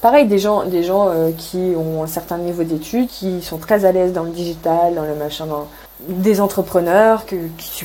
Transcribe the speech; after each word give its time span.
pareil, 0.00 0.26
des 0.26 0.38
gens, 0.38 0.64
des 0.64 0.82
gens 0.82 1.08
euh, 1.08 1.30
qui 1.36 1.72
ont 1.76 2.02
un 2.02 2.06
certain 2.06 2.38
niveau 2.38 2.62
d'études, 2.62 3.08
qui 3.08 3.42
sont 3.42 3.58
très 3.58 3.84
à 3.84 3.92
l'aise 3.92 4.12
dans 4.12 4.24
le 4.24 4.30
digital, 4.30 4.94
dans 4.94 5.04
le 5.04 5.14
machin, 5.14 5.46
dans 5.46 5.66
des 6.08 6.40
entrepreneurs 6.40 7.26
que, 7.26 7.36
qui 7.58 7.84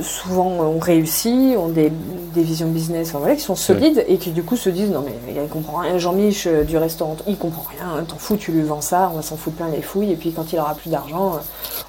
souvent 0.00 0.46
ont 0.46 0.78
réussi, 0.78 1.56
ont 1.58 1.68
des, 1.68 1.90
des 2.34 2.42
visions 2.42 2.68
business, 2.68 3.08
enfin, 3.08 3.18
voilà, 3.18 3.34
qui 3.34 3.40
sont 3.40 3.56
solides 3.56 4.04
et 4.06 4.18
qui 4.18 4.30
du 4.30 4.44
coup 4.44 4.56
se 4.56 4.70
disent 4.70 4.90
non 4.90 5.04
mais 5.04 5.34
il 5.34 5.48
comprend 5.48 5.78
rien, 5.78 5.98
Jean-Mich 5.98 6.46
euh, 6.46 6.62
du 6.62 6.76
restaurant, 6.76 7.16
il 7.26 7.36
comprend 7.36 7.64
rien, 7.68 8.04
t'en 8.04 8.18
fous, 8.18 8.36
tu 8.36 8.52
lui 8.52 8.62
vends 8.62 8.80
ça, 8.80 9.10
on 9.12 9.16
va 9.16 9.22
s'en 9.22 9.36
foutre 9.36 9.56
plein 9.56 9.68
les 9.68 9.82
fouilles 9.82 10.12
et 10.12 10.16
puis 10.16 10.32
quand 10.32 10.52
il 10.52 10.58
aura 10.60 10.74
plus 10.74 10.90
d'argent, 10.90 11.34
euh, 11.34 11.38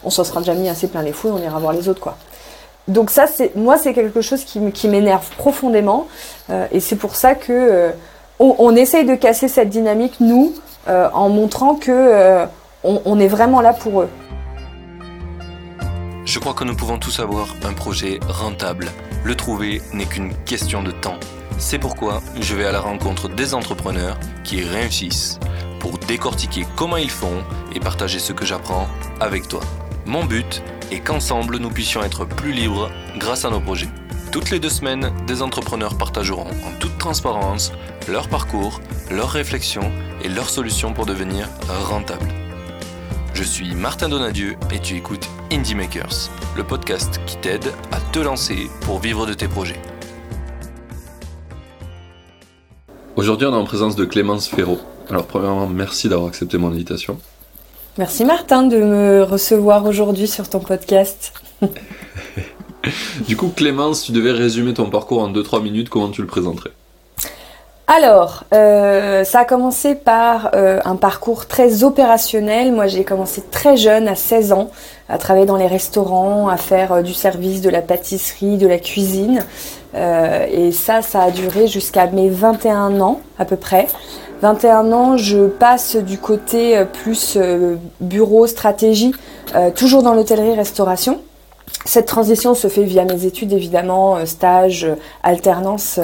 on 0.03 0.09
s'en 0.09 0.23
sera 0.23 0.39
déjà 0.39 0.55
mis 0.55 0.67
assez 0.67 0.87
plein 0.87 1.03
les 1.03 1.11
fouilles, 1.11 1.31
on 1.31 1.43
ira 1.43 1.59
voir 1.59 1.73
les 1.73 1.87
autres 1.89 2.01
quoi. 2.01 2.17
Donc 2.87 3.09
ça, 3.09 3.27
c'est 3.27 3.55
moi, 3.55 3.77
c'est 3.77 3.93
quelque 3.93 4.21
chose 4.21 4.45
qui, 4.45 4.59
qui 4.71 4.87
m'énerve 4.87 5.29
profondément, 5.37 6.07
euh, 6.49 6.65
et 6.71 6.79
c'est 6.79 6.95
pour 6.95 7.15
ça 7.15 7.35
que 7.35 7.51
euh, 7.51 7.91
on, 8.39 8.75
essaye 8.75 9.05
de 9.05 9.15
casser 9.15 9.47
cette 9.47 9.69
dynamique 9.69 10.19
nous, 10.19 10.53
euh, 10.87 11.09
en 11.13 11.29
montrant 11.29 11.75
que 11.75 12.45
on, 12.83 13.01
on 13.05 13.19
est 13.19 13.27
vraiment 13.27 13.61
là 13.61 13.73
pour 13.73 14.01
eux. 14.01 14.09
Je 16.25 16.39
crois 16.39 16.53
que 16.53 16.63
nous 16.63 16.75
pouvons 16.75 16.97
tous 16.97 17.19
avoir 17.19 17.47
un 17.63 17.73
projet 17.73 18.19
rentable. 18.27 18.87
Le 19.23 19.35
trouver 19.35 19.81
n'est 19.93 20.05
qu'une 20.05 20.33
question 20.43 20.83
de 20.83 20.91
temps. 20.91 21.17
C'est 21.57 21.79
pourquoi 21.79 22.21
je 22.39 22.53
vais 22.53 22.65
à 22.65 22.71
la 22.71 22.81
rencontre 22.81 23.29
des 23.29 23.53
entrepreneurs 23.53 24.19
qui 24.43 24.61
réussissent 24.61 25.39
pour 25.79 25.97
décortiquer 25.97 26.65
comment 26.75 26.97
ils 26.97 27.09
font 27.09 27.43
et 27.73 27.79
partager 27.79 28.19
ce 28.19 28.33
que 28.33 28.45
j'apprends 28.45 28.87
avec 29.19 29.47
toi. 29.47 29.61
Mon 30.05 30.25
but 30.25 30.61
est 30.91 30.99
qu'ensemble 30.99 31.57
nous 31.57 31.69
puissions 31.69 32.03
être 32.03 32.25
plus 32.25 32.51
libres 32.51 32.91
grâce 33.17 33.45
à 33.45 33.49
nos 33.49 33.59
projets. 33.59 33.89
Toutes 34.31 34.51
les 34.51 34.59
deux 34.59 34.69
semaines, 34.69 35.11
des 35.25 35.41
entrepreneurs 35.41 35.97
partageront 35.97 36.47
en 36.47 36.79
toute 36.79 36.97
transparence 36.97 37.71
leur 38.09 38.27
parcours, 38.27 38.81
leurs 39.09 39.29
réflexions 39.29 39.89
et 40.21 40.27
leurs 40.27 40.49
solutions 40.49 40.93
pour 40.93 41.05
devenir 41.05 41.47
rentables. 41.85 42.27
Je 43.33 43.43
suis 43.43 43.73
Martin 43.73 44.09
Donadieu 44.09 44.55
et 44.73 44.79
tu 44.79 44.95
écoutes 44.95 45.27
Indie 45.51 45.75
Makers, 45.75 46.29
le 46.57 46.63
podcast 46.63 47.21
qui 47.25 47.37
t'aide 47.37 47.71
à 47.91 47.99
te 48.11 48.19
lancer 48.19 48.69
pour 48.81 48.99
vivre 48.99 49.25
de 49.25 49.33
tes 49.33 49.47
projets. 49.47 49.79
Aujourd'hui, 53.15 53.47
on 53.47 53.53
est 53.53 53.55
en 53.55 53.65
présence 53.65 53.95
de 53.95 54.03
Clémence 54.03 54.47
Ferraud. 54.47 54.79
Alors, 55.09 55.25
premièrement, 55.25 55.67
merci 55.67 56.09
d'avoir 56.09 56.27
accepté 56.27 56.57
mon 56.57 56.67
invitation. 56.67 57.17
Merci 57.97 58.25
Martin 58.25 58.63
de 58.63 58.77
me 58.77 59.23
recevoir 59.23 59.85
aujourd'hui 59.85 60.27
sur 60.27 60.49
ton 60.49 60.59
podcast. 60.59 61.33
du 63.27 63.37
coup, 63.37 63.51
Clémence, 63.55 64.03
tu 64.03 64.11
devais 64.11 64.31
résumer 64.31 64.73
ton 64.73 64.89
parcours 64.89 65.21
en 65.21 65.31
2-3 65.31 65.61
minutes, 65.61 65.89
comment 65.89 66.09
tu 66.09 66.21
le 66.21 66.27
présenterais? 66.27 66.71
Alors, 67.89 68.43
euh, 68.53 69.23
ça 69.23 69.39
a 69.39 69.45
commencé 69.45 69.95
par 69.95 70.49
euh, 70.53 70.81
un 70.83 70.97
parcours 70.97 71.47
très 71.47 71.85
opérationnel. 71.85 72.73
Moi, 72.73 72.87
j'ai 72.87 73.05
commencé 73.05 73.41
très 73.49 73.77
jeune, 73.77 74.09
à 74.09 74.15
16 74.15 74.51
ans, 74.51 74.69
à 75.07 75.17
travailler 75.17 75.45
dans 75.45 75.55
les 75.55 75.67
restaurants, 75.67 76.49
à 76.49 76.57
faire 76.57 76.91
euh, 76.91 77.01
du 77.01 77.13
service, 77.13 77.61
de 77.61 77.69
la 77.69 77.81
pâtisserie, 77.81 78.57
de 78.57 78.67
la 78.67 78.77
cuisine. 78.77 79.39
Et 79.95 80.71
ça, 80.73 81.01
ça 81.01 81.23
a 81.23 81.31
duré 81.31 81.65
jusqu'à 81.65 82.05
mes 82.07 82.29
21 82.29 83.01
ans, 83.01 83.21
à 83.39 83.45
peu 83.45 83.55
près. 83.55 83.87
21 84.43 84.91
ans, 84.91 85.17
je 85.17 85.47
passe 85.47 85.95
du 85.95 86.19
côté 86.19 86.83
plus 87.01 87.35
bureau, 87.99 88.45
stratégie, 88.45 89.11
toujours 89.75 90.03
dans 90.03 90.13
l'hôtellerie-restauration. 90.13 91.19
Cette 91.85 92.05
transition 92.05 92.53
se 92.53 92.67
fait 92.67 92.83
via 92.83 93.05
mes 93.05 93.25
études, 93.25 93.53
évidemment, 93.53 94.25
stage, 94.25 94.87
alternance, 95.23 95.99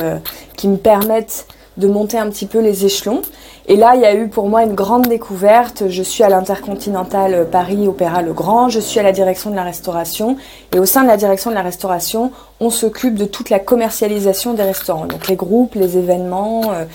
qui 0.55 0.67
me 0.67 0.77
permettent 0.77 1.47
de 1.77 1.87
monter 1.87 2.17
un 2.17 2.29
petit 2.29 2.45
peu 2.45 2.59
les 2.59 2.85
échelons. 2.85 3.21
Et 3.65 3.77
là, 3.77 3.93
il 3.95 4.01
y 4.01 4.05
a 4.05 4.13
eu 4.13 4.27
pour 4.27 4.49
moi 4.49 4.63
une 4.63 4.75
grande 4.75 5.07
découverte. 5.07 5.83
Je 5.87 6.03
suis 6.03 6.23
à 6.23 6.29
l'Intercontinental 6.29 7.47
Paris 7.49 7.87
Opéra 7.87 8.21
Le 8.21 8.33
Grand, 8.33 8.69
je 8.69 8.79
suis 8.79 8.99
à 8.99 9.03
la 9.03 9.11
direction 9.11 9.49
de 9.49 9.55
la 9.55 9.63
restauration. 9.63 10.37
Et 10.73 10.79
au 10.79 10.85
sein 10.85 11.03
de 11.03 11.07
la 11.07 11.17
direction 11.17 11.49
de 11.49 11.55
la 11.55 11.61
restauration, 11.61 12.31
on 12.59 12.69
s'occupe 12.69 13.15
de 13.15 13.25
toute 13.25 13.49
la 13.49 13.59
commercialisation 13.59 14.53
des 14.53 14.63
restaurants. 14.63 15.05
Donc 15.05 15.27
les 15.27 15.35
groupes, 15.35 15.75
les 15.75 15.97
événements, 15.97 16.71
euh, 16.71 16.85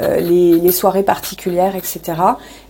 euh, 0.00 0.16
les, 0.16 0.58
les, 0.58 0.72
soirées 0.72 1.02
particulières, 1.02 1.76
etc. 1.76 2.14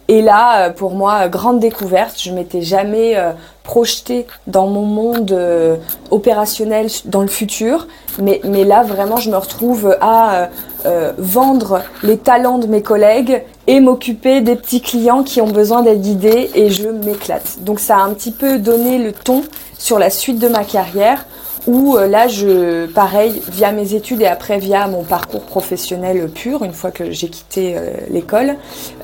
Et 0.09 0.21
là, 0.21 0.67
euh, 0.67 0.71
pour 0.71 0.95
moi, 0.95 1.29
grande 1.29 1.61
découverte. 1.61 2.21
Je 2.21 2.33
m'étais 2.33 2.63
jamais 2.63 3.17
euh, 3.17 3.33
projetée 3.65 4.27
dans 4.47 4.69
mon 4.69 4.85
monde 4.85 5.33
euh, 5.33 5.77
opérationnel 6.11 6.87
dans 7.07 7.23
le 7.23 7.29
futur. 7.29 7.89
Mais, 8.23 8.41
mais 8.45 8.63
là, 8.65 8.85
vraiment, 8.85 9.17
je 9.17 9.31
me 9.31 9.37
retrouve 9.37 9.97
à 10.01 10.49
euh, 10.87 11.13
vendre 11.19 11.83
les 12.05 12.19
talents 12.19 12.59
de 12.59 12.69
mes 12.69 12.83
collègues 12.83 13.43
et 13.67 13.81
m'occuper 13.81 14.41
des 14.41 14.55
petits 14.55 14.81
clients 14.81 15.25
qui 15.25 15.41
ont 15.41 15.51
besoin 15.51 15.83
d'être 15.83 16.01
guidés 16.01 16.51
et 16.55 16.71
je 16.71 16.89
m'éclate. 16.89 17.59
Donc 17.63 17.81
ça 17.81 17.97
a 17.97 18.03
un 18.03 18.15
petit 18.15 18.31
peu 18.31 18.59
donné 18.59 18.99
le 18.99 19.13
ton 19.13 19.43
sur 19.79 19.99
la 19.99 20.11
suite 20.11 20.39
de 20.39 20.49
ma 20.49 20.63
carrière 20.63 21.25
où 21.67 21.97
euh, 21.97 22.07
là, 22.07 22.29
je, 22.29 22.87
pareil, 22.87 23.41
via 23.49 23.73
mes 23.73 23.95
études 23.95 24.21
et 24.21 24.27
après 24.27 24.59
via 24.59 24.87
mon 24.87 25.03
parcours 25.03 25.43
professionnel 25.43 26.29
pur, 26.29 26.63
une 26.63 26.73
fois 26.73 26.91
que 26.91 27.11
j'ai 27.11 27.29
quitté 27.29 27.77
euh, 27.77 27.91
l'école, 28.11 28.57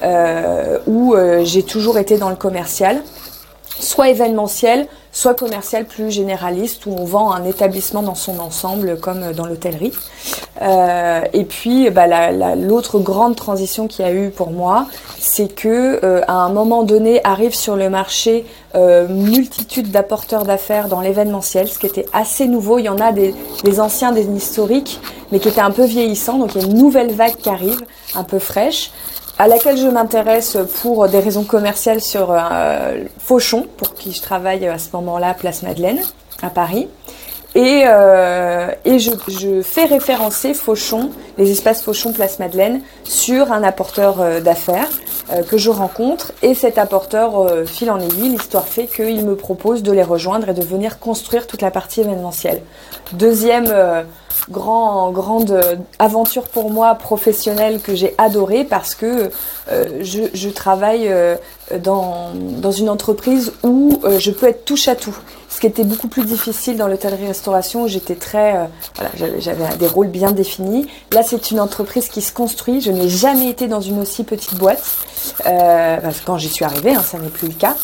euh, 0.03 0.79
où 0.87 1.15
euh, 1.15 1.43
j'ai 1.45 1.63
toujours 1.63 1.99
été 1.99 2.19
dans 2.19 2.31
le 2.31 2.37
commercial, 2.37 3.03
soit 3.81 4.11
événementiel, 4.11 4.87
soit 5.13 5.35
commercial 5.35 5.85
plus 5.85 6.11
généraliste, 6.11 6.87
où 6.87 6.95
on 6.97 7.05
vend 7.05 7.33
un 7.33 7.45
établissement 7.45 8.03
dans 8.03 8.15
son 8.15 8.39
ensemble, 8.39 8.99
comme 9.01 9.33
dans 9.33 9.47
l'hôtellerie. 9.47 9.93
Euh, 10.63 11.23
et 11.33 11.45
puis, 11.45 11.91
bah, 11.91 12.31
l'autre 12.55 12.99
grande 12.99 13.35
transition 13.35 13.89
qu'il 13.89 14.05
y 14.05 14.09
a 14.09 14.13
eu 14.13 14.31
pour 14.31 14.51
moi, 14.51 14.87
c'est 15.19 15.55
que 15.55 16.05
euh, 16.05 16.21
à 16.29 16.35
un 16.35 16.51
moment 16.51 16.83
donné 16.83 17.21
arrive 17.25 17.55
sur 17.55 17.77
le 17.77 17.89
marché 17.91 18.45
euh, 18.75 19.09
multitude 19.09 19.91
d'apporteurs 19.91 20.45
d'affaires 20.45 20.89
dans 20.89 21.01
l'événementiel, 21.01 21.69
ce 21.69 21.79
qui 21.79 21.87
était 21.87 22.07
assez 22.13 22.47
nouveau. 22.47 22.79
Il 22.79 22.85
y 22.85 22.89
en 22.89 22.99
a 22.99 23.13
des, 23.13 23.35
des, 23.65 23.81
anciens, 23.81 24.13
des 24.13 24.27
historiques, 24.27 25.01
mais 25.33 25.41
qui 25.41 25.49
étaient 25.49 25.61
un 25.61 25.71
peu 25.71 25.85
vieillissants. 25.85 26.39
Donc 26.39 26.55
il 26.55 26.63
y 26.63 26.65
a 26.65 26.69
une 26.69 26.77
nouvelle 26.77 27.13
vague 27.13 27.37
qui 27.37 27.49
arrive, 27.49 27.81
un 28.15 28.25
peu 28.25 28.39
fraîche 28.39 28.93
à 29.41 29.49
laquelle 29.49 29.79
je 29.79 29.87
m'intéresse 29.87 30.59
pour 30.83 31.09
des 31.09 31.19
raisons 31.19 31.45
commerciales 31.45 32.03
sur 32.03 32.29
euh, 32.31 33.05
Fauchon, 33.19 33.67
pour 33.79 33.95
qui 33.95 34.13
je 34.13 34.21
travaille 34.21 34.67
à 34.69 34.79
ce 34.79 34.89
moment-là, 34.93 35.33
Place 35.33 35.63
Madeleine, 35.63 35.99
à 36.43 36.51
Paris. 36.51 36.89
Et, 37.55 37.85
euh, 37.87 38.71
et 38.85 38.99
je, 38.99 39.13
je, 39.29 39.63
fais 39.63 39.87
référencer 39.87 40.53
Fauchon, 40.53 41.09
les 41.39 41.51
espaces 41.51 41.81
Fauchon 41.81 42.13
Place 42.13 42.39
Madeleine, 42.39 42.83
sur 43.05 43.51
un 43.51 43.63
apporteur 43.63 44.21
euh, 44.21 44.41
d'affaires 44.41 44.91
euh, 45.33 45.43
que 45.43 45.57
je 45.59 45.71
rencontre. 45.71 46.33
Et 46.43 46.55
cet 46.55 46.77
apporteur 46.77 47.39
euh, 47.39 47.65
file 47.65 47.91
en 47.91 48.01
aiguille, 48.01 48.31
l'histoire 48.31 48.67
fait 48.67 48.87
qu'il 48.87 49.25
me 49.25 49.37
propose 49.37 49.83
de 49.83 49.93
les 49.93 50.03
rejoindre 50.03 50.49
et 50.49 50.55
de 50.55 50.63
venir 50.63 50.99
construire 50.99 51.47
toute 51.47 51.63
la 51.63 51.71
partie 51.71 52.01
événementielle. 52.01 52.63
Deuxième 53.13 53.69
euh, 53.69 54.03
grand, 54.51 55.11
grande 55.11 55.61
aventure 55.99 56.45
pour 56.45 56.71
moi 56.71 56.95
professionnelle 56.95 57.81
que 57.81 57.95
j'ai 57.95 58.15
adorée 58.19 58.65
parce 58.65 58.95
que 58.95 59.31
euh, 59.71 60.03
je, 60.03 60.49
travaille 60.49 61.09
euh, 61.09 61.37
dans, 61.79 62.33
dans 62.35 62.73
une 62.73 62.89
entreprise 62.89 63.53
où 63.63 64.01
euh, 64.05 64.19
je 64.19 64.31
peux 64.31 64.49
être 64.49 64.65
touche 64.65 64.89
à 64.89 64.97
tout. 64.97 65.17
Ce 65.49 65.61
qui 65.61 65.67
était 65.67 65.85
beaucoup 65.85 66.09
plus 66.09 66.25
difficile 66.25 66.77
dans 66.77 66.87
l'hôtellerie-restauration 66.87 67.83
où 67.83 67.89
j'étais 67.89 68.15
très, 68.15 68.69
voilà, 68.95 69.11
j'avais 69.39 69.77
des 69.79 69.87
rôles 69.89 70.07
bien 70.07 70.31
définis. 70.31 70.87
Là, 71.13 71.23
c'est 71.25 71.51
une 71.51 71.59
entreprise 71.59 72.09
qui 72.09 72.23
se 72.23 72.33
construit. 72.33 72.81
Je 72.81 72.93
n'ai 72.93 73.09
jamais 73.09 73.49
été 73.49 73.67
dans 73.67 73.81
une 73.81 74.01
aussi 74.01 74.23
petite 74.23 74.55
boîte. 74.55 74.83
Quand 76.25 76.39
j'y 76.39 76.49
suis 76.49 76.65
arrivée, 76.65 76.95
hein, 76.95 77.03
ça 77.03 77.19
n'est 77.19 77.29
plus 77.29 77.49
le 77.49 77.55
cas. 77.55 77.75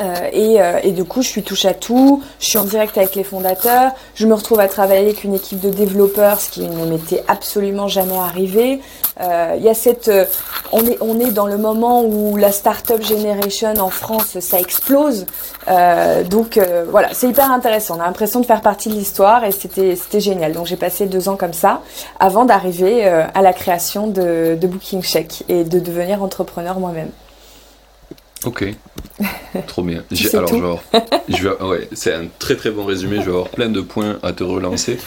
Euh, 0.00 0.28
et, 0.32 0.60
euh, 0.60 0.80
et, 0.82 0.92
du 0.92 1.04
coup, 1.04 1.22
je 1.22 1.28
suis 1.28 1.42
touche 1.42 1.64
à 1.64 1.74
tout. 1.74 2.22
Je 2.40 2.46
suis 2.46 2.58
en 2.58 2.64
direct 2.64 2.96
avec 2.96 3.14
les 3.14 3.24
fondateurs. 3.24 3.92
Je 4.14 4.26
me 4.26 4.34
retrouve 4.34 4.60
à 4.60 4.68
travailler 4.68 5.02
avec 5.02 5.24
une 5.24 5.34
équipe 5.34 5.60
de 5.60 5.70
développeurs, 5.70 6.40
ce 6.40 6.50
qui 6.50 6.62
ne 6.62 6.86
m'était 6.86 7.22
absolument 7.28 7.88
jamais 7.88 8.16
arrivé. 8.16 8.80
Euh, 9.20 9.54
il 9.56 9.62
y 9.62 9.68
a 9.68 9.74
cette, 9.74 10.08
euh, 10.08 10.24
on 10.72 10.84
est, 10.86 10.96
on 11.00 11.20
est 11.20 11.30
dans 11.30 11.46
le 11.46 11.58
moment 11.58 12.02
où 12.02 12.36
la 12.36 12.50
startup 12.50 13.02
generation 13.02 13.74
en 13.78 13.90
France, 13.90 14.38
ça 14.40 14.58
explose. 14.58 15.26
Euh, 15.68 16.24
donc 16.24 16.58
voilà, 16.88 17.08
c'est 17.12 17.28
hyper 17.28 17.50
intéressant. 17.50 17.96
On 17.98 18.00
a 18.00 18.06
l'impression 18.06 18.40
de 18.40 18.46
faire 18.46 18.62
partie 18.62 18.88
de 18.88 18.94
l'histoire 18.94 19.44
et 19.44 19.52
c'était, 19.52 19.96
c'était 19.96 20.20
génial. 20.20 20.52
Donc 20.52 20.66
j'ai 20.66 20.76
passé 20.76 21.06
deux 21.06 21.28
ans 21.28 21.36
comme 21.36 21.52
ça 21.52 21.82
avant 22.18 22.44
d'arriver 22.44 23.04
à 23.04 23.42
la 23.42 23.52
création 23.52 24.06
de, 24.06 24.56
de 24.60 24.66
Booking 24.66 25.02
Check 25.02 25.44
et 25.48 25.64
de 25.64 25.78
devenir 25.78 26.22
entrepreneur 26.22 26.78
moi-même. 26.78 27.10
Ok, 28.44 28.64
trop 29.66 29.82
bien. 29.82 30.02
alors, 30.32 30.52
avoir, 30.52 30.78
je 31.28 31.48
vais, 31.48 31.62
ouais, 31.62 31.88
c'est 31.92 32.14
un 32.14 32.26
très 32.38 32.56
très 32.56 32.70
bon 32.70 32.84
résumé. 32.84 33.16
Je 33.16 33.22
vais 33.22 33.32
avoir 33.32 33.48
plein 33.48 33.68
de 33.68 33.80
points 33.80 34.18
à 34.22 34.32
te 34.32 34.44
relancer. 34.44 34.98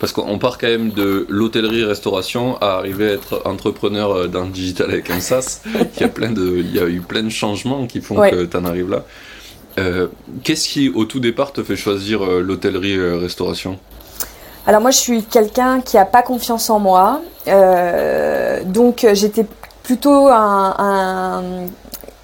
Parce 0.00 0.12
qu'on 0.12 0.38
part 0.38 0.58
quand 0.58 0.66
même 0.66 0.90
de 0.90 1.24
l'hôtellerie-restauration 1.28 2.58
à 2.58 2.72
arriver 2.72 3.10
à 3.10 3.12
être 3.12 3.42
entrepreneur 3.44 4.28
dans 4.28 4.44
le 4.44 4.50
digital 4.50 4.90
avec 4.90 5.08
un 5.08 5.20
SaaS. 5.20 5.62
il, 5.64 6.00
y 6.00 6.04
a 6.04 6.08
plein 6.08 6.30
de, 6.30 6.58
il 6.58 6.74
y 6.74 6.80
a 6.80 6.86
eu 6.86 7.00
plein 7.00 7.22
de 7.22 7.30
changements 7.30 7.86
qui 7.86 8.00
font 8.00 8.18
ouais. 8.18 8.30
que 8.30 8.44
tu 8.44 8.56
en 8.56 8.64
arrives 8.64 8.90
là. 8.90 9.04
Euh, 9.78 10.08
Qu'est-ce 10.42 10.68
qui, 10.68 10.88
au 10.88 11.04
tout 11.04 11.20
départ, 11.20 11.52
te 11.52 11.62
fait 11.62 11.76
choisir 11.76 12.24
euh, 12.24 12.40
l'hôtellerie-restauration? 12.40 13.78
Alors 14.66 14.80
moi, 14.80 14.90
je 14.90 14.98
suis 14.98 15.22
quelqu'un 15.22 15.80
qui 15.80 15.96
n'a 15.96 16.06
pas 16.06 16.22
confiance 16.22 16.70
en 16.70 16.78
moi. 16.78 17.20
Euh, 17.48 18.62
donc 18.64 19.06
j'étais 19.12 19.44
plutôt 19.82 20.28
un, 20.28 21.42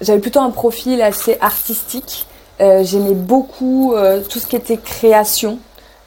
j'avais 0.01 0.19
plutôt 0.19 0.39
un 0.39 0.49
profil 0.49 1.01
assez 1.01 1.37
artistique. 1.41 2.27
J'aimais 2.59 3.13
beaucoup 3.15 3.95
tout 4.29 4.39
ce 4.39 4.45
qui 4.45 4.55
était 4.55 4.77
création. 4.77 5.57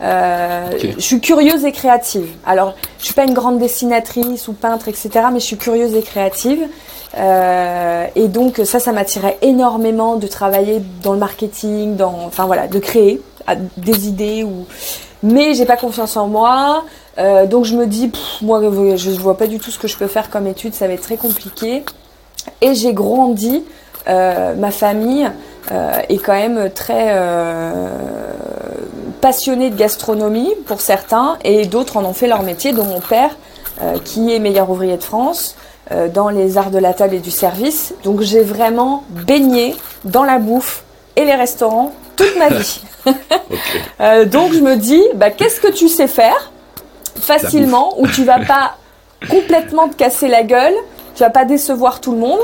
Je 0.00 0.94
suis 0.98 1.20
curieuse 1.20 1.64
et 1.64 1.72
créative. 1.72 2.28
Alors, 2.46 2.74
je 2.98 3.06
suis 3.06 3.14
pas 3.14 3.24
une 3.24 3.34
grande 3.34 3.58
dessinatrice 3.58 4.46
ou 4.46 4.52
peintre, 4.52 4.88
etc., 4.88 5.10
mais 5.32 5.40
je 5.40 5.46
suis 5.46 5.56
curieuse 5.56 5.94
et 5.94 6.02
créative. 6.02 6.68
Euh, 7.16 8.06
et 8.16 8.28
donc 8.28 8.60
ça, 8.64 8.80
ça 8.80 8.92
m'attirait 8.92 9.38
énormément 9.42 10.16
de 10.16 10.26
travailler 10.26 10.82
dans 11.02 11.12
le 11.12 11.18
marketing, 11.18 11.96
dans, 11.96 12.24
enfin 12.26 12.46
voilà, 12.46 12.66
de 12.66 12.78
créer 12.78 13.20
des 13.76 14.08
idées. 14.08 14.44
Ou... 14.44 14.66
Mais 15.22 15.54
j'ai 15.54 15.64
pas 15.64 15.76
confiance 15.76 16.16
en 16.16 16.26
moi. 16.26 16.84
Euh, 17.18 17.46
donc 17.46 17.64
je 17.64 17.76
me 17.76 17.86
dis, 17.86 18.10
moi 18.42 18.60
je 18.96 19.10
vois 19.10 19.36
pas 19.36 19.46
du 19.46 19.58
tout 19.58 19.70
ce 19.70 19.78
que 19.78 19.86
je 19.86 19.96
peux 19.96 20.08
faire 20.08 20.30
comme 20.30 20.46
étude, 20.46 20.74
ça 20.74 20.88
va 20.88 20.94
être 20.94 21.02
très 21.02 21.16
compliqué. 21.16 21.84
Et 22.60 22.74
j'ai 22.74 22.92
grandi, 22.92 23.62
euh, 24.08 24.54
ma 24.54 24.70
famille 24.70 25.30
est 26.08 26.18
quand 26.18 26.34
même 26.34 26.68
très 26.74 27.18
passionnée 29.22 29.70
de 29.70 29.76
gastronomie 29.76 30.52
pour 30.66 30.82
certains, 30.82 31.38
et 31.42 31.64
d'autres 31.66 31.96
en 31.96 32.04
ont 32.04 32.12
fait 32.12 32.26
leur 32.26 32.42
métier, 32.42 32.72
dont 32.72 32.84
mon 32.84 33.00
père, 33.00 33.30
qui 34.04 34.34
est 34.34 34.38
meilleur 34.40 34.68
ouvrier 34.68 34.98
de 34.98 35.02
France. 35.02 35.56
Euh, 35.92 36.08
dans 36.08 36.30
les 36.30 36.56
arts 36.56 36.70
de 36.70 36.78
la 36.78 36.94
table 36.94 37.16
et 37.16 37.18
du 37.18 37.30
service. 37.30 37.92
Donc 38.04 38.22
j'ai 38.22 38.40
vraiment 38.40 39.04
baigné 39.10 39.76
dans 40.06 40.24
la 40.24 40.38
bouffe 40.38 40.82
et 41.14 41.26
les 41.26 41.34
restaurants 41.34 41.92
toute 42.16 42.36
ma 42.38 42.48
vie. 42.48 42.80
Euh, 44.00 44.24
donc 44.24 44.52
je 44.52 44.60
me 44.60 44.76
dis, 44.76 45.02
bah, 45.14 45.30
qu'est-ce 45.30 45.60
que 45.60 45.70
tu 45.70 45.88
sais 45.88 46.08
faire 46.08 46.50
facilement 47.20 48.00
où 48.00 48.08
tu 48.08 48.24
vas 48.24 48.40
pas 48.40 48.76
complètement 49.30 49.88
te 49.88 49.94
casser 49.94 50.26
la 50.26 50.42
gueule, 50.42 50.74
tu 51.14 51.22
vas 51.22 51.30
pas 51.30 51.44
décevoir 51.44 52.00
tout 52.00 52.12
le 52.12 52.18
monde. 52.18 52.40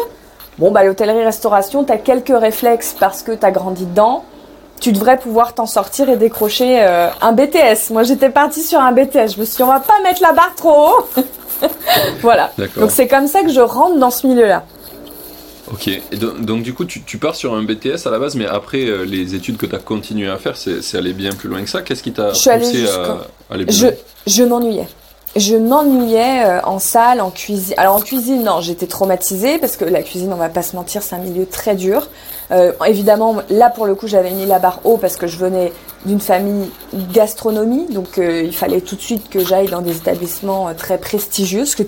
Bon, 0.59 0.71
bah, 0.71 0.85
l'hôtellerie-restauration, 0.85 1.85
tu 1.85 1.93
as 1.93 1.99
quelques 1.99 2.39
réflexes 2.39 2.95
parce 2.99 3.23
que 3.23 3.33
tu 3.33 3.45
as 3.45 3.51
grandi 3.51 3.87
dedans. 3.87 4.25
Tu 4.81 4.93
devrais 4.93 5.19
pouvoir 5.19 5.55
t'en 5.55 5.67
sortir 5.67 6.09
et 6.09 6.17
décrocher 6.17 6.83
euh, 6.83 7.09
un 7.21 7.33
BTS. 7.33 7.91
Moi, 7.91 8.03
j'étais 8.03 8.31
partie 8.31 8.63
sur 8.63 8.81
un 8.81 8.93
BTS. 8.93 9.35
Je 9.35 9.41
me 9.41 9.45
suis 9.45 9.57
dit, 9.57 9.63
on 9.63 9.67
va 9.67 9.81
pas 9.81 10.01
mettre 10.03 10.23
la 10.23 10.33
barre 10.33 10.55
trop 10.57 10.89
haut. 10.89 11.23
voilà. 12.23 12.51
Donc 12.77 12.91
c'est 12.91 13.07
comme 13.07 13.27
ça 13.27 13.43
que 13.43 13.51
je 13.51 13.61
rentre 13.61 13.99
dans 13.99 14.11
ce 14.11 14.27
milieu-là. 14.27 14.65
Ok, 15.73 15.89
donc, 16.41 16.63
du 16.63 16.75
coup 16.75 16.85
tu, 16.85 17.19
pars 17.19 17.37
sur 17.37 17.55
un 17.55 17.63
BTS 17.63 18.07
à 18.07 18.11
la 18.11 18.19
base, 18.19 18.35
mais 18.35 18.47
après 18.47 18.87
euh, 18.87 19.05
les 19.05 19.37
études 19.37 19.57
que 19.57 19.67
tu 19.67 19.75
as 19.77 19.79
continué 19.79 20.29
à 20.29 20.37
faire, 20.37 20.57
c'est 20.57 20.97
aller 20.97 21.13
bien 21.13 21.31
plus 21.31 21.49
loin 21.49 21.63
que 21.63 21.71
ça. 21.71 21.83
Qu'est-ce 21.83 22.03
qui 22.03 22.13
t'a 22.13 22.31
poussé 22.31 22.89
à, 22.89 23.19
aller 23.55 23.67
Je, 23.69 23.87
je 24.27 24.43
m'ennuyais 24.43 24.89
je 25.37 25.55
m'ennuyais 25.55 26.45
euh, 26.45 26.61
en 26.65 26.79
salle, 26.81 27.21
en 27.21 27.31
cuisine. 27.31 27.75
Alors 27.77 27.97
en 27.97 28.01
cuisine, 28.01 28.43
non, 28.43 28.61
j'étais 28.61 28.87
traumatisée 28.87 29.59
parce 29.59 29.77
que 29.77 29.85
la 29.85 30.03
cuisine, 30.03 30.33
on 30.33 30.37
va 30.37 30.49
pas 30.49 30.63
se 30.63 30.75
mentir, 30.75 31.03
c'est 31.03 31.15
un 31.15 31.21
milieu 31.21 31.47
très 31.47 31.77
dur. 31.77 32.09
Euh, 32.51 32.73
évidemment, 32.85 33.37
là 33.49 33.71
pour 33.71 33.87
le 33.87 33.95
coup, 33.95 34.09
j'avais 34.09 34.33
mis 34.33 34.45
la 34.45 34.59
barre 34.59 34.81
haut 34.85 34.97
parce 34.97 35.17
que 35.17 35.29
je 35.29 35.37
venais 35.37 35.73
d'une 36.05 36.21
famille 36.21 36.71
gastronomie, 37.13 37.87
donc 37.93 38.19
euh, 38.19 38.43
il 38.43 38.55
fallait 38.55 38.81
tout 38.81 38.97
de 38.97 39.01
suite 39.01 39.29
que 39.29 39.45
j'aille 39.45 39.69
dans 39.69 39.83
des 39.83 39.97
établissements 39.97 40.75
très 40.75 40.99
prestigieux. 40.99 41.65
Ce 41.65 41.77
que 41.77 41.85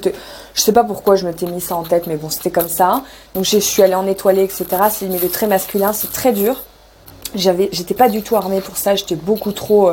je 0.55 0.61
sais 0.61 0.73
pas 0.73 0.85
pourquoi 0.85 1.17
je 1.17 1.27
m'étais 1.27 1.47
mis 1.47 1.61
ça 1.61 1.75
en 1.75 1.83
tête, 1.83 2.06
mais 2.06 2.17
bon, 2.17 2.31
c'était 2.31 2.53
comme 2.53 2.69
ça. 2.69 3.03
Donc 3.35 3.44
je 3.44 3.59
suis 3.59 3.83
allée 3.83 3.97
en 3.97 4.06
étoilée, 4.06 4.44
etc. 4.44 4.67
C'est 4.91 5.06
un 5.06 5.09
milieu 5.09 5.29
très 5.29 5.49
masculin, 5.49 5.93
c'est 5.93 6.12
très 6.12 6.33
dur. 6.33 6.62
J'avais, 7.35 7.71
j'étais 7.73 7.94
pas 7.94 8.09
du 8.09 8.23
tout 8.23 8.37
armée 8.37 8.61
pour 8.61 8.77
ça. 8.77 8.94
J'étais 8.94 9.17
beaucoup 9.17 9.53
trop 9.53 9.93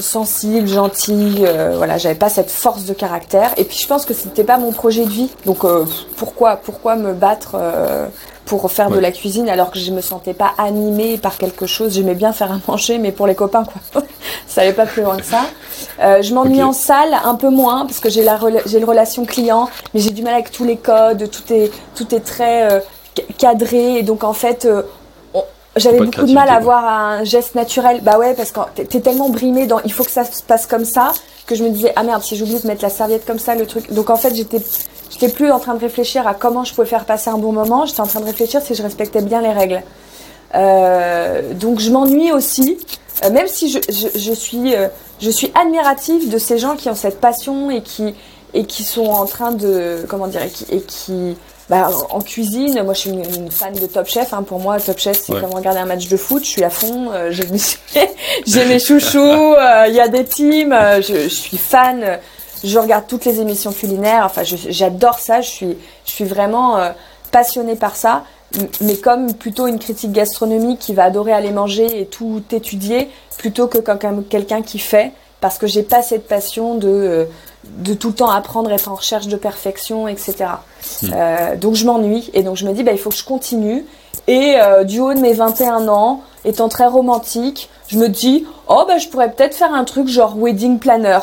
sensible, 0.00 0.66
gentille, 0.68 1.44
euh, 1.46 1.74
voilà, 1.76 1.98
j'avais 1.98 2.14
pas 2.14 2.28
cette 2.28 2.50
force 2.50 2.84
de 2.84 2.92
caractère. 2.92 3.52
Et 3.56 3.64
puis 3.64 3.78
je 3.78 3.86
pense 3.86 4.04
que 4.04 4.14
c'était 4.14 4.44
pas 4.44 4.58
mon 4.58 4.72
projet 4.72 5.04
de 5.04 5.10
vie. 5.10 5.30
Donc 5.46 5.64
euh, 5.64 5.84
pourquoi, 6.16 6.56
pourquoi 6.56 6.96
me 6.96 7.12
battre 7.12 7.52
euh, 7.54 8.06
pour 8.46 8.70
faire 8.70 8.90
de 8.90 8.98
la 8.98 9.10
cuisine 9.10 9.48
alors 9.48 9.70
que 9.70 9.78
je 9.78 9.90
me 9.90 10.00
sentais 10.00 10.34
pas 10.34 10.52
animée 10.58 11.18
par 11.18 11.38
quelque 11.38 11.66
chose? 11.66 11.94
J'aimais 11.94 12.14
bien 12.14 12.32
faire 12.32 12.52
à 12.52 12.58
manger, 12.68 12.98
mais 12.98 13.12
pour 13.12 13.26
les 13.26 13.34
copains 13.34 13.64
quoi. 13.64 14.02
ça 14.46 14.62
allait 14.62 14.72
pas 14.72 14.86
plus 14.86 15.02
loin 15.02 15.16
que 15.16 15.24
ça. 15.24 15.46
je 15.98 16.34
m'ennuie 16.34 16.62
en 16.62 16.72
salle 16.72 17.14
un 17.24 17.34
peu 17.34 17.50
moins 17.50 17.86
parce 17.86 18.00
que 18.00 18.10
j'ai 18.10 18.22
la 18.22 18.38
j'ai 18.66 18.78
une 18.78 18.84
relation 18.84 19.24
client, 19.24 19.68
mais 19.92 20.00
j'ai 20.00 20.10
du 20.10 20.22
mal 20.22 20.34
avec 20.34 20.50
tous 20.50 20.64
les 20.64 20.76
codes. 20.76 21.30
Tout 21.30 21.52
est 21.52 21.70
tout 21.94 22.14
est 22.14 22.20
très 22.20 22.82
cadré 23.38 23.98
et 23.98 24.02
donc 24.02 24.24
en 24.24 24.32
fait 24.32 24.68
j'avais 25.76 25.98
beaucoup 25.98 26.26
de 26.26 26.32
mal 26.32 26.48
à 26.48 26.54
avoir 26.54 26.84
un 26.84 27.24
geste 27.24 27.54
naturel. 27.54 28.00
Bah 28.02 28.18
ouais, 28.18 28.34
parce 28.34 28.52
que 28.52 28.60
t'es 28.74 29.00
tellement 29.00 29.28
brimé 29.28 29.66
dans 29.66 29.80
il 29.84 29.92
faut 29.92 30.04
que 30.04 30.10
ça 30.10 30.24
se 30.24 30.42
passe 30.42 30.66
comme 30.66 30.84
ça 30.84 31.12
que 31.46 31.54
je 31.54 31.64
me 31.64 31.70
disais 31.70 31.92
ah 31.96 32.02
merde 32.02 32.22
si 32.22 32.36
j'oublie 32.36 32.58
de 32.58 32.66
mettre 32.66 32.82
la 32.82 32.90
serviette 32.90 33.26
comme 33.26 33.38
ça 33.38 33.54
le 33.54 33.66
truc. 33.66 33.92
Donc 33.92 34.10
en 34.10 34.16
fait 34.16 34.34
j'étais 34.34 34.62
j'étais 35.10 35.28
plus 35.28 35.50
en 35.50 35.58
train 35.58 35.74
de 35.74 35.80
réfléchir 35.80 36.26
à 36.26 36.34
comment 36.34 36.64
je 36.64 36.74
pouvais 36.74 36.86
faire 36.86 37.04
passer 37.04 37.30
un 37.30 37.38
bon 37.38 37.52
moment. 37.52 37.86
J'étais 37.86 38.00
en 38.00 38.06
train 38.06 38.20
de 38.20 38.26
réfléchir 38.26 38.62
si 38.62 38.74
je 38.74 38.82
respectais 38.82 39.20
bien 39.20 39.40
les 39.40 39.52
règles. 39.52 39.82
Euh, 40.54 41.52
donc 41.54 41.80
je 41.80 41.90
m'ennuie 41.90 42.30
aussi, 42.30 42.78
euh, 43.24 43.30
même 43.30 43.48
si 43.48 43.68
je, 43.68 43.78
je, 43.88 44.18
je 44.18 44.32
suis 44.32 44.74
euh, 44.74 44.88
je 45.20 45.30
suis 45.30 45.50
admirative 45.60 46.30
de 46.30 46.38
ces 46.38 46.58
gens 46.58 46.76
qui 46.76 46.88
ont 46.88 46.94
cette 46.94 47.20
passion 47.20 47.70
et 47.70 47.82
qui 47.82 48.14
et 48.54 48.64
qui 48.64 48.84
sont 48.84 49.06
en 49.06 49.26
train 49.26 49.50
de 49.50 50.06
comment 50.08 50.28
dire 50.28 50.42
et 50.42 50.50
qui, 50.50 50.64
et 50.70 50.80
qui 50.80 51.36
bah, 51.70 51.88
en 52.10 52.20
cuisine, 52.20 52.82
moi 52.82 52.92
je 52.92 53.00
suis 53.00 53.10
une, 53.10 53.50
fan 53.50 53.72
de 53.72 53.86
Top 53.86 54.06
Chef. 54.06 54.34
Hein. 54.34 54.42
Pour 54.42 54.60
moi, 54.60 54.78
Top 54.78 54.98
Chef, 54.98 55.18
c'est 55.18 55.40
comme 55.40 55.54
regarder 55.54 55.80
un 55.80 55.86
match 55.86 56.08
de 56.08 56.16
foot. 56.16 56.44
Je 56.44 56.48
suis 56.48 56.64
à 56.64 56.70
fond. 56.70 57.10
Euh, 57.10 57.30
j'ai 57.30 58.64
mes 58.66 58.78
chouchous. 58.78 59.18
Euh, 59.54 59.86
il 59.88 59.94
y 59.94 60.00
a 60.00 60.08
des 60.08 60.24
teams. 60.24 60.72
Euh, 60.72 61.00
je, 61.00 61.14
je, 61.14 61.28
suis 61.28 61.56
fan. 61.56 62.18
Je 62.62 62.78
regarde 62.78 63.04
toutes 63.06 63.24
les 63.24 63.40
émissions 63.40 63.72
culinaires. 63.72 64.24
Enfin, 64.26 64.42
j'adore 64.44 65.18
ça. 65.18 65.40
Je 65.40 65.48
suis, 65.48 65.78
je 66.04 66.10
suis 66.10 66.24
vraiment 66.24 66.78
passionnée 67.30 67.76
par 67.76 67.96
ça. 67.96 68.24
Mais 68.80 68.96
comme 68.96 69.32
plutôt 69.34 69.66
une 69.66 69.78
critique 69.78 70.12
gastronomique 70.12 70.78
qui 70.80 70.92
va 70.92 71.04
adorer 71.04 71.32
aller 71.32 71.50
manger 71.50 72.00
et 72.00 72.06
tout 72.06 72.42
étudier, 72.52 73.10
plutôt 73.38 73.68
que 73.68 73.78
comme 73.78 74.24
quelqu'un 74.24 74.62
qui 74.62 74.78
fait, 74.78 75.12
parce 75.40 75.58
que 75.58 75.66
j'ai 75.66 75.82
pas 75.82 76.02
cette 76.02 76.26
passion 76.26 76.74
de 76.74 77.26
de 77.64 77.94
tout 77.94 78.08
le 78.08 78.14
temps 78.14 78.30
apprendre, 78.30 78.70
être 78.72 78.88
en 78.88 78.94
recherche 78.94 79.26
de 79.26 79.36
perfection, 79.36 80.08
etc. 80.08 80.46
Hmm. 81.02 81.10
Euh, 81.14 81.56
donc 81.56 81.74
je 81.74 81.86
m'ennuie 81.86 82.30
et 82.34 82.42
donc 82.42 82.56
je 82.56 82.66
me 82.66 82.72
dis 82.72 82.82
bah, 82.82 82.92
il 82.92 82.98
faut 82.98 83.10
que 83.10 83.16
je 83.16 83.24
continue. 83.24 83.84
Et 84.26 84.56
euh, 84.56 84.84
du 84.84 85.00
haut 85.00 85.12
de 85.12 85.20
mes 85.20 85.34
21 85.34 85.88
ans, 85.88 86.22
étant 86.44 86.68
très 86.68 86.86
romantique, 86.86 87.68
je 87.88 87.98
me 87.98 88.08
dis 88.08 88.46
oh 88.68 88.84
bah 88.86 88.98
je 88.98 89.08
pourrais 89.08 89.30
peut-être 89.30 89.54
faire 89.54 89.72
un 89.72 89.84
truc 89.84 90.08
genre 90.08 90.36
wedding 90.36 90.78
planner. 90.78 91.18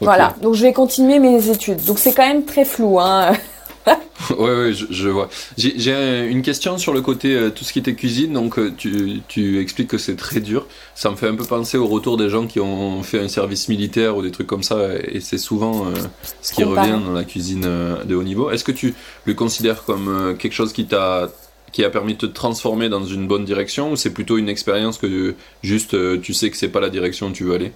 Voilà, 0.00 0.34
donc 0.42 0.54
je 0.54 0.62
vais 0.62 0.74
continuer 0.74 1.18
mes 1.18 1.48
études. 1.48 1.82
Donc 1.84 1.98
c'est 1.98 2.12
quand 2.12 2.26
même 2.26 2.44
très 2.44 2.64
flou. 2.64 3.00
Hein. 3.00 3.32
ouais, 4.30 4.36
ouais, 4.38 4.72
je, 4.72 5.08
vois. 5.08 5.28
J'ai 5.56 6.26
une 6.28 6.42
question 6.42 6.78
sur 6.78 6.92
le 6.92 7.00
côté 7.00 7.34
euh, 7.34 7.50
tout 7.50 7.64
ce 7.64 7.72
qui 7.72 7.78
était 7.78 7.94
cuisine. 7.94 8.32
Donc, 8.32 8.58
euh, 8.58 8.72
tu, 8.76 9.22
tu, 9.28 9.60
expliques 9.60 9.88
que 9.88 9.98
c'est 9.98 10.16
très 10.16 10.40
dur. 10.40 10.66
Ça 10.94 11.10
me 11.10 11.16
fait 11.16 11.28
un 11.28 11.34
peu 11.34 11.44
penser 11.44 11.78
au 11.78 11.86
retour 11.86 12.16
des 12.16 12.28
gens 12.28 12.46
qui 12.46 12.60
ont 12.60 13.02
fait 13.02 13.20
un 13.20 13.28
service 13.28 13.68
militaire 13.68 14.16
ou 14.16 14.22
des 14.22 14.30
trucs 14.30 14.46
comme 14.46 14.62
ça. 14.62 14.94
Et 15.04 15.20
c'est 15.20 15.38
souvent 15.38 15.86
euh, 15.86 15.94
ce 16.42 16.52
qui 16.52 16.64
revient 16.64 16.98
dans 17.04 17.12
la 17.12 17.24
cuisine 17.24 17.62
de 17.62 18.14
haut 18.14 18.22
niveau. 18.22 18.50
Est-ce 18.50 18.64
que 18.64 18.72
tu 18.72 18.94
le 19.24 19.34
considères 19.34 19.84
comme 19.84 20.36
quelque 20.38 20.54
chose 20.54 20.72
qui 20.72 20.86
t'a 20.86 21.28
qui 21.72 21.84
a 21.84 21.90
permis 21.90 22.14
de 22.14 22.20
te 22.20 22.26
transformer 22.26 22.88
dans 22.88 23.04
une 23.04 23.26
bonne 23.26 23.44
direction 23.44 23.90
ou 23.90 23.96
c'est 23.96 24.12
plutôt 24.12 24.38
une 24.38 24.48
expérience 24.48 24.96
que 24.96 25.34
juste 25.62 25.94
tu 26.22 26.32
sais 26.32 26.48
que 26.48 26.56
c'est 26.56 26.68
pas 26.68 26.80
la 26.80 26.88
direction 26.88 27.26
où 27.26 27.32
tu 27.32 27.44
veux 27.44 27.54
aller? 27.54 27.72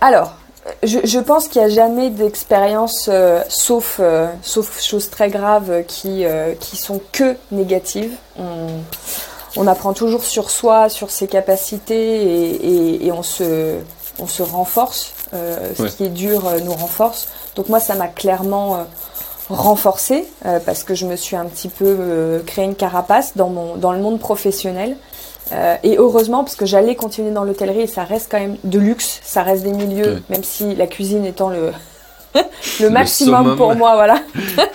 Alors, 0.00 0.36
je, 0.82 1.18
pense 1.18 1.48
qu'il 1.48 1.60
n'y 1.62 1.66
a 1.66 1.70
jamais 1.70 2.10
d'expérience, 2.10 3.08
euh, 3.08 3.42
sauf, 3.48 3.98
euh, 4.00 4.28
sauf 4.42 4.80
choses 4.82 5.10
très 5.10 5.28
graves 5.30 5.84
qui, 5.86 6.24
euh, 6.24 6.54
qui 6.58 6.76
sont 6.76 7.00
que 7.12 7.36
négatives. 7.52 8.12
On, 9.58 9.66
apprend 9.66 9.94
toujours 9.94 10.22
sur 10.22 10.50
soi, 10.50 10.90
sur 10.90 11.10
ses 11.10 11.28
capacités 11.28 11.94
et, 11.94 13.06
et, 13.06 13.12
on, 13.12 13.22
se, 13.22 13.78
on 14.18 14.26
se 14.26 14.42
renforce. 14.42 15.12
Ce 15.32 15.82
qui 15.96 16.04
est 16.04 16.10
dur 16.10 16.42
nous 16.62 16.74
renforce. 16.74 17.28
Donc 17.54 17.68
moi, 17.70 17.80
ça 17.80 17.94
m'a 17.94 18.08
clairement 18.08 18.86
renforcé 19.48 20.26
parce 20.66 20.84
que 20.84 20.94
je 20.94 21.06
me 21.06 21.16
suis 21.16 21.36
un 21.36 21.46
petit 21.46 21.68
peu 21.68 22.42
créé 22.46 22.66
une 22.66 22.74
carapace 22.74 23.34
dans, 23.34 23.48
mon, 23.48 23.76
dans 23.76 23.92
le 23.92 24.00
monde 24.00 24.20
professionnel. 24.20 24.96
Euh, 25.52 25.76
et 25.82 25.96
heureusement, 25.98 26.42
parce 26.42 26.56
que 26.56 26.66
j'allais 26.66 26.96
continuer 26.96 27.30
dans 27.30 27.44
l'hôtellerie, 27.44 27.82
et 27.82 27.86
ça 27.86 28.04
reste 28.04 28.30
quand 28.30 28.40
même 28.40 28.56
de 28.64 28.78
luxe, 28.78 29.20
ça 29.22 29.42
reste 29.42 29.62
des 29.62 29.72
milieux, 29.72 30.22
même 30.28 30.42
si 30.42 30.74
la 30.74 30.86
cuisine 30.86 31.24
étant 31.24 31.50
le, 31.50 31.72
le 32.80 32.90
maximum 32.90 33.56
pour 33.56 33.74
moi, 33.76 33.94
voilà. 33.94 34.20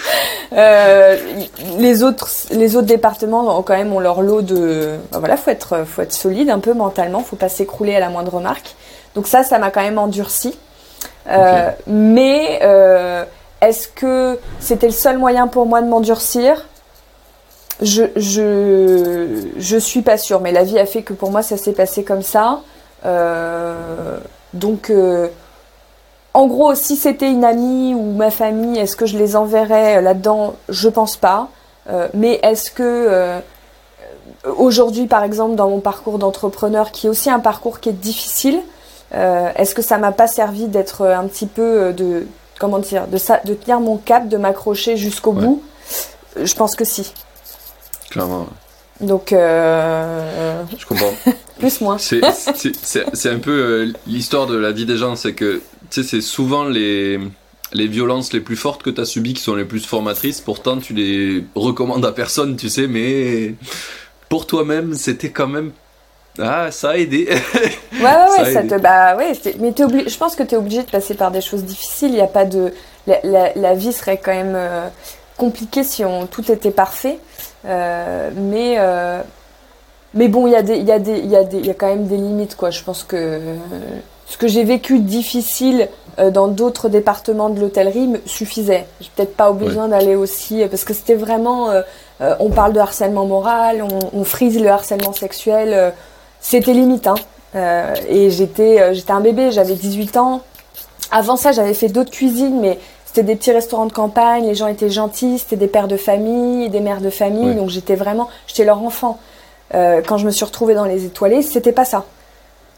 euh, 0.53 1.17
les 1.77 2.03
autres, 2.03 2.29
les 2.51 2.75
autres 2.75 2.87
départements 2.87 3.57
ont 3.57 3.63
quand 3.63 3.75
même 3.75 3.91
ont 3.93 3.99
leur 3.99 4.21
lot 4.21 4.41
de, 4.41 4.97
bah 5.11 5.19
voilà, 5.19 5.35
faut 5.35 5.51
être, 5.51 5.83
faut 5.85 6.01
être 6.01 6.13
solide 6.13 6.49
un 6.49 6.59
peu 6.59 6.73
mentalement, 6.73 7.19
faut 7.19 7.35
pas 7.35 7.49
s'écrouler 7.49 7.95
à 7.95 7.99
la 7.99 8.09
moindre 8.09 8.35
remarque. 8.35 8.75
Donc 9.13 9.27
ça, 9.27 9.43
ça 9.43 9.59
m'a 9.59 9.71
quand 9.71 9.81
même 9.81 9.99
endurci. 9.99 10.57
Euh, 11.29 11.69
Mais 11.85 12.59
est-ce 13.59 13.89
que 13.89 14.39
c'était 14.59 14.87
le 14.87 14.93
seul 14.93 15.17
moyen 15.17 15.47
pour 15.47 15.65
moi 15.65 15.81
de 15.81 15.87
m'endurcir? 15.87 16.65
Je, 17.81 18.03
je, 18.15 19.49
je 19.57 19.77
suis 19.77 20.01
pas 20.01 20.17
sûre, 20.17 20.39
mais 20.39 20.51
la 20.51 20.63
vie 20.63 20.79
a 20.79 20.85
fait 20.85 21.01
que 21.01 21.13
pour 21.13 21.31
moi 21.31 21.41
ça 21.41 21.57
s'est 21.57 21.73
passé 21.73 22.03
comme 22.03 22.21
ça. 22.21 22.61
Euh, 23.05 24.19
donc, 24.53 24.89
euh, 24.89 25.27
en 26.33 26.47
gros, 26.47 26.75
si 26.75 26.95
c'était 26.95 27.29
une 27.29 27.43
amie 27.43 27.95
ou 27.95 28.13
ma 28.13 28.31
famille, 28.31 28.77
est-ce 28.77 28.95
que 28.95 29.05
je 29.05 29.17
les 29.17 29.35
enverrais 29.35 30.01
là-dedans? 30.01 30.53
Je 30.69 30.89
pense 30.89 31.17
pas. 31.17 31.49
mais 32.13 32.39
est-ce 32.43 32.71
que 32.71 33.41
aujourd'hui, 34.45 35.07
par 35.07 35.23
exemple, 35.23 35.55
dans 35.55 35.69
mon 35.69 35.81
parcours 35.81 36.19
d'entrepreneur, 36.19 36.91
qui 36.91 37.07
est 37.07 37.09
aussi 37.09 37.29
un 37.29 37.39
parcours 37.39 37.81
qui 37.81 37.89
est 37.89 37.93
difficile, 37.93 38.61
est-ce 39.11 39.75
que 39.75 39.81
ça 39.81 39.97
m'a 39.97 40.13
pas 40.13 40.27
servi 40.27 40.67
d'être 40.67 41.05
un 41.05 41.27
petit 41.27 41.47
peu 41.47 41.91
de 41.91 42.27
comment 42.59 42.79
dire, 42.79 43.07
de, 43.07 43.17
de 43.45 43.53
tenir 43.55 43.81
mon 43.81 43.97
cap, 43.97 44.29
de 44.29 44.37
m'accrocher 44.37 44.95
jusqu'au 44.95 45.33
bout? 45.33 45.61
Je 46.41 46.53
pense 46.55 46.75
que 46.75 46.85
si. 46.85 47.13
Clairement. 48.11 48.47
Donc, 48.99 49.33
euh, 49.33 50.63
je 50.77 50.85
comprends. 50.85 51.13
plus 51.59 51.81
moins. 51.81 51.97
C'est 51.97 52.21
un 52.21 53.39
peu 53.39 53.51
euh, 53.51 53.93
l'histoire 54.05 54.45
de 54.45 54.55
la 54.55 54.71
vie 54.71 54.85
des 54.85 54.97
gens, 54.97 55.15
c'est 55.15 55.33
que 55.33 55.61
tu 55.89 56.03
sais, 56.03 56.07
c'est 56.07 56.21
souvent 56.21 56.65
les, 56.65 57.19
les 57.73 57.87
violences 57.87 58.31
les 58.31 58.41
plus 58.41 58.55
fortes 58.55 58.83
que 58.83 58.91
tu 58.91 59.01
as 59.01 59.05
subies 59.05 59.33
qui 59.33 59.41
sont 59.41 59.55
les 59.55 59.65
plus 59.65 59.85
formatrices. 59.85 60.39
Pourtant, 60.39 60.77
tu 60.77 60.93
les 60.93 61.43
recommandes 61.55 62.05
à 62.05 62.11
personne, 62.11 62.55
tu 62.57 62.69
sais, 62.69 62.87
mais 62.87 63.55
pour 64.29 64.45
toi-même, 64.45 64.93
c'était 64.93 65.31
quand 65.31 65.47
même 65.47 65.71
ah, 66.39 66.71
ça 66.71 66.91
a 66.91 66.97
aidé. 66.97 67.27
ouais, 67.29 67.99
ouais, 68.01 68.43
ouais, 68.43 68.53
ça, 68.53 68.63
te, 68.63 68.79
bah, 68.79 69.17
ouais, 69.17 69.33
mais 69.59 69.73
je 69.77 70.17
pense 70.17 70.35
que 70.35 70.43
tu 70.43 70.55
es 70.55 70.57
obligé 70.57 70.83
de 70.83 70.89
passer 70.89 71.13
par 71.13 71.31
des 71.31 71.41
choses 71.41 71.63
difficiles. 71.63 72.11
Il 72.11 72.17
y 72.17 72.21
a 72.21 72.27
pas 72.27 72.45
de, 72.45 72.71
la, 73.05 73.73
vie 73.73 73.91
serait 73.91 74.17
quand 74.17 74.31
même 74.31 74.55
euh, 74.55 74.87
compliquée 75.37 75.83
si 75.83 76.05
on, 76.05 76.27
tout 76.27 76.49
était 76.51 76.71
parfait. 76.71 77.19
Euh, 77.65 78.29
mais, 78.35 78.75
euh, 78.77 79.21
mais 80.13 80.27
bon, 80.27 80.47
il 80.47 80.51
y, 80.51 80.55
a 80.55 80.61
des, 80.61 80.77
y, 80.77 80.91
a 80.91 80.99
des, 80.99 81.19
y, 81.19 81.35
a 81.35 81.43
des, 81.43 81.59
y 81.59 81.69
a 81.69 81.73
quand 81.73 81.87
même 81.87 82.07
des 82.07 82.17
limites, 82.17 82.55
quoi. 82.55 82.69
Je 82.69 82.83
pense 82.83 83.03
que 83.03 83.39
ce 84.27 84.37
que 84.37 84.47
j'ai 84.47 84.63
vécu 84.63 84.99
difficile 84.99 85.89
dans 86.31 86.47
d'autres 86.47 86.89
départements 86.89 87.49
de 87.49 87.59
l'hôtellerie 87.59 88.07
me 88.07 88.19
suffisait. 88.25 88.85
J'ai 88.99 89.09
peut-être 89.15 89.35
pas 89.35 89.51
besoin 89.51 89.87
d'aller 89.87 90.15
aussi, 90.15 90.63
parce 90.69 90.83
que 90.83 90.93
c'était 90.93 91.15
vraiment, 91.15 91.69
on 92.19 92.49
parle 92.49 92.73
de 92.73 92.79
harcèlement 92.79 93.25
moral, 93.25 93.83
on, 93.83 93.99
on 94.19 94.23
frise 94.23 94.59
le 94.59 94.69
harcèlement 94.69 95.13
sexuel 95.13 95.93
c'était 96.41 96.73
limite. 96.73 97.07
Hein. 97.07 97.15
Euh, 97.55 97.93
et 98.09 98.29
j'étais, 98.31 98.81
euh, 98.81 98.93
j'étais 98.93 99.11
un 99.11 99.21
bébé, 99.21 99.51
j'avais 99.51 99.75
18 99.75 100.17
ans. 100.17 100.41
Avant 101.11 101.37
ça, 101.37 101.51
j'avais 101.51 101.73
fait 101.73 101.87
d'autres 101.87 102.11
cuisines, 102.11 102.59
mais 102.59 102.79
c'était 103.11 103.23
des 103.23 103.35
petits 103.35 103.51
restaurants 103.51 103.87
de 103.87 103.93
campagne, 103.93 104.45
les 104.45 104.55
gens 104.55 104.67
étaient 104.67 104.89
gentils, 104.89 105.39
c'était 105.39 105.57
des 105.57 105.67
pères 105.67 105.87
de 105.87 105.97
famille, 105.97 106.69
des 106.69 106.79
mères 106.79 107.01
de 107.01 107.09
famille, 107.09 107.55
donc 107.55 107.69
j'étais 107.69 107.95
vraiment, 107.95 108.29
j'étais 108.47 108.63
leur 108.63 108.81
enfant. 108.81 109.19
Euh, 109.73 110.01
quand 110.05 110.17
je 110.17 110.25
me 110.25 110.31
suis 110.31 110.45
retrouvée 110.45 110.73
dans 110.73 110.85
les 110.85 111.05
étoilés, 111.05 111.41
c'était 111.41 111.71
pas 111.71 111.85
ça. 111.85 112.05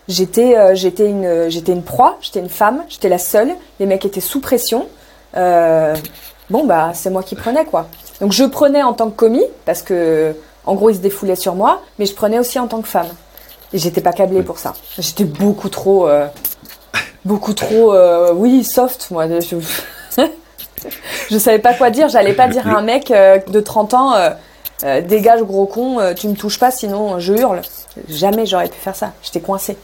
J'étais, 0.07 0.75
j'étais 0.75 1.07
une, 1.07 1.49
j'étais 1.49 1.71
une 1.71 1.83
proie, 1.83 2.17
j'étais 2.19 2.39
une 2.39 2.49
femme, 2.49 2.83
j'étais 2.89 3.09
la 3.09 3.17
seule. 3.17 3.51
Les 3.79 3.85
mecs 3.85 4.03
étaient 4.05 4.19
sous 4.19 4.41
pression. 4.41 4.87
bon 5.33 6.65
bah, 6.65 6.91
c'est 6.93 7.09
moi 7.09 7.23
qui 7.23 7.35
prenais 7.35 7.63
quoi. 7.63 7.87
Donc 8.23 8.31
je 8.31 8.43
prenais 8.43 8.83
en 8.83 8.93
tant 8.93 9.09
que 9.09 9.15
commis 9.15 9.43
parce 9.65 9.81
que, 9.81 10.35
en 10.65 10.75
gros, 10.75 10.89
ils 10.89 10.95
se 10.95 11.01
défoulaient 11.01 11.35
sur 11.35 11.55
moi, 11.55 11.81
mais 11.99 12.05
je 12.05 12.13
prenais 12.15 12.39
aussi 12.39 12.57
en 12.57 12.67
tant 12.67 12.81
que 12.81 12.87
femme. 12.87 13.09
Et 13.73 13.77
j'étais 13.77 14.01
pas 14.01 14.13
câblée 14.13 14.43
pour 14.43 14.59
ça. 14.59 14.73
J'étais 14.99 15.23
beaucoup 15.23 15.67
trop, 15.69 16.07
euh, 16.07 16.27
beaucoup 17.25 17.53
trop, 17.53 17.93
euh, 17.93 18.31
oui, 18.33 18.63
soft, 18.63 19.09
moi. 19.11 19.27
Je, 19.27 19.57
je 21.29 21.37
savais 21.37 21.59
pas 21.59 21.73
quoi 21.73 21.89
dire. 21.89 22.09
J'allais 22.09 22.33
pas 22.33 22.47
dire 22.47 22.67
à 22.67 22.77
un 22.77 22.81
mec 22.81 23.11
euh, 23.11 23.39
de 23.47 23.59
30 23.59 23.93
ans, 23.93 24.13
dégage 25.07 25.41
gros 25.43 25.65
con, 25.65 26.13
tu 26.15 26.27
me 26.27 26.35
touches 26.35 26.59
pas, 26.59 26.71
sinon 26.71 27.19
je 27.19 27.33
hurle. 27.33 27.61
Jamais 28.09 28.45
j'aurais 28.45 28.69
pu 28.69 28.77
faire 28.77 28.95
ça. 28.95 29.13
J'étais 29.21 29.39
coincée. 29.39 29.77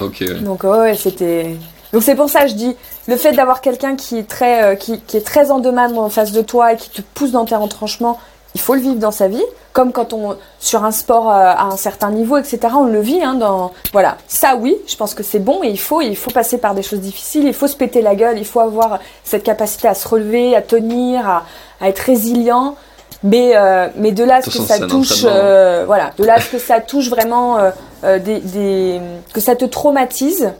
Ok. 0.00 0.24
Donc 0.42 0.64
ouais, 0.64 0.94
c'était. 0.94 1.56
Donc 1.92 2.02
c'est 2.02 2.14
pour 2.14 2.28
ça 2.28 2.42
que 2.42 2.48
je 2.48 2.54
dis, 2.54 2.76
le 3.06 3.16
fait 3.16 3.32
d'avoir 3.32 3.60
quelqu'un 3.60 3.96
qui 3.96 4.18
est 4.18 4.28
très, 4.28 4.76
qui, 4.76 5.00
qui, 5.00 5.16
est 5.16 5.26
très 5.26 5.50
en 5.50 5.60
demande 5.60 5.96
en 5.96 6.10
face 6.10 6.32
de 6.32 6.42
toi 6.42 6.72
et 6.72 6.76
qui 6.76 6.90
te 6.90 7.00
pousse 7.00 7.30
dans 7.30 7.44
tes 7.44 7.54
retranchements, 7.54 8.18
il 8.54 8.60
faut 8.60 8.74
le 8.74 8.80
vivre 8.80 8.96
dans 8.96 9.12
sa 9.12 9.28
vie 9.28 9.44
comme 9.76 9.92
quand 9.92 10.14
on 10.14 10.38
sur 10.58 10.84
un 10.84 10.90
sport 10.90 11.28
euh, 11.28 11.34
à 11.34 11.64
un 11.64 11.76
certain 11.76 12.10
niveau, 12.10 12.38
etc. 12.38 12.58
On 12.74 12.84
le 12.84 13.00
vit. 13.00 13.22
Hein, 13.22 13.34
dans 13.34 13.74
voilà, 13.92 14.16
ça 14.26 14.56
oui, 14.56 14.74
je 14.86 14.96
pense 14.96 15.12
que 15.12 15.22
c'est 15.22 15.38
bon 15.38 15.62
et 15.62 15.68
il 15.68 15.78
faut 15.78 16.00
il 16.00 16.16
faut 16.16 16.30
passer 16.30 16.56
par 16.56 16.74
des 16.74 16.82
choses 16.82 17.00
difficiles. 17.00 17.44
Il 17.44 17.52
faut 17.52 17.66
se 17.66 17.76
péter 17.76 18.00
la 18.00 18.14
gueule. 18.14 18.38
Il 18.38 18.46
faut 18.46 18.60
avoir 18.60 19.00
cette 19.22 19.42
capacité 19.42 19.86
à 19.86 19.92
se 19.92 20.08
relever, 20.08 20.56
à 20.56 20.62
tenir, 20.62 21.28
à, 21.28 21.44
être 21.82 21.98
résilient. 21.98 22.74
Mais 23.22 23.54
euh, 23.54 23.88
mais 23.96 24.12
de 24.12 24.24
là 24.24 24.36
à 24.36 24.42
ce 24.42 24.48
que 24.48 24.64
ça 24.64 24.78
touche, 24.86 25.24
euh, 25.24 25.84
voilà, 25.84 26.12
de 26.16 26.24
là 26.24 26.36
à 26.36 26.40
ce 26.40 26.52
que 26.52 26.58
ça 26.58 26.80
touche 26.80 27.10
vraiment 27.10 27.58
des, 28.02 29.00
que 29.34 29.40
ça 29.40 29.56
te 29.56 29.66
traumatise. 29.66 30.52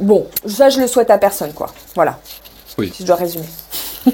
Bon, 0.00 0.26
ça 0.48 0.68
je 0.68 0.80
le 0.80 0.88
souhaite 0.88 1.10
à 1.10 1.18
personne, 1.18 1.52
quoi. 1.52 1.68
Voilà. 1.94 2.18
Oui. 2.76 2.90
Si 2.92 3.04
je 3.04 3.06
dois 3.06 3.16
résumer. 3.16 3.46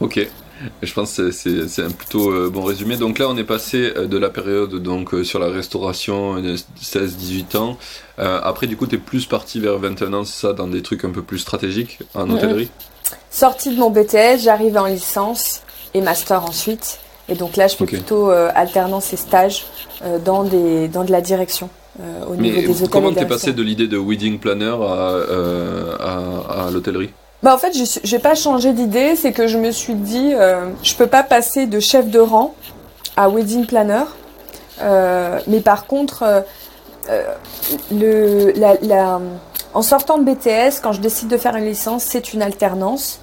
ok. 0.00 0.28
Je 0.82 0.92
pense 0.92 1.16
que 1.16 1.30
c'est 1.30 1.82
un 1.82 1.90
plutôt 1.90 2.30
euh, 2.30 2.50
bon 2.50 2.62
résumé. 2.62 2.96
Donc 2.96 3.18
là, 3.18 3.28
on 3.28 3.36
est 3.36 3.44
passé 3.44 3.92
euh, 3.96 4.06
de 4.06 4.18
la 4.18 4.30
période 4.30 4.74
donc 4.74 5.14
euh, 5.14 5.24
sur 5.24 5.38
la 5.38 5.48
restauration 5.48 6.40
16-18 6.40 7.56
ans. 7.56 7.76
après, 8.18 8.66
du 8.66 8.76
coup, 8.76 8.86
tu 8.86 8.96
es 8.96 8.98
plus 8.98 9.26
parti 9.26 9.60
vers 9.60 9.78
21 9.78 10.12
ans, 10.12 10.24
c'est 10.24 10.40
ça, 10.46 10.52
dans 10.52 10.66
des 10.66 10.82
trucs 10.82 11.04
un 11.04 11.10
peu 11.10 11.22
plus 11.22 11.38
stratégiques 11.38 12.00
en 12.14 12.28
hôtellerie? 12.30 12.68
Sortie 13.30 13.74
de 13.74 13.78
mon 13.78 13.90
BTS, 13.90 14.42
j'arrive 14.42 14.76
en 14.76 14.86
licence 14.86 15.62
et 15.94 16.00
master 16.00 16.44
ensuite. 16.44 16.98
Et 17.28 17.34
donc 17.34 17.56
là, 17.56 17.68
je 17.68 17.76
fais 17.76 17.86
plutôt 17.86 18.30
alternance 18.30 19.12
et 19.12 19.16
stage 19.16 19.64
dans, 20.24 20.44
des, 20.44 20.88
dans 20.88 21.04
de 21.04 21.12
la 21.12 21.20
direction. 21.20 21.68
au 22.28 22.36
niveau 22.36 22.60
des 22.60 22.82
hôtels 22.82 22.90
comment 22.90 23.12
t'es 23.12 23.26
passé 23.26 23.52
de 23.52 23.62
l'idée 23.62 23.88
de 23.88 23.98
wedding 23.98 24.38
planner 24.38 24.76
à 26.00 26.68
l'hôtellerie? 26.72 27.10
Bah 27.42 27.54
en 27.54 27.58
fait, 27.58 27.72
je 27.72 28.14
n'ai 28.14 28.20
pas 28.20 28.34
changé 28.34 28.72
d'idée, 28.72 29.16
c'est 29.16 29.32
que 29.32 29.48
je 29.48 29.58
me 29.58 29.72
suis 29.72 29.94
dit, 29.94 30.32
euh, 30.34 30.70
je 30.82 30.94
peux 30.94 31.08
pas 31.08 31.24
passer 31.24 31.66
de 31.66 31.80
chef 31.80 32.08
de 32.08 32.20
rang 32.20 32.54
à 33.16 33.28
wedding 33.28 33.66
planner. 33.66 34.04
Euh, 34.80 35.40
mais 35.46 35.60
par 35.60 35.86
contre, 35.86 36.22
euh, 36.22 36.40
euh, 37.10 37.22
le, 37.90 38.52
la, 38.52 38.74
la, 38.82 39.20
en 39.74 39.82
sortant 39.82 40.18
de 40.18 40.24
BTS, 40.24 40.80
quand 40.82 40.92
je 40.92 41.00
décide 41.00 41.28
de 41.28 41.36
faire 41.36 41.56
une 41.56 41.64
licence, 41.64 42.04
c'est 42.04 42.32
une 42.32 42.42
alternance. 42.42 43.20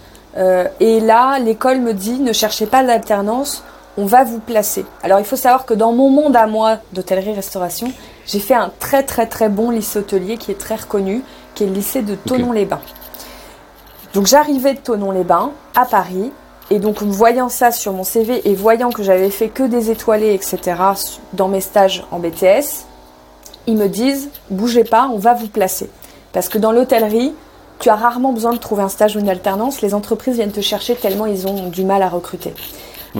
et 0.79 0.99
là, 0.99 1.39
l'école 1.39 1.79
me 1.79 1.93
dit, 1.93 2.19
ne 2.19 2.33
cherchez 2.33 2.65
pas 2.65 2.83
d'alternance, 2.83 3.63
on 3.97 4.05
va 4.05 4.23
vous 4.23 4.39
placer. 4.39 4.85
Alors 5.03 5.19
il 5.19 5.25
faut 5.25 5.35
savoir 5.35 5.65
que 5.65 5.73
dans 5.73 5.91
mon 5.91 6.09
monde 6.09 6.35
à 6.35 6.47
moi 6.47 6.77
d'hôtellerie-restauration, 6.93 7.91
j'ai 8.25 8.39
fait 8.39 8.53
un 8.53 8.71
très 8.79 9.03
très 9.03 9.25
très 9.25 9.49
bon 9.49 9.71
lycée 9.71 9.99
hôtelier 9.99 10.37
qui 10.37 10.51
est 10.51 10.59
très 10.59 10.75
reconnu, 10.75 11.23
qui 11.55 11.63
est 11.63 11.67
le 11.67 11.73
lycée 11.73 12.03
de 12.03 12.15
Tonon-les-Bains. 12.15 12.79
Donc 14.13 14.27
j'arrivais 14.27 14.73
de 14.73 14.79
Tonon-les-Bains 14.79 15.51
à 15.75 15.85
Paris. 15.85 16.31
Et 16.71 16.77
donc 16.77 17.01
voyant 17.01 17.49
ça 17.49 17.71
sur 17.71 17.93
mon 17.93 18.03
CV 18.03 18.47
et 18.47 18.53
voyant 18.53 18.91
que 18.91 19.01
j'avais 19.01 19.31
fait 19.31 19.49
que 19.49 19.63
des 19.63 19.89
étoilés, 19.89 20.35
etc. 20.35 20.75
dans 21.33 21.47
mes 21.47 21.61
stages 21.61 22.03
en 22.11 22.19
BTS, 22.19 22.85
ils 23.65 23.75
me 23.75 23.87
disent 23.87 24.29
bougez 24.51 24.83
pas, 24.83 25.09
on 25.11 25.17
va 25.17 25.33
vous 25.33 25.47
placer. 25.47 25.89
Parce 26.31 26.47
que 26.47 26.59
dans 26.59 26.71
l'hôtellerie, 26.71 27.33
tu 27.79 27.89
as 27.89 27.95
rarement 27.95 28.33
besoin 28.33 28.53
de 28.53 28.57
trouver 28.57 28.83
un 28.83 28.89
stage 28.89 29.15
ou 29.15 29.19
une 29.19 29.29
alternance. 29.29 29.81
Les 29.81 29.93
entreprises 29.93 30.35
viennent 30.35 30.51
te 30.51 30.61
chercher 30.61 30.95
tellement 30.95 31.25
ils 31.25 31.47
ont 31.47 31.69
du 31.69 31.83
mal 31.85 32.03
à 32.03 32.09
recruter. 32.09 32.53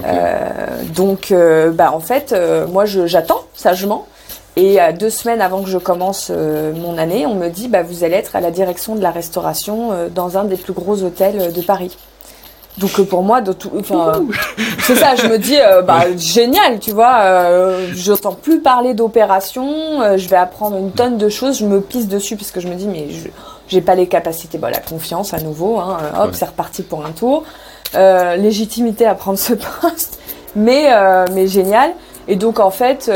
Euh, 0.06 0.84
donc, 0.94 1.32
euh, 1.32 1.72
bah, 1.72 1.92
en 1.94 2.00
fait, 2.00 2.32
euh, 2.32 2.68
moi, 2.68 2.86
j'attends 2.86 3.42
sagement. 3.54 4.08
Et 4.62 4.78
deux 4.92 5.10
semaines 5.10 5.40
avant 5.40 5.64
que 5.64 5.70
je 5.70 5.78
commence 5.78 6.30
euh, 6.30 6.74
mon 6.74 6.98
année, 6.98 7.26
on 7.26 7.34
me 7.34 7.48
dit 7.48 7.70
bah, 7.70 7.82
vous 7.82 8.04
allez 8.04 8.16
être 8.16 8.36
à 8.36 8.42
la 8.42 8.52
direction 8.52 8.96
de 8.96 9.02
la 9.02 9.10
restauration 9.10 9.94
euh, 9.94 10.10
dans 10.10 10.38
un 10.38 10.44
des 10.44 10.58
plus 10.58 10.74
gros 10.74 11.02
hôtels 11.02 11.40
euh, 11.40 11.52
de 11.52 11.62
Paris. 11.62 11.96
Donc 12.78 13.02
pour 13.04 13.24
moi, 13.24 13.42
c'est 14.80 14.96
ça, 14.96 15.16
je 15.16 15.28
me 15.28 15.38
dis 15.38 15.58
bah, 15.86 16.06
génial, 16.18 16.80
tu 16.80 16.92
vois, 16.92 17.74
j'entends 17.94 18.34
plus 18.34 18.62
parler 18.62 18.94
d'opération, 18.94 20.16
je 20.16 20.30
vais 20.30 20.38
apprendre 20.38 20.78
une 20.78 20.92
tonne 20.92 21.18
de 21.18 21.28
choses, 21.28 21.60
je 21.60 21.66
me 21.66 21.82
pisse 21.82 22.08
dessus 22.08 22.38
parce 22.38 22.52
que 22.52 22.62
je 22.62 22.70
me 22.70 22.76
dis 22.76 22.88
mais 22.88 23.10
je 23.10 23.28
j'ai 23.68 23.82
pas 23.82 23.96
les 23.96 24.08
capacités, 24.08 24.58
bah, 24.58 24.70
la 24.70 24.80
confiance 24.80 25.34
à 25.34 25.40
nouveau, 25.40 25.78
hein, 25.78 25.98
hop, 26.22 26.30
c'est 26.32 26.46
reparti 26.46 26.84
pour 26.84 27.06
un 27.06 27.12
tour, 27.12 27.44
légitimité 27.94 29.06
à 29.06 29.16
prendre 29.16 29.40
ce 29.40 29.54
poste, 29.82 30.20
mais 30.56 30.88
mais 31.34 31.48
génial. 31.48 31.92
Et 32.30 32.38
donc 32.38 32.62
en 32.62 32.72
fait, 32.72 33.12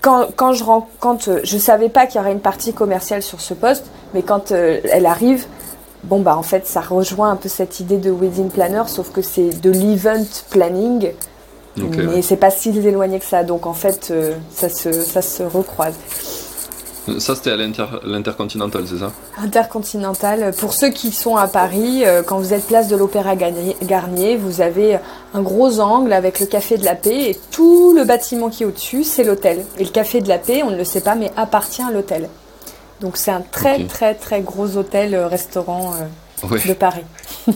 quand, 0.00 0.28
quand, 0.34 0.52
je 0.52 0.64
quand 1.00 1.28
euh, 1.28 1.40
je 1.44 1.58
savais 1.58 1.88
pas 1.88 2.06
qu'il 2.06 2.20
y 2.20 2.20
aurait 2.20 2.32
une 2.32 2.40
partie 2.40 2.72
commerciale 2.72 3.22
sur 3.22 3.40
ce 3.40 3.54
poste, 3.54 3.86
mais 4.12 4.22
quand 4.22 4.52
euh, 4.52 4.80
elle 4.92 5.06
arrive, 5.06 5.46
bon 6.04 6.20
bah 6.20 6.36
en 6.36 6.42
fait 6.42 6.66
ça 6.66 6.80
rejoint 6.80 7.30
un 7.30 7.36
peu 7.36 7.48
cette 7.48 7.80
idée 7.80 7.98
de 7.98 8.10
wedding 8.10 8.50
planner, 8.50 8.82
sauf 8.86 9.10
que 9.10 9.22
c'est 9.22 9.60
de 9.60 9.70
l'event 9.70 10.24
planning, 10.50 11.12
mais 11.76 12.22
c'est 12.22 12.36
pas 12.36 12.50
si 12.50 12.70
éloigné 12.70 13.18
que 13.18 13.24
ça. 13.24 13.42
Donc 13.42 13.66
en 13.66 13.74
fait 13.74 14.08
euh, 14.10 14.34
ça 14.50 14.68
se 14.68 14.92
ça 14.92 15.22
se 15.22 15.42
recroise. 15.42 15.94
Ça, 17.18 17.34
c'était 17.34 17.50
à 17.50 17.56
l'Intercontinental, 17.56 18.84
c'est 18.88 18.98
ça? 18.98 19.12
Intercontinental. 19.36 20.52
Pour 20.58 20.72
ceux 20.72 20.88
qui 20.88 21.12
sont 21.12 21.36
à 21.36 21.46
Paris, 21.48 22.02
euh, 22.06 22.22
quand 22.22 22.38
vous 22.38 22.54
êtes 22.54 22.66
place 22.66 22.88
de 22.88 22.96
l'Opéra 22.96 23.36
Garnier, 23.36 24.36
vous 24.36 24.60
avez 24.62 24.98
un 25.34 25.42
gros 25.42 25.80
angle 25.80 26.12
avec 26.14 26.40
le 26.40 26.46
Café 26.46 26.78
de 26.78 26.84
la 26.84 26.94
Paix 26.94 27.30
et 27.30 27.38
tout 27.50 27.92
le 27.94 28.04
bâtiment 28.04 28.48
qui 28.48 28.62
est 28.62 28.66
au-dessus, 28.66 29.04
c'est 29.04 29.22
l'hôtel. 29.24 29.64
Et 29.78 29.84
le 29.84 29.90
Café 29.90 30.20
de 30.22 30.28
la 30.28 30.38
Paix, 30.38 30.62
on 30.62 30.70
ne 30.70 30.76
le 30.76 30.84
sait 30.84 31.02
pas, 31.02 31.14
mais 31.14 31.30
appartient 31.36 31.82
à 31.82 31.90
l'hôtel. 31.90 32.28
Donc 33.00 33.16
c'est 33.18 33.30
un 33.32 33.42
très 33.42 33.84
très 33.84 34.14
très 34.14 34.40
gros 34.40 34.76
hôtel-restaurant 34.76 35.94
Ouais. 36.50 36.60
de 36.66 36.74
Paris. 36.74 37.04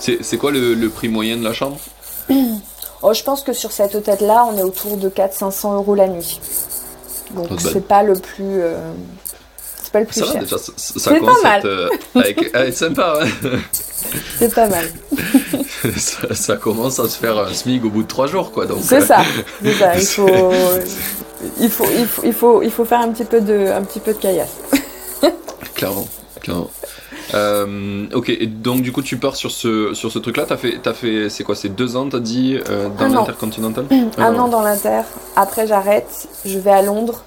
C'est 0.00 0.18
c'est 0.22 0.36
quoi 0.36 0.50
le, 0.50 0.74
le 0.74 0.88
prix 0.90 1.08
moyen 1.08 1.36
de 1.36 1.44
la 1.44 1.52
chambre? 1.54 1.78
Oh, 3.02 3.12
je 3.14 3.22
pense 3.22 3.42
que 3.42 3.52
sur 3.52 3.70
cet 3.72 3.94
hôtel-là, 3.94 4.46
on 4.52 4.56
est 4.58 4.62
autour 4.62 4.96
de 4.96 5.08
400-500 5.08 5.74
euros 5.76 5.94
la 5.94 6.08
nuit. 6.08 6.40
Donc 7.44 7.60
c'est 7.60 7.86
pas 7.86 8.02
le 8.02 8.14
plus, 8.14 8.60
euh, 8.60 8.78
c'est 9.82 9.92
pas 9.92 10.00
le 10.00 10.06
plus 10.06 10.20
Ça 10.20 10.32
cher. 10.32 10.40
déjà, 10.42 10.58
ça, 10.58 10.72
ça 10.76 10.92
C'est 11.10 11.20
pas 11.20 11.42
mal. 11.42 11.62
euh, 11.64 11.88
avec- 12.14 12.50
ah, 12.54 12.72
sympa. 12.72 13.18
ouais. 13.20 13.50
C'est 14.38 14.54
pas 14.54 14.68
mal. 14.68 14.86
ça, 15.96 16.34
ça 16.34 16.56
commence 16.56 16.98
à 16.98 17.08
se 17.08 17.16
faire 17.18 17.38
un 17.38 17.52
SMIG 17.52 17.84
au 17.84 17.90
bout 17.90 18.02
de 18.02 18.08
trois 18.08 18.26
jours, 18.26 18.52
quoi. 18.52 18.66
Donc, 18.66 18.78
C'est 18.82 19.02
euh, 19.02 19.06
ça. 19.06 19.22
C'est 19.62 19.72
ça. 19.74 19.96
Il 19.96 20.06
faut, 20.06 20.28
il 21.60 21.70
faut, 21.70 21.84
il 21.98 22.06
faut, 22.06 22.22
il 22.24 22.32
faut, 22.32 22.62
il 22.62 22.70
faut 22.70 22.84
faire 22.84 23.00
un 23.00 23.10
petit 23.10 23.24
peu 23.24 23.40
de, 23.40 23.68
un 23.70 23.82
petit 23.82 24.00
peu 24.00 24.12
de 24.12 24.18
caillasse. 24.18 24.50
Clairement, 25.74 26.08
clairement. 26.40 26.70
Euh, 27.36 28.06
ok, 28.14 28.30
et 28.30 28.46
donc 28.46 28.82
du 28.82 28.92
coup 28.92 29.02
tu 29.02 29.16
pars 29.18 29.36
sur 29.36 29.50
ce, 29.50 29.94
sur 29.94 30.10
ce 30.10 30.18
truc-là, 30.18 30.46
t'as 30.46 30.56
fait, 30.56 30.80
fait, 30.94 31.28
c'est 31.28 31.44
quoi, 31.44 31.54
c'est 31.54 31.68
deux 31.68 31.96
ans, 31.96 32.08
t'as 32.08 32.18
dit, 32.18 32.58
euh, 32.68 32.88
dans 32.88 33.08
l'intercontinental 33.08 33.86
Un 34.18 34.38
an 34.38 34.48
dans 34.48 34.62
l'Inter. 34.62 35.02
Après, 35.36 35.66
j'arrête. 35.66 36.28
Je 36.44 36.58
vais 36.58 36.70
à 36.70 36.82
Londres. 36.82 37.22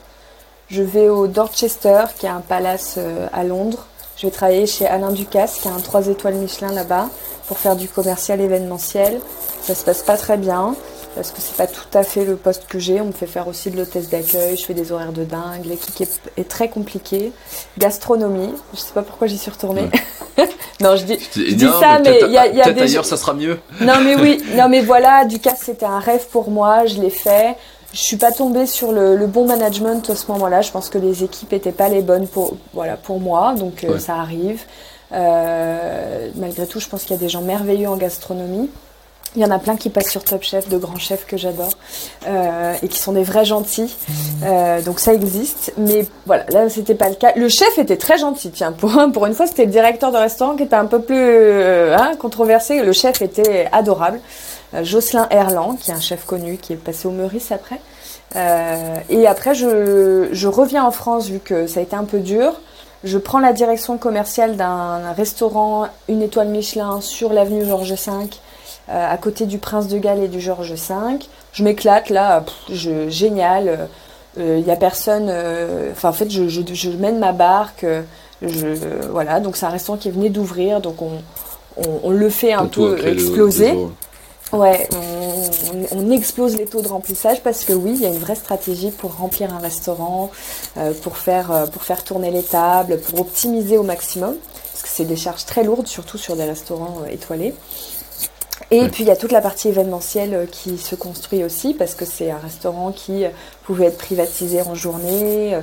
Je 0.70 0.84
vais 0.84 1.10
au 1.10 1.28
Dorchester, 1.28 2.04
qui 2.18 2.26
est 2.26 2.30
un 2.30 2.42
palace 2.42 2.96
euh, 2.98 3.28
à 3.34 3.44
Londres. 3.44 3.86
Je 4.18 4.28
vais 4.28 4.32
travailler 4.32 4.66
chez 4.66 4.86
Alain 4.86 5.12
Ducasse, 5.12 5.60
qui 5.62 5.68
a 5.68 5.72
un 5.72 5.80
3 5.80 6.08
étoiles 6.08 6.36
Michelin 6.36 6.72
là-bas, 6.74 7.10
pour 7.48 7.58
faire 7.58 7.76
du 7.76 7.88
commercial 7.88 8.42
événementiel. 8.42 9.20
Ça 9.62 9.74
se 9.74 9.84
passe 9.84 10.04
pas 10.04 10.18
très 10.18 10.38
bien, 10.38 10.76
parce 11.16 11.32
que 11.32 11.42
c'est 11.42 11.56
pas 11.56 11.68
tout 11.68 11.86
à 11.94 12.04
fait 12.04 12.24
le 12.26 12.36
poste 12.36 12.66
que 12.68 12.80
j'ai. 12.80 13.02
On 13.02 13.06
me 13.06 13.12
fait 13.12 13.26
faire 13.28 13.48
aussi 13.48 13.70
de 13.72 13.78
l'hôtesse 13.78 14.10
d'accueil, 14.10 14.56
je 14.58 14.66
fais 14.66 14.74
des 14.74 14.92
horaires 14.92 15.12
de 15.12 15.24
dingue. 15.24 15.66
L'équipe 15.66 16.00
est, 16.02 16.20
est 16.38 16.48
très 16.48 16.70
compliquée. 16.70 17.32
Gastronomie, 17.78 18.54
je 18.74 18.80
sais 18.80 18.94
pas 18.94 19.02
pourquoi 19.02 19.28
j'y 19.28 19.38
suis 19.38 19.52
retournée. 19.52 19.90
non, 20.82 20.96
je 20.96 21.04
dis, 21.06 21.20
Je 21.36 21.54
dis 21.56 21.68
ça, 21.80 22.00
mais 22.00 22.20
il 22.24 22.32
y 22.32 22.38
a- 22.38 22.48
y 22.48 22.62
a 22.62 22.72
des- 22.72 22.82
ailleurs 22.82 23.06
ça 23.06 23.18
sera 23.18 23.34
mieux. 23.34 23.60
non 23.82 23.96
mais 24.04 24.16
oui, 24.16 24.42
non 24.56 24.70
mais 24.70 24.82
voilà, 24.82 25.26
Ducasse 25.26 25.62
c'était 25.64 25.86
un 25.86 26.00
rêve 26.00 26.28
pour 26.32 26.50
moi, 26.52 26.86
je 26.86 27.02
l'ai 27.02 27.10
fait. 27.10 27.56
Je 27.92 27.98
suis 28.00 28.18
pas 28.18 28.32
tombée 28.32 28.68
sur 28.68 28.92
le, 28.92 29.16
le 29.16 29.26
bon 29.26 29.48
management 29.48 30.08
à 30.12 30.16
ce 30.16 30.32
moment-là. 30.32 30.62
Je 30.62 30.70
pense 30.72 30.90
que 30.90 31.00
les 31.00 31.24
équipes 31.24 31.54
étaient 31.54 31.72
pas 31.72 31.90
les 31.90 32.04
bonnes 32.04 32.28
pour, 32.28 32.56
voilà, 32.74 32.98
pour 32.98 33.20
moi, 33.20 33.56
donc 33.56 33.84
euh, 33.84 33.98
ça 33.98 34.14
arrive. 34.18 34.62
Euh, 35.12 36.30
malgré 36.36 36.68
tout, 36.68 36.80
je 36.80 36.88
pense 36.88 37.02
qu'il 37.04 37.12
y 37.16 37.20
a 37.20 37.22
des 37.22 37.30
gens 37.30 37.42
merveilleux 37.42 37.90
en 37.90 37.98
gastronomie. 37.98 38.70
Il 39.36 39.42
y 39.42 39.46
en 39.46 39.52
a 39.52 39.60
plein 39.60 39.76
qui 39.76 39.90
passent 39.90 40.10
sur 40.10 40.24
Top 40.24 40.42
Chef, 40.42 40.70
de 40.70 40.78
grands 40.78 40.98
chefs 40.98 41.26
que 41.28 41.38
j'adore, 41.38 41.74
euh, 42.28 42.74
et 42.82 42.88
qui 42.88 42.98
sont 42.98 43.12
des 43.12 43.24
vrais 43.24 43.46
gentils. 43.46 43.96
Euh, 44.44 44.82
donc 44.82 45.00
ça 45.00 45.14
existe, 45.14 45.74
mais 45.78 46.06
voilà, 46.26 46.46
là 46.50 46.70
c'était 46.70 46.96
pas 46.96 47.10
le 47.10 47.16
cas. 47.16 47.34
Le 47.36 47.48
chef 47.48 47.78
était 47.78 47.98
très 47.98 48.18
gentil, 48.18 48.50
tiens. 48.50 48.72
Pour, 48.72 48.92
pour 49.14 49.28
une 49.28 49.34
fois, 49.34 49.46
c'était 49.46 49.66
le 49.66 49.72
directeur 49.72 50.12
de 50.12 50.18
restaurant 50.18 50.56
qui 50.56 50.64
était 50.64 50.76
un 50.76 50.86
peu 50.88 51.02
plus 51.02 51.16
euh, 51.16 51.96
hein, 51.96 52.14
controversé. 52.20 52.82
Le 52.82 52.92
chef 52.92 53.22
était 53.22 53.68
adorable. 53.72 54.20
Euh, 54.74 54.84
Jocelyn 54.84 55.28
Erland, 55.30 55.76
qui 55.80 55.92
est 55.92 55.94
un 55.94 56.00
chef 56.00 56.26
connu, 56.26 56.58
qui 56.58 56.74
est 56.74 56.78
passé 56.78 57.08
au 57.08 57.12
Meurice 57.12 57.52
après. 57.52 57.80
Euh, 58.36 58.96
et 59.10 59.28
après, 59.28 59.56
je, 59.56 60.30
je 60.32 60.48
reviens 60.48 60.84
en 60.84 60.92
France 60.92 61.28
vu 61.28 61.40
que 61.40 61.68
ça 61.68 61.80
a 61.80 61.84
été 61.84 61.96
un 61.96 62.04
peu 62.04 62.20
dur. 62.20 62.54
Je 63.04 63.18
prends 63.18 63.40
la 63.40 63.54
direction 63.54 63.98
commerciale 63.98 64.58
d'un 64.58 65.14
restaurant 65.14 65.88
une 66.08 66.22
étoile 66.22 66.50
Michelin 66.50 67.00
sur 67.00 67.32
l'avenue 67.32 67.66
Georges 67.66 67.94
V, 67.94 68.28
à 68.90 69.18
côté 69.18 69.46
du 69.46 69.58
Prince 69.60 69.88
de 69.88 69.98
Galles 69.98 70.24
et 70.24 70.28
du 70.28 70.42
Georges 70.42 70.74
V. 70.74 70.94
Je 71.54 71.64
m'éclate 71.64 72.10
là, 72.10 72.42
pff, 72.42 72.56
je, 72.76 73.10
génial. 73.10 73.88
Il 74.38 74.64
n'y 74.64 74.72
a 74.72 74.76
personne. 74.76 75.28
euh, 75.30 75.92
Enfin, 75.92 76.10
en 76.10 76.14
fait, 76.14 76.30
je, 76.30 76.48
je, 76.48 76.62
je 76.72 76.90
mène 76.92 77.20
ma 77.20 77.32
barque. 77.32 77.84
euh, 77.84 78.02
Je, 78.42 78.68
voilà, 79.12 79.40
donc 79.42 79.58
c'est 79.58 79.66
un 79.66 79.70
restaurant 79.70 79.98
qui 79.98 80.10
venait 80.12 80.30
d'ouvrir, 80.30 80.80
donc 80.80 81.02
on, 81.02 81.12
on, 81.78 82.00
on 82.04 82.10
le 82.12 82.30
fait 82.30 82.54
un 82.54 82.68
peu 82.68 83.06
exploser. 83.06 83.74
Ouais, 84.52 84.88
on, 85.92 86.10
explose 86.10 86.56
les 86.56 86.66
taux 86.66 86.82
de 86.82 86.88
remplissage 86.88 87.42
parce 87.44 87.66
que 87.66 87.74
oui, 87.74 87.92
il 87.96 88.02
y 88.02 88.06
a 88.06 88.10
une 88.10 88.18
vraie 88.18 88.36
stratégie 88.36 88.90
pour 88.92 89.16
remplir 89.18 89.54
un 89.54 89.60
restaurant, 89.60 90.32
euh, 90.78 90.92
pour, 91.04 91.18
faire, 91.18 91.52
euh, 91.52 91.66
pour 91.68 91.84
faire 91.84 92.04
tourner 92.04 92.32
les 92.32 92.42
tables, 92.44 92.98
pour 93.00 93.20
optimiser 93.20 93.78
au 93.78 93.84
maximum, 93.84 94.36
parce 94.72 94.82
que 94.84 94.90
c'est 94.90 95.06
des 95.06 95.18
charges 95.18 95.46
très 95.46 95.64
lourdes, 95.64 95.86
surtout 95.88 96.18
sur 96.18 96.36
des 96.36 96.46
restaurants 96.46 96.98
euh, 97.06 97.12
étoilés. 97.14 97.54
Et 98.72 98.82
Ouais. 98.82 98.90
puis 98.90 99.04
il 99.04 99.08
y 99.08 99.12
a 99.12 99.16
toute 99.16 99.32
la 99.32 99.42
partie 99.42 99.68
événementielle 99.70 100.34
euh, 100.34 100.46
qui 100.46 100.78
se 100.78 100.94
construit 100.96 101.44
aussi, 101.44 101.74
parce 101.74 101.96
que 101.96 102.06
c'est 102.06 102.30
un 102.30 102.38
restaurant 102.38 102.92
qui 102.92 103.26
euh, 103.26 103.30
pouvait 103.64 103.86
être 103.86 103.98
privatisé 103.98 104.62
en 104.62 104.76
journée, 104.76 105.56
euh, 105.56 105.62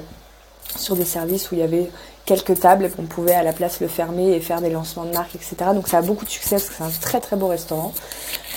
sur 0.77 0.97
des 0.97 1.05
services 1.05 1.51
où 1.51 1.55
il 1.55 1.61
y 1.61 1.65
avait 1.65 1.89
quelques 2.25 2.59
tables, 2.59 2.87
et 2.87 2.89
qu'on 2.91 3.05
pouvait 3.05 3.35
à 3.35 3.45
la 3.45 3.53
place 3.53 3.79
le 3.81 3.87
fermer 3.87 4.33
et 4.33 4.41
faire 4.41 4.61
des 4.61 4.71
lancements 4.71 5.05
de 5.05 5.13
marque, 5.13 5.37
etc. 5.37 5.55
Donc 5.73 5.87
ça 5.87 5.99
a 5.99 6.03
beaucoup 6.03 6.25
de 6.25 6.31
succès, 6.31 6.57
parce 6.57 6.65
que 6.69 6.75
c'est 6.77 6.83
un 6.83 6.91
très 7.01 7.21
très 7.21 7.37
beau 7.37 7.47
restaurant. 7.47 7.93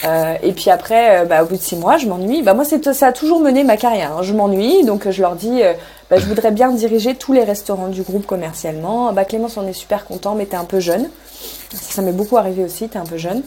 Euh, 0.05 0.33
et 0.41 0.53
puis 0.53 0.71
après, 0.71 1.19
euh, 1.19 1.25
bah, 1.25 1.43
au 1.43 1.45
bout 1.45 1.57
de 1.57 1.61
six 1.61 1.75
mois, 1.75 1.97
je 1.97 2.07
m'ennuie. 2.07 2.41
Bah, 2.41 2.55
moi, 2.55 2.65
c'est, 2.65 2.91
ça 2.93 3.07
a 3.07 3.11
toujours 3.11 3.41
mené 3.41 3.63
ma 3.63 3.77
carrière. 3.77 4.13
hein. 4.17 4.23
Je 4.23 4.33
m'ennuie, 4.33 4.83
donc 4.85 5.05
euh, 5.05 5.11
je 5.11 5.21
leur 5.21 5.35
dis, 5.35 5.61
bah, 6.09 6.17
je 6.17 6.25
voudrais 6.25 6.49
bien 6.51 6.71
diriger 6.71 7.13
tous 7.13 7.33
les 7.33 7.43
restaurants 7.43 7.89
du 7.89 8.01
groupe 8.01 8.25
commercialement. 8.25 9.13
Bah, 9.13 9.25
Clémence, 9.25 9.57
on 9.57 9.67
est 9.67 9.73
super 9.73 10.05
content, 10.05 10.33
mais 10.33 10.47
t'es 10.47 10.57
un 10.57 10.65
peu 10.65 10.79
jeune. 10.79 11.07
Ça, 11.71 11.77
ça 11.95 12.01
m'est 12.01 12.11
beaucoup 12.13 12.37
arrivé 12.37 12.63
aussi, 12.63 12.89
t'es 12.89 12.97
un 12.97 13.05
peu 13.05 13.17
jeune. 13.17 13.43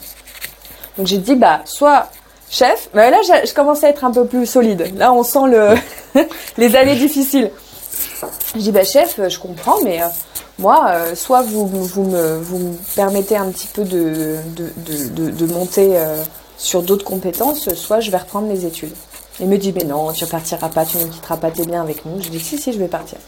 Donc 0.99 1.07
j'ai 1.07 1.19
dit, 1.19 1.35
bah, 1.35 1.61
soit 1.65 2.09
chef, 2.51 2.89
mais 2.95 3.11
là, 3.11 3.19
je, 3.23 3.53
commence 3.55 3.83
à 3.85 3.89
être 3.89 4.05
un 4.05 4.11
peu 4.11 4.27
plus 4.27 4.47
solide. 4.47 4.93
Là, 4.97 5.13
on 5.13 5.23
sent 5.23 5.47
le 5.49 5.75
les 6.59 6.77
années 6.77 6.97
difficiles. 6.97 7.51
Je 8.55 8.61
dis, 8.61 8.71
bah, 8.73 8.85
chef, 8.85 9.19
je 9.29 9.39
comprends, 9.39 9.81
mais 9.83 10.03
euh, 10.03 10.07
moi, 10.59 10.87
euh, 10.89 11.15
soit 11.15 11.43
vous, 11.43 11.67
vous, 11.67 12.03
me, 12.05 12.39
vous 12.39 12.59
me 12.59 12.77
permettez 12.95 13.37
un 13.37 13.51
petit 13.51 13.67
peu 13.69 13.85
de, 13.85 14.37
de, 14.57 14.71
de, 14.77 15.09
de- 15.09 15.31
de 15.31 15.47
monter 15.53 15.97
euh, 15.97 16.23
sur 16.59 16.83
d'autres 16.83 17.05
compétences, 17.05 17.73
soit 17.75 18.01
je 18.01 18.11
vais 18.11 18.19
reprendre 18.19 18.47
mes 18.47 18.65
études. 18.65 18.93
Il 19.41 19.49
me 19.49 19.57
dit, 19.57 19.73
mais 19.73 19.85
non, 19.85 20.13
tu 20.13 20.25
ne 20.25 20.29
partiras 20.29 20.69
pas, 20.69 20.85
tu 20.85 20.99
ne 20.99 21.07
quitteras 21.07 21.39
pas, 21.39 21.51
t'es 21.51 21.65
bien 21.65 21.81
avec 21.83 22.05
nous. 22.05 22.21
Je 22.23 22.29
dis, 22.29 22.39
si, 22.39 22.59
si, 22.59 22.73
je 22.73 22.79
vais 22.79 22.87
partir. 22.89 23.19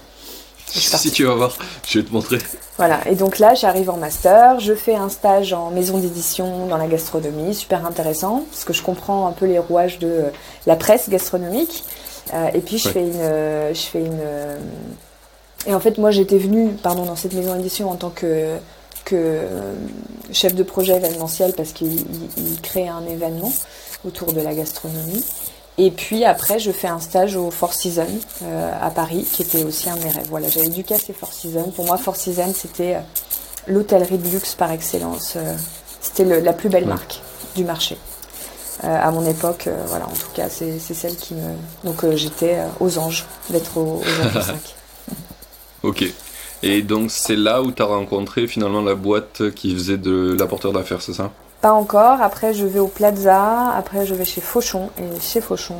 Si 0.74 1.10
tu 1.12 1.24
vas 1.24 1.34
voir, 1.34 1.56
je 1.86 1.98
vais 2.00 2.04
te 2.04 2.12
montrer. 2.12 2.38
Voilà, 2.76 3.00
et 3.08 3.14
donc 3.14 3.38
là, 3.38 3.54
j'arrive 3.54 3.88
en 3.90 3.96
master, 3.96 4.58
je 4.58 4.74
fais 4.74 4.96
un 4.96 5.08
stage 5.08 5.52
en 5.52 5.70
maison 5.70 5.98
d'édition 5.98 6.66
dans 6.66 6.76
la 6.76 6.88
gastronomie, 6.88 7.54
super 7.54 7.86
intéressant, 7.86 8.44
parce 8.50 8.64
que 8.64 8.72
je 8.72 8.82
comprends 8.82 9.26
un 9.28 9.32
peu 9.32 9.46
les 9.46 9.58
rouages 9.60 9.98
de 10.00 10.08
euh, 10.08 10.30
la 10.66 10.74
presse 10.74 11.08
gastronomique. 11.08 11.84
Euh, 12.32 12.48
et 12.54 12.60
puis 12.60 12.78
je 12.78 12.88
Ouais. 12.88 12.92
fais 12.94 13.00
une, 13.02 13.20
euh, 13.20 13.74
je 13.74 13.80
fais 13.82 14.00
une. 14.00 14.18
Et 15.66 15.74
en 15.74 15.80
fait, 15.80 15.98
moi, 15.98 16.10
j'étais 16.10 16.38
venue, 16.38 16.70
pardon, 16.82 17.04
dans 17.04 17.16
cette 17.16 17.34
maison 17.34 17.54
d'édition 17.54 17.90
en 17.90 17.96
tant 17.96 18.10
que 18.10 18.56
que 19.04 19.42
chef 20.32 20.54
de 20.54 20.62
projet 20.62 20.96
événementiel 20.96 21.52
parce 21.52 21.72
qu'il 21.72 21.92
il- 21.92 22.06
il 22.38 22.60
crée 22.62 22.88
un 22.88 23.04
événement 23.06 23.52
autour 24.06 24.32
de 24.32 24.40
la 24.40 24.54
gastronomie. 24.54 25.22
Et 25.76 25.90
puis 25.90 26.24
après, 26.24 26.58
je 26.60 26.70
fais 26.70 26.86
un 26.86 27.00
stage 27.00 27.34
au 27.36 27.50
Four 27.50 27.72
Seasons 27.74 28.06
euh, 28.42 28.72
à 28.80 28.90
Paris, 28.90 29.26
qui 29.30 29.42
était 29.42 29.64
aussi 29.64 29.90
un 29.90 29.96
de 29.96 30.04
mes 30.04 30.10
rêves. 30.10 30.26
Voilà, 30.28 30.48
j'avais 30.48 30.68
dû 30.68 30.84
casser 30.84 31.12
Four 31.12 31.32
Seasons. 31.32 31.70
Pour 31.74 31.84
moi, 31.86 31.98
Four 31.98 32.14
Seasons, 32.16 32.54
c'était 32.54 32.94
euh, 32.96 33.00
l'hôtellerie 33.66 34.18
de 34.18 34.28
luxe 34.28 34.54
par 34.54 34.70
excellence. 34.70 35.34
Euh, 35.36 35.54
c'était 36.00 36.40
la 36.40 36.52
plus 36.52 36.68
belle 36.68 36.84
Ouais. 36.84 36.90
marque 36.90 37.20
du 37.56 37.64
marché. 37.64 37.96
Euh, 38.84 38.86
à 39.02 39.10
mon 39.10 39.26
époque, 39.28 39.66
euh, 39.66 39.82
voilà, 39.88 40.06
en 40.06 40.12
tout 40.12 40.30
cas, 40.34 40.48
c'est 40.48 40.78
c'est 40.78 40.94
celle 40.94 41.16
qui 41.16 41.34
me. 41.34 41.54
Donc 41.84 42.04
j'étais 42.14 42.58
aux 42.80 42.98
anges 42.98 43.24
d'être 43.50 43.76
au- 43.78 44.00
aux 44.02 44.26
anges 44.26 44.42
5. 44.46 44.56
Ok. 45.82 46.04
Et 46.62 46.82
donc 46.82 47.10
c'est 47.10 47.36
là 47.36 47.62
où 47.62 47.72
tu 47.72 47.82
as 47.82 47.86
rencontré 47.86 48.46
finalement 48.46 48.80
la 48.82 48.94
boîte 48.94 49.50
qui 49.50 49.74
faisait 49.74 49.98
de 49.98 50.36
l'apporteur 50.38 50.72
d'affaires, 50.72 51.02
c'est 51.02 51.12
ça? 51.14 51.30
Pas 51.64 51.72
encore. 51.72 52.20
Après, 52.20 52.52
je 52.52 52.66
vais 52.66 52.78
au 52.78 52.88
Plaza. 52.88 53.70
Après, 53.70 54.04
je 54.04 54.14
vais 54.14 54.26
chez 54.26 54.42
Fauchon. 54.42 54.90
Et 54.98 55.18
chez 55.18 55.40
Fauchon, 55.40 55.78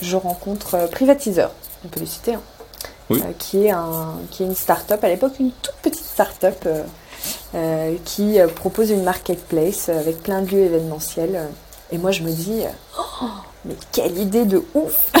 je 0.00 0.16
rencontre 0.16 0.74
euh, 0.74 0.86
Privatiseur. 0.86 1.50
On 1.84 1.88
peut 1.88 2.00
les 2.00 2.06
citer. 2.06 2.32
hein. 2.36 2.40
Oui. 3.10 3.20
Euh, 3.22 3.32
qui, 3.38 3.66
est 3.66 3.72
un, 3.72 4.14
qui 4.30 4.42
est 4.42 4.46
une 4.46 4.54
start-up. 4.54 5.04
À 5.04 5.08
l'époque, 5.08 5.34
une 5.38 5.50
toute 5.50 5.74
petite 5.82 6.02
start-up 6.02 6.56
euh, 6.64 6.82
euh, 7.54 7.94
qui 8.06 8.38
propose 8.54 8.88
une 8.90 9.02
marketplace 9.02 9.90
avec 9.90 10.22
plein 10.22 10.40
de 10.40 10.50
lieux 10.50 10.62
événementiels. 10.62 11.42
Et 11.92 11.98
moi, 11.98 12.10
je 12.10 12.22
me 12.22 12.30
dis, 12.30 12.62
Oh, 12.98 13.26
mais 13.66 13.76
quelle 13.92 14.16
idée 14.16 14.46
de 14.46 14.64
ouf 14.72 15.12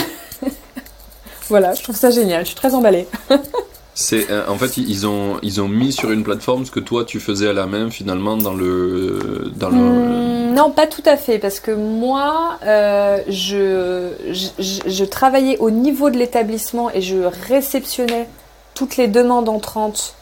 Voilà, 1.50 1.74
je 1.74 1.82
trouve 1.82 1.96
ça 1.96 2.08
génial. 2.08 2.44
Je 2.44 2.46
suis 2.46 2.56
très 2.56 2.72
emballée. 2.72 3.06
C'est 3.98 4.30
euh, 4.30 4.46
en 4.46 4.56
fait 4.56 4.76
ils 4.76 5.06
ont 5.06 5.38
ils 5.42 5.60
ont 5.60 5.68
mis 5.68 5.90
sur 5.90 6.10
une 6.12 6.22
plateforme 6.22 6.66
ce 6.66 6.70
que 6.70 6.80
toi 6.80 7.06
tu 7.06 7.18
faisais 7.18 7.48
à 7.48 7.54
la 7.54 7.66
main 7.66 7.90
finalement 7.90 8.36
dans 8.36 8.54
le 8.54 9.50
dans 9.56 9.70
le 9.70 9.76
Hmm, 9.76 10.36
non, 10.56 10.70
pas 10.70 10.86
tout 10.86 11.02
à 11.04 11.18
fait, 11.18 11.38
parce 11.38 11.60
que 11.60 11.70
moi, 11.70 12.58
euh, 12.64 13.22
je, 13.28 14.12
je, 14.32 15.04
travaillais 15.04 15.58
au 15.58 15.70
niveau 15.70 16.08
de 16.08 16.16
l'établissement 16.16 16.90
et 16.90 17.02
je 17.02 17.18
réceptionnais 17.48 18.26
toutes 18.72 18.96
les 18.96 19.06
demandes 19.06 19.50
entrantes 19.50 20.14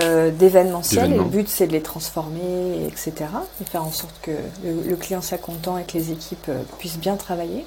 euh, 0.00 0.30
d'événementiel. 0.30 1.12
Et 1.12 1.16
le 1.16 1.24
but, 1.24 1.46
c'est 1.46 1.66
de 1.66 1.72
les 1.72 1.82
transformer, 1.82 2.86
etc. 2.86 3.12
Et 3.60 3.64
faire 3.64 3.84
en 3.84 3.90
sorte 3.90 4.14
que 4.22 4.30
le, 4.64 4.88
le 4.88 4.96
client 4.96 5.20
soit 5.20 5.36
content 5.36 5.76
et 5.76 5.84
que 5.84 5.92
les 5.92 6.10
équipes 6.10 6.48
euh, 6.48 6.62
puissent 6.78 6.98
bien 6.98 7.16
travailler. 7.16 7.66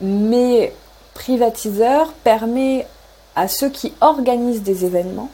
Mais 0.00 0.72
privatiseur 1.14 2.12
permet 2.24 2.86
à 3.36 3.48
ceux 3.48 3.68
qui 3.68 3.92
organisent 4.00 4.62
des 4.62 4.84
événements 4.84 5.30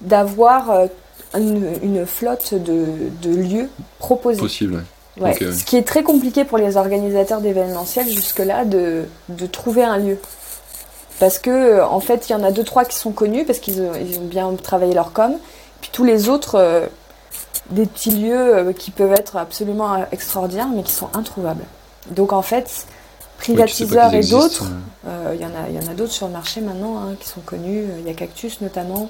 d'avoir 0.00 0.70
euh, 0.70 0.86
une, 1.34 1.72
une 1.82 2.06
flotte 2.06 2.54
de, 2.54 2.86
de 3.22 3.30
lieux 3.30 3.70
proposés. 3.98 4.40
Possible. 4.40 4.84
ouais. 5.20 5.34
Ce 5.34 5.64
qui 5.64 5.76
est 5.76 5.86
très 5.86 6.02
compliqué 6.02 6.44
pour 6.44 6.58
les 6.58 6.76
organisateurs 6.76 7.40
d'événementiels 7.40 8.08
jusque-là 8.08 8.64
de, 8.64 9.04
de 9.28 9.46
trouver 9.46 9.84
un 9.84 9.98
lieu. 9.98 10.18
Parce 11.18 11.38
que 11.38 11.50
euh, 11.50 11.86
en 11.86 12.00
fait, 12.00 12.28
il 12.28 12.32
y 12.32 12.34
en 12.34 12.44
a 12.44 12.52
deux 12.52 12.64
trois 12.64 12.84
qui 12.84 12.96
sont 12.96 13.12
connus 13.12 13.44
parce 13.44 13.58
qu'ils 13.58 13.80
ont, 13.80 13.92
ils 14.00 14.18
ont 14.18 14.26
bien 14.26 14.52
travaillé 14.54 14.94
leur 14.94 15.12
com. 15.12 15.32
Puis 15.80 15.90
tous 15.92 16.04
les 16.04 16.28
autres, 16.28 16.56
euh, 16.56 16.86
des 17.70 17.86
petits 17.86 18.10
lieux 18.10 18.72
qui 18.78 18.90
peuvent 18.90 19.12
être 19.12 19.36
absolument 19.36 20.06
extraordinaires, 20.12 20.68
mais 20.74 20.82
qui 20.82 20.92
sont 20.92 21.08
introuvables. 21.14 21.64
Donc 22.10 22.32
en 22.32 22.42
fait, 22.42 22.86
Privatiseurs 23.38 24.12
et 24.14 24.20
d'autres, 24.22 24.64
ouais. 24.64 25.08
euh, 25.08 25.32
il 25.34 25.40
y 25.40 25.44
en 25.44 25.48
a, 25.50 25.68
il 25.70 25.90
a 25.90 25.94
d'autres 25.94 26.12
sur 26.12 26.26
le 26.26 26.32
marché 26.32 26.60
maintenant 26.60 26.98
hein, 26.98 27.14
qui 27.20 27.28
sont 27.28 27.40
connus. 27.40 27.84
Euh, 27.84 28.00
Il 28.00 28.06
y 28.06 28.10
a 28.10 28.14
Cactus 28.14 28.60
notamment, 28.60 29.08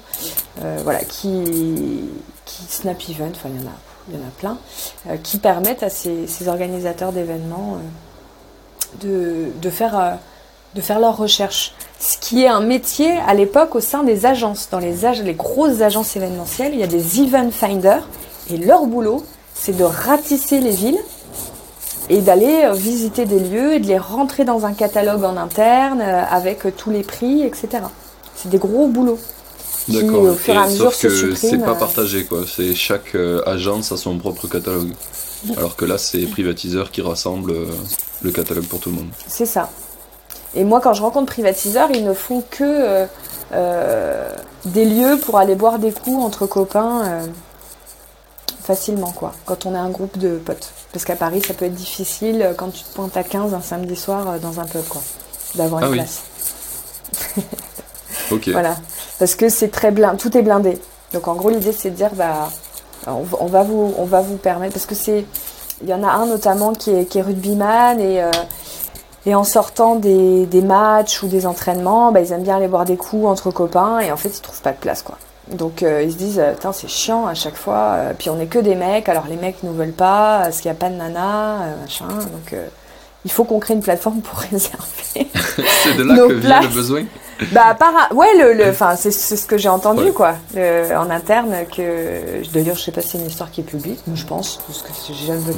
euh, 0.63 0.77
voilà, 0.83 0.99
qui, 0.99 2.03
qui 2.45 2.63
Snap 2.69 2.97
Event, 3.09 3.31
enfin 3.31 3.49
il 3.53 3.61
y 3.61 3.63
en 3.63 3.67
a, 3.67 3.73
il 4.09 4.15
y 4.15 4.17
en 4.17 4.27
a 4.27 4.31
plein, 4.37 4.57
euh, 5.09 5.17
qui 5.23 5.37
permettent 5.37 5.83
à 5.83 5.89
ces, 5.89 6.27
ces 6.27 6.47
organisateurs 6.47 7.11
d'événements 7.13 7.77
euh, 9.03 9.47
de, 9.47 9.51
de 9.59 9.69
faire, 9.69 9.99
euh, 9.99 10.11
de 10.75 10.81
faire 10.81 10.99
leurs 10.99 11.17
recherches. 11.17 11.73
Ce 11.99 12.17
qui 12.19 12.43
est 12.43 12.47
un 12.47 12.61
métier 12.61 13.11
à 13.27 13.33
l'époque 13.33 13.73
au 13.73 13.79
sein 13.79 14.03
des 14.03 14.25
agences. 14.27 14.69
Dans 14.69 14.79
les, 14.79 15.03
ag- 15.05 15.23
les 15.25 15.33
grosses 15.33 15.81
agences 15.81 16.15
événementielles, 16.15 16.73
il 16.73 16.79
y 16.79 16.83
a 16.83 16.87
des 16.87 17.21
event 17.21 17.49
finders 17.49 18.07
et 18.51 18.57
leur 18.57 18.85
boulot, 18.85 19.25
c'est 19.55 19.75
de 19.75 19.83
ratisser 19.83 20.59
les 20.61 20.71
villes 20.71 20.99
et 22.09 22.21
d'aller 22.21 22.63
euh, 22.65 22.73
visiter 22.73 23.25
des 23.25 23.39
lieux 23.39 23.73
et 23.73 23.79
de 23.79 23.87
les 23.87 23.97
rentrer 23.97 24.45
dans 24.45 24.65
un 24.65 24.73
catalogue 24.73 25.23
en 25.23 25.37
interne 25.37 26.01
euh, 26.01 26.23
avec 26.29 26.65
euh, 26.65 26.71
tous 26.75 26.89
les 26.89 27.03
prix, 27.03 27.43
etc. 27.43 27.83
C'est 28.35 28.49
des 28.49 28.57
gros 28.57 28.87
boulots. 28.87 29.19
qui, 29.85 30.01
D'accord. 30.01 30.23
au 30.23 30.33
fur 30.33 30.53
et 30.53 30.57
à 30.57 30.65
Et 30.65 30.71
mesure, 30.71 30.93
sauf 30.93 31.01
que 31.01 31.35
c'est 31.35 31.57
pas 31.57 31.75
partagé 31.75 32.25
quoi. 32.25 32.41
C'est 32.47 32.75
chaque 32.75 33.15
agence 33.45 33.91
a 33.91 33.97
son 33.97 34.17
propre 34.17 34.47
catalogue. 34.47 34.91
Alors 35.55 35.75
que 35.75 35.85
là, 35.85 35.97
c'est 35.97 36.25
privatiseur 36.25 36.91
qui 36.91 37.01
rassemble 37.01 37.53
le 38.23 38.31
catalogue 38.31 38.65
pour 38.65 38.79
tout 38.79 38.89
le 38.89 38.95
monde. 38.95 39.09
C'est 39.27 39.45
ça. 39.45 39.69
Et 40.55 40.63
moi, 40.63 40.81
quand 40.81 40.93
je 40.93 41.01
rencontre 41.01 41.31
privatiseurs, 41.31 41.89
ils 41.93 42.03
ne 42.03 42.13
font 42.13 42.43
que 42.49 42.63
euh, 42.63 43.05
euh, 43.53 44.29
des 44.65 44.85
lieux 44.85 45.17
pour 45.17 45.37
aller 45.37 45.55
boire 45.55 45.79
des 45.79 45.91
coups 45.91 46.23
entre 46.23 46.47
copains 46.47 47.05
euh, 47.05 47.25
facilement, 48.67 49.11
quoi, 49.11 49.31
quand 49.45 49.65
on 49.65 49.73
est 49.73 49.77
un 49.79 49.89
groupe 49.89 50.17
de 50.17 50.37
potes. 50.37 50.71
Parce 50.91 51.05
qu'à 51.05 51.15
Paris, 51.15 51.41
ça 51.47 51.53
peut 51.53 51.65
être 51.65 51.73
difficile 51.73 52.41
euh, 52.41 52.53
quand 52.53 52.69
tu 52.69 52.83
te 52.83 52.93
pointes 52.93 53.15
à 53.17 53.23
15 53.23 53.53
un 53.53 53.61
samedi 53.61 53.95
soir 53.95 54.27
euh, 54.29 54.37
dans 54.39 54.59
un 54.59 54.65
pub, 54.65 54.85
quoi, 54.89 55.01
d'avoir 55.55 55.81
Ah 55.83 55.85
une 55.87 55.91
oui. 55.93 55.97
place. 55.99 56.21
Ok. 58.31 58.49
Voilà. 58.49 58.75
Parce 59.19 59.35
que 59.35 59.47
c'est 59.49 59.69
très 59.69 59.91
blindé, 59.91 60.17
tout 60.17 60.37
est 60.37 60.41
blindé. 60.41 60.79
Donc 61.13 61.27
en 61.29 61.35
gros, 61.35 61.49
l'idée, 61.49 61.71
c'est 61.71 61.91
de 61.91 61.95
dire, 61.95 62.09
bah, 62.13 62.49
on, 63.07 63.21
va- 63.23 63.37
on 63.39 63.45
va 63.45 63.63
vous, 63.63 63.93
on 63.97 64.03
va 64.05 64.19
vous 64.21 64.35
permettre, 64.35 64.73
parce 64.73 64.85
que 64.85 64.95
c'est, 64.95 65.25
il 65.81 65.87
y 65.89 65.93
en 65.93 66.03
a 66.03 66.09
un 66.09 66.25
notamment 66.25 66.73
qui 66.73 66.91
est, 66.91 67.05
qui 67.05 67.19
est 67.19 67.21
rugbyman 67.21 67.99
et, 68.01 68.21
euh, 68.21 68.29
et 69.25 69.33
en 69.33 69.45
sortant 69.45 69.95
des, 69.95 70.45
des 70.45 70.61
matchs 70.61 71.23
ou 71.23 71.27
des 71.27 71.45
entraînements, 71.45 72.11
bah, 72.11 72.19
ils 72.19 72.31
aiment 72.33 72.43
bien 72.43 72.57
aller 72.57 72.67
boire 72.67 72.83
des 72.85 72.97
coups 72.97 73.25
entre 73.27 73.49
copains 73.51 73.99
et 73.99 74.11
en 74.11 74.17
fait, 74.17 74.29
ils 74.29 74.41
trouvent 74.41 74.61
pas 74.61 74.73
de 74.73 74.77
place, 74.77 75.03
quoi. 75.03 75.17
Donc 75.51 75.81
euh, 75.83 76.03
ils 76.03 76.11
se 76.11 76.17
disent, 76.17 76.39
euh, 76.39 76.53
Putain, 76.53 76.73
c'est 76.73 76.87
chiant 76.89 77.25
à 77.27 77.33
chaque 77.33 77.55
fois. 77.55 77.93
euh, 77.95 78.13
puis 78.17 78.29
on 78.29 78.39
est 78.39 78.47
que 78.47 78.59
des 78.59 78.75
mecs, 78.75 79.07
alors 79.09 79.25
les 79.29 79.37
mecs 79.37 79.63
nous 79.63 79.73
veulent 79.73 79.91
pas, 79.93 80.41
parce 80.43 80.61
qu'il 80.61 80.69
n'y 80.71 80.77
a 80.77 80.79
pas 80.79 80.89
de 80.89 80.95
nana, 80.95 81.61
euh, 81.63 81.81
machin. 81.81 82.07
Donc 82.07 82.53
euh, 82.53 82.65
il 83.25 83.31
faut 83.31 83.43
qu'on 83.45 83.59
crée 83.59 83.73
une 83.73 83.81
plateforme 83.81 84.21
pour 84.21 84.39
réserver. 84.51 85.27
c'est 85.83 85.95
de 85.95 86.03
là 86.03 86.15
Nos 86.15 86.27
que 86.29 86.33
vient 86.33 86.55
le 86.61 86.61
places. 86.67 86.75
besoin. 86.75 87.03
Bah, 87.51 87.75
par 87.79 87.93
ouais, 88.15 88.35
le, 88.37 88.53
le, 88.53 88.69
enfin, 88.69 88.95
c'est, 88.95 89.11
c'est 89.11 89.37
ce 89.37 89.45
que 89.45 89.57
j'ai 89.59 89.69
entendu, 89.69 90.05
Ouais. 90.05 90.11
quoi, 90.11 90.35
le- 90.55 90.95
en 90.97 91.09
interne, 91.11 91.53
que, 91.75 92.41
d'ailleurs, 92.51 92.75
je 92.75 92.81
sais 92.81 92.91
pas 92.91 93.01
si 93.01 93.09
c'est 93.09 93.17
une 93.19 93.27
histoire 93.27 93.51
qui 93.51 93.61
est 93.61 93.63
publique, 93.63 93.99
mais 94.07 94.15
je 94.15 94.25
pense, 94.25 94.59
parce 94.65 94.81
que 94.81 94.89
j'ai 95.13 95.27
jamais 95.27 95.53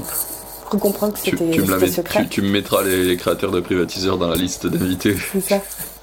cru 0.65 0.78
comprendre 0.78 1.13
que 1.13 1.19
c'était, 1.19 1.49
tu 1.52 1.91
secret. 1.91 2.23
tu, 2.23 2.28
tu 2.30 2.41
me 2.41 2.49
mettras 2.52 2.84
les, 2.84 3.06
les 3.06 3.15
créateurs 3.15 3.52
de 3.52 3.62
privatiseurs 3.62 4.17
dans 4.17 4.28
la 4.28 4.36
liste 4.36 4.67
d'invités. 4.67 5.15
C'est 5.32 5.39
ça. 5.41 5.60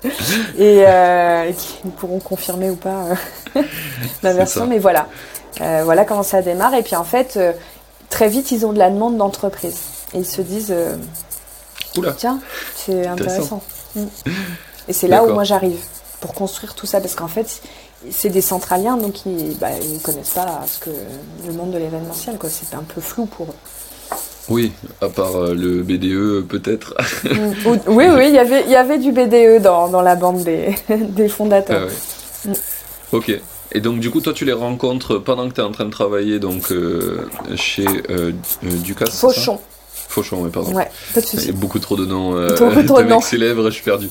Et, 0.59 0.85
euh, 0.87 1.45
et 1.49 1.55
qui 1.55 1.77
pourront 1.97 2.19
confirmer 2.21 2.71
ou 2.71 2.77
pas 2.77 3.05
euh, 3.57 3.63
la 4.23 4.31
C'est 4.31 4.37
version, 4.37 4.67
mais 4.67 4.79
voilà. 4.79 5.07
Euh, 5.61 5.83
voilà 5.85 6.05
comment 6.05 6.23
ça 6.23 6.43
démarre. 6.43 6.75
Et 6.75 6.83
puis 6.83 6.97
en 6.97 7.05
fait, 7.05 7.37
euh, 7.37 7.53
très 8.11 8.29
vite, 8.29 8.51
ils 8.53 8.67
ont 8.67 8.73
de 8.73 8.79
la 8.79 8.91
demande 8.91 9.17
d'entreprise. 9.17 9.79
Et 10.15 10.19
ils 10.19 10.27
se 10.27 10.43
disent, 10.43 10.71
euh, 10.71 10.97
Oula. 11.97 12.13
tiens, 12.13 12.41
c'est 12.75 13.07
Intéressant. 13.07 13.61
intéressant. 13.95 14.11
Mm. 14.27 14.31
Et 14.89 14.93
c'est 14.93 15.09
là 15.09 15.25
où 15.25 15.33
moi 15.33 15.43
j'arrive 15.45 15.81
pour 16.21 16.33
construire 16.33 16.75
tout 16.75 16.87
ça, 16.87 17.01
parce 17.01 17.15
qu'en 17.17 17.27
fait, 17.29 17.61
c'est 18.11 18.29
des 18.31 18.41
centraliens, 18.41 18.97
donc 18.97 19.27
ils 19.27 19.57
bah, 19.59 19.71
ils 19.83 20.01
connaissent 20.01 20.31
pas 20.35 20.61
ce 20.67 20.79
que 20.79 20.91
le 21.47 21.53
monde 21.53 21.73
de 21.73 21.79
l'événementiel. 21.79 22.39
C'est 22.49 22.75
un 22.77 22.83
peu 22.83 23.01
flou 23.01 23.27
pour 23.27 23.47
eux. 23.47 23.55
Oui, 24.49 24.73
à 25.01 25.09
part 25.09 25.37
euh, 25.37 25.55
le 25.55 25.83
BDE 25.83 26.47
peut-être. 26.47 26.95
Mm. 27.25 27.69
Ou- 27.69 27.81
oui, 27.89 28.05
oui, 28.17 28.29
il 28.29 28.35
y 28.35 28.39
avait, 28.39 28.63
il 28.65 28.71
y 28.71 28.77
avait 28.77 28.99
du 28.99 29.11
BDE 29.13 29.61
dans, 29.63 29.89
dans 29.89 30.03
la 30.03 30.15
bande 30.15 30.45
des, 30.45 30.75
des 30.89 31.29
fondateurs. 31.29 31.89
Ah 32.47 32.51
ouais. 32.51 32.53
Ok. 33.13 33.41
Et 33.73 33.81
donc 33.81 33.99
du 33.99 34.11
coup, 34.11 34.21
toi, 34.21 34.33
tu 34.33 34.45
les 34.45 34.53
rencontres 34.53 35.19
pendant 35.19 35.49
que 35.49 35.55
tu 35.55 35.61
es 35.61 35.65
en 35.65 35.73
train 35.73 35.85
de 35.85 35.91
travailler 35.91 36.39
donc 36.39 36.71
euh, 36.71 37.29
chez 37.57 37.87
euh, 38.11 38.31
Ducasse. 38.63 39.21
Fauchon. 39.21 39.59
Fauchon, 40.09 40.39
oui, 40.43 40.51
pardon. 40.51 40.73
Ouais, 40.73 40.89
pas 41.15 41.21
de 41.21 41.27
Il 41.27 41.35
y 41.35 41.37
soucis. 41.37 41.49
a 41.51 41.53
beaucoup 41.53 41.79
trop 41.79 41.97
de 41.97 42.07
noms. 42.07 42.37
euh, 42.37 42.49
trop 42.55 42.71
de 42.71 42.75
mecs 43.03 43.09
noms. 43.09 43.21
célèbres, 43.21 43.65
je 43.67 43.75
suis 43.75 43.83
perdu. 43.85 44.09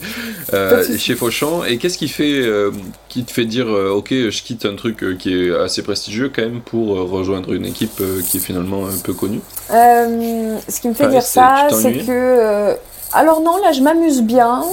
Euh, 0.53 0.84
chez 0.97 1.15
Fauchon. 1.15 1.63
Et 1.63 1.77
qu'est-ce 1.77 1.97
qui 1.97 2.08
fait, 2.08 2.41
euh, 2.41 2.71
qui 3.10 3.23
te 3.23 3.31
fait 3.31 3.45
dire, 3.45 3.67
euh, 3.69 3.89
ok, 3.89 4.10
je 4.12 4.41
quitte 4.43 4.65
un 4.65 4.75
truc 4.75 5.03
qui 5.17 5.34
est 5.34 5.55
assez 5.55 5.81
prestigieux 5.81 6.31
quand 6.36 6.43
même 6.43 6.62
pour 6.62 6.89
rejoindre 7.10 7.53
une 7.53 7.65
équipe 7.65 8.01
qui 8.29 8.38
est 8.38 8.39
finalement 8.39 8.86
un 8.88 8.97
peu 9.03 9.13
connue? 9.13 9.41
Ce 9.69 10.79
qui 10.81 10.88
me 10.89 10.93
fait 10.93 11.08
dire 11.08 11.23
ça, 11.23 11.67
c'est 11.71 11.93
que. 12.05 12.75
alors, 13.13 13.41
non, 13.41 13.58
là, 13.63 13.71
je 13.71 13.81
m'amuse 13.81 14.21
bien. 14.21 14.63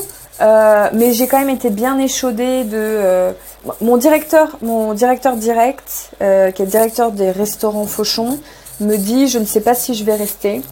euh, 0.40 0.88
mais 0.94 1.12
j'ai 1.12 1.26
quand 1.28 1.38
même 1.38 1.50
été 1.50 1.70
bien 1.70 1.98
échaudée 1.98 2.64
de 2.64 2.72
euh, 2.74 3.32
mon 3.80 3.96
directeur, 3.96 4.58
mon 4.62 4.92
directeur 4.94 5.36
direct, 5.36 6.10
euh, 6.20 6.50
qui 6.50 6.62
est 6.62 6.66
directeur 6.66 7.12
des 7.12 7.30
restaurants 7.30 7.86
Fauchon, 7.86 8.38
me 8.80 8.96
dit 8.96 9.28
je 9.28 9.38
ne 9.38 9.44
sais 9.44 9.60
pas 9.60 9.74
si 9.74 9.94
je 9.94 10.02
vais 10.04 10.16
rester. 10.16 10.62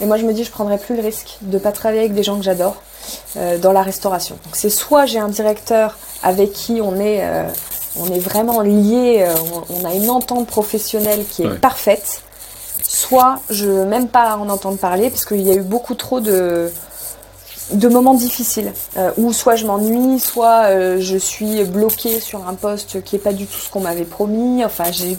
Et 0.00 0.06
moi 0.06 0.16
je 0.16 0.24
me 0.24 0.32
dis 0.32 0.44
je 0.44 0.50
prendrai 0.50 0.78
plus 0.78 0.94
le 0.96 1.02
risque 1.02 1.38
de 1.42 1.58
pas 1.58 1.72
travailler 1.72 2.00
avec 2.00 2.14
des 2.14 2.22
gens 2.22 2.36
que 2.36 2.44
j'adore 2.44 2.76
euh, 3.36 3.58
dans 3.58 3.72
la 3.72 3.82
restauration. 3.82 4.36
Donc 4.44 4.54
c'est 4.56 4.70
soit 4.70 5.06
j'ai 5.06 5.18
un 5.18 5.28
directeur 5.28 5.96
avec 6.22 6.52
qui 6.52 6.80
on 6.82 6.96
est 7.00 7.20
euh, 7.22 7.44
on 7.98 8.06
est 8.12 8.20
vraiment 8.20 8.60
lié, 8.60 9.24
euh, 9.26 9.34
on, 9.70 9.80
on 9.82 9.84
a 9.84 9.94
une 9.94 10.10
entente 10.10 10.46
professionnelle 10.46 11.24
qui 11.28 11.42
est 11.42 11.46
Ouais. 11.48 11.56
parfaite. 11.58 12.22
Soit 12.86 13.40
je 13.50 13.66
veux 13.66 13.84
même 13.86 14.08
pas 14.08 14.36
en 14.36 14.48
entendre 14.48 14.78
parler 14.78 15.10
parce 15.10 15.24
qu'il 15.24 15.42
y 15.42 15.50
a 15.50 15.54
eu 15.54 15.62
beaucoup 15.62 15.94
trop 15.94 16.20
de 16.20 16.70
de 17.72 17.86
moments 17.88 18.14
difficiles 18.14 18.72
où 19.18 19.30
soit 19.34 19.54
je 19.56 19.66
m'ennuie, 19.66 20.18
soit 20.18 20.98
je 21.00 21.18
suis 21.18 21.64
bloquée 21.64 22.18
sur 22.18 22.48
un 22.48 22.54
poste 22.54 23.02
qui 23.02 23.16
est 23.16 23.18
pas 23.18 23.34
du 23.34 23.44
tout 23.46 23.58
ce 23.58 23.68
qu'on 23.70 23.80
m'avait 23.80 24.04
promis. 24.06 24.64
Enfin, 24.64 24.84
j'ai 24.90 25.18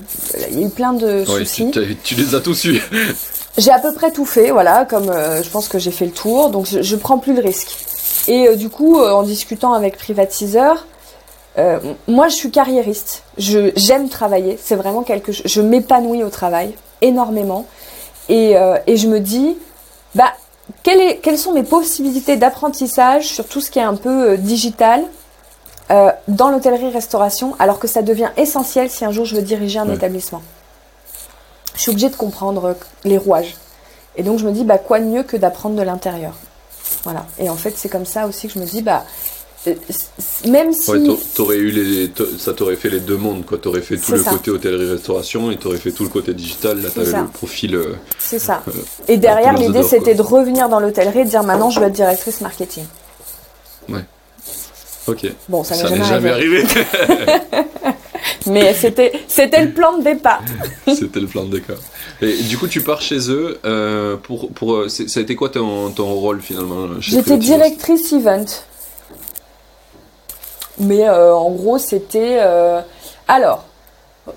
il 0.50 0.60
y 0.60 0.64
a 0.64 0.66
eu 0.66 0.70
plein 0.72 0.94
de 0.94 1.26
soucis. 1.26 1.70
tu, 1.70 1.96
tu 1.98 2.16
les 2.16 2.34
as 2.34 2.40
tous 2.40 2.64
eus. 2.66 2.82
J'ai 3.58 3.72
à 3.72 3.80
peu 3.80 3.94
près 3.94 4.12
tout 4.12 4.26
fait, 4.26 4.52
voilà, 4.52 4.86
comme 4.86 5.10
euh, 5.10 5.44
je 5.44 5.50
pense 5.50 5.68
que 5.68 5.80
j'ai 5.80 5.92
fait 5.92 6.06
le 6.06 6.12
tour, 6.12 6.50
donc 6.50 6.66
je, 6.66 6.82
je 6.82 6.96
prends 6.96 7.18
plus 7.18 7.34
le 7.34 7.42
risque. 7.42 7.78
Et 8.28 8.48
euh, 8.48 8.56
du 8.56 8.70
coup, 8.70 9.00
euh, 9.00 9.12
en 9.12 9.24
discutant 9.24 9.74
avec 9.74 9.98
privatiseur, 9.98 10.86
moi 12.08 12.30
je 12.30 12.36
suis 12.36 12.52
carriériste, 12.52 13.24
je 13.38 13.72
j'aime 13.76 14.08
travailler, 14.08 14.58
c'est 14.64 14.76
vraiment 14.76 15.02
quelque 15.04 15.34
chose, 15.34 15.46
je 15.46 15.60
m'épanouis 15.62 16.24
au 16.24 16.30
travail 16.30 16.74
énormément, 17.02 17.66
et, 18.30 18.54
et 18.88 18.96
je 18.96 19.08
me 19.10 19.20
dis, 19.20 19.58
bah 20.16 20.32
quelle 20.84 21.02
est- 21.02 21.18
quelles 21.18 21.38
sont 21.38 21.52
mes 21.52 21.64
possibilités 21.64 22.38
d'apprentissage 22.38 23.26
sur 23.28 23.46
tout 23.46 23.60
ce 23.60 23.72
qui 23.72 23.80
est 23.80 23.84
un 23.84 23.96
peu 23.98 24.38
digital 24.38 25.04
dans 26.30 26.50
l'hôtellerie-restauration, 26.50 27.56
alors 27.60 27.78
que 27.80 27.88
ça 27.88 28.04
devient 28.04 28.30
essentiel 28.38 28.90
si 28.90 29.04
un 29.04 29.12
jour 29.12 29.26
je 29.26 29.36
veux 29.36 29.42
diriger 29.42 29.80
un 29.80 29.90
Ouais. 29.90 29.96
établissement 29.96 30.42
je 31.80 31.84
suis 31.84 31.92
obligée 31.92 32.10
de 32.10 32.16
comprendre 32.18 32.66
euh, 32.66 32.74
les 33.06 33.18
rouages. 33.18 33.56
Et 34.18 34.24
donc 34.24 34.38
je 34.38 34.46
me 34.46 34.52
dis, 34.52 34.66
bah 34.66 34.78
quoi 34.78 35.00
de 35.00 35.06
mieux 35.06 35.24
que 35.24 35.38
d'apprendre 35.38 35.76
de 35.78 35.82
l'intérieur? 35.82 36.34
Voilà. 37.06 37.26
Et 37.40 37.50
en 37.50 37.56
fait, 37.56 37.74
c'est 37.78 37.88
comme 37.88 38.06
ça 38.06 38.28
aussi 38.28 38.48
que 38.48 38.54
je 38.56 38.60
me 38.60 38.66
dis, 38.66 38.82
bah 38.82 39.06
euh, 39.68 39.74
même 40.48 40.74
si 40.74 40.90
Ouais, 40.92 41.02
t'a- 41.04 41.14
t'aurais 41.36 41.58
eu 41.58 41.70
les, 41.72 42.12
ça 42.38 42.52
t'aurait 42.54 42.76
fait 42.76 42.90
les 42.90 43.00
deux 43.00 43.16
mondes, 43.18 43.46
quoi. 43.46 43.58
T'aurais 43.58 43.82
fait 43.82 43.98
tout 43.98 44.12
le 44.14 44.24
ça. 44.24 44.32
côté 44.32 44.52
hôtellerie-restauration 44.52 45.52
et 45.52 45.58
t'aurais 45.58 45.78
fait 45.78 45.92
tout 45.92 46.04
le 46.04 46.10
côté 46.10 46.34
digital. 46.34 46.82
Là, 46.82 46.90
t'avais 46.90 47.12
le 47.18 47.28
profil. 47.28 47.76
euh, 47.76 47.96
c'est 48.18 48.40
ça. 48.40 48.62
Euh, 48.68 48.72
Et 49.08 49.16
derrière, 49.18 49.54
l'idée 49.54 49.84
c'était 49.84 50.16
de 50.16 50.22
revenir 50.22 50.68
dans 50.68 50.80
l'hôtellerie 50.82 51.20
et 51.20 51.26
de 51.26 51.30
dire 51.30 51.44
maintenant 51.44 51.70
je 51.70 51.80
veux 51.80 51.86
être 51.88 51.94
directrice 51.94 52.42
marketing. 52.42 52.84
Ok. 55.10 55.26
Bon, 55.48 55.64
ça, 55.64 55.76
Ça 55.76 55.90
n'est 55.90 56.04
jamais 56.04 56.30
arrivé. 56.30 56.64
arrivé. 56.64 57.44
Mais 58.46 58.74
c'était 58.74 59.12
c'était 59.28 59.64
le 59.64 59.72
plan 59.72 59.98
de 59.98 60.04
départ. 60.04 60.42
C'était 60.88 61.20
le 61.20 61.28
plan 61.28 61.44
de 61.46 61.58
décor. 61.58 61.78
Et 62.22 62.36
du 62.44 62.58
coup, 62.58 62.68
tu 62.68 62.82
pars 62.82 63.02
chez 63.02 63.30
eux 63.30 63.60
euh, 63.66 64.18
pour 64.18 64.50
pour. 64.52 64.74
euh, 64.76 64.90
ça 64.90 65.20
a 65.20 65.24
été 65.24 65.36
quoi 65.36 65.50
ton, 65.50 65.92
ton 65.92 66.06
rôle 66.14 66.42
finalement 66.42 66.88
J'étais 67.00 67.38
directrice 67.38 68.12
event. 68.14 68.46
Mais 70.80 71.08
euh, 71.08 71.34
en 71.36 71.52
gros, 71.52 71.78
c'était 71.78 72.38
euh, 72.42 72.82
alors 73.28 73.66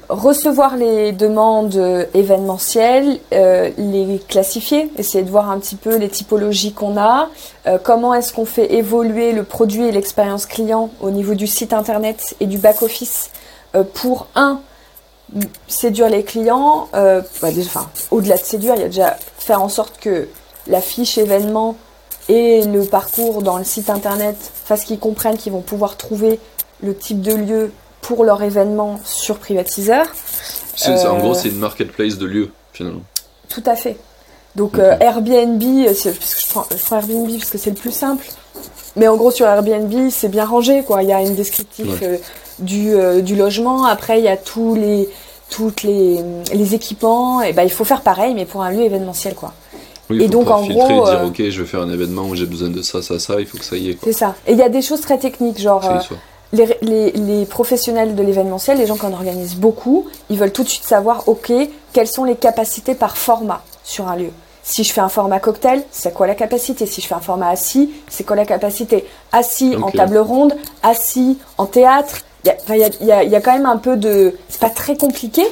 recevoir 0.09 0.77
les 0.77 1.13
demandes 1.13 2.09
événementielles, 2.15 3.19
euh, 3.33 3.71
les 3.77 4.21
classifier, 4.29 4.91
essayer 4.99 5.25
de 5.25 5.31
voir 5.31 5.51
un 5.51 5.59
petit 5.59 5.77
peu 5.77 5.97
les 5.97 6.09
typologies 6.09 6.73
qu'on 6.73 6.97
a, 6.97 7.29
euh, 7.67 7.79
comment 7.83 8.15
est-ce 8.15 8.33
qu'on 8.33 8.45
fait 8.45 8.75
évoluer 8.75 9.33
le 9.33 9.45
produit 9.45 9.85
et 9.85 9.93
l'expérience 9.93 10.47
client 10.47 10.91
au 11.01 11.11
niveau 11.11 11.35
du 11.35 11.47
site 11.47 11.73
internet 11.73 12.35
et 12.41 12.47
du 12.47 12.59
back-office 12.59 13.31
euh, 13.75 13.85
pour 13.85 14.27
un 14.35 14.61
séduire 15.67 16.11
les 16.11 16.25
clients, 16.25 16.89
bah, 16.93 17.23
enfin, 17.43 17.89
au-delà 18.11 18.37
de 18.37 18.43
séduire, 18.43 18.75
il 18.75 18.83
y 18.83 18.85
a 18.85 18.89
déjà 18.89 19.17
faire 19.39 19.63
en 19.63 19.71
sorte 19.71 19.99
que 19.99 20.29
la 20.67 20.83
fiche 20.83 21.17
événement 21.17 21.77
et 22.29 22.65
le 22.65 22.85
parcours 22.85 23.41
dans 23.43 23.57
le 23.57 23.65
site 23.65 23.89
internet 23.89 24.37
fassent 24.65 24.85
qu'ils 24.85 24.99
comprennent 24.99 25.39
qu'ils 25.39 25.53
vont 25.53 25.63
pouvoir 25.63 25.97
trouver 25.97 26.39
le 26.83 26.95
type 26.95 27.23
de 27.23 27.33
lieu 27.33 27.73
pour 28.03 28.25
leur 28.25 28.43
événement 28.43 29.01
sur 29.05 29.39
Privatiseur. 29.39 30.05
C'est- 30.77 30.91
En 31.07 31.17
Euh, 31.17 31.21
gros, 31.21 31.35
c'est 31.35 31.49
une 31.49 31.59
marketplace 31.59 32.19
de 32.19 32.27
lieux, 32.27 32.51
finalement. 32.75 33.03
Tout 33.49 33.63
à 33.67 33.75
fait. 33.77 33.97
Donc 34.57 34.79
euh, 34.79 34.97
Airbnb, 35.01 35.63
euh, 35.63 35.95
c'est- 35.95 36.13
parce 36.19 36.35
que 36.35 36.41
je, 36.43 36.47
prends, 36.51 36.67
je 36.71 36.77
prends 36.85 36.97
Airbnb 36.99 37.31
parce 37.39 37.51
que 37.51 37.57
c'est 37.59 37.71
le 37.71 37.77
plus 37.77 37.91
simple. 37.95 38.27
Mais 38.97 39.09
en 39.09 39.17
gros 39.17 39.31
sur 39.31 39.47
Airbnb, 39.47 40.11
c'est 40.11 40.29
bien 40.29 40.45
rangé 40.45 40.83
quoi. 40.83 41.03
Il 41.03 41.09
y 41.09 41.13
a 41.13 41.23
une 41.23 41.35
descriptif 41.35 41.87
Ouais. 41.87 42.07
euh, 42.07 42.17
du, 42.59 42.93
euh, 42.95 43.23
du 43.23 43.35
logement. 43.37 43.87
Après, 43.87 44.19
il 44.19 44.25
y 44.25 44.29
a 44.29 44.37
tous 44.37 44.75
les 44.75 45.09
toutes 45.49 45.83
les, 45.83 46.19
les 46.55 46.75
équipements. 46.75 47.41
Et 47.43 47.53
ben 47.53 47.63
il 47.63 47.71
faut 47.71 47.85
faire 47.85 48.01
pareil, 48.03 48.35
mais 48.35 48.45
pour 48.47 48.63
un 48.63 48.71
lieu 48.71 48.83
événementiel 48.83 49.35
quoi. 49.35 49.53
Oui, 50.11 50.19
Et 50.23 50.25
faut 50.27 50.33
donc, 50.33 50.51
en 50.51 50.63
filtrer 50.65 50.95
gros, 50.95 51.07
et 51.07 51.11
dire, 51.11 51.21
euh, 51.21 51.27
ok, 51.29 51.43
je 51.49 51.61
vais 51.63 51.67
faire 51.67 51.81
un 51.81 51.91
événement 51.91 52.23
où 52.25 52.35
j'ai 52.35 52.45
besoin 52.47 52.69
de 52.69 52.83
ça, 52.83 53.01
ça, 53.03 53.19
ça, 53.19 53.39
il 53.41 53.47
faut 53.47 53.57
que 53.59 53.65
ça 53.65 53.77
y 53.77 53.91
est. 53.91 53.99
C'est 54.03 54.13
ça. 54.13 54.35
Et 54.47 54.53
il 54.53 54.59
y 54.59 54.63
a 54.63 54.69
des 54.69 54.83
choses 54.83 55.01
très 55.01 55.19
techniques, 55.19 55.59
genre 55.61 55.83
Les, 56.53 56.77
les, 56.83 57.13
les 57.13 57.47
professionnels 57.47 58.15
de 58.15 58.23
l'événementiel, 58.23 58.77
les 58.77 58.87
gens 58.87 58.97
qui 58.97 59.07
en 59.07 59.13
organisent 59.13 59.57
beaucoup, 59.57 60.07
ils 60.29 60.39
veulent 60.39 60.53
tout 60.53 60.65
de 60.65 60.69
suite 60.69 60.85
savoir, 60.85 61.27
ok, 61.27 61.51
quelles 61.95 62.07
sont 62.09 62.25
les 62.25 62.37
capacités 62.37 62.95
par 62.95 63.17
format 63.17 63.63
sur 63.85 64.07
un 64.09 64.17
lieu. 64.17 64.31
Si 64.63 64.85
je 64.85 64.93
fais 64.93 65.01
un 65.01 65.09
format 65.09 65.41
cocktail, 65.41 65.83
c'est 65.91 66.13
quoi 66.13 66.27
la 66.27 66.35
capacité? 66.35 66.85
Si 66.87 67.01
je 67.01 67.07
fais 67.07 67.15
un 67.15 67.21
format 67.21 67.49
assis, 67.49 67.91
c'est 68.09 68.25
quoi 68.25 68.37
la 68.37 68.45
capacité? 68.45 69.07
Assis 69.33 69.77
en 69.83 69.91
table 69.91 70.19
ronde, 70.19 70.55
assis 70.83 71.39
en 71.57 71.67
théâtre. 71.67 72.19
Il 72.45 72.77
y 72.77 72.85
a, 72.85 72.89
y, 72.89 73.27
y 73.29 73.35
y 73.35 73.43
quand 73.43 73.55
même 73.55 73.67
un 73.67 73.79
peu 73.79 73.97
de... 73.97 74.37
C'est 74.49 74.61
pas 74.61 74.71
très 74.71 74.97
compliqué, 74.97 75.43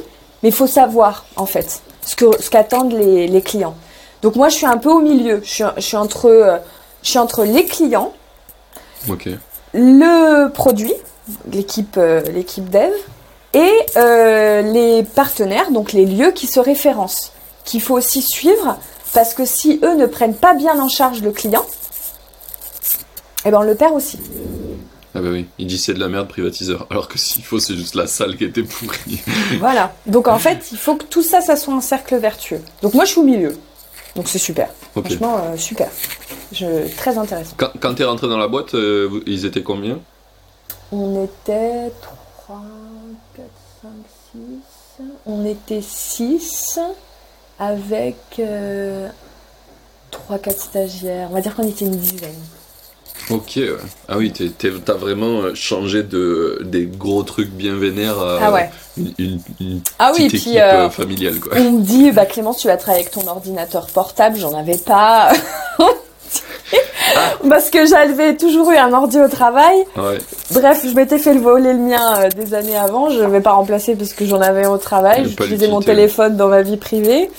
mais 0.43 0.51
il 0.51 0.55
faut 0.55 0.67
savoir, 0.67 1.25
en 1.37 1.47
fait, 1.47 1.81
ce 2.03 2.51
qu'attendent 2.51 2.93
les, 2.93 3.27
les 3.27 3.43
clients. 3.43 3.75
Donc 4.23 4.37
moi, 4.37 4.49
je 4.51 4.57
suis 4.57 4.67
un 4.67 4.77
peu 4.77 4.91
au 4.91 5.01
milieu. 5.01 5.41
Je 5.43 5.49
suis, 5.51 5.65
je 5.77 5.81
suis, 5.81 5.97
entre, 5.97 6.27
euh, 6.27 6.59
je 7.03 7.09
suis 7.09 7.19
entre 7.19 7.45
les 7.45 7.65
clients, 7.65 8.13
Ok. 9.09 9.29
Le 9.73 10.49
produit, 10.49 10.95
l'équipe 11.51 11.97
euh, 11.97 12.23
l'équipe 12.33 12.69
dev, 12.69 12.93
et 13.53 13.73
euh, 13.97 14.63
les 14.63 15.03
partenaires, 15.03 15.71
donc 15.71 15.93
les 15.93 16.07
lieux 16.07 16.31
qui 16.31 16.47
se 16.47 16.61
référencent, 16.61 17.33
qu'il 17.65 17.81
faut 17.81 17.95
aussi 17.95 18.23
suivre, 18.23 18.79
parce 19.13 19.35
que 19.35 19.45
si 19.45 19.81
eux 19.83 19.97
ne 19.97 20.07
prennent 20.07 20.35
pas 20.35 20.55
bien 20.55 20.79
en 20.81 20.89
charge 20.89 21.23
le 21.23 21.33
client, 21.33 21.67
eh 23.45 23.51
ben 23.51 23.59
on 23.59 23.63
le 23.63 23.75
perd 23.75 23.95
aussi. 23.95 24.19
Ah 25.15 25.21
bah 25.21 25.29
oui, 25.33 25.47
il 25.59 25.67
dit 25.67 25.79
c'est 25.79 25.95
de 25.95 25.99
la 25.99 26.09
merde 26.09 26.29
privatiseur, 26.29 26.87
alors 26.91 27.09
que 27.09 27.19
s'il 27.19 27.43
faut 27.43 27.59
c'est 27.59 27.75
juste 27.75 27.97
la 27.97 28.07
salle 28.07 28.37
qui 28.37 28.45
était 28.45 28.63
pourrie. 28.63 29.21
voilà. 29.59 29.93
Donc 30.07 30.29
en 30.29 30.39
fait, 30.39 30.69
il 30.71 30.79
faut 30.79 30.95
que 30.95 31.05
tout 31.05 31.23
ça, 31.23 31.41
ça 31.41 31.57
soit 31.57 31.75
un 31.75 31.81
cercle 31.81 32.17
vertueux. 32.17 32.61
Donc 32.83 32.95
moi, 32.95 33.05
je 33.05 33.11
suis 33.11 33.21
au 33.21 33.25
milieu. 33.25 33.57
Donc 34.21 34.29
c'est 34.29 34.39
super. 34.39 34.69
Franchement, 34.95 35.39
euh, 35.39 35.57
super. 35.57 35.89
Je, 36.53 36.95
très 36.95 37.17
intéressant. 37.17 37.55
Quand, 37.57 37.71
quand 37.81 37.95
t'es 37.95 38.05
rentré 38.05 38.29
dans 38.29 38.37
la 38.37 38.49
boîte, 38.49 38.75
euh, 38.75 39.23
ils 39.25 39.47
étaient 39.47 39.63
combien? 39.63 39.99
On 40.93 41.25
était 41.25 41.91
3, 42.03 42.61
4, 43.35 43.47
5, 43.81 43.91
6. 44.99 45.05
On 45.25 45.47
était 45.47 45.81
6 45.81 46.81
avec 47.59 48.43
3, 50.11 50.39
4 50.39 50.61
stagiaires. 50.61 51.29
On 51.31 51.35
va 51.35 51.41
dire 51.41 51.55
qu'on 51.55 51.67
était 51.67 51.87
une 51.87 51.97
dizaine. 51.97 52.35
Ok, 53.31 53.53
ouais. 53.57 53.71
Ah 54.09 54.17
oui, 54.19 54.33
t'as 54.85 54.95
vraiment 54.95 55.41
euh, 55.43 55.55
changé 55.55 56.03
de, 56.03 56.59
des 56.65 56.87
gros 56.87 57.23
trucs 57.23 57.51
bien 57.51 57.75
vénères 57.77 58.19
à 58.19 58.39
Ah 58.43 58.53
ouais. 58.53 58.71
une, 58.97 59.13
une- 59.19 59.41
une 59.61 59.81
Ah 59.99 60.11
oui, 60.17 60.27
petite 60.27 60.31
puis 60.43 60.51
équipe 60.51 60.61
euh, 60.63 60.87
euh, 60.87 60.91
familiale. 60.91 61.39
Quoi. 61.41 61.53
on 61.57 61.73
me 61.73 61.81
dit, 61.83 62.11
bah 62.11 62.27
Clémence, 62.27 62.59
tu 62.59 62.67
vas 62.69 62.77
travailler 62.77 63.05
avec 63.05 63.13
ton 63.15 63.27
ordinateur 63.29 63.87
portable. 63.87 64.37
J'en 64.37 64.55
avais 64.59 64.79
pas. 64.79 65.33
Parce 67.49 67.71
que 67.71 67.87
j'avais 67.87 68.37
toujours 68.37 68.71
eu 68.71 68.77
un 68.77 68.93
ordi 68.93 69.19
au 69.21 69.27
travail. 69.29 69.79
Ouais. 69.97 70.19
Bref, 70.53 70.85
je 70.85 70.95
m'étais 70.95 71.19
fait 71.19 71.35
le 71.35 71.41
voler 71.41 71.73
le 71.73 71.79
mien 71.79 72.01
euh, 72.21 72.29
des 72.29 72.55
années 72.55 72.77
avant. 72.77 73.11
Je 73.11 73.19
ne 73.21 73.27
vais 73.29 73.41
pas 73.41 73.53
remplacer 73.53 73.97
parce 73.97 74.13
que 74.13 74.25
j'en 74.27 74.41
avais 74.41 74.67
au 74.67 74.79
travail. 74.79 75.25
J'utilisais 75.29 75.69
mon 75.69 75.81
téléphone 75.81 76.37
dans 76.37 76.49
ma 76.49 76.63
vie 76.63 76.77
privée. 76.77 77.31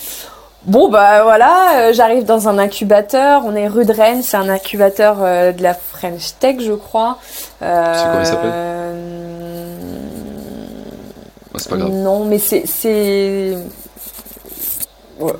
Bon, 0.66 0.90
bah 0.90 1.24
voilà, 1.24 1.88
euh, 1.88 1.94
j'arrive 1.94 2.24
dans 2.24 2.48
un 2.48 2.60
incubateur. 2.60 3.42
On 3.46 3.56
est 3.56 3.68
rue 3.68 3.84
de 3.86 3.94
Rennes, 3.94 4.22
c'est 4.22 4.38
un 4.38 4.48
incubateur 4.48 5.18
euh, 5.22 5.52
de 5.52 5.64
la 5.64 5.74
French 5.74 6.36
Tech, 6.40 6.58
je 6.60 6.74
crois. 6.74 7.18
Euh, 7.64 7.94
C'est 7.96 8.06
comment 8.06 8.20
il 8.20 8.26
s'appelle? 8.26 8.54
c'est 11.58 11.70
pas 11.70 11.78
grave. 11.78 11.92
Non, 11.92 12.26
mais 12.26 12.38
c'est. 12.38 12.64
c'est... 12.68 13.58
Ouais, 15.20 15.34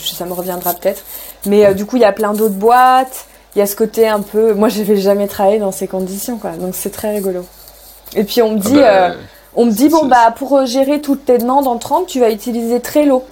ça 0.00 0.24
me 0.26 0.32
reviendra 0.32 0.74
peut-être. 0.74 1.02
Mais 1.46 1.72
du 1.74 1.86
coup, 1.86 1.96
il 1.96 2.02
y 2.02 2.04
a 2.04 2.12
plein 2.12 2.32
d'autres 2.32 2.54
boîtes. 2.54 3.26
Il 3.54 3.60
y 3.60 3.62
a 3.62 3.66
ce 3.66 3.76
côté 3.76 4.08
un 4.08 4.20
peu. 4.20 4.54
Moi, 4.54 4.68
je 4.68 4.82
vais 4.82 4.96
jamais 4.96 5.26
travailler 5.28 5.58
dans 5.58 5.72
ces 5.72 5.86
conditions, 5.88 6.38
quoi. 6.38 6.50
Donc, 6.52 6.74
c'est 6.74 6.90
très 6.90 7.10
rigolo. 7.12 7.44
Et 8.14 8.24
puis, 8.24 8.42
on 8.42 8.50
me 8.52 8.58
Ah 8.58 8.68
dit, 8.68 8.74
bah, 8.74 9.12
on 9.54 9.66
me 9.66 9.70
dit 9.72 9.88
bon, 9.88 10.06
bah, 10.06 10.32
pour 10.36 10.66
gérer 10.66 11.00
toutes 11.00 11.24
tes 11.24 11.38
demandes 11.38 11.66
en 11.68 11.78
30, 11.78 12.06
tu 12.06 12.20
vas 12.20 12.30
utiliser 12.30 12.80
Trello. 12.80 13.24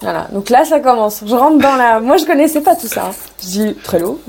Voilà. 0.00 0.28
Donc 0.32 0.50
là, 0.50 0.64
ça 0.64 0.80
commence. 0.80 1.22
Je 1.26 1.34
rentre 1.34 1.58
dans 1.58 1.76
la. 1.76 2.00
Moi, 2.00 2.16
je 2.18 2.24
connaissais 2.24 2.60
pas 2.60 2.76
tout 2.76 2.86
ça. 2.86 3.06
hein. 3.06 3.14
Je 3.42 3.46
dis 3.46 3.74
Trello. 3.82 4.20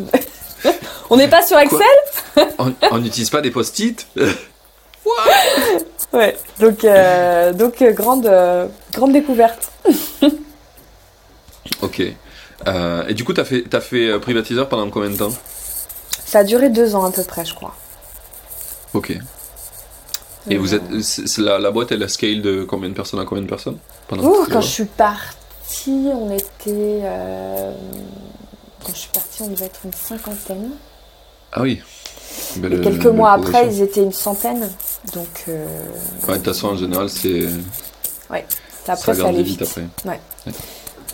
on 1.10 1.17
n'est 1.17 1.27
pas 1.27 1.43
sur 1.45 1.58
Excel? 1.60 1.88
On 2.91 2.97
n'utilise 2.97 3.29
pas 3.29 3.41
des 3.41 3.51
post-it? 3.51 4.08
Ouais. 6.12 6.36
Donc, 6.60 6.84
euh, 6.84 7.53
donc 7.53 7.82
euh, 7.82 7.91
grande, 7.91 8.25
euh, 8.25 8.67
grande 8.93 9.12
découverte. 9.13 9.71
Ok. 11.82 11.99
Et 12.01 13.13
du 13.13 13.23
coup, 13.23 13.34
t'as 13.34 13.45
fait, 13.45 13.63
t'as 13.69 13.79
fait 13.79 14.19
privatiseur 14.19 14.67
pendant 14.69 14.89
combien 14.89 15.10
de 15.10 15.17
temps? 15.17 15.32
Ça 16.25 16.39
a 16.39 16.43
duré 16.43 16.69
deux 16.69 16.93
ans 16.95 17.05
à 17.05 17.12
peu 17.12 17.23
près, 17.23 17.45
je 17.45 17.53
crois. 17.55 17.73
Ok. 18.93 19.17
Et 20.49 20.58
vous 20.58 20.73
êtes, 20.75 20.84
la, 21.38 21.58
la 21.60 21.71
boîte, 21.71 21.91
elle 21.91 22.03
a 22.03 22.08
scale 22.08 22.41
de 22.41 22.63
combien 22.63 22.89
de 22.89 22.95
personnes 22.95 23.19
à 23.19 23.25
combien 23.25 23.43
de 23.43 23.49
personnes? 23.49 23.77
Pendant 24.08 24.23
Ouh, 24.23 24.45
quand 24.51 24.62
je 24.62 24.67
suis 24.67 24.86
partie, 24.86 25.36
on 25.88 26.32
était. 26.32 27.01
euh, 27.03 27.73
Quand 28.84 28.93
je 28.93 28.99
suis 28.99 29.12
partie, 29.12 29.41
on 29.43 29.47
devait 29.47 29.65
être 29.65 29.82
une 29.86 29.93
cinquantaine. 29.93 30.71
Ah 31.51 31.62
oui. 31.62 31.82
Belle- 32.58 32.73
Et 32.73 32.82
quelques 32.82 33.05
mois 33.08 33.34
après, 33.34 33.67
ils 33.67 33.82
étaient 33.82 34.03
une 34.03 34.12
centaine. 34.13 34.69
Donc, 35.13 35.27
euh, 35.47 35.65
Ouais, 36.27 36.34
de 36.34 36.38
toute 36.38 36.45
façon, 36.53 36.67
en 36.69 36.75
général, 36.77 37.10
c'est. 37.10 37.47
après, 38.88 39.13
ça 39.13 39.21
ça, 39.21 39.27
allait 39.27 39.43
vite 39.43 39.60
vite. 39.60 39.62
après. 39.69 39.86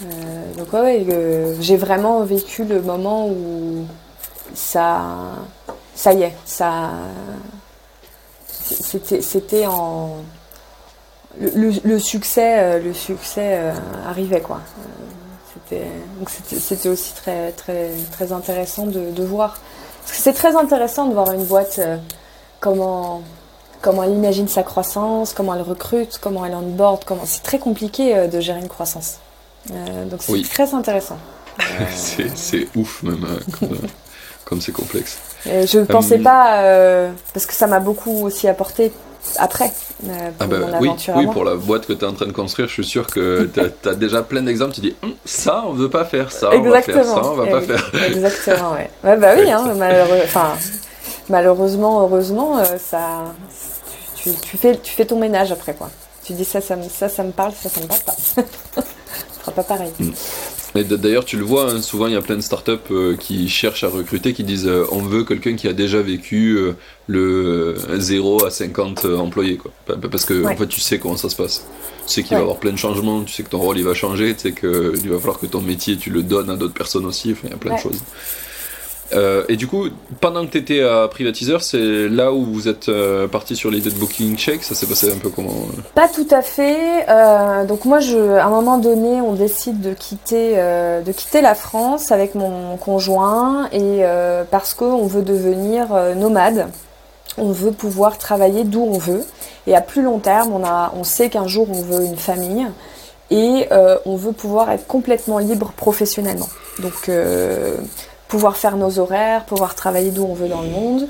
Euh, 0.03 0.53
donc, 0.57 0.73
ouais, 0.73 0.81
ouais, 1.05 1.55
j'ai 1.61 1.77
vraiment 1.77 2.21
vécu 2.23 2.65
le 2.65 2.81
moment 2.81 3.27
où 3.29 3.85
ça. 4.53 5.01
Ça 5.95 6.13
y 6.13 6.23
est, 6.23 6.35
ça. 6.45 6.91
C'était, 8.51 9.21
c'était 9.21 9.65
en. 9.67 10.17
Le, 11.41 11.99
succès, 11.99 12.59
euh, 12.59 12.79
le 12.79 12.93
succès 12.93 13.57
euh, 13.59 13.73
arrivait 14.07 14.41
quoi. 14.41 14.61
Euh, 15.73 15.77
C'était, 16.47 16.89
aussi 16.89 17.13
très, 17.15 17.51
très, 17.51 17.89
très 18.11 18.31
intéressant 18.31 18.85
de, 18.85 19.11
de 19.11 19.23
voir. 19.23 19.57
Parce 20.01 20.17
que 20.17 20.23
c'est 20.23 20.33
très 20.33 20.55
intéressant 20.55 21.07
de 21.07 21.13
voir 21.13 21.31
une 21.31 21.43
boîte 21.43 21.79
euh, 21.79 21.97
comment, 22.59 23.21
comment 23.81 24.03
elle 24.03 24.11
imagine 24.11 24.47
sa 24.47 24.63
croissance, 24.63 25.33
comment 25.33 25.55
elle 25.55 25.63
recrute, 25.63 26.19
comment 26.21 26.45
elle 26.45 26.53
onboard, 26.53 27.03
comment. 27.05 27.23
C'est 27.25 27.41
très 27.43 27.59
compliqué 27.59 28.15
euh, 28.15 28.27
de 28.27 28.39
gérer 28.39 28.59
une 28.59 28.67
croissance. 28.69 29.17
Euh, 29.71 30.05
donc 30.05 30.21
c'est 30.21 30.31
Oui. 30.31 30.43
très 30.43 30.73
intéressant. 30.73 31.17
c'est, 31.95 32.67
ouf, 32.75 33.01
même, 33.03 33.25
comme, 34.45 34.61
c'est 34.61 34.71
complexe. 34.71 35.17
Et 35.45 35.65
je 35.65 35.79
ne 35.79 35.85
pensais 35.85 36.19
pas, 36.19 37.09
parce 37.33 37.45
que 37.45 37.53
ça 37.53 37.65
m'a 37.65 37.79
beaucoup 37.79 38.23
aussi 38.25 38.47
apporté 38.47 38.91
après, 39.37 39.71
euh, 40.05 40.29
pour 40.31 40.33
Ah 40.39 40.47
bah 40.47 40.57
mon 40.59 40.79
oui, 40.79 40.89
oui 41.15 41.27
pour 41.27 41.43
la 41.43 41.55
boîte 41.55 41.85
que 41.85 41.93
tu 41.93 42.03
es 42.03 42.07
en 42.07 42.13
train 42.13 42.25
de 42.27 42.31
construire, 42.31 42.67
je 42.67 42.73
suis 42.73 42.85
sûr 42.85 43.07
que 43.07 43.49
tu 43.53 43.89
as, 43.89 43.95
déjà 43.95 44.21
plein 44.23 44.41
d'exemples. 44.41 44.73
Tu 44.73 44.81
dis, 44.81 44.95
Hum, 45.03 45.13
ça, 45.25 45.63
on 45.67 45.73
veut 45.73 45.89
pas 45.89 46.05
faire 46.05 46.31
ça, 46.31 46.49
on 46.53 46.61
va 46.61 46.81
faire 46.81 47.03
ça, 47.03 47.23
on 47.25 47.35
va 47.35 47.45
Eh 47.47 47.51
pas 47.51 47.59
oui, 47.59 47.65
faire. 47.67 47.91
Exactement, 48.07 48.73
ouais. 48.73 48.89
Ouais, 49.03 49.17
bah 49.17 49.33
oui, 49.37 49.49
hein, 49.51 49.73
malheureux- 49.75 50.25
malheureusement, 51.29 52.01
heureusement, 52.01 52.59
euh, 52.59 52.63
ça, 52.77 53.23
tu, 54.15 54.31
tu 54.41 54.57
fais, 54.57 54.77
tu 54.77 54.93
fais 54.93 55.05
ton 55.05 55.17
ménage 55.19 55.51
après, 55.51 55.73
quoi. 55.73 55.89
Tu 56.23 56.33
dis 56.33 56.45
ça, 56.45 56.61
ça, 56.61 56.75
me- 56.75 56.89
ça, 56.89 57.07
ça 57.09 57.23
me 57.23 57.31
parle, 57.31 57.53
ça, 57.53 57.69
ça 57.69 57.81
me 57.81 57.87
parle 57.87 58.01
pas. 58.01 58.15
Sera 59.45 59.51
pas 59.55 59.63
pareil. 59.63 59.91
Et 60.75 60.83
d- 60.83 60.97
d'ailleurs, 60.97 61.23
tu 61.23 61.37
le 61.37 61.43
vois, 61.45 61.71
hein, 61.71 61.81
souvent 61.81 62.07
il 62.07 62.13
y 62.13 62.15
a 62.17 62.21
plein 62.21 62.35
de 62.35 62.41
startups 62.41 62.71
euh, 62.91 63.15
qui 63.15 63.47
cherchent 63.47 63.83
à 63.83 63.89
recruter, 63.89 64.33
qui 64.33 64.43
disent 64.43 64.67
euh, 64.67 64.85
on 64.91 65.01
veut 65.03 65.23
quelqu'un 65.23 65.55
qui 65.55 65.67
a 65.67 65.73
déjà 65.73 66.01
vécu 66.01 66.55
euh, 66.57 66.73
le 67.07 67.75
euh, 67.89 67.99
0 67.99 68.43
à 68.45 68.49
50 68.49 69.05
euh, 69.05 69.17
employés. 69.17 69.57
Quoi. 69.57 69.71
Pa- 69.85 69.95
pa- 69.95 70.09
Parce 70.09 70.25
que 70.25 70.33
Ouais. 70.41 70.53
en 70.53 70.57
fait, 70.57 70.67
tu 70.67 70.81
sais 70.81 70.99
comment 70.99 71.15
ça 71.17 71.29
se 71.29 71.35
passe. 71.35 71.65
Tu 72.07 72.13
sais 72.13 72.23
qu'il 72.23 72.31
Ouais. 72.31 72.37
va 72.37 72.41
y 72.41 72.43
avoir 72.43 72.57
plein 72.57 72.71
de 72.71 72.77
changements, 72.77 73.23
tu 73.23 73.33
sais 73.33 73.43
que 73.43 73.49
ton 73.49 73.59
rôle 73.59 73.77
il 73.77 73.83
va 73.85 73.93
changer, 73.93 74.33
tu 74.35 74.41
sais 74.41 74.51
qu'il 74.53 75.09
va 75.09 75.17
falloir 75.19 75.39
que 75.39 75.45
ton 75.45 75.61
métier 75.61 75.95
tu 75.97 76.09
le 76.09 76.23
donnes 76.23 76.49
à 76.49 76.55
d'autres 76.55 76.73
personnes 76.73 77.05
aussi. 77.05 77.35
Il 77.43 77.49
y 77.49 77.53
a 77.53 77.57
plein 77.57 77.71
Ouais. 77.71 77.77
de 77.77 77.81
choses. 77.83 78.01
Euh, 79.13 79.43
et 79.47 79.55
du 79.55 79.67
coup, 79.67 79.87
pendant 80.19 80.45
que 80.45 80.51
tu 80.51 80.57
étais 80.57 80.81
à 80.81 81.07
Privatiseur, 81.07 81.61
c'est 81.61 82.09
là 82.09 82.33
où 82.33 82.43
vous 82.43 82.67
êtes 82.67 82.89
euh, 82.89 83.27
parti 83.27 83.55
sur 83.55 83.69
l'idée 83.69 83.91
de 83.91 83.95
Booking 83.95 84.35
Check. 84.35 84.63
Ça 84.63 84.73
s'est 84.75 84.87
passé 84.87 85.11
un 85.11 85.17
peu 85.17 85.29
comment 85.29 85.51
euh 85.51 85.81
Pas 85.93 86.07
tout 86.07 86.27
à 86.31 86.41
fait. 86.41 87.05
Donc 87.67 87.85
moi, 87.85 87.99
à 87.99 88.45
un 88.45 88.49
moment 88.49 88.77
donné, 88.77 89.21
on 89.21 89.33
décide 89.33 89.81
de 89.81 89.93
quitter, 89.93 90.55
de 90.55 91.11
quitter 91.11 91.41
la 91.41 91.55
France 91.55 92.11
avec 92.11 92.35
mon 92.35 92.77
conjoint 92.77 93.69
et 93.71 94.03
parce 94.51 94.73
qu'on 94.73 95.05
veut 95.05 95.23
devenir 95.23 95.87
nomade. 96.15 96.67
On 97.37 97.51
veut 97.51 97.71
pouvoir 97.71 98.17
travailler 98.17 98.63
d'où 98.63 98.81
on 98.81 98.97
veut. 98.97 99.23
Et 99.67 99.75
à 99.75 99.81
plus 99.81 100.01
long 100.01 100.19
terme, 100.19 100.53
on, 100.53 100.63
a, 100.63 100.93
on 100.95 101.03
sait 101.03 101.29
qu'un 101.29 101.47
jour, 101.47 101.67
on 101.69 101.81
veut 101.81 102.05
une 102.05 102.17
famille 102.17 102.67
et 103.29 103.67
on 104.05 104.15
veut 104.15 104.31
pouvoir 104.31 104.71
être 104.71 104.87
complètement 104.87 105.37
libre 105.37 105.73
professionnellement. 105.75 106.49
Donc, 106.79 107.09
pouvoir 108.27 108.57
faire 108.57 108.77
nos 108.77 108.99
horaires, 108.99 109.45
pouvoir 109.45 109.75
travailler 109.75 110.11
d'où 110.11 110.23
on 110.23 110.33
veut 110.33 110.47
dans 110.47 110.61
le 110.61 110.69
monde. 110.69 111.07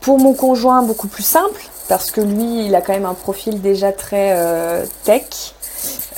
Pour 0.00 0.18
mon 0.18 0.32
conjoint, 0.32 0.82
beaucoup 0.82 1.08
plus 1.08 1.24
simple, 1.24 1.60
parce 1.88 2.10
que 2.10 2.20
lui, 2.20 2.66
il 2.66 2.74
a 2.74 2.80
quand 2.80 2.92
même 2.92 3.06
un 3.06 3.14
profil 3.14 3.60
déjà 3.60 3.92
très 3.92 4.32
euh, 4.36 4.84
tech, 5.04 5.54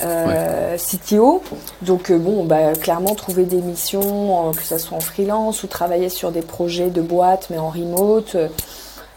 euh, 0.01 0.77
CTO. 0.77 1.41
Donc, 1.81 2.11
euh, 2.11 2.17
bon, 2.17 2.43
bah, 2.43 2.73
clairement, 2.73 3.15
trouver 3.15 3.45
des 3.45 3.61
missions, 3.61 4.51
que 4.51 4.63
ce 4.63 4.77
soit 4.77 4.97
en 4.97 5.01
freelance 5.01 5.63
ou 5.63 5.67
travailler 5.67 6.09
sur 6.09 6.31
des 6.31 6.41
projets 6.41 6.89
de 6.89 7.01
boîte, 7.01 7.47
mais 7.49 7.57
en 7.57 7.69
remote. 7.69 8.35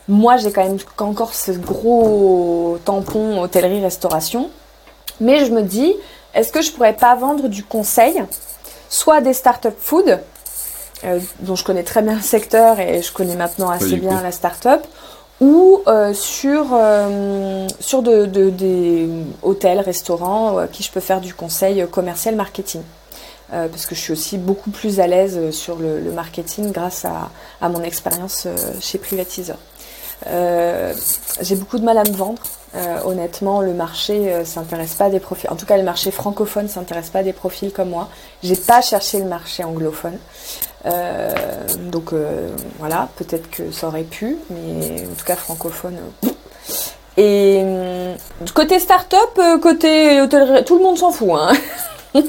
moi, 0.09 0.37
j'ai 0.37 0.53
quand 0.53 0.65
même 0.65 0.79
encore 0.99 1.35
ce 1.35 1.53
gros 1.53 2.79
tampon 2.85 3.41
hôtellerie-restauration. 3.43 4.51
Mais 5.21 5.45
je 5.45 5.53
me 5.53 5.63
dis, 5.63 5.95
est-ce 6.35 6.53
que 6.53 6.63
je 6.63 6.73
pourrais 6.73 6.95
pas 6.95 7.15
vendre 7.15 7.49
du 7.49 7.63
conseil, 7.63 8.23
soit 8.89 9.21
des 9.21 9.33
startup 9.33 9.75
food, 9.79 10.21
euh, 11.05 11.21
dont 11.41 11.57
je 11.57 11.65
connais 11.65 11.83
très 11.83 12.03
bien 12.03 12.15
le 12.15 12.21
secteur 12.23 12.81
et 12.81 13.03
je 13.03 13.13
connais 13.13 13.37
maintenant 13.37 13.71
assez 13.71 13.97
bien 13.97 14.21
la 14.23 14.33
startup, 14.33 14.81
ou 15.41 15.83
euh, 15.89 16.15
sur, 16.15 16.67
euh, 16.73 17.67
sur 17.81 18.03
de, 18.03 18.27
de- 18.27 18.51
des 18.51 19.09
hôtels, 19.43 19.81
restaurants, 19.81 20.59
à 20.59 20.67
qui 20.67 20.83
je 20.83 20.91
peux 20.93 21.01
faire 21.01 21.21
du 21.21 21.35
conseil 21.35 21.87
commercial 21.91 22.35
marketing. 22.37 22.83
Parce 23.51 23.87
que 23.87 23.95
je 23.95 24.01
suis 24.01 24.13
aussi 24.13 24.37
beaucoup 24.37 24.71
plus 24.71 24.99
à 24.99 25.07
l'aise 25.07 25.51
sur 25.53 25.77
le, 25.77 26.01
le 26.01 26.11
marketing 26.11 26.73
grâce 26.73 27.05
à, 27.05 27.31
à 27.61 27.69
mon 27.69 27.83
expérience 27.85 28.49
chez 28.81 28.99
Privatiseur. 28.99 29.59
Euh, 30.27 30.95
J'ai 31.41 31.57
beaucoup 31.57 31.79
de 31.79 31.85
mal 31.85 31.99
à 31.99 32.05
me 32.05 32.13
vendre. 32.15 32.43
Euh, 32.77 32.99
honnêtement, 33.05 33.61
le 33.61 33.73
marché 33.73 34.33
euh, 34.33 34.45
s'intéresse 34.45 34.95
pas 34.95 35.05
à 35.05 35.11
des 35.11 35.21
profils. 35.21 35.49
En 35.51 35.55
tout 35.57 35.67
cas, 35.67 35.77
le 35.77 35.85
marché 35.85 36.11
francophone 36.11 36.69
s'intéresse 36.69 37.11
pas 37.11 37.21
à 37.21 37.23
des 37.23 37.33
profils 37.33 37.73
comme 37.73 37.91
moi. 37.91 38.09
J'ai 38.43 38.57
pas 38.57 38.81
cherché 38.81 39.19
le 39.19 39.27
marché 39.27 39.63
anglophone. 39.63 40.19
Euh, 40.87 41.33
donc 41.79 42.13
euh, 42.13 42.49
voilà, 42.79 43.09
peut-être 43.17 43.49
que 43.51 43.71
ça 43.71 43.87
aurait 43.87 44.03
pu, 44.03 44.37
mais 44.51 45.03
en 45.03 45.15
tout 45.17 45.25
cas 45.25 45.37
francophone. 45.37 45.97
euh, 46.25 46.29
et 47.17 47.61
euh, 47.63 48.15
côté 48.55 48.81
start-up, 48.81 49.41
côté 49.63 50.21
hôtellerie, 50.21 50.65
tout 50.65 50.77
le 50.77 50.83
monde 50.83 50.99
s'en 50.99 51.13
fout. 51.13 51.31
Hein. 51.33 51.53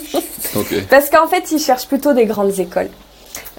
Parce 0.90 1.10
qu'en 1.10 1.28
fait, 1.28 1.52
ils 1.52 1.60
cherchent 1.60 1.88
plutôt 1.88 2.14
des 2.14 2.26
grandes 2.26 2.60
écoles. 2.60 2.90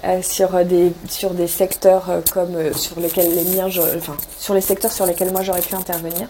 Euh, 0.03 0.21
sur 0.21 0.63
des 0.63 0.93
sur 1.09 1.31
des 1.31 1.47
secteurs 1.47 2.05
euh, 2.09 2.21
comme 2.31 2.55
euh, 2.55 2.71
sur 2.71 2.99
lesquels 2.99 3.33
les 3.33 3.59
enfin 3.61 4.15
sur 4.37 4.53
les 4.53 4.61
secteurs 4.61 4.91
sur 4.91 5.07
lesquels 5.07 5.31
moi 5.31 5.41
j'aurais 5.41 5.61
pu 5.61 5.73
intervenir. 5.73 6.27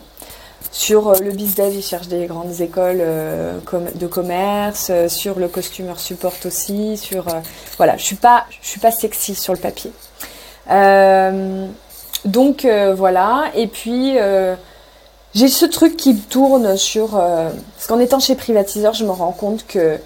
Sur 0.72 1.12
le 1.22 1.32
bizdev 1.32 1.76
ils 1.76 1.84
cherchent 1.84 2.08
des 2.08 2.28
grandes 2.28 2.62
écoles 2.62 3.04
de 3.96 4.08
commerce 4.08 4.92
sur 5.08 5.40
le 5.40 5.48
customer 5.48 5.94
support 5.98 6.34
aussi 6.46 6.98
sur 6.98 7.26
voilà 7.78 7.98
je 7.98 8.04
suis 8.04 8.16
pas 8.16 8.46
je 8.62 8.68
suis 8.68 8.80
pas 8.80 8.92
sexy 8.92 9.34
sur 9.34 9.54
le 9.54 9.60
papier. 9.60 9.92
Donc 12.26 12.68
voilà 12.96 13.46
et 13.56 13.68
puis 13.68 14.18
j'ai 15.34 15.48
ce 15.48 15.66
truc 15.66 15.96
qui 15.96 16.18
tourne 16.18 16.76
sur 16.76 17.12
parce 17.12 17.88
qu'en 17.88 18.00
étant 18.00 18.20
chez 18.20 18.36
privatiseur 18.36 18.94
je 18.94 19.06
me 19.06 19.12
rends 19.12 19.32
compte 19.32 19.66
que 19.68 20.00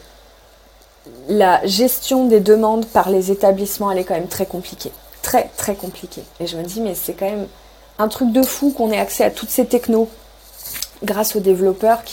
la 1.32 1.66
gestion 1.66 2.26
des 2.26 2.42
demandes 2.42 2.86
par 2.86 3.10
les 3.10 3.32
établissements, 3.32 3.90
elle 3.90 4.00
est 4.00 4.04
quand 4.04 4.16
même 4.16 4.28
très 4.28 4.46
compliquée. 4.46 4.92
Très, 5.22 5.50
très 5.56 5.76
compliquée. 5.76 6.24
Et 6.42 6.48
je 6.48 6.58
me 6.58 6.64
dis, 6.64 6.82
mais 6.82 6.94
c'est 6.94 7.14
quand 7.14 7.30
même 7.30 7.48
un 8.00 8.10
truc 8.10 8.34
de 8.34 8.44
fou 8.44 8.72
qu'on 8.72 8.92
ait 8.92 9.00
accès 9.00 9.24
à 9.24 9.32
toutes 9.32 9.50
ces 9.50 9.66
technos 9.66 10.10
grâce 11.04 11.38
aux 11.38 11.40
développeurs 11.40 12.04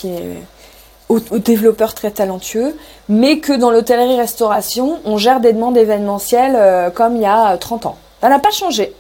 très 1.95 2.11
talentueux, 2.13 2.77
mais 3.09 3.41
que 3.41 3.53
dans 3.53 3.73
l'hôtellerie-restauration, 3.73 5.01
on 5.05 5.17
gère 5.17 5.41
des 5.41 5.53
demandes 5.53 5.77
événementielles 5.77 6.55
euh, 6.57 6.91
comme 6.91 7.17
il 7.17 7.23
y 7.23 7.27
a 7.27 7.57
30 7.57 7.87
ans. 7.87 7.97
Ça 8.21 8.29
n'a 8.29 8.39
pas 8.39 8.53
changé. 8.53 8.95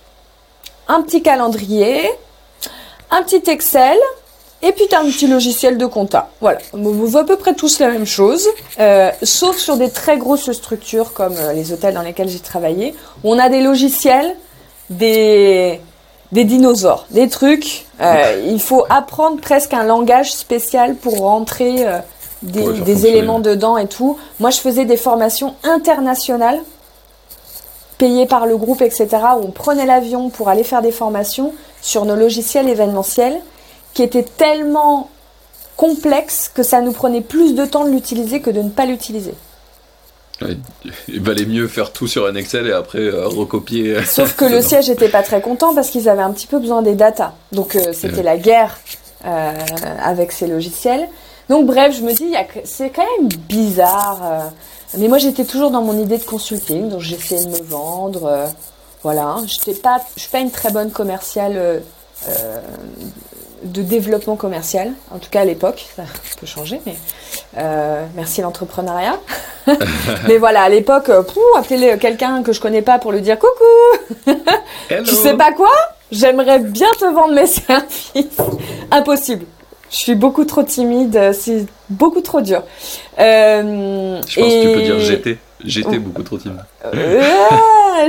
Un 0.88 1.02
petit 1.02 1.22
calendrier, 1.22 2.10
un 3.12 3.22
petit 3.22 3.48
Excel, 3.48 3.96
et 4.62 4.72
puis 4.72 4.84
t'as 4.90 5.00
un 5.00 5.04
petit 5.06 5.26
logiciel 5.26 5.78
de 5.78 5.86
compta. 5.86 6.28
Voilà, 6.40 6.58
on 6.72 6.78
voit 6.78 7.20
à 7.20 7.24
peu 7.24 7.36
près 7.36 7.54
tous 7.54 7.78
la 7.78 7.88
même 7.90 8.06
chose, 8.06 8.46
euh, 8.80 9.10
sauf 9.22 9.56
sur 9.56 9.76
des 9.76 9.90
très 9.90 10.16
grosses 10.18 10.50
structures 10.52 11.12
comme 11.12 11.34
euh, 11.36 11.52
les 11.52 11.72
hôtels 11.72 11.94
dans 11.94 12.02
lesquels 12.02 12.28
j'ai 12.28 12.40
travaillé, 12.40 12.94
où 13.22 13.32
on 13.32 13.38
a 13.38 13.48
des 13.48 13.60
logiciels, 13.60 14.36
des 14.90 15.80
des 16.32 16.44
dinosaures, 16.44 17.06
des 17.10 17.28
trucs. 17.28 17.86
euh, 18.02 18.42
il 18.46 18.60
faut 18.60 18.84
apprendre 18.90 19.40
presque 19.40 19.72
un 19.72 19.84
langage 19.84 20.32
spécial 20.32 20.94
pour 20.94 21.20
rentrer 21.20 21.86
euh, 21.86 21.98
des, 22.42 22.60
Ouais, 22.60 23.08
éléments 23.08 23.40
dedans 23.40 23.78
et 23.78 23.86
tout. 23.86 24.18
Moi, 24.38 24.50
je 24.50 24.58
faisais 24.58 24.84
des 24.84 24.98
formations 24.98 25.54
internationales 25.64 26.60
payées 27.96 28.26
par 28.26 28.46
le 28.46 28.56
groupe, 28.56 28.82
etc., 28.82 29.08
où 29.40 29.46
on 29.46 29.50
prenait 29.50 29.86
l'avion 29.86 30.28
pour 30.28 30.48
aller 30.48 30.64
faire 30.64 30.82
des 30.82 30.92
formations 30.92 31.52
sur 31.80 32.04
nos 32.04 32.14
logiciels 32.14 32.68
événementiels 32.68 33.40
qui 33.94 34.02
étaient 34.02 34.24
tellement 34.36 35.10
complexes 35.76 36.50
que 36.52 36.62
ça 36.62 36.80
nous 36.80 36.92
prenait 36.92 37.20
plus 37.20 37.54
de 37.54 37.64
temps 37.64 37.84
de 37.84 37.90
l'utiliser 37.90 38.40
que 38.40 38.50
de 38.50 38.62
ne 38.62 38.68
pas 38.70 38.84
l'utiliser. 38.86 39.34
Il 41.08 41.20
valait 41.20 41.46
mieux 41.46 41.66
faire 41.66 41.92
tout 41.92 42.06
sur 42.06 42.26
un 42.26 42.34
Excel 42.36 42.68
et 42.68 42.72
après 42.72 42.98
euh, 43.00 43.26
recopier. 43.26 44.04
Sauf 44.04 44.36
que 44.36 44.44
le 44.56 44.62
siège 44.62 44.88
n'était 44.88 45.08
pas 45.08 45.22
très 45.22 45.40
content 45.40 45.74
parce 45.74 45.90
qu'ils 45.90 46.08
avaient 46.08 46.22
un 46.22 46.30
petit 46.32 46.46
peu 46.46 46.60
besoin 46.60 46.82
des 46.82 46.94
datas. 46.94 47.32
Donc 47.52 47.74
euh, 47.74 47.92
c'était 47.92 48.18
Ouais. 48.18 48.22
la 48.22 48.36
guerre 48.38 48.78
euh, 49.24 49.52
avec 50.02 50.30
ces 50.30 50.46
logiciels. 50.46 51.08
Donc 51.48 51.66
bref, 51.66 51.96
je 51.96 52.02
me 52.02 52.12
dis, 52.12 52.34
c'est 52.64 52.90
quand 52.90 53.04
même 53.18 53.28
bizarre. 53.48 54.52
mais 54.96 55.08
moi 55.08 55.18
j'étais 55.18 55.44
toujours 55.44 55.70
dans 55.70 55.82
mon 55.82 55.98
idée 55.98 56.18
de 56.18 56.24
consulting, 56.24 56.88
donc 56.90 57.00
j'essayais 57.00 57.44
de 57.46 57.50
me 57.50 57.62
vendre. 57.62 58.50
voilà, 59.02 59.38
je 59.46 59.54
suis 59.54 59.80
pas 60.30 60.40
une 60.40 60.50
très 60.50 60.70
bonne 60.70 60.90
commerciale 60.90 61.82
de 63.62 63.82
développement 63.82 64.36
commercial, 64.36 64.92
en 65.10 65.18
tout 65.18 65.30
cas 65.30 65.40
à 65.40 65.44
l'époque, 65.44 65.86
ça 65.96 66.02
peut 66.40 66.46
changer, 66.46 66.80
mais 66.86 66.96
euh, 67.56 68.04
merci 68.14 68.40
l'entrepreneuriat. 68.40 69.18
mais 70.28 70.38
voilà, 70.38 70.62
à 70.62 70.68
l'époque, 70.68 71.08
euh, 71.08 71.22
appeler 71.56 71.96
quelqu'un 71.98 72.42
que 72.42 72.52
je 72.52 72.60
connais 72.60 72.82
pas 72.82 72.98
pour 72.98 73.12
lui 73.12 73.20
dire 73.20 73.38
coucou, 73.38 74.34
tu 74.88 75.14
sais 75.14 75.34
pas 75.34 75.52
quoi? 75.52 75.70
J'aimerais 76.10 76.58
bien 76.60 76.88
te 76.98 77.04
vendre 77.04 77.34
mes 77.34 77.46
services. 77.46 78.38
Impossible. 78.90 79.44
Je 79.90 79.96
suis 79.96 80.14
beaucoup 80.14 80.44
trop 80.44 80.62
timide, 80.62 81.16
euh, 81.16 81.32
c'est 81.32 81.66
beaucoup 81.88 82.20
trop 82.20 82.40
dur. 82.40 82.62
Euh, 83.18 84.20
Je 84.26 84.40
pense 84.40 84.52
que 84.52 84.62
tu 84.62 84.74
peux 84.74 84.82
dire 84.82 85.00
j'étais. 85.00 85.38
J'étais 85.64 85.96
Oh. 85.96 86.00
beaucoup 86.00 86.22
trop 86.22 86.38
timide. 86.38 86.58
Euh, 86.84 87.20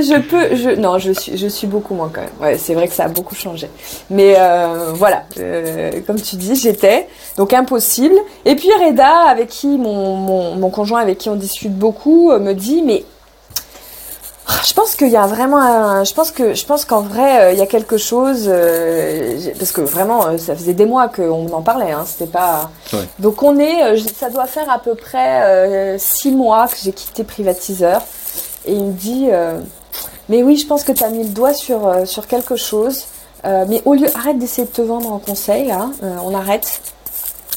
je 0.00 0.20
peux, 0.20 0.54
je, 0.54 0.70
non, 0.80 0.98
je 0.98 1.12
suis, 1.12 1.36
je 1.36 1.46
suis 1.48 1.66
beaucoup 1.66 1.94
moins 1.94 2.10
quand 2.12 2.20
même. 2.20 2.30
Ouais, 2.40 2.56
c'est 2.58 2.74
vrai 2.74 2.86
que 2.86 2.94
ça 2.94 3.04
a 3.04 3.08
beaucoup 3.08 3.34
changé. 3.34 3.68
Mais 4.08 4.36
euh, 4.38 4.92
voilà, 4.94 5.24
euh, 5.38 5.90
comme 6.06 6.20
tu 6.20 6.36
dis, 6.36 6.54
j'étais 6.54 7.08
donc 7.36 7.52
impossible. 7.52 8.14
Et 8.44 8.54
puis 8.54 8.68
Reda, 8.80 9.08
avec 9.28 9.48
qui 9.48 9.66
mon, 9.66 10.14
mon, 10.16 10.54
mon 10.56 10.70
conjoint, 10.70 11.00
avec 11.00 11.18
qui 11.18 11.28
on 11.28 11.36
discute 11.36 11.74
beaucoup, 11.76 12.30
me 12.38 12.52
dit 12.52 12.82
mais 12.82 13.04
je 14.66 14.72
pense 14.74 14.94
qu'il 14.96 15.08
y 15.08 15.16
a 15.16 15.26
vraiment 15.26 15.58
un, 15.58 16.04
je 16.04 16.12
pense 16.14 16.30
que 16.30 16.54
je 16.54 16.64
pense 16.66 16.84
qu'en 16.84 17.00
vrai 17.02 17.40
euh, 17.40 17.52
il 17.52 17.58
y 17.58 17.62
a 17.62 17.66
quelque 17.66 17.96
chose 17.96 18.44
euh, 18.48 19.38
parce 19.58 19.72
que 19.72 19.80
vraiment 19.80 20.26
euh, 20.26 20.38
ça 20.38 20.54
faisait 20.54 20.72
des 20.74 20.86
mois 20.86 21.08
qu'on 21.08 21.48
en 21.52 21.62
parlait 21.62 21.92
hein, 21.92 22.04
c'était 22.06 22.30
pas 22.30 22.70
Ouais. 22.92 23.06
donc 23.18 23.42
on 23.42 23.58
est 23.58 23.96
ça 24.18 24.30
doit 24.30 24.46
faire 24.46 24.68
à 24.70 24.78
peu 24.78 24.94
près 24.94 25.42
euh, 25.44 25.96
six 25.98 26.32
mois 26.32 26.66
que 26.68 26.76
j'ai 26.82 26.92
quitté 26.92 27.22
privatiseur 27.24 28.02
et 28.66 28.72
il 28.72 28.84
me 28.84 28.92
dit 28.92 29.28
euh, 29.30 29.58
mais 30.28 30.42
oui 30.42 30.56
je 30.56 30.66
pense 30.66 30.82
que 30.84 30.92
tu 30.92 31.04
as 31.04 31.08
mis 31.10 31.24
le 31.24 31.30
doigt 31.30 31.54
sur 31.54 31.80
sur 32.06 32.26
quelque 32.26 32.56
chose 32.56 33.04
mais 33.44 33.80
au 33.86 33.94
lieu 33.94 34.08
arrête 34.14 34.38
d'essayer 34.38 34.66
de 34.66 34.72
te 34.72 34.82
vendre 34.82 35.10
en 35.12 35.18
conseil 35.18 35.66
là 35.68 35.88
on 36.24 36.34
arrête 36.34 36.80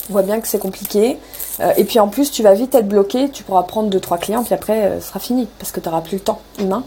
On 0.10 0.14
voit 0.14 0.22
bien 0.22 0.40
que 0.42 0.48
c'est 0.48 0.60
compliqué. 0.60 1.18
Euh, 1.60 1.72
et 1.78 1.84
puis 1.84 2.00
en 2.00 2.08
plus, 2.08 2.32
tu 2.32 2.44
vas 2.44 2.54
vite 2.54 2.74
être 2.76 2.88
bloqué. 2.88 3.30
Tu 3.30 3.44
pourras 3.44 3.64
prendre 3.64 3.90
deux 3.90 4.00
trois 4.00 4.18
clients, 4.18 4.44
puis 4.44 4.54
après, 4.54 4.84
euh, 4.84 5.02
ce 5.02 5.08
sera 5.08 5.20
fini 5.20 5.48
parce 5.60 5.72
que 5.72 5.80
tu 5.80 5.88
n'auras 5.88 6.02
plus 6.02 6.18
le 6.18 6.24
temps 6.24 6.42
humain. 6.60 6.84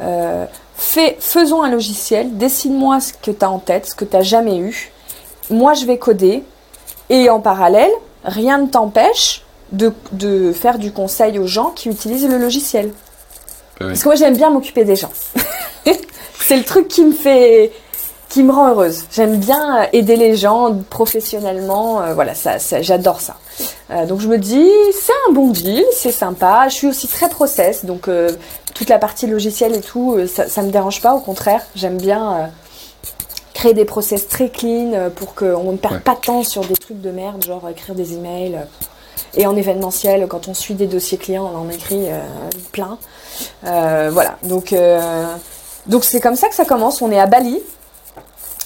Euh, 0.00 0.46
fais, 0.76 1.16
faisons 1.20 1.62
un 1.62 1.70
logiciel. 1.70 2.36
Dessine-moi 2.36 3.00
ce 3.00 3.12
que 3.12 3.30
tu 3.30 3.44
as 3.44 3.50
en 3.50 3.58
tête, 3.58 3.86
ce 3.86 3.94
que 3.94 4.04
tu 4.04 4.16
n'as 4.16 4.22
jamais 4.22 4.58
eu. 4.58 4.92
Moi, 5.50 5.74
je 5.74 5.86
vais 5.86 5.98
coder. 5.98 6.44
Et 7.10 7.28
en 7.28 7.40
parallèle, 7.40 7.90
rien 8.24 8.58
ne 8.58 8.66
t'empêche 8.66 9.42
de, 9.72 9.92
de 10.12 10.52
faire 10.52 10.78
du 10.78 10.92
conseil 10.92 11.38
aux 11.38 11.46
gens 11.46 11.70
qui 11.70 11.88
utilisent 11.88 12.28
le 12.28 12.38
logiciel. 12.38 12.88
Bah 12.88 12.92
oui. 13.80 13.86
Parce 13.88 14.02
que 14.02 14.08
moi, 14.08 14.14
j'aime 14.14 14.36
bien 14.36 14.50
m'occuper 14.50 14.84
des 14.84 14.96
gens. 14.96 15.10
c'est 16.40 16.56
le 16.56 16.64
truc 16.64 16.88
qui 16.88 17.04
me 17.04 17.12
fait 17.12 17.72
qui 18.32 18.42
me 18.42 18.50
rend 18.52 18.68
heureuse. 18.70 19.04
J'aime 19.12 19.36
bien 19.36 19.82
euh, 19.82 19.86
aider 19.92 20.16
les 20.16 20.36
gens 20.36 20.74
professionnellement. 20.88 22.00
euh, 22.00 22.14
voilà, 22.14 22.34
ça, 22.34 22.58
ça- 22.58 22.80
j'adore 22.80 23.20
ça. 23.20 23.36
Euh, 23.90 24.06
donc 24.06 24.20
je 24.20 24.28
me 24.28 24.38
dis, 24.38 24.70
c'est 24.98 25.12
un 25.28 25.32
bon 25.32 25.48
deal, 25.48 25.84
c'est 25.94 26.12
sympa. 26.12 26.66
Je 26.68 26.74
suis 26.74 26.86
aussi 26.88 27.06
très 27.08 27.28
process, 27.28 27.84
donc 27.84 28.08
euh, 28.08 28.30
toute 28.74 28.88
la 28.88 28.98
partie 28.98 29.26
logicielle 29.26 29.74
et 29.76 29.82
tout, 29.82 30.18
ça, 30.34 30.48
ça 30.48 30.62
me 30.62 30.70
dérange 30.70 31.02
pas. 31.02 31.14
Au 31.14 31.20
contraire, 31.20 31.60
j'aime 31.76 31.98
bien 31.98 32.50
créer 33.52 33.74
des 33.74 33.84
process 33.84 34.26
très 34.28 34.48
clean 34.48 35.10
pour 35.14 35.34
qu'on 35.34 35.72
ne 35.72 35.76
perde 35.76 35.94
Ouais. 35.96 36.00
pas 36.00 36.14
de 36.14 36.20
temps 36.20 36.42
sur 36.42 36.62
des 36.64 36.74
trucs 36.74 37.02
de 37.02 37.10
merde, 37.10 37.44
genre 37.44 37.68
écrire 37.68 37.94
des 37.94 38.14
emails. 38.14 38.58
Et 39.34 39.46
en 39.46 39.54
événementiel, 39.56 40.26
quand 40.26 40.48
on 40.48 40.54
suit 40.54 40.74
des 40.74 40.86
dossiers 40.86 41.18
clients, 41.18 41.50
on 41.54 41.58
en 41.66 41.68
écrit 41.70 42.06
plein. 42.72 42.96
Voilà, 43.62 44.36
donc 44.42 44.74
donc 45.86 46.04
c'est 46.04 46.20
comme 46.20 46.36
ça 46.36 46.48
que 46.48 46.54
ça 46.54 46.64
commence. 46.64 47.02
On 47.02 47.10
est 47.12 47.20
à 47.20 47.26
Bali. 47.26 47.60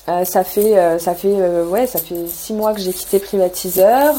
Euh, 0.09 0.25
ça 0.25 0.45
fait, 0.45 0.79
euh, 0.79 0.99
ça 1.01 1.15
fait, 1.17 1.27
euh, 1.33 1.65
ouais, 1.67 1.87
ça 1.89 1.99
fait 1.99 2.29
six 2.29 2.53
mois 2.53 2.73
que 2.75 2.81
j'ai 2.81 2.93
quitté 2.93 3.19
Privatiseur. 3.19 4.15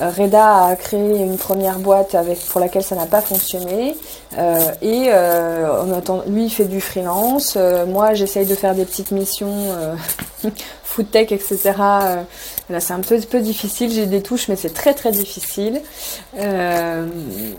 Reda 0.00 0.64
a 0.68 0.76
créé 0.76 1.18
une 1.18 1.36
première 1.36 1.78
boîte 1.78 2.14
avec 2.14 2.40
pour 2.46 2.60
laquelle 2.60 2.82
ça 2.82 2.94
n'a 2.96 3.04
pas 3.06 3.20
fonctionné. 3.20 3.94
Euh, 4.38 4.58
et 4.80 5.08
euh, 5.08 5.82
on 5.84 5.92
attend, 5.92 6.22
lui, 6.26 6.44
il 6.46 6.50
fait 6.50 6.64
du 6.64 6.80
freelance. 6.80 7.54
Euh, 7.56 7.84
moi, 7.84 8.14
j'essaye 8.14 8.46
de 8.46 8.54
faire 8.54 8.74
des 8.74 8.86
petites 8.86 9.10
missions, 9.10 9.52
euh, 9.54 9.94
food 10.82 11.10
tech, 11.10 11.30
etc. 11.30 11.58
Euh, 11.78 12.22
là, 12.70 12.80
c'est 12.80 12.94
un 12.94 13.00
peu, 13.00 13.20
peu 13.20 13.40
difficile. 13.40 13.90
J'ai 13.92 14.06
des 14.06 14.22
touches, 14.22 14.48
mais 14.48 14.56
c'est 14.56 14.72
très 14.72 14.94
très 14.94 15.10
difficile. 15.12 15.82
Euh, 16.38 17.06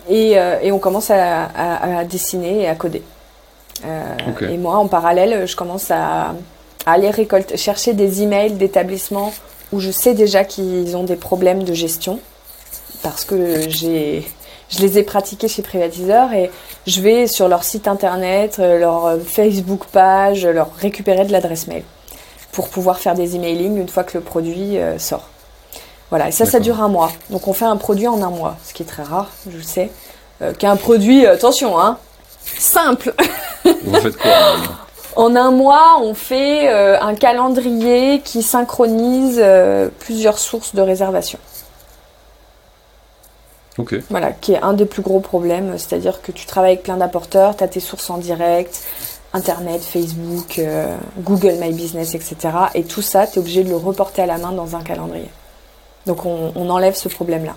et, 0.10 0.39
euh, 0.39 0.58
et 0.64 0.72
on 0.72 0.80
commence 0.80 1.12
à, 1.12 1.43
à- 1.56 1.99
à 1.99 2.04
dessiner 2.04 2.62
et 2.64 2.68
à 2.68 2.74
coder. 2.74 3.04
Euh. 3.86 4.01
Et 4.49 4.58
moi, 4.58 4.78
en 4.78 4.88
parallèle, 4.88 5.45
je 5.47 5.56
commence 5.56 5.91
à, 5.91 6.34
à 6.86 6.94
aller 6.94 7.10
récolter, 7.10 7.58
chercher 7.58 7.94
des 7.94 8.22
emails 8.22 8.54
d'établissements 8.54 9.34
où 9.72 9.80
je 9.80 9.92
sais 9.92 10.14
déjà 10.14 10.44
qu'ils 10.44 10.96
ont 10.96 11.04
des 11.04 11.16
problèmes 11.16 11.64
de 11.64 11.74
gestion 11.74 12.20
parce 13.02 13.26
que 13.26 13.70
j'ai 13.70 14.26
je 14.70 14.80
les 14.80 14.98
ai 14.98 15.04
pratiqués 15.04 15.48
chez 15.48 15.62
Privatiseur 15.62 16.34
et 16.34 16.50
je 16.88 17.02
vais 17.02 17.28
sur 17.28 17.48
leur 17.48 17.64
site 17.64 17.88
internet, 17.88 18.58
euh, 18.60 18.80
leur 18.80 19.20
Facebook 19.24 19.86
page, 19.92 20.48
leur 20.48 20.74
récupérer 20.76 21.26
de 21.26 21.32
l'adresse 21.32 21.68
mail 21.68 21.84
pour 22.52 22.70
pouvoir 22.70 22.98
faire 22.98 23.14
des 23.14 23.36
emailing 23.36 23.78
une 23.78 23.90
fois 23.90 24.04
que 24.04 24.18
le 24.18 24.24
produit 24.24 24.78
euh, 24.78 24.98
sort. 24.98 25.28
Voilà, 26.10 26.30
et 26.30 26.32
ça, 26.32 26.46
ça 26.46 26.60
dure 26.60 26.82
un 26.82 26.88
mois. 26.88 27.12
Donc 27.30 27.48
on 27.48 27.54
fait 27.54 27.66
un 27.66 27.78
produit 27.78 28.08
en 28.08 28.22
un 28.22 28.30
mois, 28.30 28.58
ce 28.66 28.74
qui 28.74 28.84
est 28.84 28.88
très 28.88 29.04
rare, 29.04 29.30
je 29.50 29.58
le 29.58 29.64
sais. 29.64 29.92
Euh, 30.42 30.54
Qu'un 30.54 30.76
produit, 30.76 31.26
attention, 31.26 31.80
hein, 31.80 31.98
simple. 32.58 33.14
Vous 33.64 33.96
faites 33.96 34.18
quoi 34.18 34.32
En 35.16 35.36
un 35.36 35.51
mois, 35.51 35.97
on 36.01 36.14
fait 36.14 36.70
euh, 36.70 36.99
un 36.99 37.14
calendrier 37.16 38.22
qui 38.22 38.41
synchronise 38.41 39.39
euh, 39.41 39.89
plusieurs 39.99 40.39
sources 40.39 40.74
de 40.76 40.82
réservation. 40.82 41.39
Ok. 43.78 43.95
Voilà, 44.09 44.32
qui 44.32 44.53
est 44.53 44.61
un 44.61 44.74
des 44.74 44.86
plus 44.86 45.01
gros 45.01 45.20
problèmes. 45.20 45.78
C'est-à-dire 45.78 46.22
que 46.22 46.32
tu 46.32 46.45
travailles 46.45 46.74
avec 46.74 46.84
plein 46.84 46.97
d'apporteurs, 46.97 47.55
tu 47.57 47.64
as 47.64 47.68
tes 47.68 47.80
sources 47.80 48.09
en 48.09 48.18
direct, 48.18 48.82
Internet, 49.34 49.84
Facebook, 49.84 50.59
euh, 50.59 50.95
Google 51.20 51.55
My 51.59 51.74
Business, 51.74 52.14
etc. 52.14 52.36
Et 52.76 52.84
tout 52.84 53.01
ça, 53.01 53.26
tu 53.26 53.36
es 53.36 53.39
obligé 53.39 53.64
de 53.64 53.70
le 53.70 53.76
reporter 53.78 54.22
à 54.24 54.28
la 54.28 54.38
main 54.38 54.51
dans 54.51 54.76
un 54.76 54.82
calendrier. 54.84 55.30
Donc 56.05 56.26
on, 56.26 56.51
on 56.55 56.70
enlève 56.70 56.95
ce 56.95 57.09
problème-là. 57.09 57.55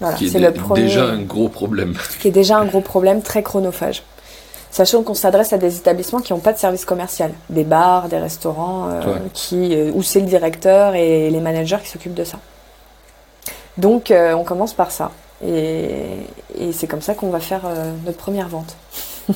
Voilà, 0.00 0.16
Qui 0.16 0.26
est 0.26 0.28
c'est 0.30 0.38
dé- 0.40 0.46
le 0.46 0.52
premier 0.52 0.82
déjà 0.82 1.04
un 1.04 1.18
gros 1.22 1.48
problème. 1.48 1.94
qui 2.20 2.28
est 2.28 2.32
déjà 2.32 2.56
un 2.58 2.64
gros 2.66 2.80
problème 2.80 3.22
très 3.22 3.42
chronophage. 3.42 4.02
Sachant 4.72 5.02
qu'on 5.02 5.14
s'adresse 5.14 5.52
à 5.52 5.58
des 5.58 5.76
établissements 5.78 6.20
qui 6.20 6.32
n'ont 6.32 6.38
pas 6.38 6.52
de 6.52 6.58
service 6.58 6.84
commercial, 6.84 7.32
des 7.48 7.64
bars, 7.64 8.08
des 8.08 8.18
restaurants, 8.18 8.88
euh, 8.88 9.00
Ouais. 9.14 9.20
qui, 9.32 9.74
euh, 9.74 9.90
où 9.94 10.02
c'est 10.02 10.20
le 10.20 10.26
directeur 10.26 10.94
et 10.94 11.28
les 11.28 11.40
managers 11.40 11.78
qui 11.82 11.88
s'occupent 11.88 12.14
de 12.14 12.22
ça. 12.24 12.38
Donc 13.78 14.10
euh, 14.10 14.32
on 14.34 14.44
commence 14.44 14.72
par 14.72 14.90
ça. 14.92 15.10
Et, 15.44 16.18
et 16.58 16.72
c'est 16.72 16.86
comme 16.86 17.00
ça 17.02 17.14
qu'on 17.14 17.30
va 17.30 17.40
faire 17.40 17.62
notre 18.04 18.18
première 18.18 18.48
vente. 18.48 18.76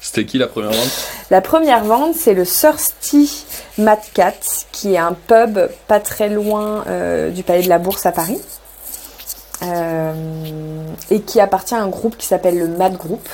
C'était 0.00 0.24
qui 0.24 0.38
la 0.38 0.46
première 0.46 0.70
vente? 0.70 1.04
La 1.30 1.40
première 1.40 1.84
vente, 1.84 2.14
c'est 2.14 2.32
le 2.34 2.46
Thirsty 2.46 3.44
Mad 3.78 3.98
Cat, 4.14 4.32
qui 4.72 4.94
est 4.94 4.98
un 4.98 5.12
pub 5.12 5.58
pas 5.86 6.00
très 6.00 6.28
loin 6.30 6.84
du 7.30 7.42
Palais 7.42 7.62
de 7.62 7.68
la 7.68 7.78
Bourse 7.78 8.06
à 8.06 8.12
Paris. 8.12 8.40
Et 11.10 11.20
qui 11.20 11.40
appartient 11.40 11.74
à 11.74 11.78
un 11.80 11.88
groupe 11.88 12.16
qui 12.16 12.26
s'appelle 12.26 12.58
le 12.58 12.68
Mad 12.68 12.96
Group. 12.96 13.26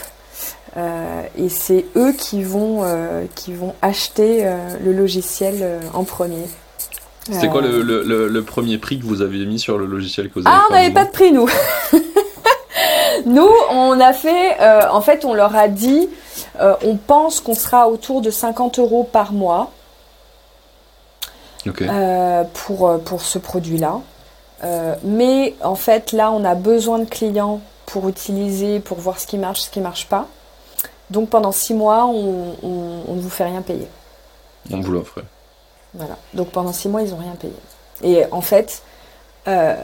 Euh, 0.76 1.22
et 1.36 1.48
c'est 1.48 1.84
eux 1.96 2.12
qui 2.12 2.42
vont, 2.44 2.84
euh, 2.84 3.24
qui 3.34 3.52
vont 3.52 3.74
acheter 3.82 4.42
euh, 4.46 4.56
le 4.84 4.92
logiciel 4.92 5.80
en 5.94 6.04
premier. 6.04 6.44
C'était 7.30 7.48
quoi 7.48 7.60
le, 7.60 7.82
le- 7.82 8.42
premier 8.42 8.78
prix 8.78 8.98
que 8.98 9.04
vous 9.04 9.20
aviez 9.22 9.46
mis 9.46 9.58
sur 9.58 9.78
le 9.78 9.86
logiciel 9.86 10.30
que 10.30 10.40
vous 10.40 10.46
avez 10.46 10.56
Ah, 10.56 10.64
on 10.70 10.72
n'avait 10.74 10.90
pas 10.92 11.04
de 11.04 11.10
prix, 11.10 11.32
nous. 11.32 11.48
nous, 13.26 13.50
on 13.70 14.00
a 14.00 14.12
fait, 14.12 14.56
en 14.90 15.00
fait, 15.00 15.24
on 15.24 15.34
leur 15.34 15.54
a 15.54 15.68
dit, 15.68 16.08
on 16.60 16.96
pense 16.96 17.40
qu'on 17.40 17.54
sera 17.54 17.88
autour 17.88 18.20
de 18.20 18.30
50 18.30 18.78
euros 18.78 19.04
par 19.04 19.32
mois 19.32 19.70
pour, 22.54 23.00
pour 23.04 23.20
ce 23.22 23.38
produit-là. 23.38 24.00
Mais 25.04 25.54
en 25.62 25.74
fait, 25.76 26.12
là, 26.12 26.32
on 26.32 26.44
a 26.44 26.54
besoin 26.54 26.98
de 26.98 27.04
clients 27.04 27.60
pour 27.86 28.08
utiliser, 28.08 28.80
pour 28.80 28.98
voir 28.98 29.20
ce 29.20 29.26
qui 29.26 29.38
marche, 29.38 29.60
ce 29.60 29.70
qui 29.70 29.80
marche 29.80 30.06
pas. 30.06 30.26
Donc 31.10 31.28
pendant 31.28 31.52
six 31.52 31.74
mois, 31.74 32.06
on, 32.06 32.54
on- 32.62 33.02
on 33.08 33.14
ne 33.14 33.20
vous 33.20 33.30
fait 33.30 33.44
rien 33.44 33.62
payer. 33.62 33.88
On 34.72 34.80
vous 34.80 34.92
l'offre. 34.92 35.20
Voilà. 35.94 36.16
Donc 36.34 36.50
pendant 36.50 36.72
six 36.72 36.88
mois, 36.88 37.02
ils 37.02 37.10
n'ont 37.10 37.16
rien 37.18 37.34
payé. 37.40 37.54
Et 38.02 38.24
en 38.30 38.40
fait, 38.40 38.82
euh, 39.48 39.74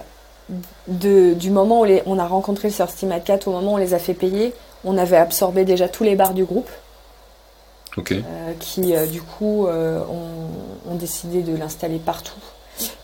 de, 0.86 1.34
du 1.34 1.50
moment 1.50 1.80
où 1.80 1.84
les- 1.84 2.02
on 2.06 2.18
a 2.18 2.26
rencontré 2.26 2.68
le 2.68 2.74
Sir 2.74 2.88
Steam 2.88 3.12
4 3.24 3.48
au 3.48 3.52
moment 3.52 3.72
où 3.72 3.74
on 3.74 3.78
les 3.78 3.94
a 3.94 3.98
fait 3.98 4.14
payer, 4.14 4.54
on 4.84 4.96
avait 4.98 5.16
absorbé 5.16 5.64
déjà 5.64 5.88
tous 5.88 6.04
les 6.04 6.14
bars 6.14 6.32
du 6.34 6.44
groupe 6.44 6.70
Ok. 7.96 8.12
euh, 8.12 8.52
qui, 8.60 8.94
euh, 8.94 9.06
du 9.06 9.20
coup, 9.22 9.66
euh, 9.66 10.00
ont, 10.04 10.92
ont 10.92 10.94
décidé 10.94 11.42
de 11.42 11.56
l'installer 11.56 11.98
partout. 11.98 12.38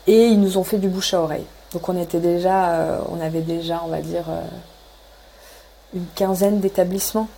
Et 0.07 0.27
ils 0.27 0.41
nous 0.41 0.59
ont 0.59 0.65
fait 0.65 0.79
du 0.79 0.87
bouche 0.89 1.15
à 1.15 1.21
oreille. 1.23 1.47
Donc 1.73 1.89
on 1.89 2.01
était 2.01 2.21
déjà, 2.21 3.01
on 3.11 3.21
avait 3.21 3.41
déjà, 3.41 3.81
on 3.85 3.89
va 3.89 4.01
dire, 4.03 4.25
une 5.95 6.05
quinzaine 6.15 6.61
d'établissements 6.61 7.29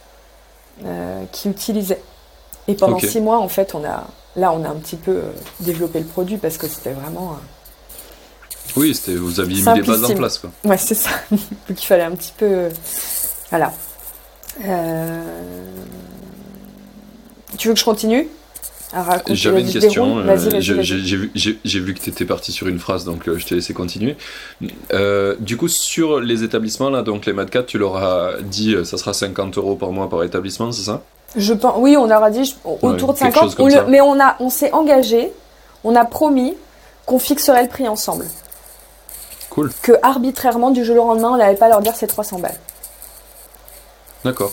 qui 1.32 1.48
utilisaient. 1.48 2.02
Et 2.68 2.74
pendant 2.74 2.96
six 3.10 3.20
mois, 3.20 3.38
en 3.38 3.48
fait, 3.48 3.74
on 3.74 3.84
a, 3.84 4.04
là, 4.36 4.52
on 4.52 4.64
a 4.64 4.68
un 4.68 4.76
petit 4.76 4.96
peu 4.96 5.12
euh, 5.12 5.22
développé 5.60 5.98
le 6.00 6.06
produit 6.06 6.38
parce 6.38 6.56
que 6.56 6.66
c'était 6.66 6.92
vraiment. 6.92 7.32
euh, 7.32 8.70
Oui, 8.76 8.94
c'était, 8.94 9.16
vous 9.16 9.38
aviez 9.40 9.62
mis 9.62 9.80
les 9.80 9.82
bases 9.82 10.04
en 10.04 10.14
place. 10.14 10.38
Quoi. 10.38 10.50
Ouais, 10.64 10.78
c'est 10.78 10.94
ça. 10.94 11.10
Donc 11.30 11.82
il 11.82 11.86
fallait 11.86 12.04
un 12.04 12.12
petit 12.12 12.32
peu. 12.36 12.46
euh, 12.46 12.70
Voilà. 13.50 13.72
Euh, 14.64 15.22
Tu 17.58 17.68
veux 17.68 17.74
que 17.74 17.80
je 17.80 17.84
continue? 17.84 18.28
J'avais 19.30 19.60
une 19.62 19.70
question. 19.70 20.18
euh, 20.18 20.36
j'ai, 20.60 21.80
vu, 21.80 21.94
que 21.94 22.00
tu 22.00 22.10
étais 22.10 22.24
parti 22.24 22.52
sur 22.52 22.66
une 22.68 22.78
phrase, 22.78 23.04
donc 23.04 23.28
euh, 23.28 23.38
je 23.38 23.46
t'ai 23.46 23.54
laissé 23.56 23.74
continuer. 23.74 24.16
Euh, 24.92 25.34
du 25.40 25.56
coup, 25.56 25.68
sur 25.68 26.20
les 26.20 26.42
établissements, 26.44 26.90
là, 26.90 27.02
donc 27.02 27.26
les 27.26 27.32
MAD4, 27.32 27.66
tu 27.66 27.78
leur 27.78 27.96
as 27.96 28.34
dit 28.42 28.76
ça 28.84 28.96
sera 28.98 29.12
50 29.12 29.58
euros 29.58 29.74
par 29.76 29.90
mois 29.90 30.08
par 30.08 30.22
établissement, 30.22 30.70
c'est 30.72 30.84
ça? 30.84 31.02
Je 31.36 31.52
pense, 31.52 31.74
oui, 31.78 31.96
on 31.96 32.06
leur 32.06 32.22
a 32.22 32.30
dit 32.30 32.44
je- 32.44 32.54
autour 32.64 33.14
de 33.14 33.18
quelque 33.18 33.32
50, 33.34 33.42
chose 33.42 33.54
comme 33.56 33.66
on 33.66 33.68
le- 33.68 33.86
mais 33.88 34.00
on 34.00 34.20
a, 34.20 34.36
on 34.40 34.50
s'est 34.50 34.72
engagé, 34.72 35.32
on 35.82 35.96
a 35.96 36.04
promis 36.04 36.54
qu'on 37.06 37.18
fixerait 37.18 37.62
le 37.64 37.68
prix 37.68 37.88
ensemble. 37.88 38.26
Cool. 39.50 39.70
Que 39.82 39.92
arbitrairement, 40.02 40.70
du 40.70 40.84
jour 40.84 41.04
au 41.04 41.08
lendemain, 41.08 41.30
on 41.32 41.36
n'allait 41.36 41.56
pas 41.56 41.68
leur 41.68 41.80
dire 41.80 41.92
c'est 41.96 42.06
300 42.06 42.38
balles. 42.38 42.58
D'accord. 44.24 44.52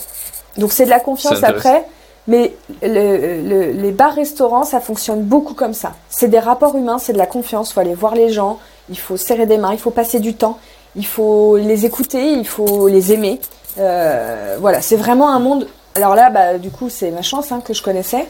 Donc 0.58 0.72
c'est 0.72 0.84
de 0.84 0.90
la 0.90 1.00
confiance 1.00 1.38
après, 1.56 1.86
mais 2.28 2.54
le- 2.82 3.42
le- 3.42 3.70
les 3.72 3.90
bars-restaurants, 3.90 4.64
ça 4.64 4.80
fonctionne 4.80 5.22
beaucoup 5.22 5.54
comme 5.54 5.74
ça. 5.74 5.92
C'est 6.08 6.28
des 6.28 6.38
rapports 6.38 6.76
humains, 6.76 6.98
c'est 6.98 7.12
de 7.12 7.18
la 7.18 7.26
confiance, 7.26 7.70
il 7.70 7.72
faut 7.74 7.80
aller 7.80 7.94
voir 7.94 8.14
les 8.14 8.30
gens, 8.30 8.58
il 8.90 8.98
faut 8.98 9.16
serrer 9.16 9.46
des 9.46 9.58
mains, 9.58 9.72
il 9.72 9.78
faut 9.78 9.90
passer 9.90 10.20
du 10.20 10.34
temps, 10.34 10.58
il 10.96 11.06
faut 11.06 11.56
les 11.56 11.84
écouter, 11.86 12.32
il 12.32 12.46
faut 12.46 12.88
les 12.88 13.12
aimer. 13.12 13.40
Euh, 13.78 14.56
voilà, 14.60 14.80
c'est 14.82 14.96
vraiment 14.96 15.30
un 15.30 15.38
monde... 15.38 15.66
Alors 15.94 16.14
là, 16.14 16.30
bah, 16.30 16.58
du 16.58 16.70
coup, 16.70 16.88
c'est 16.88 17.10
ma 17.10 17.22
chance 17.22 17.52
hein, 17.52 17.60
que 17.64 17.74
je 17.74 17.82
connaissais. 17.82 18.26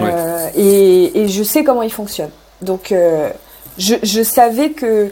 Euh, 0.00 0.48
et, 0.56 1.22
et 1.22 1.28
je 1.28 1.42
sais 1.42 1.64
comment 1.64 1.82
il 1.82 1.92
fonctionne. 1.92 2.30
Donc, 2.60 2.92
euh, 2.92 3.30
je, 3.78 4.22
savais 4.22 4.70
que, 4.70 5.10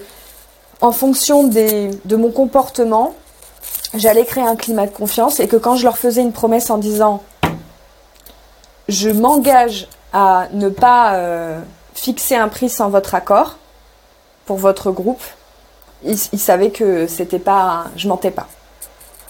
en 0.81 0.93
fonction 0.93 1.45
des, 1.45 1.91
de 2.05 2.17
mon 2.17 2.31
comportement, 2.31 3.15
j'allais 3.95 4.25
créer 4.25 4.45
un 4.45 4.57
climat 4.57 4.87
de 4.87 4.93
confiance 4.93 5.41
et 5.41 5.49
que 5.49 5.57
quand 5.57 5.77
je 5.77 5.85
leur 5.85 5.97
faisais 5.99 6.21
une 6.23 6.33
promesse 6.33 6.71
en 6.71 6.79
disant 6.79 7.23
je 8.91 9.09
m'engage 9.11 9.89
à 10.13 10.49
ne 10.53 10.69
pas 10.69 11.15
euh, 11.15 11.61
fixer 11.95 12.37
un 12.37 12.49
prix 12.49 12.69
sans 12.69 12.91
votre 12.91 13.15
accord 13.15 13.57
pour 14.47 14.59
votre 14.59 14.91
groupe, 14.91 15.23
ils, 16.05 16.17
savaient 16.17 16.71
que 16.71 17.07
c'était 17.07 17.39
pas, 17.39 17.87
je 17.97 18.09
mentais 18.09 18.31
pas. 18.31 18.49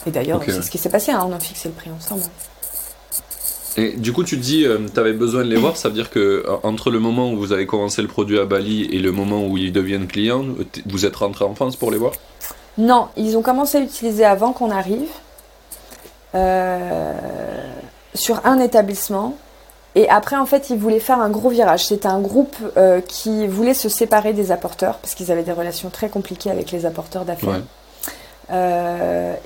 Et 0.06 0.10
d'ailleurs, 0.10 0.40
c'est 0.44 0.62
ce 0.62 0.70
qui 0.70 0.78
s'est 0.78 0.88
passé, 0.88 1.12
hein, 1.12 1.26
on 1.28 1.32
a 1.32 1.40
fixé 1.40 1.68
le 1.68 1.74
prix 1.74 1.90
ensemble. 1.90 2.22
Et 3.76 3.92
du 3.92 4.12
coup, 4.12 4.24
tu 4.24 4.36
dis, 4.36 4.64
euh, 4.64 4.78
tu 4.92 4.98
avais 4.98 5.12
besoin 5.12 5.44
de 5.44 5.48
les 5.48 5.56
voir, 5.56 5.76
ça 5.76 5.88
veut 5.88 5.94
dire 5.94 6.10
que 6.10 6.44
euh, 6.46 6.56
entre 6.62 6.90
le 6.90 6.98
moment 6.98 7.32
où 7.32 7.36
vous 7.36 7.52
avez 7.52 7.66
commencé 7.66 8.02
le 8.02 8.08
produit 8.08 8.38
à 8.38 8.44
Bali 8.44 8.88
et 8.90 8.98
le 8.98 9.12
moment 9.12 9.46
où 9.46 9.56
ils 9.58 9.72
deviennent 9.72 10.06
clients, 10.06 10.44
vous 10.86 11.06
êtes 11.06 11.16
rentré 11.16 11.44
en 11.44 11.54
France 11.54 11.76
pour 11.76 11.90
les 11.90 11.98
voir? 11.98 12.12
Non, 12.78 13.08
ils 13.16 13.36
ont 13.36 13.42
commencé 13.42 13.78
à 13.78 13.80
l'utiliser 13.80 14.24
avant 14.24 14.52
qu'on 14.52 14.70
arrive 14.70 15.08
euh, 16.34 17.12
sur 18.14 18.44
un 18.44 18.58
établissement. 18.58 19.36
Et 19.94 20.08
après, 20.08 20.36
en 20.36 20.46
fait, 20.46 20.70
ils 20.70 20.78
voulaient 20.78 21.00
faire 21.00 21.20
un 21.20 21.30
gros 21.30 21.48
virage. 21.48 21.86
C'était 21.86 22.06
un 22.06 22.20
groupe 22.20 22.56
qui 23.08 23.48
voulait 23.48 23.74
se 23.74 23.88
séparer 23.88 24.32
des 24.32 24.52
apporteurs 24.52 24.98
parce 24.98 25.14
qu'ils 25.14 25.32
avaient 25.32 25.42
des 25.42 25.52
relations 25.52 25.90
très 25.90 26.08
compliquées 26.08 26.50
avec 26.50 26.70
les 26.70 26.86
apporteurs 26.86 27.24
d'affaires. 27.24 27.62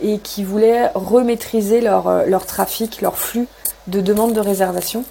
et 0.03 0.19
qui 0.19 0.45
voulaient 0.45 0.89
remaîtriser 0.95 1.81
leur, 1.81 2.27
leur 2.27 2.45
trafic, 2.45 3.01
leur 3.01 3.17
flux 3.17 3.49
de 3.87 4.01
demande 4.01 4.35
de 4.35 4.41
réservation. 4.41 5.05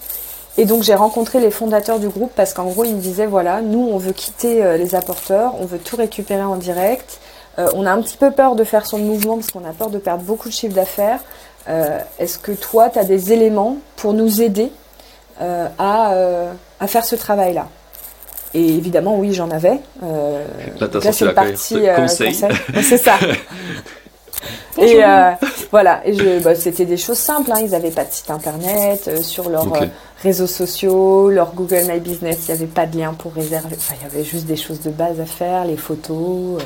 Et 0.58 0.66
donc 0.66 0.84
j'ai 0.84 0.94
rencontré 0.94 1.40
les 1.40 1.50
fondateurs 1.50 2.00
du 2.00 2.10
groupe 2.10 2.32
parce 2.36 2.54
qu'en 2.54 2.66
gros 2.66 2.84
ils 2.84 2.96
me 2.96 3.02
disaient 3.02 3.26
voilà, 3.26 3.62
nous 3.62 3.90
on 3.92 3.98
veut 3.98 4.14
quitter 4.14 4.64
euh, 4.64 4.78
les 4.78 4.94
apporteurs, 4.94 5.54
on 5.60 5.66
veut 5.66 5.80
tout 5.80 5.96
récupérer 5.96 6.44
en 6.44 6.58
direct. 6.58 7.20
Euh, 7.58 7.68
on 7.74 7.86
a 7.86 7.92
un 7.92 8.02
petit 8.02 8.18
peu 8.18 8.32
peur 8.32 8.56
de 8.56 8.64
faire 8.64 8.86
son 8.86 9.00
mouvement 9.00 9.36
parce 9.36 9.52
qu'on 9.52 9.66
a 9.66 9.74
peur 9.74 9.90
de 9.90 9.98
perdre 9.98 10.24
beaucoup 10.24 10.50
de 10.50 10.54
chiffre 10.54 10.76
d'affaires. 10.76 11.20
Euh, 11.70 12.00
est-ce 12.20 12.38
que 12.38 12.52
toi 12.52 12.90
tu 12.90 13.00
as 13.00 13.04
des 13.04 13.34
éléments 13.34 13.78
pour 13.96 14.14
nous 14.14 14.42
aider 14.42 14.72
à, 15.40 16.52
à, 16.80 16.88
faire 16.88 17.06
ce 17.06 17.16
travail-là 17.16 17.68
et 18.56 18.76
évidemment, 18.76 19.18
oui, 19.18 19.34
j'en 19.34 19.50
avais. 19.50 19.80
là, 20.02 20.88
là 21.02 21.12
c'est 21.12 21.26
la 21.26 21.34
partie 21.34 21.80
conseil. 21.96 22.36
C'est 22.84 22.98
ça. 22.98 23.18
Et 24.78 25.04
euh, 25.04 25.32
voilà, 25.72 26.02
bah, 26.44 26.56
c'était 26.56 26.86
des 26.86 26.98
choses 26.98 27.18
simples. 27.18 27.52
Hein. 27.52 27.60
Ils 27.62 27.72
n'avaient 27.72 27.92
pas 27.92 28.06
de 28.06 28.12
site 28.12 28.30
internet 28.32 29.08
euh, 29.08 29.22
sur 29.22 29.50
leurs 29.50 29.72
euh, 29.74 29.86
réseaux 30.22 30.48
sociaux, 30.48 31.30
leur 31.30 31.54
Google 31.54 31.84
My 31.88 32.00
Business. 32.00 32.40
Il 32.48 32.52
n'y 32.52 32.58
avait 32.58 32.72
pas 32.72 32.86
de 32.86 32.98
lien 32.98 33.14
pour 33.14 33.34
réserver. 33.34 33.76
Enfin, 33.78 33.96
il 34.00 34.04
y 34.04 34.12
avait 34.12 34.24
juste 34.24 34.46
des 34.46 34.58
choses 34.58 34.82
de 34.82 34.90
base 34.90 35.20
à 35.20 35.26
faire, 35.26 35.66
les 35.66 35.78
photos. 35.78 36.62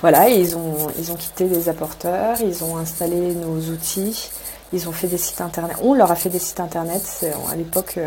voilà, 0.00 0.30
et 0.30 0.40
ils 0.40 0.56
ont 0.56 0.76
ils 0.98 1.10
ont 1.10 1.16
quitté 1.16 1.44
les 1.44 1.68
apporteurs, 1.68 2.36
ils 2.40 2.62
ont 2.62 2.76
installé 2.76 3.34
nos 3.34 3.58
outils, 3.72 4.30
ils 4.72 4.88
ont 4.88 4.92
fait 4.92 5.08
des 5.08 5.18
sites 5.18 5.40
internet. 5.40 5.76
On 5.82 5.94
leur 5.94 6.10
a 6.10 6.16
fait 6.16 6.30
des 6.30 6.38
sites 6.38 6.60
internet. 6.60 7.02
À 7.50 7.56
l'époque. 7.56 7.98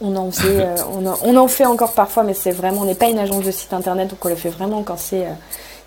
on 0.00 0.14
en, 0.14 0.30
faisait, 0.30 0.66
on, 0.94 1.04
on, 1.24 1.36
en 1.36 1.48
fait 1.48 1.66
encore 1.66 1.92
parfois, 1.92 2.22
mais 2.22 2.34
c'est 2.34 2.52
vraiment, 2.52 2.82
on 2.82 2.84
n'est 2.84 2.94
pas 2.94 3.08
une 3.08 3.18
agence 3.18 3.44
de 3.44 3.50
site 3.50 3.72
internet, 3.72 4.08
donc 4.08 4.24
on 4.24 4.28
le 4.28 4.36
fait 4.36 4.50
vraiment 4.50 4.82
quand 4.84 4.98
c'est 4.98 5.26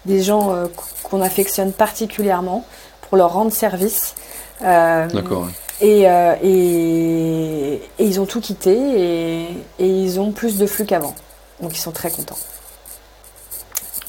des 0.06 0.22
gens 0.22 0.54
euh, 0.54 0.68
qu'on 1.04 1.22
affectionne 1.22 1.72
particulièrement 1.72 2.66
pour 3.02 3.18
leur 3.18 3.34
rendre 3.34 3.52
service. 3.52 4.16
Euh, 4.62 5.08
D'accord. 5.10 5.48
Euh, 5.82 6.36
et, 6.42 7.82
et, 8.00 8.06
ils 8.06 8.20
ont 8.22 8.26
tout 8.26 8.40
quitté 8.40 8.72
et, 8.72 9.48
et, 9.80 9.88
ils 9.88 10.20
ont 10.20 10.32
plus 10.32 10.58
de 10.58 10.66
flux 10.66 10.86
qu'avant. 10.86 11.16
Donc 11.62 11.76
ils 11.76 11.82
sont 11.82 11.92
très 11.92 12.10
contents. 12.10 12.38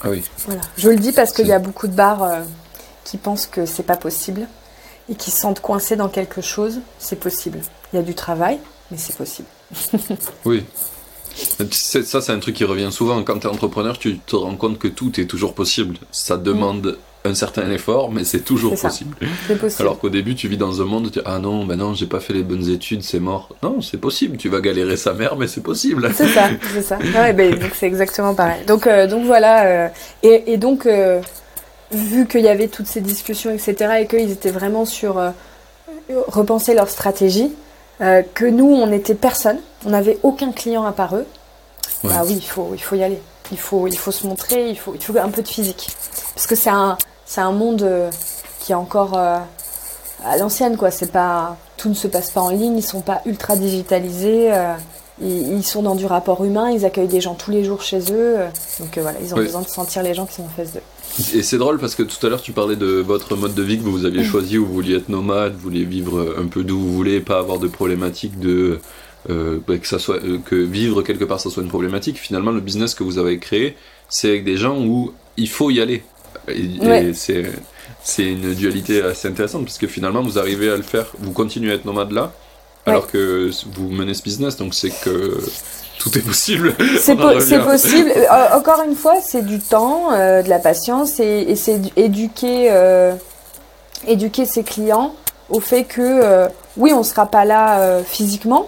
Ah 0.02 0.10
oui. 0.10 0.22
Voilà. 0.46 0.60
Je 0.76 0.90
le 0.90 0.96
dis 0.96 1.12
parce 1.12 1.32
qu'il 1.32 1.46
y 1.46 1.52
a 1.52 1.58
beaucoup 1.58 1.88
de 1.88 1.94
bars 1.94 2.28
qui 3.04 3.16
pensent 3.16 3.46
que 3.46 3.66
c'est 3.66 3.82
pas 3.82 3.96
possible 3.96 4.46
et 5.08 5.14
qui 5.14 5.30
se 5.30 5.38
sentent 5.38 5.60
coincés 5.60 5.96
dans 5.96 6.08
quelque 6.08 6.42
chose. 6.42 6.80
C'est 6.98 7.18
possible. 7.18 7.60
Il 7.92 7.96
y 7.96 7.98
a 7.98 8.02
du 8.02 8.14
travail, 8.14 8.58
mais 8.90 8.98
c'est 8.98 9.16
possible. 9.16 9.48
oui. 10.44 10.64
Ça, 11.70 12.20
c'est 12.20 12.32
un 12.32 12.38
truc 12.38 12.54
qui 12.54 12.64
revient 12.64 12.90
souvent. 12.90 13.22
Quand 13.22 13.38
tu 13.38 13.46
es 13.46 13.50
entrepreneur, 13.50 13.98
tu 13.98 14.18
te 14.18 14.36
rends 14.36 14.56
compte 14.56 14.78
que 14.78 14.88
tout 14.88 15.20
est 15.20 15.26
toujours 15.26 15.54
possible. 15.54 15.96
Ça 16.10 16.36
demande 16.36 16.98
un 17.26 17.34
certain 17.34 17.70
effort, 17.70 18.12
mais 18.12 18.24
c'est 18.24 18.40
toujours 18.40 18.78
possible. 18.78 19.16
possible. 19.48 19.70
Alors 19.80 19.98
qu'au 19.98 20.10
début, 20.10 20.34
tu 20.34 20.46
vis 20.46 20.58
dans 20.58 20.82
un 20.82 20.84
monde 20.84 21.10
tu 21.10 21.18
dis 21.18 21.24
Ah 21.24 21.38
non, 21.38 21.64
ben 21.64 21.76
non, 21.76 21.94
j'ai 21.94 22.06
pas 22.06 22.20
fait 22.20 22.34
les 22.34 22.42
bonnes 22.42 22.68
études, 22.68 23.02
c'est 23.02 23.18
mort. 23.18 23.48
Non, 23.62 23.80
c'est 23.80 23.96
possible. 23.96 24.36
Tu 24.36 24.48
vas 24.48 24.60
galérer 24.60 24.96
sa 24.96 25.14
mère, 25.14 25.36
mais 25.36 25.46
c'est 25.46 25.62
possible. 25.62 26.10
C'est 26.14 26.28
ça, 26.28 26.50
c'est 26.72 26.82
ça. 26.82 26.98
Ouais, 26.98 27.32
ben, 27.32 27.58
c'est 27.74 27.86
exactement 27.86 28.34
pareil. 28.34 28.64
Donc, 28.66 28.86
euh, 28.86 29.06
donc 29.06 29.24
voilà. 29.24 29.66
Euh, 29.66 29.88
et, 30.22 30.52
et, 30.52 30.56
donc, 30.58 30.84
euh, 30.84 31.20
vu 31.92 32.26
qu'il 32.26 32.42
y 32.42 32.48
avait 32.48 32.68
toutes 32.68 32.86
ces 32.86 33.00
discussions, 33.00 33.50
etc., 33.50 33.74
et 34.00 34.06
qu'ils 34.06 34.30
étaient 34.30 34.50
vraiment 34.50 34.84
sur 34.84 35.20
repenser 36.28 36.74
leur 36.74 36.90
stratégie, 36.90 37.50
euh, 38.00 38.22
que 38.34 38.44
nous, 38.44 38.66
on 38.66 38.86
n'était 38.86 39.14
personne, 39.14 39.58
on 39.86 39.90
n'avait 39.90 40.18
aucun 40.22 40.52
client 40.52 40.84
à 40.84 40.92
part 40.92 41.16
eux. 41.16 41.26
Ah 42.10 42.22
oui, 42.24 42.34
il 42.36 42.44
faut, 42.44 42.70
il 42.74 42.82
faut 42.82 42.96
y 42.96 43.02
aller. 43.02 43.20
Il 43.50 43.58
faut, 43.58 43.86
il 43.86 43.96
faut 43.96 44.10
se 44.10 44.26
montrer, 44.26 44.68
il 44.70 44.78
faut, 44.78 44.94
il 44.94 45.02
faut 45.02 45.16
un 45.16 45.28
peu 45.30 45.42
de 45.42 45.48
physique. 45.48 45.90
Parce 46.34 46.46
que 46.46 46.54
c'est 46.54 46.70
un, 46.70 46.98
c'est 47.24 47.40
un 47.40 47.52
monde 47.52 47.82
euh, 47.82 48.10
qui 48.60 48.72
est 48.72 48.74
encore 48.74 49.16
euh, 49.16 49.38
à 50.24 50.36
l'ancienne, 50.36 50.76
quoi. 50.76 50.90
C'est 50.90 51.12
pas, 51.12 51.56
tout 51.76 51.88
ne 51.88 51.94
se 51.94 52.08
passe 52.08 52.30
pas 52.30 52.40
en 52.40 52.50
ligne, 52.50 52.76
ils 52.76 52.82
sont 52.82 53.00
pas 53.00 53.22
ultra 53.26 53.56
digitalisés. 53.56 54.52
Ils, 55.22 55.62
sont 55.62 55.82
dans 55.82 55.94
du 55.94 56.06
rapport 56.06 56.44
humain, 56.44 56.70
ils 56.70 56.84
accueillent 56.84 57.06
des 57.06 57.20
gens 57.20 57.34
tous 57.34 57.52
les 57.52 57.62
jours 57.62 57.82
chez 57.82 58.12
eux. 58.12 58.38
donc 58.80 58.98
voilà, 58.98 59.18
ils 59.22 59.32
ont 59.32 59.36
besoin 59.36 59.62
de 59.62 59.68
sentir 59.68 60.02
les 60.02 60.12
gens 60.12 60.26
qui 60.26 60.34
sont 60.34 60.42
en 60.42 60.48
face 60.48 60.72
d'eux. 60.72 60.82
Et 61.34 61.42
c'est 61.42 61.58
drôle 61.58 61.78
parce 61.78 61.94
que 61.94 62.02
tout 62.02 62.26
à 62.26 62.30
l'heure 62.30 62.42
tu 62.42 62.52
parlais 62.52 62.76
de 62.76 62.86
votre 62.86 63.36
mode 63.36 63.54
de 63.54 63.62
vie 63.62 63.78
que 63.78 63.84
vous 63.84 64.04
aviez 64.04 64.24
choisi, 64.24 64.58
où 64.58 64.66
vous 64.66 64.74
vouliez 64.74 64.96
être 64.96 65.08
nomade, 65.08 65.54
vous 65.54 65.60
vouliez 65.60 65.84
vivre 65.84 66.34
un 66.38 66.46
peu 66.46 66.64
d'où 66.64 66.78
vous 66.78 66.92
voulez, 66.92 67.20
pas 67.20 67.38
avoir 67.38 67.58
de 67.58 67.68
problématique 67.68 68.38
de 68.40 68.80
euh, 69.30 69.58
bah, 69.66 69.78
que 69.78 69.86
ça 69.86 69.98
soit 69.98 70.22
euh, 70.22 70.38
que 70.44 70.54
vivre 70.54 71.02
quelque 71.02 71.24
part 71.24 71.40
ça 71.40 71.50
soit 71.50 71.62
une 71.62 71.68
problématique. 71.68 72.18
Finalement, 72.18 72.50
le 72.50 72.60
business 72.60 72.94
que 72.94 73.04
vous 73.04 73.18
avez 73.18 73.38
créé, 73.38 73.76
c'est 74.08 74.28
avec 74.28 74.44
des 74.44 74.56
gens 74.56 74.78
où 74.84 75.12
il 75.36 75.48
faut 75.48 75.70
y 75.70 75.80
aller. 75.80 76.02
Et, 76.48 77.12
c'est 77.14 77.44
c'est 78.02 78.32
une 78.32 78.52
dualité 78.52 79.00
assez 79.00 79.28
intéressante 79.28 79.64
parce 79.64 79.78
que 79.78 79.86
finalement 79.86 80.20
vous 80.20 80.38
arrivez 80.38 80.68
à 80.68 80.76
le 80.76 80.82
faire, 80.82 81.06
vous 81.18 81.32
continuez 81.32 81.70
à 81.70 81.74
être 81.74 81.86
nomade 81.86 82.12
là, 82.12 82.34
alors 82.84 83.06
que 83.06 83.50
vous 83.72 83.88
menez 83.88 84.12
ce 84.12 84.22
business, 84.22 84.58
donc 84.58 84.74
c'est 84.74 84.90
que 84.90 85.38
tout 85.98 86.16
est 86.18 86.22
possible. 86.22 86.74
C'est 87.00 87.16
possible. 87.16 88.12
Euh, 88.16 88.56
encore 88.56 88.82
une 88.86 88.94
fois, 88.94 89.16
c'est 89.22 89.44
du 89.44 89.60
temps, 89.60 90.12
euh, 90.12 90.42
de 90.42 90.48
la 90.48 90.58
patience 90.58 91.20
et, 91.20 91.54
c'est 91.56 91.80
éduquer, 91.96 92.68
euh, 92.70 93.14
éduquer 94.06 94.46
ses 94.46 94.64
clients 94.64 95.14
au 95.50 95.60
fait 95.60 95.84
que 95.84 96.48
oui, 96.76 96.92
on 96.92 96.98
ne 96.98 97.04
sera 97.04 97.26
pas 97.26 97.44
là 97.44 98.00
physiquement, 98.04 98.66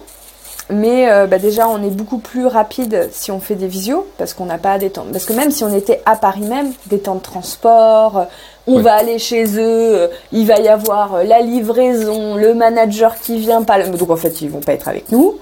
mais 0.69 1.07
bah, 1.27 1.39
déjà 1.39 1.67
on 1.67 1.83
est 1.83 1.89
beaucoup 1.89 2.19
plus 2.19 2.45
rapide 2.45 3.09
si 3.11 3.31
on 3.31 3.39
fait 3.39 3.55
des 3.55 3.67
visios 3.67 4.07
parce 4.17 4.33
qu'on 4.33 4.45
n'a 4.45 4.59
pas 4.59 4.77
des 4.77 4.91
temps. 4.91 5.05
Parce 5.11 5.25
que 5.25 5.33
même 5.33 5.49
si 5.49 5.63
on 5.63 5.73
était 5.73 6.01
à 6.05 6.15
Paris 6.15 6.41
même, 6.41 6.71
des 6.85 6.99
temps 6.99 7.15
de 7.15 7.21
transport, 7.21 8.27
on 8.67 8.79
va 8.81 8.93
aller 8.93 9.17
chez 9.17 9.45
eux, 9.57 10.09
il 10.31 10.45
va 10.45 10.59
y 10.59 10.67
avoir 10.67 11.23
la 11.23 11.41
livraison, 11.41 12.35
le 12.35 12.53
manager 12.53 13.15
qui 13.15 13.39
vient 13.39 13.63
pas, 13.63 13.81
donc 13.81 14.09
en 14.09 14.15
fait 14.17 14.41
ils 14.41 14.49
vont 14.49 14.59
pas 14.59 14.73
être 14.73 14.87
avec 14.87 15.11
nous. 15.11 15.39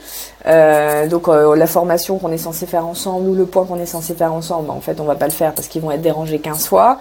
Euh, 0.48 1.08
donc 1.08 1.28
euh, 1.28 1.56
la 1.56 1.66
formation 1.66 2.20
qu'on 2.20 2.32
est 2.32 2.38
censé 2.38 2.68
faire 2.68 2.86
ensemble 2.86 3.30
ou 3.30 3.34
le 3.34 3.46
point 3.46 3.66
qu'on 3.66 3.80
est 3.80 3.88
censé 3.88 4.14
faire 4.14 4.32
ensemble, 4.32 4.70
en 4.70 4.80
fait 4.80 5.00
on 5.00 5.06
va 5.06 5.16
pas 5.16 5.26
le 5.26 5.32
faire 5.32 5.54
parce 5.54 5.68
qu'ils 5.68 5.82
vont 5.82 5.92
être 5.92 6.02
dérangés 6.02 6.40
15 6.40 6.68
fois. 6.68 7.00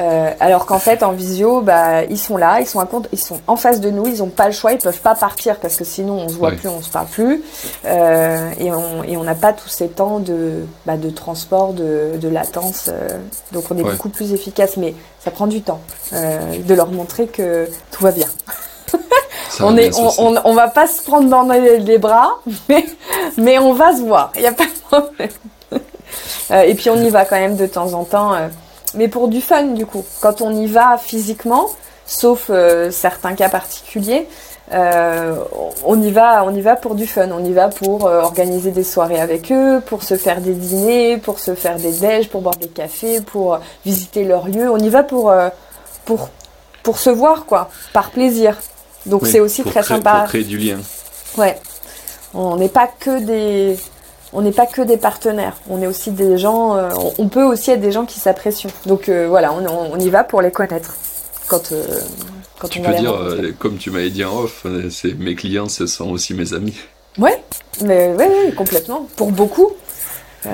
Euh, 0.00 0.30
alors 0.40 0.66
qu'en 0.66 0.78
fait 0.78 1.02
en 1.02 1.12
visio, 1.12 1.60
bah 1.60 2.04
ils 2.04 2.18
sont 2.18 2.36
là, 2.36 2.60
ils 2.60 2.66
sont 2.66 2.80
à 2.80 2.86
compte, 2.86 3.08
ils 3.12 3.18
sont 3.18 3.40
en 3.46 3.56
face 3.56 3.80
de 3.80 3.90
nous, 3.90 4.06
ils 4.06 4.22
ont 4.22 4.28
pas 4.28 4.46
le 4.46 4.52
choix, 4.52 4.72
ils 4.72 4.78
peuvent 4.78 5.00
pas 5.00 5.14
partir 5.14 5.56
parce 5.56 5.76
que 5.76 5.84
sinon 5.84 6.14
on 6.14 6.28
se 6.28 6.34
voit 6.34 6.52
plus, 6.52 6.68
on 6.68 6.80
se 6.80 6.90
parle 6.90 7.06
plus, 7.06 7.42
et 7.84 8.72
on 8.72 9.04
et 9.04 9.16
on 9.16 9.24
n'a 9.24 9.34
pas 9.34 9.52
tous 9.52 9.68
ces 9.68 9.88
temps 9.88 10.18
de 10.20 10.64
bah, 10.86 10.96
de 10.96 11.10
transport, 11.10 11.72
de, 11.72 12.12
de 12.16 12.28
latence, 12.28 12.88
donc 13.52 13.64
on 13.70 13.76
est 13.76 13.82
beaucoup 13.82 14.08
plus 14.08 14.32
efficace, 14.32 14.76
mais 14.76 14.94
ça 15.18 15.30
prend 15.30 15.46
du 15.46 15.60
temps 15.60 15.80
de 16.12 16.74
leur 16.74 16.90
montrer 16.90 17.26
que 17.26 17.68
tout 17.90 18.02
va 18.02 18.12
bien. 18.12 18.28
on, 19.60 19.76
est, 19.76 19.94
on, 19.96 20.34
on, 20.44 20.54
va 20.54 20.68
pas 20.68 20.86
se 20.86 21.02
prendre 21.02 21.28
dans 21.28 21.42
les, 21.42 21.98
bras, 21.98 22.38
mais, 22.68 22.86
mais 23.36 23.58
on 23.58 23.72
va 23.72 23.94
se 23.94 24.02
voir. 24.02 24.32
Il 24.36 24.42
n'y 24.42 24.46
a 24.46 24.52
pas 24.52 24.64
de 24.64 24.88
problème. 24.90 25.30
Euh, 26.50 26.62
et 26.62 26.74
puis 26.74 26.90
on 26.90 26.96
y 26.96 27.10
va 27.10 27.24
quand 27.24 27.38
même 27.38 27.56
de 27.56 27.66
temps 27.66 27.92
en 27.92 28.04
temps, 28.04 28.34
euh, 28.34 28.48
mais 28.94 29.08
pour 29.08 29.28
du 29.28 29.40
fun 29.40 29.64
du 29.68 29.86
coup. 29.86 30.04
Quand 30.20 30.42
on 30.42 30.50
y 30.54 30.66
va 30.66 30.98
physiquement, 30.98 31.68
sauf 32.06 32.46
euh, 32.50 32.90
certains 32.90 33.34
cas 33.34 33.48
particuliers, 33.48 34.26
on 34.72 36.00
y 36.00 36.12
va, 36.12 36.44
on 36.44 36.54
y 36.54 36.60
va 36.60 36.76
pour 36.76 36.94
du 36.94 37.06
fun. 37.06 37.28
On 37.32 37.44
y 37.44 37.52
va 37.52 37.68
pour 37.68 38.04
organiser 38.04 38.70
des 38.70 38.84
soirées 38.84 39.20
avec 39.20 39.50
eux, 39.50 39.82
pour 39.84 40.04
se 40.04 40.16
faire 40.16 40.40
des 40.40 40.54
dîners, 40.54 41.16
pour 41.16 41.40
se 41.40 41.56
faire 41.56 41.76
des 41.76 41.90
déj, 41.90 42.28
pour 42.28 42.40
boire 42.40 42.54
des 42.54 42.68
cafés, 42.68 43.20
pour 43.20 43.58
visiter 43.84 44.22
leurs 44.22 44.46
lieux. 44.46 44.70
On 44.70 44.78
y 44.78 44.88
va 44.88 45.02
pour 45.02 45.34
pour 46.04 46.28
pour 46.84 46.98
se 46.98 47.10
voir 47.10 47.46
quoi, 47.46 47.68
par 47.92 48.10
plaisir. 48.10 48.56
Donc 49.06 49.26
c'est 49.26 49.40
aussi 49.40 49.64
très 49.64 49.82
sympa. 49.82 50.20
Pour 50.20 50.28
créer 50.28 50.44
du 50.44 50.58
lien. 50.58 50.78
Ouais. 51.36 51.58
On 52.32 52.56
n'est 52.56 52.68
pas 52.68 52.86
que 52.86 53.18
des 53.18 53.76
on 54.32 54.42
n'est 54.42 54.52
pas 54.52 54.66
que 54.66 54.82
des 54.82 54.96
partenaires, 54.96 55.56
on 55.68 55.82
est 55.82 55.86
aussi 55.86 56.10
des 56.12 56.38
gens, 56.38 56.76
euh, 56.76 56.90
on 57.18 57.28
peut 57.28 57.42
aussi 57.42 57.70
être 57.72 57.80
des 57.80 57.92
gens 57.92 58.06
qui 58.06 58.20
s'apprécient. 58.20 58.70
Donc 58.86 59.08
euh, 59.08 59.26
voilà, 59.28 59.52
on, 59.52 59.98
y 59.98 60.08
va 60.08 60.24
pour 60.24 60.40
les 60.40 60.52
connaître. 60.52 60.94
Quand, 61.48 61.72
euh, 61.72 62.00
quand 62.60 62.68
tu 62.68 62.80
peux 62.80 62.94
dire, 62.94 63.14
comme 63.58 63.76
tu 63.76 63.90
m'avais 63.90 64.10
dit 64.10 64.24
en 64.24 64.36
off, 64.38 64.66
c'est 64.90 65.18
mes 65.18 65.34
clients, 65.34 65.68
ce 65.68 65.86
sont 65.86 66.10
aussi 66.10 66.34
mes 66.34 66.54
amis. 66.54 66.76
Ouais, 67.18 67.42
mais 67.84 68.14
ouais, 68.14 68.52
complètement. 68.56 69.08
Pour 69.16 69.32
beaucoup, 69.32 69.72
il 70.44 70.50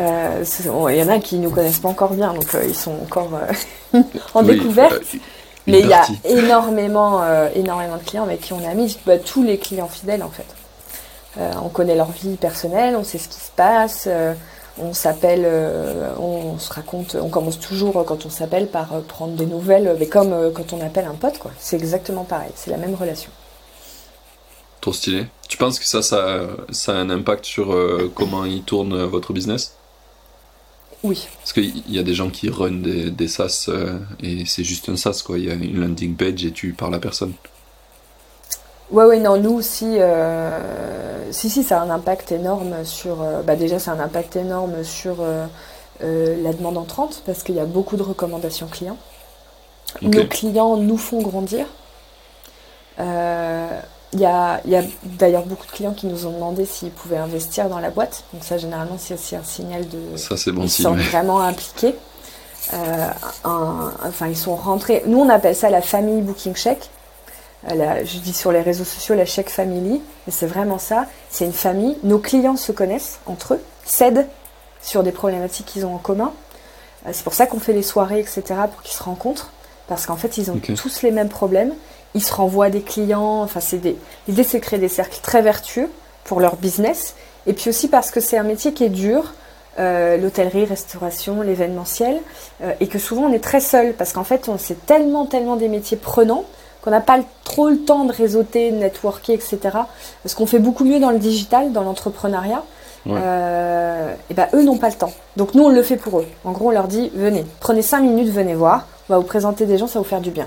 y 0.96 1.02
en 1.02 1.08
a 1.08 1.18
qui 1.18 1.36
nous 1.36 1.50
connaissent 1.50 1.80
pas 1.80 1.90
encore 1.90 2.14
bien, 2.14 2.32
donc 2.32 2.46
ils 2.66 2.74
sont 2.74 2.94
encore 3.02 3.28
en 4.34 4.42
découverte. 4.42 5.02
mais 5.66 5.80
il 5.80 5.88
y 5.88 5.92
a 5.92 6.06
énormément, 6.24 7.22
énormément 7.54 7.98
de 7.98 8.04
clients 8.04 8.24
avec 8.24 8.40
qui 8.40 8.54
on 8.54 8.60
est 8.60 8.68
amis, 8.68 8.98
bah, 9.04 9.18
tous 9.18 9.42
les 9.42 9.58
clients 9.58 9.88
fidèles 9.88 10.22
en 10.22 10.30
fait. 10.30 10.46
Euh, 11.38 11.52
on 11.62 11.68
connaît 11.68 11.96
leur 11.96 12.10
vie 12.10 12.36
personnelle, 12.36 12.96
on 12.96 13.04
sait 13.04 13.18
ce 13.18 13.28
qui 13.28 13.40
se 13.40 13.50
passe, 13.50 14.04
euh, 14.06 14.32
on 14.78 14.94
s'appelle, 14.94 15.42
euh, 15.44 16.14
on 16.18 16.58
se 16.58 16.72
raconte, 16.72 17.14
on 17.14 17.28
commence 17.28 17.60
toujours 17.60 18.04
quand 18.06 18.24
on 18.24 18.30
s'appelle 18.30 18.68
par 18.68 18.88
prendre 19.02 19.34
des 19.34 19.46
nouvelles, 19.46 19.96
mais 19.98 20.06
comme 20.06 20.52
quand 20.54 20.72
on 20.72 20.80
appelle 20.80 21.06
un 21.06 21.14
pote, 21.14 21.38
quoi. 21.38 21.50
C'est 21.58 21.76
exactement 21.76 22.24
pareil, 22.24 22.50
c'est 22.54 22.70
la 22.70 22.78
même 22.78 22.94
relation. 22.94 23.30
Trop 24.80 24.92
stylé. 24.92 25.26
Tu 25.48 25.58
penses 25.58 25.78
que 25.78 25.86
ça, 25.86 26.00
ça, 26.02 26.92
a 26.92 26.94
un 26.94 27.10
impact 27.10 27.44
sur 27.44 27.76
comment 28.14 28.44
il 28.44 28.62
tourne 28.62 29.04
votre 29.04 29.32
business? 29.32 29.74
Oui. 31.02 31.28
Parce 31.38 31.52
qu'il 31.52 31.90
y 31.90 31.98
a 31.98 32.02
des 32.02 32.14
gens 32.14 32.30
qui 32.30 32.48
run 32.48 32.82
des, 32.82 33.10
des 33.10 33.28
SaaS 33.28 33.68
et 34.22 34.44
c'est 34.46 34.64
juste 34.64 34.88
un 34.88 34.96
SaaS, 34.96 35.22
quoi. 35.24 35.38
Il 35.38 35.44
y 35.44 35.50
a 35.50 35.54
une 35.54 35.80
landing 35.80 36.14
page 36.16 36.44
et 36.44 36.52
tu 36.52 36.72
parles 36.72 36.94
à 36.94 36.98
personne. 36.98 37.32
Ouais, 38.90 39.04
ouais, 39.04 39.18
non, 39.18 39.36
nous 39.36 39.52
aussi, 39.52 39.98
euh, 39.98 41.32
si, 41.32 41.50
si, 41.50 41.64
ça 41.64 41.80
a 41.80 41.84
un 41.84 41.90
impact 41.90 42.30
énorme 42.30 42.84
sur. 42.84 43.20
Euh, 43.20 43.42
bah 43.42 43.56
déjà, 43.56 43.78
c'est 43.78 43.90
un 43.90 43.98
impact 43.98 44.36
énorme 44.36 44.84
sur 44.84 45.16
euh, 45.20 45.46
la 46.00 46.52
demande 46.52 46.78
entrante 46.78 47.22
parce 47.26 47.42
qu'il 47.42 47.56
y 47.56 47.60
a 47.60 47.64
beaucoup 47.64 47.96
de 47.96 48.02
recommandations 48.02 48.68
clients. 48.68 48.98
Nos 50.02 50.26
clients 50.26 50.76
nous 50.76 50.98
font 50.98 51.20
grandir. 51.20 51.66
Il 54.12 54.20
y 54.20 54.24
a, 54.24 54.60
y 54.64 54.76
a 54.76 54.82
d'ailleurs 55.02 55.44
beaucoup 55.46 55.66
de 55.66 55.72
clients 55.72 55.92
qui 55.92 56.06
nous 56.06 56.26
ont 56.26 56.30
demandé 56.30 56.64
s'ils 56.64 56.92
pouvaient 56.92 57.16
investir 57.16 57.68
dans 57.68 57.80
la 57.80 57.90
boîte. 57.90 58.22
Donc, 58.32 58.44
ça, 58.44 58.56
généralement, 58.56 58.96
c'est 58.98 59.14
aussi 59.14 59.34
un 59.34 59.42
signal 59.42 59.88
de. 59.88 60.16
Ça, 60.16 60.36
c'est 60.36 60.52
bon 60.52 60.62
Ils 60.62 60.70
sont 60.70 60.94
vraiment 60.94 61.40
impliqués. 61.40 61.96
enfin, 63.42 64.28
ils 64.28 64.36
sont 64.36 64.54
rentrés. 64.54 65.02
Nous, 65.06 65.18
on 65.18 65.28
appelle 65.28 65.56
ça 65.56 65.70
la 65.70 65.82
famille 65.82 66.22
Booking 66.22 66.54
Check 66.54 66.88
je 67.74 68.18
dis 68.18 68.32
sur 68.32 68.52
les 68.52 68.60
réseaux 68.60 68.84
sociaux 68.84 69.14
la 69.14 69.24
chèque 69.24 69.50
family, 69.50 70.00
mais 70.26 70.32
c'est 70.32 70.46
vraiment 70.46 70.78
ça. 70.78 71.06
C'est 71.30 71.44
une 71.44 71.52
famille. 71.52 71.96
Nos 72.02 72.18
clients 72.18 72.56
se 72.56 72.72
connaissent 72.72 73.18
entre 73.26 73.54
eux, 73.54 73.60
s'aident 73.84 74.26
sur 74.80 75.02
des 75.02 75.12
problématiques 75.12 75.66
qu'ils 75.66 75.86
ont 75.86 75.94
en 75.94 75.98
commun. 75.98 76.32
Euh, 77.06 77.10
c'est 77.12 77.24
pour 77.24 77.34
ça 77.34 77.46
qu'on 77.46 77.58
fait 77.58 77.72
les 77.72 77.82
soirées, 77.82 78.20
etc., 78.20 78.42
pour 78.72 78.82
qu'ils 78.82 78.96
se 78.96 79.02
rencontrent. 79.02 79.50
Parce 79.88 80.06
qu'en 80.06 80.16
fait, 80.16 80.38
ils 80.38 80.50
ont 80.50 80.60
tous 80.76 81.02
les 81.02 81.10
mêmes 81.10 81.28
problèmes. 81.28 81.72
Ils 82.14 82.22
se 82.22 82.32
renvoient 82.32 82.70
des 82.70 82.82
clients. 82.82 83.42
Enfin, 83.42 83.60
c'est 83.60 83.78
des... 83.78 83.96
L'idée, 84.26 84.42
c'est 84.42 84.58
de 84.58 84.64
créer 84.64 84.78
des 84.78 84.88
cercles 84.88 85.20
très 85.22 85.42
vertueux 85.42 85.90
pour 86.24 86.40
leur 86.40 86.56
business. 86.56 87.14
Et 87.46 87.52
puis 87.52 87.70
aussi 87.70 87.88
parce 87.88 88.10
que 88.10 88.20
c'est 88.20 88.36
un 88.36 88.42
métier 88.42 88.72
qui 88.72 88.84
est 88.84 88.90
dur. 88.90 89.32
Euh, 89.78 90.16
l'hôtellerie, 90.16 90.64
restauration, 90.64 91.42
l'événementiel, 91.42 92.18
euh, 92.62 92.72
et 92.80 92.86
que 92.86 92.98
souvent 92.98 93.24
on 93.24 93.32
est 93.34 93.44
très 93.44 93.60
seul 93.60 93.92
parce 93.92 94.14
qu'en 94.14 94.24
fait 94.24 94.48
on 94.48 94.56
c'est 94.56 94.86
tellement 94.86 95.26
tellement 95.26 95.56
des 95.56 95.68
métiers 95.68 95.98
prenants 95.98 96.46
qu'on 96.86 96.92
n'a 96.92 97.00
pas 97.00 97.18
trop 97.42 97.68
le 97.68 97.78
temps 97.78 98.04
de 98.04 98.12
réseauter, 98.12 98.70
de 98.70 98.76
networker, 98.76 99.34
etc. 99.34 99.58
Parce 100.22 100.36
qu'on 100.36 100.46
fait 100.46 100.60
beaucoup 100.60 100.84
mieux 100.84 101.00
dans 101.00 101.10
le 101.10 101.18
digital, 101.18 101.72
dans 101.72 101.82
l'entrepreneuriat. 101.82 102.62
Euh, 103.08 104.14
et 104.30 104.34
ben 104.34 104.48
eux 104.54 104.62
n'ont 104.62 104.78
pas 104.78 104.88
le 104.88 104.94
temps. 104.94 105.12
Donc 105.36 105.54
nous 105.54 105.64
on 105.64 105.68
le 105.68 105.82
fait 105.82 105.96
pour 105.96 106.20
eux. 106.20 106.26
En 106.44 106.52
gros 106.52 106.68
on 106.68 106.70
leur 106.70 106.86
dit 106.86 107.10
venez, 107.14 107.44
prenez 107.60 107.82
5 107.82 108.00
minutes, 108.00 108.32
venez 108.32 108.54
voir, 108.54 108.86
on 109.08 109.12
va 109.12 109.18
vous 109.18 109.24
présenter 109.26 109.64
des 109.64 109.78
gens, 109.78 109.86
ça 109.86 109.94
va 109.94 110.02
vous 110.02 110.08
faire 110.08 110.20
du 110.20 110.30
bien. 110.30 110.46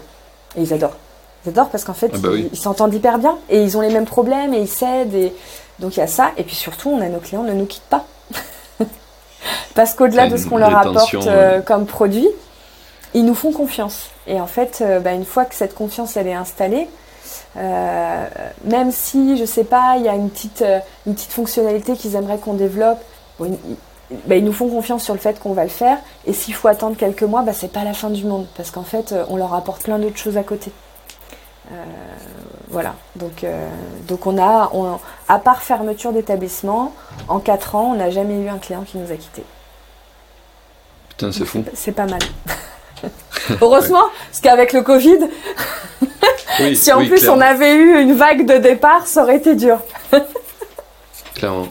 Et 0.58 0.62
ils 0.62 0.74
adorent. 0.74 0.98
Ils 1.46 1.50
adorent 1.50 1.70
parce 1.70 1.86
qu'en 1.86 1.94
fait 1.94 2.12
ah 2.14 2.18
bah 2.18 2.30
ils 2.36 2.58
s'entendent 2.58 2.94
hyper 2.94 3.18
bien 3.18 3.38
et 3.50 3.64
ils 3.64 3.78
ont 3.78 3.82
les 3.82 3.90
mêmes 3.90 4.06
problèmes 4.06 4.54
et 4.54 4.60
ils 4.60 4.68
s'aident. 4.68 5.14
Et... 5.14 5.34
Donc 5.80 5.96
il 5.96 6.00
y 6.00 6.04
a 6.04 6.08
ça. 6.08 6.32
Et 6.38 6.44
puis 6.44 6.56
surtout 6.56 6.90
on 6.90 7.00
a 7.00 7.08
nos 7.08 7.20
clients 7.20 7.44
ne 7.44 7.54
nous 7.54 7.66
quittent 7.66 7.90
pas. 7.90 8.06
parce 9.76 9.94
qu'au-delà 9.94 10.28
de 10.28 10.36
ce 10.36 10.48
qu'on 10.48 10.58
leur 10.58 10.78
apporte 10.78 11.16
euh, 11.28 11.62
comme 11.62 11.86
produit, 11.86 12.28
ils 13.14 13.26
nous 13.26 13.36
font 13.36 13.52
confiance. 13.52 14.10
Et 14.28 14.40
en 14.40 14.48
fait, 14.48 14.80
euh, 14.82 15.00
bah, 15.00 15.14
une 15.14 15.26
fois 15.26 15.46
que 15.46 15.56
cette 15.56 15.76
confiance 15.76 16.18
elle 16.18 16.28
est 16.28 16.34
installée, 16.34 16.88
euh, 17.58 18.28
même 18.64 18.92
si, 18.92 19.38
je 19.38 19.46
sais 19.46 19.64
pas, 19.64 19.96
il 19.98 20.04
y 20.04 20.10
a 20.10 20.16
une 20.16 20.30
petite, 20.30 20.62
euh, 20.62 20.80
une 21.08 21.16
petite 21.16 21.32
fonctionnalité 21.32 21.94
qu'ils 21.96 22.16
aimeraient 22.16 22.38
qu'on 22.38 22.54
développe, 22.54 23.00
bah, 23.40 24.36
ils, 24.36 24.44
nous 24.44 24.54
font 24.54 24.70
confiance 24.70 25.04
sur 25.04 25.14
le 25.14 25.20
fait 25.20 25.40
qu'on 25.40 25.54
va 25.54 25.64
le 25.64 25.70
faire. 25.70 25.98
Et 26.26 26.34
s'il 26.34 26.54
faut 26.54 26.68
attendre 26.68 26.96
quelques 26.96 27.24
mois, 27.24 27.42
bah, 27.42 27.54
c'est 27.54 27.72
pas 27.72 27.84
la 27.84 27.94
fin 27.94 28.10
du 28.10 28.26
monde, 28.26 28.46
parce 28.56 28.72
qu'en 28.72 28.84
fait, 28.84 29.14
on 29.30 29.38
leur 29.38 29.54
apporte 29.54 29.84
plein 29.84 30.00
d'autres 30.00 30.18
choses 30.18 30.38
à 30.38 30.44
côté. 30.44 30.72
voilà, 32.70 32.96
donc, 33.16 33.46
donc 34.08 34.26
on 34.28 34.38
a, 34.40 34.72
à 35.28 35.40
part 35.40 35.62
fermeture 35.62 36.12
d'établissement, 36.12 36.94
en 37.28 37.40
4 37.40 37.76
ans, 37.76 37.92
on 37.92 37.96
n'a 37.96 38.10
jamais 38.10 38.36
eu 38.42 38.50
un 38.50 38.58
client 38.58 38.84
qui 38.84 38.98
nous 38.98 39.12
a 39.12 39.16
quittés. 39.16 39.46
Putain, 41.10 41.32
c'est 41.32 41.46
fou. 41.46 41.64
C'est 41.74 41.92
pas 41.92 42.06
mal. 42.06 42.20
Heureusement, 43.62 44.06
parce 44.30 44.42
qu'avec 44.42 44.74
le 44.74 44.82
Covid, 44.82 45.20
si 46.76 46.92
en 46.92 47.06
plus 47.06 47.28
on 47.30 47.40
avait 47.40 47.76
eu 47.76 48.02
une 48.02 48.14
vague 48.14 48.46
de 48.46 48.58
départ, 48.58 49.08
ça 49.08 49.24
aurait 49.24 49.38
été 49.38 49.56
dur. 49.56 49.80
clairement. 51.36 51.68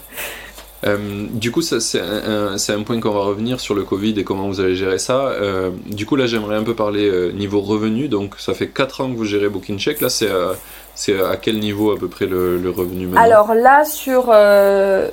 Euh, 0.86 1.26
du 1.30 1.50
coup, 1.50 1.60
c'est 1.62 2.00
un, 2.00 2.82
point 2.82 3.00
qu'on 3.00 3.10
va 3.10 3.20
revenir 3.20 3.58
sur 3.60 3.74
le 3.74 3.82
Covid 3.82 4.18
et 4.18 4.24
comment 4.24 4.46
vous 4.46 4.60
allez 4.60 4.76
gérer 4.76 4.98
ça. 4.98 5.28
Euh, 5.28 5.70
du 5.86 6.06
coup, 6.06 6.16
là, 6.16 6.26
j'aimerais 6.26 6.56
un 6.56 6.62
peu 6.62 6.74
parler 6.74 7.08
euh, 7.08 7.32
niveau 7.32 7.60
revenu. 7.60 8.08
Donc, 8.08 8.34
ça 8.38 8.54
fait 8.54 8.68
4 8.68 9.00
ans 9.02 9.10
que 9.10 9.16
vous 9.16 9.24
gérez 9.24 9.48
Booking 9.48 9.78
Check. 9.78 10.00
Là, 10.00 10.08
c'est 10.08 11.20
à 11.20 11.36
quel 11.36 11.58
niveau 11.58 11.92
à 11.92 11.98
peu 11.98 12.08
près 12.08 12.26
le, 12.26 12.62
revenu 12.70 13.06
maintenant? 13.06 13.20
Alors 13.20 13.54
là, 13.54 13.84
sur, 13.84 14.32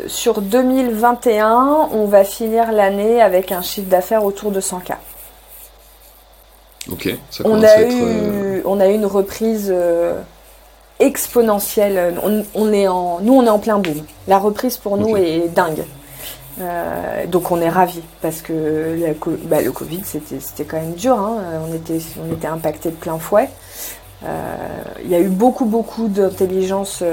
sur 0.08 0.42
2021, 0.42 1.90
on 1.92 2.06
va 2.06 2.24
finir 2.24 2.72
l'année 2.72 3.22
avec 3.22 3.52
un 3.52 3.62
chiffre 3.62 3.90
d'affaires 3.90 4.24
autour 4.24 4.52
de 4.52 4.62
100K 4.62 4.96
on, 7.44 7.64
a 7.64 7.82
eu, 7.82 8.02
euh, 8.02 8.62
on 8.66 8.80
a 8.80 8.88
eu 8.88 8.94
une 8.94 9.06
reprise 9.06 9.72
euh, 9.74 10.20
exponentielle. 11.00 12.16
On, 12.54 12.74
est 12.74 12.88
en, 12.88 13.20
nous, 13.22 13.34
on 13.34 13.46
est 13.46 13.50
en 13.50 13.60
plein 13.60 13.80
boom. 13.80 14.04
La 14.28 14.38
reprise 14.38 14.78
pour 14.78 14.98
nous 14.98 15.16
est 15.18 15.48
dingue. 15.48 15.84
Euh, 16.62 17.26
donc 17.26 17.52
on 17.52 17.60
est 17.60 17.70
ravis 17.70 18.02
parce 18.22 18.42
que 18.42 18.98
bah, 19.44 19.62
le 19.62 19.74
Covid 19.74 20.04
c'était 20.06 20.64
quand 20.64 20.78
même 20.80 20.94
dur, 20.94 21.20
hein. 21.20 21.40
on, 21.70 21.74
était, 21.74 22.00
on 22.18 22.34
était 22.34 22.48
impacté 22.48 22.92
de 22.92 22.96
plein 22.96 23.20
fouet. 23.20 23.50
Il 24.24 25.10
y 25.10 25.16
a 25.16 25.20
eu 25.20 25.28
beaucoup 25.28 25.66
beaucoup 25.66 26.08
d'intelligence 26.08 27.04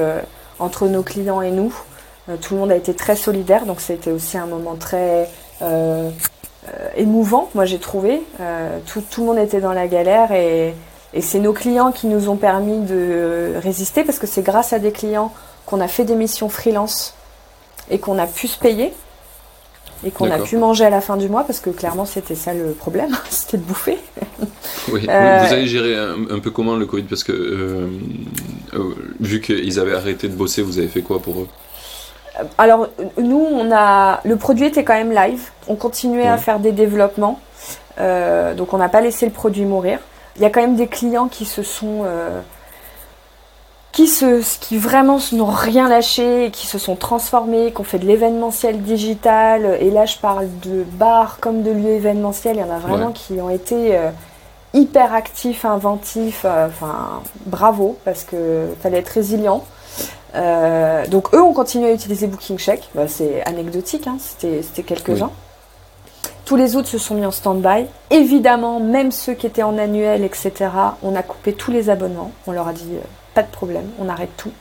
entre 0.61 0.87
nos 0.87 1.03
clients 1.03 1.43
et 1.43 1.51
nous. 1.51 1.75
tout 2.41 2.55
le 2.55 2.61
monde 2.61 2.71
a 2.71 2.77
été 2.77 2.95
très 2.95 3.17
solidaire, 3.17 3.67
donc 3.67 3.81
c'était 3.81 4.13
aussi 4.13 4.39
un 4.39 4.47
moment 4.47 4.77
très 4.77 5.29
émouvant, 6.97 7.51
moi 7.55 7.65
j'ai 7.65 7.79
trouvé. 7.79 8.23
Euh, 8.41 8.79
tout, 8.87 9.03
tout, 9.11 9.23
le 9.23 9.27
monde 9.29 9.39
était 9.39 9.61
dans 9.61 9.73
la 9.73 9.89
galère 9.89 10.33
et, 10.33 10.75
et 11.13 11.21
c'est 11.21 11.41
nos 11.41 11.53
clients 11.53 11.93
qui 11.93 12.07
nous 12.07 12.29
ont 12.29 12.37
permis 12.37 12.81
de 12.81 13.55
résister 13.63 14.05
parce 14.05 14.19
que 14.19 14.27
c'est 14.27 14.43
grâce 14.43 14.73
à 14.73 14.79
des 14.79 14.93
clients 14.93 15.33
qu'on 15.67 15.81
a 15.81 15.89
fait 15.89 16.05
des 16.05 16.15
missions 16.15 16.49
freelance 16.49 17.15
et 17.91 17.99
qu'on 17.99 18.19
a 18.19 18.27
pu 18.27 18.47
se 18.47 18.59
payer 18.59 18.93
et 20.05 20.11
qu'on 20.11 20.31
a 20.31 20.39
pu 20.39 20.57
manger 20.57 20.85
à 20.85 20.91
la 20.91 21.01
fin 21.01 21.17
du 21.17 21.29
mois 21.29 21.45
parce 21.45 21.61
que 21.61 21.71
clairement 21.71 22.05
c'était 22.05 22.35
ça 22.35 22.55
le 22.55 22.73
problème, 22.73 23.17
c'était 23.31 23.59
de 23.59 23.63
bouffer. 23.63 23.99
oui. 24.93 25.07
Euh, 25.09 25.45
vous 25.45 25.53
avez 25.53 25.67
géré 25.67 25.97
un, 25.97 26.39
peu 26.39 26.51
comment 26.51 26.77
le 26.77 26.87
Covid? 26.87 27.05
Parce 27.05 27.25
que 27.25 27.89
vu 29.21 29.41
qu'ils 29.41 29.79
avaient 29.81 29.95
arrêté 29.95 30.29
de 30.29 30.35
bosser, 30.35 30.63
vous 30.63 30.79
avez 30.79 30.89
fait 30.89 31.03
quoi 31.03 31.21
pour 31.21 31.41
eux? 31.41 31.49
Alors, 32.59 32.89
nous, 33.19 33.47
on 33.51 33.71
a. 33.73 34.21
Le 34.25 34.37
produit 34.37 34.67
était 34.67 34.85
quand 34.85 34.95
même 34.95 35.13
live. 35.13 35.51
On 35.69 35.77
continuait 35.77 36.29
à 36.29 36.39
faire 36.39 36.59
des 36.59 36.73
développements. 36.73 37.39
Euh, 38.01 38.55
donc, 38.55 38.73
on 38.73 38.79
n'a 38.79 38.89
pas 38.89 39.01
laissé 39.01 39.27
le 39.27 39.33
produit 39.33 39.65
mourir. 39.65 39.99
Il 40.37 40.43
y 40.43 40.45
a 40.47 40.51
quand 40.51 40.63
même 40.63 40.77
des 40.77 40.87
clients 40.87 41.29
qui 41.29 41.45
se 41.45 41.63
sont. 41.63 42.03
Euh, 42.05 42.41
qui, 43.93 44.07
se, 44.07 44.41
qui 44.61 44.79
vraiment 44.79 45.19
n'ont 45.33 45.45
rien 45.45 45.87
lâché, 45.87 46.49
qui 46.51 46.67
se 46.67 46.79
sont 46.79 46.97
transformés, 46.97 47.73
qui 47.73 47.81
ont 47.83 47.85
fait 47.85 47.99
de 47.99 48.07
l'événementiel 48.07 48.81
digital. 48.81 49.77
Et 49.81 49.91
là, 49.91 50.07
je 50.07 50.17
parle 50.17 50.49
de 50.65 50.83
bars 50.83 51.37
comme 51.41 51.63
de 51.63 51.71
lieux 51.71 51.91
événementiels. 51.91 52.57
Il 52.57 52.61
y 52.61 52.65
en 52.65 52.75
a 52.75 52.79
vraiment 52.79 53.13
qui 53.13 53.39
ont 53.43 53.51
été 53.51 53.95
euh, 53.95 54.09
hyper 54.73 55.13
actifs, 55.13 55.67
inventifs. 55.67 56.47
Enfin, 56.47 57.21
bravo, 57.45 57.99
parce 58.07 58.25
qu'il 58.25 58.39
fallait 58.81 59.01
être 59.01 59.11
résilient. 59.11 59.63
Euh, 60.35 61.07
donc 61.07 61.35
eux 61.35 61.43
ont 61.43 61.53
continué 61.53 61.91
à 61.91 61.93
utiliser 61.93 62.27
Booking 62.27 62.59
Check. 62.59 62.89
Bah, 62.95 63.07
c'est 63.09 63.43
anecdotique, 63.45 64.07
hein, 64.07 64.17
c'était 64.19 64.83
quelques-uns. 64.83 65.31
Tous 66.45 66.57
les 66.57 66.75
autres 66.77 66.89
se 66.89 66.99
sont 66.99 67.15
mis 67.15 67.25
en 67.25 67.31
stand-by. 67.31 67.87
Évidemment, 68.11 68.81
même 68.81 69.13
ceux 69.13 69.35
qui 69.35 69.47
étaient 69.47 69.63
en 69.63 69.79
annuel, 69.79 70.25
etc., 70.25 70.53
on 71.03 71.15
a 71.15 71.23
coupé 71.23 71.53
tous 71.53 71.71
les 71.71 71.89
abonnements. 71.89 72.33
On 72.47 72.53
leur 72.53 72.69
a 72.69 72.73
dit 72.73 72.91
euh, 72.93 73.05
pas 73.35 73.43
de 73.43 73.51
problème, 73.51 73.87
on 73.99 74.09
arrête 74.09 74.37
tout. 74.37 74.53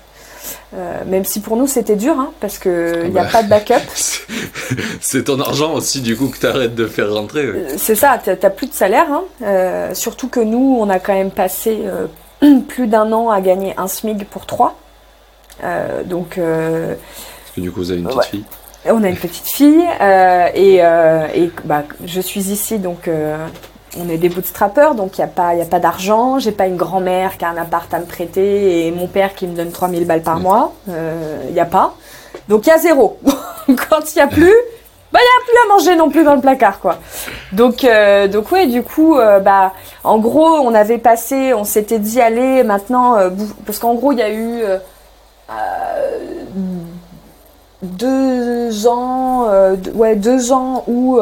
même 1.08 1.26
si 1.26 1.40
pour 1.42 1.58
nous 1.58 1.68
c'était 1.68 1.96
dur, 1.96 2.18
hein, 2.18 2.32
parce 2.40 2.58
qu'il 2.58 3.12
n'y 3.12 3.20
a 3.20 3.24
bah. 3.24 3.30
pas 3.32 3.44
de 3.44 3.50
backup. 3.50 3.82
c'est 5.02 5.26
ton 5.26 5.40
argent 5.40 5.74
aussi, 5.74 6.02
du 6.02 6.16
coup, 6.16 6.28
que 6.28 6.38
tu 6.38 6.48
arrêtes 6.48 6.76
de 6.76 6.88
faire 6.88 7.14
rentrer. 7.14 7.48
C'est 7.78 7.96
ça, 7.96 8.20
tu 8.24 8.30
n'as 8.30 8.50
plus 8.50 8.68
de 8.68 8.74
salaire. 8.74 9.08
Hein. 9.10 9.94
surtout 9.94 10.28
que 10.28 10.40
nous, 10.40 10.78
on 10.80 10.90
a 10.90 11.00
quand 11.00 11.14
même 11.14 11.32
passé 11.32 11.80
plus 12.68 12.88
d'un 12.88 13.12
an 13.12 13.30
à 13.30 13.42
gagner 13.42 13.74
un 13.78 13.88
SMIG 13.88 14.26
pour 14.26 14.46
trois. 14.46 14.76
Donc. 16.06 16.36
parce 16.36 17.52
que 17.56 17.62
du 17.62 17.72
coup, 17.72 17.80
vous 17.80 17.92
avez 17.92 18.00
une 18.00 18.08
petite 18.08 18.26
fille 18.26 18.44
on 18.84 19.04
a 19.04 19.10
une 19.10 19.18
petite 19.18 19.48
fille 19.48 19.86
et, 20.56 20.78
et 20.78 21.52
bah, 21.66 21.84
je 22.04 22.20
suis 22.20 22.50
ici 22.50 22.80
donc 22.80 23.08
on 23.98 24.10
est 24.10 24.18
des 24.18 24.30
bootstrappers, 24.30 24.96
donc 24.96 25.18
il 25.18 25.22
n'y 25.22 25.26
a 25.26 25.28
pas, 25.28 25.54
y 25.56 25.62
a 25.62 25.66
pas 25.66 25.80
d'argent. 25.80 26.40
J'ai 26.40 26.52
pas 26.52 26.68
une 26.68 26.78
grand-mère 26.78 27.38
qui 27.38 27.46
a 27.46 27.50
un 27.50 27.58
appart 27.58 27.94
à 27.94 28.00
me 28.00 28.06
prêter 28.06 28.88
et 28.88 28.92
mon 28.92 29.08
père 29.08 29.36
qui 29.36 29.48
me 29.48 29.56
donne 29.56 29.72
3000 29.72 30.06
balles 30.06 30.22
par 30.22 30.40
mois. 30.40 30.74
Il 30.88 30.94
euh, 30.96 31.52
n'y 31.52 31.60
a 31.60 31.66
pas. 31.66 31.96
Donc 32.48 32.66
il 32.66 32.70
y 32.70 32.74
a 32.74 32.78
zéro. 32.78 33.20
Quand 33.68 34.14
il 34.14 34.16
n'y 34.16 34.22
a 34.22 34.28
plus, 34.28 34.54
bah 35.12 35.20
il 35.20 35.28
n'y 35.28 35.28
a 35.28 35.46
plus 35.46 35.66
à 35.66 35.74
manger 35.74 35.96
non 35.96 36.10
plus 36.10 36.24
dans 36.24 36.36
le 36.36 36.42
placard, 36.42 36.80
quoi. 36.80 37.00
Donc, 37.52 37.84
euh, 37.84 38.28
donc 38.28 38.52
ouais, 38.52 38.66
du 38.66 38.82
coup, 38.82 39.18
euh, 39.18 39.40
bah, 39.40 39.74
en 40.04 40.20
gros, 40.20 40.48
on 40.48 40.74
avait 40.74 40.98
passé, 40.98 41.54
on 41.54 41.66
s'était 41.66 42.00
dit, 42.00 42.22
allez, 42.22 42.64
maintenant, 42.64 43.18
parce 43.66 43.80
qu'en 43.80 43.96
gros, 43.96 44.14
il 44.14 44.20
y 44.20 44.24
a 44.24 44.32
eu 44.32 44.64
deux 47.82 48.88
ans, 48.88 49.48
ouais, 49.96 50.16
deux 50.16 50.52
ans 50.52 50.84
où 50.88 51.20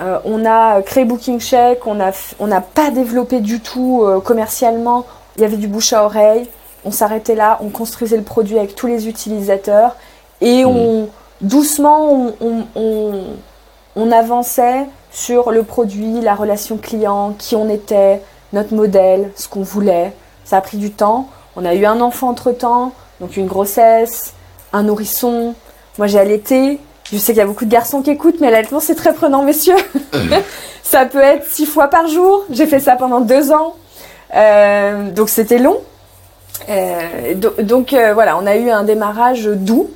euh, 0.00 0.18
on 0.24 0.44
a 0.44 0.82
créé 0.82 1.04
Booking 1.04 1.40
Check, 1.40 1.86
on 1.86 1.94
n'a 1.94 2.60
pas 2.60 2.90
développé 2.90 3.40
du 3.40 3.60
tout 3.60 4.02
euh, 4.04 4.20
commercialement. 4.20 5.06
Il 5.36 5.42
y 5.42 5.44
avait 5.44 5.56
du 5.56 5.68
bouche 5.68 5.92
à 5.92 6.04
oreille. 6.04 6.48
On 6.84 6.90
s'arrêtait 6.90 7.34
là, 7.34 7.58
on 7.62 7.70
construisait 7.70 8.16
le 8.16 8.22
produit 8.22 8.58
avec 8.58 8.74
tous 8.74 8.86
les 8.86 9.08
utilisateurs 9.08 9.96
et 10.40 10.64
hmm. 10.64 10.68
on 10.68 11.08
doucement 11.40 12.32
on, 12.74 14.12
avançait 14.12 14.86
sur 15.10 15.50
le 15.50 15.62
produit, 15.62 16.20
la 16.20 16.34
relation 16.34 16.76
client, 16.76 17.34
qui 17.38 17.56
on 17.56 17.68
était, 17.68 18.22
notre 18.52 18.74
modèle, 18.74 19.30
ce 19.34 19.48
qu'on 19.48 19.62
voulait. 19.62 20.12
Ça 20.44 20.58
a 20.58 20.60
pris 20.60 20.76
du 20.76 20.92
temps. 20.92 21.28
On 21.56 21.64
a 21.64 21.74
eu 21.74 21.84
un 21.86 22.00
enfant 22.00 22.28
entre 22.28 22.52
temps, 22.52 22.92
donc 23.20 23.36
une 23.36 23.46
grossesse, 23.46 24.34
un 24.72 24.84
nourrisson. 24.84 25.54
Moi 25.98 26.06
j'ai 26.06 26.18
allaité, 26.18 26.80
je 27.12 27.18
sais 27.18 27.32
qu'il 27.32 27.38
y 27.38 27.42
a 27.42 27.46
beaucoup 27.46 27.64
de 27.64 27.70
garçons 27.70 28.02
qui 28.02 28.10
écoutent, 28.10 28.40
mais 28.40 28.50
l'allaitement, 28.50 28.80
c'est 28.80 28.96
très 28.96 29.14
prenant, 29.14 29.42
messieurs. 29.42 29.76
ça 30.82 31.06
peut 31.06 31.20
être 31.20 31.46
six 31.46 31.66
fois 31.66 31.88
par 31.88 32.08
jour. 32.08 32.44
J'ai 32.50 32.66
fait 32.66 32.80
ça 32.80 32.96
pendant 32.96 33.20
deux 33.20 33.52
ans. 33.52 33.76
Euh, 34.34 35.10
donc, 35.12 35.28
c'était 35.28 35.58
long. 35.58 35.78
Euh, 36.68 37.34
donc, 37.62 37.92
euh, 37.92 38.12
voilà, 38.12 38.36
on 38.36 38.46
a 38.46 38.56
eu 38.56 38.70
un 38.70 38.82
démarrage 38.82 39.44
doux. 39.44 39.90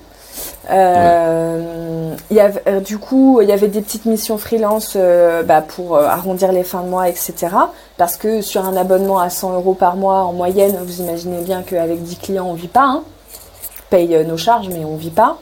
Il 0.68 2.36
y 2.36 2.40
avait, 2.40 2.80
du 2.80 2.98
coup, 2.98 3.40
il 3.40 3.48
y 3.48 3.52
avait 3.52 3.68
des 3.68 3.80
petites 3.80 4.04
missions 4.04 4.38
freelance 4.38 4.96
bah, 5.44 5.62
pour 5.62 5.98
arrondir 5.98 6.52
les 6.52 6.64
fins 6.64 6.82
de 6.82 6.88
mois, 6.88 7.08
etc. 7.08 7.48
Parce 7.96 8.16
que 8.16 8.40
sur 8.42 8.64
un 8.64 8.76
abonnement 8.76 9.18
à 9.18 9.30
100 9.30 9.54
euros 9.54 9.74
par 9.74 9.96
mois 9.96 10.24
en 10.24 10.32
moyenne, 10.32 10.76
vous 10.84 11.00
imaginez 11.00 11.42
bien 11.42 11.62
qu'avec 11.62 12.02
10 12.02 12.16
clients, 12.18 12.46
on 12.46 12.54
vit 12.54 12.68
pas. 12.68 12.84
Hein. 12.84 13.02
On 13.02 13.90
paye 13.90 14.24
nos 14.26 14.36
charges, 14.36 14.68
mais 14.68 14.84
on 14.84 14.96
vit 14.96 15.10
pas. 15.10 15.38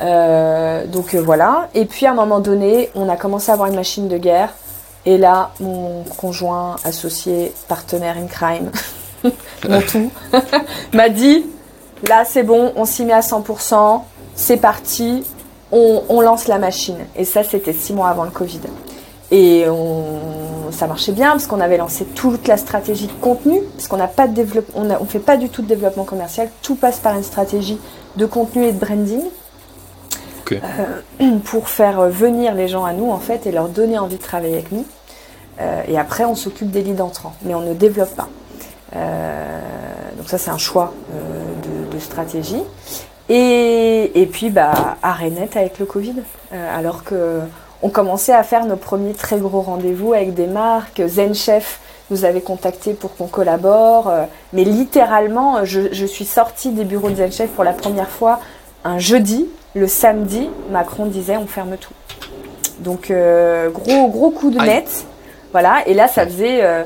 Euh, 0.00 0.86
donc 0.86 1.14
euh, 1.14 1.20
voilà. 1.20 1.68
Et 1.74 1.84
puis 1.84 2.06
à 2.06 2.12
un 2.12 2.14
moment 2.14 2.40
donné, 2.40 2.90
on 2.94 3.08
a 3.08 3.16
commencé 3.16 3.50
à 3.50 3.54
avoir 3.54 3.68
une 3.68 3.76
machine 3.76 4.08
de 4.08 4.18
guerre. 4.18 4.50
Et 5.06 5.18
là, 5.18 5.50
mon 5.60 6.04
conjoint, 6.16 6.76
associé, 6.84 7.52
partenaire 7.68 8.16
in 8.16 8.26
crime, 8.26 8.70
mon 9.68 9.80
tout, 9.88 10.10
m'a 10.92 11.08
dit 11.08 11.46
là 12.06 12.24
c'est 12.24 12.42
bon, 12.42 12.72
on 12.76 12.84
s'y 12.84 13.04
met 13.04 13.12
à 13.12 13.20
100%, 13.20 14.02
c'est 14.40 14.56
parti, 14.56 15.22
on, 15.70 16.20
lance 16.20 16.48
la 16.48 16.58
machine. 16.58 16.96
Et 17.14 17.24
ça, 17.24 17.44
c'était 17.44 17.72
six 17.72 17.92
mois 17.92 18.08
avant 18.08 18.24
le 18.24 18.30
Covid. 18.30 18.60
Et 19.30 19.64
ça 20.72 20.86
marchait 20.86 21.12
bien 21.12 21.32
parce 21.32 21.46
qu'on 21.46 21.60
avait 21.60 21.76
lancé 21.76 22.04
toute 22.04 22.48
la 22.48 22.56
stratégie 22.56 23.06
de 23.06 23.12
contenu, 23.20 23.60
parce 23.76 23.86
qu'on 23.86 23.98
n'a 23.98 24.08
pas 24.08 24.26
de 24.26 24.34
développement, 24.34 24.80
on 24.80 24.84
ne 24.84 25.08
fait 25.08 25.20
pas 25.20 25.36
du 25.36 25.48
tout 25.50 25.62
de 25.62 25.68
développement 25.68 26.04
commercial, 26.04 26.48
tout 26.62 26.74
passe 26.74 26.98
par 26.98 27.14
une 27.14 27.22
stratégie 27.22 27.78
de 28.16 28.26
contenu 28.26 28.64
et 28.64 28.72
de 28.72 28.78
branding. 28.78 29.22
Euh, 30.52 31.38
pour 31.44 31.68
faire 31.68 32.08
venir 32.08 32.54
les 32.54 32.66
gens 32.66 32.84
à 32.84 32.92
nous 32.92 33.10
en 33.10 33.18
fait 33.18 33.46
et 33.46 33.52
leur 33.52 33.68
donner 33.68 33.98
envie 33.98 34.16
de 34.16 34.22
travailler 34.22 34.54
avec 34.54 34.72
nous. 34.72 34.84
Euh, 35.60 35.82
et 35.86 35.98
après, 35.98 36.24
on 36.24 36.34
s'occupe 36.34 36.70
des 36.70 36.82
leads 36.82 37.02
entrants, 37.02 37.34
mais 37.42 37.54
on 37.54 37.60
ne 37.60 37.74
développe 37.74 38.14
pas. 38.16 38.28
Euh, 38.96 39.60
donc 40.16 40.28
ça, 40.28 40.38
c'est 40.38 40.50
un 40.50 40.58
choix 40.58 40.92
de, 41.12 41.98
stratégie. 41.98 42.62
Et, 43.30 44.20
et 44.20 44.26
puis, 44.26 44.50
bah, 44.50 44.96
arrêt 45.02 45.30
net 45.30 45.56
avec 45.56 45.78
le 45.78 45.86
Covid. 45.86 46.16
alors 46.52 47.04
que 47.04 47.40
on 47.82 47.88
commençait 47.88 48.34
à 48.34 48.42
faire 48.42 48.66
nos 48.66 48.76
premiers 48.76 49.14
très 49.14 49.38
gros 49.38 49.62
rendez-vous 49.62 50.12
avec 50.12 50.34
des 50.34 50.46
marques. 50.46 51.00
ZenChef 51.06 51.80
nous 52.10 52.26
avait 52.26 52.42
contacté 52.42 52.92
pour 52.92 53.16
qu'on 53.16 53.26
collabore. 53.26 54.12
mais 54.52 54.64
littéralement, 54.64 55.64
je, 55.64 55.92
je, 55.92 56.04
suis 56.04 56.26
sortie 56.26 56.72
des 56.72 56.84
bureaux 56.84 57.08
de 57.08 57.14
ZenChef 57.14 57.48
pour 57.50 57.64
la 57.64 57.72
première 57.72 58.10
fois 58.10 58.40
un 58.84 58.98
jeudi 58.98 59.48
le 59.74 59.86
samedi, 59.86 60.48
Macron 60.70 61.06
disait 61.06 61.36
on 61.36 61.46
ferme 61.46 61.76
tout. 61.76 61.94
Donc 62.80 63.10
euh, 63.10 63.70
gros 63.70 64.08
gros 64.08 64.30
coup 64.30 64.50
de 64.50 64.58
net. 64.58 65.06
Voilà, 65.52 65.82
et 65.86 65.94
là 65.94 66.08
ça 66.08 66.24
faisait 66.26 66.62
euh, 66.62 66.84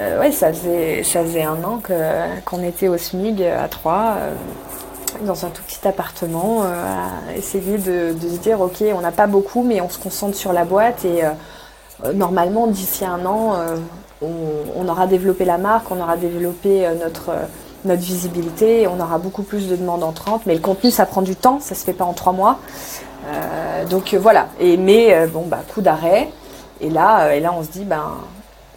euh, 0.00 0.20
ouais, 0.20 0.32
ça 0.32 0.52
faisait 0.52 1.02
ça 1.02 1.22
faisait 1.22 1.42
un 1.42 1.62
an 1.64 1.80
qu'on 2.44 2.62
était 2.62 2.88
au 2.88 2.98
SMIG 2.98 3.42
à 3.42 3.68
dans 5.24 5.46
un 5.46 5.48
tout 5.50 5.62
petit 5.62 5.86
appartement 5.86 6.62
à 6.62 7.34
essayer 7.36 7.78
de, 7.78 8.14
se 8.20 8.38
dire 8.38 8.60
ok 8.60 8.82
on 8.94 9.00
n'a 9.00 9.12
pas 9.12 9.26
beaucoup 9.26 9.62
mais 9.62 9.80
on 9.80 9.88
se 9.88 9.98
concentre 9.98 10.36
sur 10.36 10.52
la 10.52 10.64
boîte 10.64 11.04
et 11.04 11.22
normalement 12.14 12.66
d'ici 12.66 13.04
un 13.04 13.24
an 13.26 13.56
on, 14.22 14.88
aura 14.88 15.06
développé 15.06 15.44
la 15.44 15.58
marque, 15.58 15.90
on 15.90 16.00
aura 16.00 16.16
développé 16.16 16.88
notre 17.02 17.32
notre 17.86 18.02
visibilité, 18.02 18.86
on 18.86 19.00
aura 19.00 19.18
beaucoup 19.18 19.42
plus 19.42 19.68
de 19.68 19.76
demandes 19.76 20.02
entrantes. 20.02 20.42
Mais 20.46 20.54
le 20.54 20.60
contenu, 20.60 20.90
ça 20.90 21.06
prend 21.06 21.22
du 21.22 21.36
temps, 21.36 21.60
ça 21.60 21.74
se 21.74 21.84
fait 21.84 21.92
pas 21.92 22.04
en 22.04 22.12
trois 22.12 22.32
mois. 22.32 22.58
Euh, 23.26 23.84
donc 23.86 24.12
euh, 24.12 24.18
voilà. 24.18 24.48
Et 24.60 24.76
mais 24.76 25.14
euh, 25.14 25.26
bon 25.26 25.46
bah 25.46 25.60
coup 25.72 25.80
d'arrêt. 25.80 26.28
Et 26.80 26.90
là, 26.90 27.34
et 27.34 27.40
là 27.40 27.52
on 27.56 27.62
se 27.62 27.68
dit 27.68 27.84
ben 27.84 28.14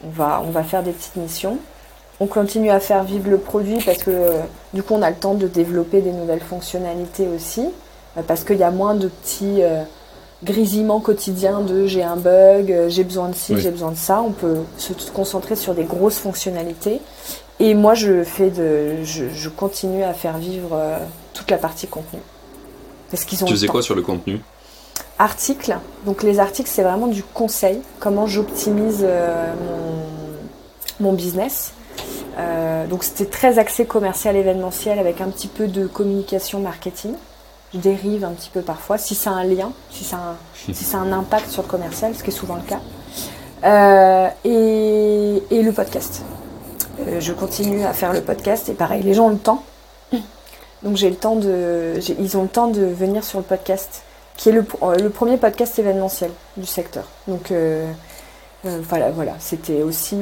on 0.06 0.10
va 0.10 0.42
on 0.46 0.52
va 0.52 0.64
faire 0.64 0.84
des 0.84 0.92
petites 0.92 1.18
missions. 1.18 1.58
On 2.20 2.28
continue 2.28 2.70
à 2.70 2.80
faire 2.80 3.04
vivre 3.04 3.30
le 3.30 3.38
produit 3.38 3.78
parce 3.86 4.00
que 4.00 4.34
du 4.74 4.84
coup 4.84 4.94
on 4.94 5.02
a 5.02 5.10
le 5.10 5.16
temps 5.16 5.36
de 5.36 5.48
développer 5.48 6.02
des 6.02 6.12
nouvelles 6.12 6.42
fonctionnalités 6.42 7.28
aussi 7.34 7.66
parce 8.28 8.44
qu'il 8.44 8.58
y 8.58 8.64
a 8.64 8.72
moins 8.72 8.94
de 8.94 9.08
petits 9.08 9.62
grésillements 10.44 11.00
quotidiens 11.00 11.62
de 11.62 11.86
j'ai 11.86 12.04
un 12.04 12.18
bug, 12.18 12.88
j'ai 12.90 13.06
besoin 13.06 13.30
de 13.30 13.36
ci, 13.36 13.58
j'ai 13.58 13.72
besoin 13.72 13.92
de 13.92 13.98
ça. 13.98 14.22
On 14.22 14.32
peut 14.32 14.58
se 14.78 14.92
concentrer 15.12 15.56
sur 15.56 15.74
des 15.74 15.86
grosses 15.86 16.18
fonctionnalités 16.18 17.00
et 17.60 17.74
moi, 17.74 17.94
je, 17.94 18.24
fais 18.24 18.50
de, 18.50 19.04
je, 19.04 19.50
continue 19.50 20.04
à 20.04 20.14
faire 20.14 20.38
vivre 20.38 20.70
euh, 20.74 20.98
toute 21.34 21.52
la 21.52 21.58
partie 21.58 21.88
contenu. 21.88 22.20
Parce 23.12 23.26
qu'ils 23.26 23.44
ont 23.44 23.48
tu 23.48 23.54
faisais 23.54 23.68
quoi 23.68 23.82
sur 23.82 23.96
le 23.96 24.02
contenu? 24.02 24.40
Articles. 25.18 25.78
Donc 26.06 26.24
les 26.24 26.40
articles, 26.40 26.70
c'est 26.72 26.84
vraiment 26.84 27.08
du 27.08 27.22
conseil. 27.22 27.82
Comment 28.00 28.28
j'optimise 28.28 29.00
euh, 29.04 29.54
mon, 31.02 31.12
business. 31.12 31.74
Euh, 32.38 32.88
donc 32.88 33.04
c'était 33.04 33.26
très 33.26 33.60
axé 33.60 33.86
commercial 33.86 34.36
événementiel 34.36 35.00
avec 35.00 35.22
un 35.22 35.30
petit 35.30 35.48
peu 35.48 35.68
de 35.68 35.88
communication 35.88 36.60
marketing. 36.60 37.14
Je 37.74 37.80
dérive 37.80 38.24
un 38.24 38.32
petit 38.32 38.50
peu 38.50 38.62
parfois, 38.62 38.98
si 38.98 39.14
c'est 39.14 39.30
un 39.30 39.44
lien, 39.44 39.72
si 39.92 40.08
un, 40.16 40.36
si 40.74 40.96
un 40.96 41.12
impact 41.12 41.50
sur 41.50 41.62
le 41.62 41.68
commercial, 41.68 42.16
ce 42.16 42.24
qui 42.24 42.30
est 42.30 42.34
souvent 42.34 42.56
le 42.56 42.62
cas. 42.64 44.32
et, 44.44 45.44
et 45.52 45.62
le 45.62 45.72
podcast. 45.72 46.24
Euh, 47.08 47.20
je 47.20 47.34
continue 47.34 47.86
à 47.86 47.94
faire 47.94 48.14
le 48.14 48.22
podcast 48.22 48.70
et 48.70 48.74
pareil, 48.74 49.04
les 49.04 49.14
gens 49.14 49.28
ont 49.28 49.32
le 49.32 49.38
temps. 49.38 49.64
Donc 50.84 50.96
j'ai 50.96 51.10
le 51.10 51.16
temps 51.16 51.36
de, 51.36 52.00
ils 52.20 52.38
ont 52.38 52.44
le 52.44 52.50
temps 52.50 52.68
de 52.68 52.84
venir 52.84 53.24
sur 53.24 53.40
le 53.40 53.44
podcast, 53.46 54.04
qui 54.38 54.50
est 54.50 54.52
le, 54.54 54.66
euh, 54.82 55.10
premier 55.10 55.38
podcast 55.38 55.78
événementiel 55.78 56.32
du 56.58 56.66
secteur. 56.66 57.04
Donc 57.28 57.52
euh, 58.66 58.80
voilà, 58.88 59.10
voilà, 59.12 59.36
c'était 59.40 59.82
aussi 59.84 60.18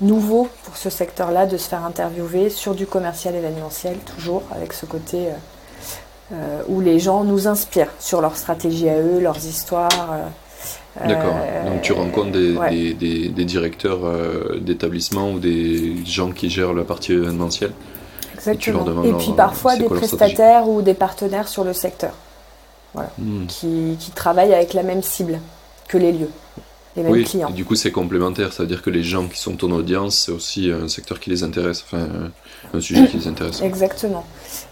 nouveau 0.00 0.48
pour 0.64 0.76
ce 0.76 0.90
secteur-là 0.90 1.46
de 1.46 1.56
se 1.56 1.68
faire 1.68 1.84
interviewer 1.84 2.48
sur 2.50 2.74
du 2.74 2.86
commercial 2.86 3.34
événementiel, 3.34 3.96
toujours 3.98 4.42
avec 4.50 4.72
ce 4.72 4.86
côté 4.86 5.28
où 6.68 6.80
les 6.80 6.98
gens 6.98 7.22
nous 7.22 7.46
inspirent 7.46 7.92
sur 8.00 8.20
leur 8.20 8.36
stratégie 8.36 8.88
à 8.88 8.98
eux, 8.98 9.20
leurs 9.20 9.44
histoires. 9.44 10.30
D'accord. 11.02 11.34
Donc 11.66 11.82
tu 11.82 11.92
rencontres 11.92 12.30
des, 12.30 12.94
des, 12.94 13.44
directeurs 13.44 14.04
euh, 14.04 14.60
d'établissements 14.60 15.32
ou 15.32 15.38
des 15.40 16.04
gens 16.04 16.30
qui 16.30 16.50
gèrent 16.50 16.72
la 16.72 16.84
partie 16.84 17.12
événementielle? 17.12 17.72
Exactement. 18.34 19.02
Et, 19.02 19.12
puis 19.14 19.32
parfois 19.36 19.76
des 19.76 19.86
prestataires 19.86 20.68
ou 20.68 20.82
des 20.82 20.94
partenaires 20.94 21.48
sur 21.48 21.64
le 21.64 21.72
secteur. 21.72 22.12
Voilà. 22.92 23.10
Hmm. 23.18 23.46
Qui, 23.46 23.96
qui, 23.98 24.12
travaillent 24.12 24.54
avec 24.54 24.72
la 24.72 24.84
même 24.84 25.02
cible 25.02 25.40
que 25.88 25.98
les 25.98 26.12
lieux. 26.12 26.30
Les 26.96 27.02
mêmes 27.02 27.12
oui, 27.12 27.24
clients. 27.24 27.48
et 27.48 27.52
du 27.52 27.64
coup 27.64 27.74
c'est 27.74 27.90
complémentaire, 27.90 28.52
c'est-à-dire 28.52 28.82
que 28.82 28.90
les 28.90 29.02
gens 29.02 29.26
qui 29.26 29.38
sont 29.38 29.56
ton 29.56 29.70
audience, 29.72 30.16
c'est 30.16 30.32
aussi 30.32 30.70
un 30.70 30.88
secteur 30.88 31.18
qui 31.18 31.30
les 31.30 31.42
intéresse, 31.42 31.84
enfin 31.86 32.06
un 32.72 32.80
sujet 32.80 33.06
qui 33.08 33.18
les 33.18 33.26
intéresse. 33.26 33.60
Exactement. 33.62 34.24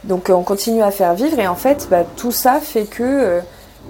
Donc 0.05 0.31
euh, 0.31 0.35
on 0.35 0.43
continue 0.43 0.83
à 0.83 0.91
faire 0.91 1.15
vivre 1.15 1.39
et 1.39 1.49
en 1.49 1.57
fait 1.57 1.89
bah, 1.91 2.05
tout 2.17 2.33
ça 2.33 2.61
fait 2.61 2.85
que 2.85 3.03
euh, 3.03 3.41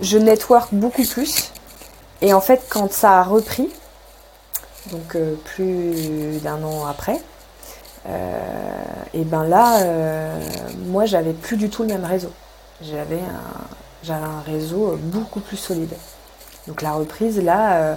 je 0.01 0.19
network 0.19 0.69
beaucoup 0.73 1.05
plus. 1.05 1.53
Et 2.21 2.33
en 2.33 2.41
fait 2.41 2.63
quand 2.69 2.93
ça 2.93 3.19
a 3.19 3.23
repris, 3.23 3.69
donc 4.91 5.15
euh, 5.15 5.35
plus 5.45 6.39
d'un 6.43 6.63
an 6.63 6.87
après, 6.87 7.21
et 9.15 9.23
ben 9.23 9.45
là 9.45 9.79
moi 10.87 11.07
j'avais 11.07 11.33
plus 11.33 11.57
du 11.57 11.69
tout 11.69 11.83
le 11.83 11.89
même 11.89 12.05
réseau. 12.05 12.33
J'avais 12.81 13.21
un, 13.21 13.65
j'avais 14.03 14.25
un 14.25 14.41
réseau 14.41 14.99
beaucoup 15.01 15.39
plus 15.39 15.57
solide. 15.57 15.95
Donc 16.67 16.83
la 16.83 16.95
reprise 16.95 17.41
là 17.41 17.97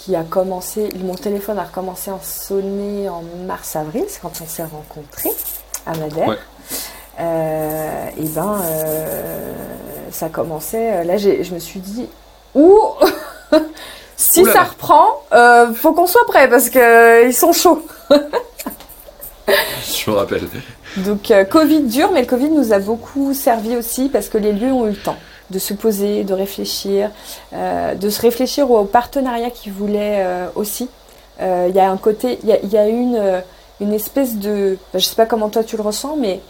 qui 0.00 0.16
a 0.16 0.22
commencé, 0.22 0.88
mon 1.04 1.14
téléphone 1.14 1.58
a 1.58 1.64
recommencé 1.64 2.10
à 2.10 2.18
sonner 2.22 3.08
en 3.10 3.22
mars-avril, 3.46 4.04
c'est 4.08 4.20
quand 4.22 4.32
on 4.42 4.46
s'est 4.46 4.62
rencontrés 4.62 5.30
à 5.84 5.94
Madère. 5.94 6.26
Ouais. 6.26 6.38
Euh, 7.20 8.06
et 8.18 8.28
ben, 8.28 8.62
euh, 8.64 9.52
ça 10.10 10.30
commençait. 10.30 11.00
euh, 11.00 11.04
Là, 11.04 11.18
je 11.18 11.52
me 11.52 11.58
suis 11.58 11.80
dit, 11.80 12.06
ouh, 12.54 12.78
si 14.16 14.46
ça 14.46 14.62
reprend, 14.62 15.04
euh, 15.34 15.74
faut 15.74 15.92
qu'on 15.92 16.06
soit 16.06 16.24
prêt 16.26 16.48
parce 16.48 16.70
que 16.70 17.26
ils 17.26 17.34
sont 17.34 17.52
chauds. 17.52 17.82
Je 19.48 20.10
me 20.10 20.16
rappelle. 20.16 20.48
Donc 20.98 21.32
Covid 21.50 21.80
dur, 21.82 22.10
mais 22.12 22.20
le 22.20 22.26
Covid 22.26 22.50
nous 22.50 22.72
a 22.72 22.78
beaucoup 22.78 23.34
servi 23.34 23.76
aussi 23.76 24.08
parce 24.08 24.28
que 24.28 24.38
les 24.38 24.52
lieux 24.52 24.72
ont 24.72 24.86
eu 24.86 24.90
le 24.90 24.96
temps 24.96 25.16
de 25.50 25.58
se 25.58 25.74
poser, 25.74 26.24
de 26.24 26.34
réfléchir, 26.34 27.10
euh, 27.52 27.94
de 27.94 28.10
se 28.10 28.20
réfléchir 28.20 28.70
aux 28.70 28.84
partenariats 28.84 29.50
qu'ils 29.50 29.72
voulaient 29.72 30.22
euh, 30.24 30.46
aussi. 30.54 30.88
Euh, 31.40 31.66
Il 31.68 31.74
y 31.74 31.80
a 31.80 31.90
un 31.90 31.96
côté, 31.96 32.38
il 32.42 32.48
y 32.48 32.76
a, 32.76 32.86
une, 32.86 33.42
espèce 33.92 34.36
de, 34.36 34.78
ben, 34.92 34.98
je 34.98 35.04
sais 35.04 35.16
pas 35.16 35.26
comment 35.26 35.48
toi 35.48 35.64
tu 35.64 35.76
le 35.76 35.82
ressens, 35.82 36.16
mais 36.16 36.40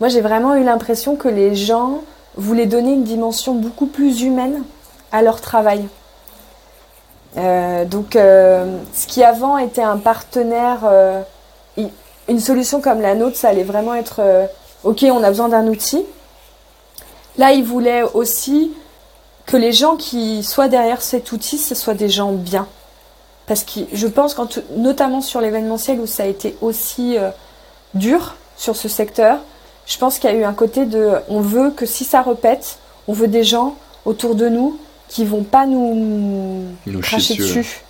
moi 0.00 0.08
j'ai 0.08 0.20
vraiment 0.20 0.54
eu 0.54 0.64
l'impression 0.64 1.16
que 1.16 1.28
les 1.28 1.54
gens 1.54 2.02
voulaient 2.36 2.66
donner 2.66 2.92
une 2.92 3.04
dimension 3.04 3.54
beaucoup 3.54 3.86
plus 3.86 4.22
humaine 4.22 4.62
à 5.10 5.22
leur 5.22 5.40
travail. 5.40 5.86
Donc, 7.34 8.12
ce 8.12 9.06
qui 9.06 9.24
avant 9.24 9.56
était 9.56 9.82
un 9.82 9.96
partenaire 9.96 10.80
une 12.28 12.40
solution 12.40 12.80
comme 12.80 13.00
la 13.00 13.14
nôtre, 13.14 13.36
ça 13.36 13.48
allait 13.48 13.64
vraiment 13.64 13.94
être 13.94 14.20
ok, 14.84 15.04
on 15.10 15.22
a 15.22 15.28
besoin 15.28 15.48
d'un 15.48 15.66
outil. 15.66 16.04
Là, 17.38 17.52
ils 17.52 17.64
voulaient 17.64 18.02
aussi 18.14 18.72
que 19.46 19.56
les 19.56 19.72
gens 19.72 19.96
qui 19.96 20.42
soient 20.42 20.68
derrière 20.68 21.02
cet 21.02 21.32
outil, 21.32 21.58
ce 21.58 21.74
soient 21.74 21.94
des 21.94 22.08
gens 22.08 22.32
bien. 22.32 22.66
Parce 23.46 23.64
que 23.64 23.80
je 23.92 24.06
pense, 24.06 24.34
quand, 24.34 24.58
notamment 24.76 25.20
sur 25.20 25.40
l'événementiel 25.40 26.00
où 26.00 26.06
ça 26.06 26.22
a 26.22 26.26
été 26.26 26.56
aussi 26.60 27.18
euh, 27.18 27.30
dur 27.94 28.36
sur 28.56 28.76
ce 28.76 28.88
secteur, 28.88 29.40
je 29.86 29.98
pense 29.98 30.18
qu'il 30.18 30.30
y 30.30 30.32
a 30.32 30.36
eu 30.36 30.44
un 30.44 30.52
côté 30.52 30.86
de 30.86 31.10
on 31.28 31.40
veut 31.40 31.70
que 31.70 31.86
si 31.86 32.04
ça 32.04 32.22
repète, 32.22 32.78
on 33.08 33.12
veut 33.12 33.28
des 33.28 33.44
gens 33.44 33.76
autour 34.04 34.36
de 34.36 34.48
nous 34.48 34.78
qui 35.08 35.24
vont 35.24 35.42
pas 35.42 35.66
nous 35.66 36.64
Nous 36.86 37.00
cracher 37.00 37.34
dessus. 37.34 37.82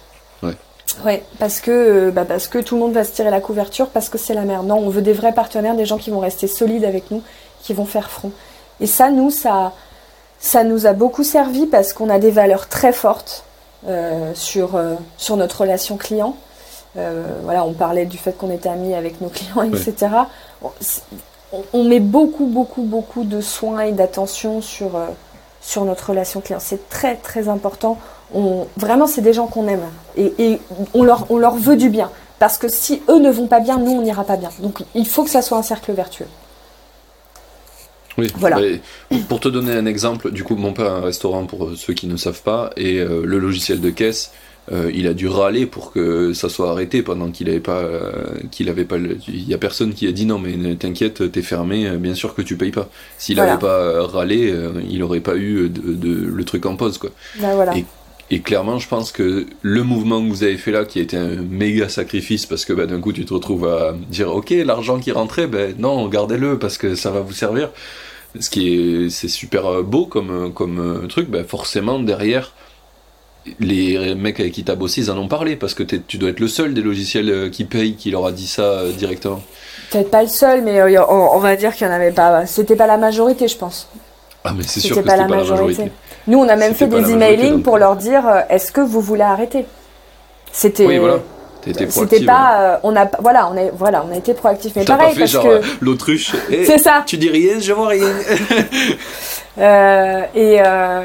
Ouais. 0.42 0.56
Ouais, 1.04 1.22
parce 1.38 1.60
que, 1.60 1.70
euh, 1.70 2.10
bah 2.10 2.24
parce 2.24 2.48
que 2.48 2.58
tout 2.58 2.74
le 2.74 2.80
monde 2.80 2.92
va 2.92 3.04
se 3.04 3.12
tirer 3.12 3.30
la 3.30 3.40
couverture, 3.40 3.88
parce 3.88 4.08
que 4.08 4.18
c'est 4.18 4.34
la 4.34 4.42
merde. 4.42 4.66
Non, 4.66 4.78
on 4.78 4.88
veut 4.88 5.02
des 5.02 5.12
vrais 5.12 5.32
partenaires, 5.32 5.76
des 5.76 5.86
gens 5.86 5.98
qui 5.98 6.10
vont 6.10 6.18
rester 6.18 6.46
solides 6.46 6.84
avec 6.84 7.10
nous, 7.10 7.22
qui 7.62 7.72
vont 7.72 7.86
faire 7.86 8.10
front. 8.10 8.32
Et 8.80 8.86
ça, 8.86 9.10
nous, 9.10 9.30
ça, 9.30 9.72
ça 10.40 10.64
nous 10.64 10.86
a 10.86 10.92
beaucoup 10.92 11.24
servi 11.24 11.66
parce 11.66 11.92
qu'on 11.92 12.08
a 12.10 12.18
des 12.18 12.30
valeurs 12.30 12.68
très 12.68 12.92
fortes 12.92 13.44
euh, 13.88 14.32
sur, 14.34 14.76
euh, 14.76 14.94
sur 15.16 15.36
notre 15.36 15.60
relation 15.62 15.96
client. 15.96 16.36
Euh, 16.96 17.24
voilà, 17.44 17.64
on 17.64 17.72
parlait 17.72 18.04
du 18.06 18.18
fait 18.18 18.32
qu'on 18.36 18.50
était 18.50 18.68
amis 18.68 18.94
avec 18.94 19.20
nos 19.20 19.28
clients, 19.28 19.62
etc. 19.62 20.08
On, 20.62 20.70
c'est- 20.80 21.02
on- 21.52 21.62
on 21.72 21.84
met 21.84 22.00
beaucoup, 22.00 22.46
beaucoup, 22.46 22.82
beaucoup 22.82 23.24
de 23.24 23.40
soins 23.40 23.80
et 23.82 23.92
d'attention 23.92 24.60
sur, 24.60 24.90
sur 25.60 25.84
notre 25.84 26.10
relation 26.10 26.40
client. 26.40 26.58
C'est 26.60 26.88
très, 26.88 27.16
très 27.16 27.48
important. 27.48 27.98
On, 28.34 28.66
vraiment, 28.76 29.06
c'est 29.06 29.20
des 29.20 29.32
gens 29.34 29.46
qu'on 29.46 29.68
aime 29.68 29.84
et, 30.16 30.32
et 30.38 30.60
on, 30.94 31.02
leur, 31.02 31.26
on 31.30 31.36
leur 31.38 31.54
veut 31.56 31.76
du 31.76 31.88
bien. 31.90 32.10
Parce 32.38 32.58
que 32.58 32.68
si 32.68 33.02
eux 33.08 33.18
ne 33.20 33.30
vont 33.30 33.46
pas 33.46 33.60
bien, 33.60 33.78
nous, 33.78 33.92
on 33.92 34.02
n'ira 34.02 34.24
pas 34.24 34.36
bien. 34.36 34.50
Donc, 34.58 34.82
il 34.94 35.06
faut 35.06 35.22
que 35.24 35.30
ça 35.30 35.42
soit 35.42 35.58
un 35.58 35.62
cercle 35.62 35.92
vertueux. 35.92 36.26
Oui, 38.18 38.26
Voilà. 38.36 38.60
pour 39.28 39.40
te 39.40 39.48
donner 39.48 39.72
un 39.72 39.86
exemple, 39.86 40.30
du 40.32 40.44
coup, 40.44 40.56
mon 40.56 40.72
père 40.72 40.86
a 40.92 40.96
un 40.96 41.00
restaurant 41.00 41.46
pour 41.46 41.64
euh, 41.66 41.74
ceux 41.76 41.94
qui 41.94 42.06
ne 42.06 42.16
savent 42.16 42.42
pas, 42.42 42.70
et 42.76 43.00
euh, 43.00 43.22
le 43.24 43.38
logiciel 43.38 43.80
de 43.80 43.90
caisse, 43.90 44.32
euh, 44.70 44.90
il 44.94 45.06
a 45.08 45.14
dû 45.14 45.26
râler 45.28 45.66
pour 45.66 45.92
que 45.92 46.32
ça 46.34 46.48
soit 46.48 46.70
arrêté 46.70 47.02
pendant 47.02 47.30
qu'il 47.30 47.48
avait 47.48 47.58
pas, 47.58 47.78
euh, 47.80 48.12
qu'il 48.50 48.68
avait 48.68 48.84
pas, 48.84 48.96
le- 48.98 49.16
il 49.26 49.48
y 49.48 49.54
a 49.54 49.58
personne 49.58 49.92
qui 49.94 50.06
a 50.06 50.12
dit 50.12 50.24
non 50.26 50.38
mais 50.38 50.74
t'inquiète, 50.76 51.32
t'es 51.32 51.42
fermé, 51.42 51.90
bien 51.96 52.14
sûr 52.14 52.34
que 52.34 52.42
tu 52.42 52.56
payes 52.56 52.70
pas. 52.70 52.88
S'il 53.18 53.36
Voilà. 53.36 53.54
avait 53.54 53.60
pas 53.60 54.06
râlé, 54.06 54.54
il 54.88 55.02
aurait 55.02 55.18
pas 55.20 55.34
eu 55.36 55.68
de, 55.68 55.92
de- 55.94 56.26
le 56.26 56.44
truc 56.44 56.64
en 56.66 56.76
pause 56.76 56.98
quoi. 56.98 57.10
Ben, 57.40 57.54
voilà. 57.56 57.76
Et- 57.76 57.84
Et 58.30 58.40
clairement, 58.40 58.78
je 58.78 58.88
pense 58.88 59.12
que 59.12 59.46
le 59.60 59.82
mouvement 59.82 60.22
que 60.22 60.28
vous 60.28 60.42
avez 60.42 60.56
fait 60.56 60.70
là, 60.70 60.84
qui 60.84 60.98
a 61.00 61.02
été 61.02 61.16
un 61.16 61.36
méga 61.36 61.88
sacrifice, 61.88 62.46
parce 62.46 62.64
que 62.64 62.72
bah, 62.72 62.86
d'un 62.86 63.00
coup, 63.00 63.12
tu 63.12 63.24
te 63.24 63.34
retrouves 63.34 63.66
à 63.66 63.94
dire, 64.08 64.34
ok, 64.34 64.50
l'argent 64.64 64.98
qui 65.00 65.12
rentrait, 65.12 65.46
ben 65.46 65.74
non, 65.78 66.08
gardez-le 66.08 66.58
parce 66.58 66.78
que 66.78 66.94
ça 66.94 67.10
va 67.10 67.20
vous 67.20 67.34
servir. 67.34 67.70
Ce 68.40 68.48
qui 68.48 68.74
est, 68.74 69.10
c'est 69.10 69.28
super 69.28 69.66
euh, 69.66 69.82
beau 69.82 70.06
comme 70.06 70.52
comme 70.54 70.78
euh, 70.78 71.06
truc. 71.06 71.28
Ben 71.28 71.44
forcément, 71.44 71.98
derrière, 71.98 72.52
les 73.60 74.14
mecs 74.14 74.40
avec 74.40 74.52
qui 74.52 74.64
t'as 74.64 74.74
bossé, 74.74 75.02
ils 75.02 75.10
en 75.10 75.18
ont 75.18 75.28
parlé 75.28 75.56
parce 75.56 75.74
que 75.74 75.82
tu 75.82 76.18
dois 76.18 76.30
être 76.30 76.40
le 76.40 76.48
seul 76.48 76.74
des 76.74 76.82
logiciels 76.82 77.30
euh, 77.30 77.48
qui 77.50 77.64
payent 77.64 77.96
qui 77.96 78.10
leur 78.10 78.26
a 78.26 78.32
dit 78.32 78.46
ça 78.46 78.62
euh, 78.62 78.92
directement. 78.92 79.42
Peut-être 79.90 80.10
pas 80.10 80.22
le 80.22 80.28
seul, 80.28 80.62
mais 80.62 80.80
euh, 80.80 81.04
on, 81.08 81.30
on 81.34 81.38
va 81.38 81.56
dire 81.56 81.74
qu'il 81.74 81.86
y 81.86 81.90
en 81.90 81.92
avait 81.92 82.12
pas. 82.12 82.46
C'était 82.46 82.76
pas 82.76 82.86
la 82.86 82.96
majorité, 82.96 83.48
je 83.48 83.56
pense. 83.56 83.88
Ah 84.44 84.52
mais 84.56 84.64
c'est 84.64 84.80
sûr 84.80 84.96
que 84.96 85.02
c'était 85.02 85.08
pas 85.08 85.16
la 85.16 85.28
majorité. 85.28 85.82
majorité. 85.82 85.92
Nous, 86.26 86.38
on 86.38 86.48
a 86.48 86.56
même 86.56 86.74
fait 86.74 86.86
des 86.86 87.10
emailings 87.10 87.62
pour 87.62 87.78
leur 87.78 87.96
dire 87.96 88.26
euh, 88.28 88.40
est-ce 88.48 88.70
que 88.72 88.80
vous 88.80 89.00
voulez 89.00 89.22
arrêter? 89.22 89.66
C'était. 90.52 90.86
Oui, 90.86 90.98
voilà. 90.98 91.18
C'était 91.88 92.24
pas. 92.24 92.56
euh, 92.60 92.76
on 92.82 92.96
a, 92.96 93.08
voilà, 93.20 93.48
on 93.48 93.56
est, 93.56 93.70
voilà, 93.76 94.04
on 94.08 94.12
a 94.12 94.16
été 94.16 94.34
proactif. 94.34 94.72
Mais 94.74 94.84
pareil, 94.84 95.08
pas 95.08 95.12
fait 95.14 95.20
parce 95.20 95.30
genre 95.30 95.44
que. 95.44 95.48
euh, 95.48 95.60
l'autruche. 95.80 96.32
Eh, 96.50 96.64
C'est 96.64 96.78
ça. 96.78 97.04
Tu 97.06 97.16
dis 97.16 97.30
rien, 97.30 97.58
je 97.60 97.72
vois 97.72 97.88
rien. 97.88 98.08
Euh, 99.58 100.22
et, 100.34 100.62
euh, 100.64 101.04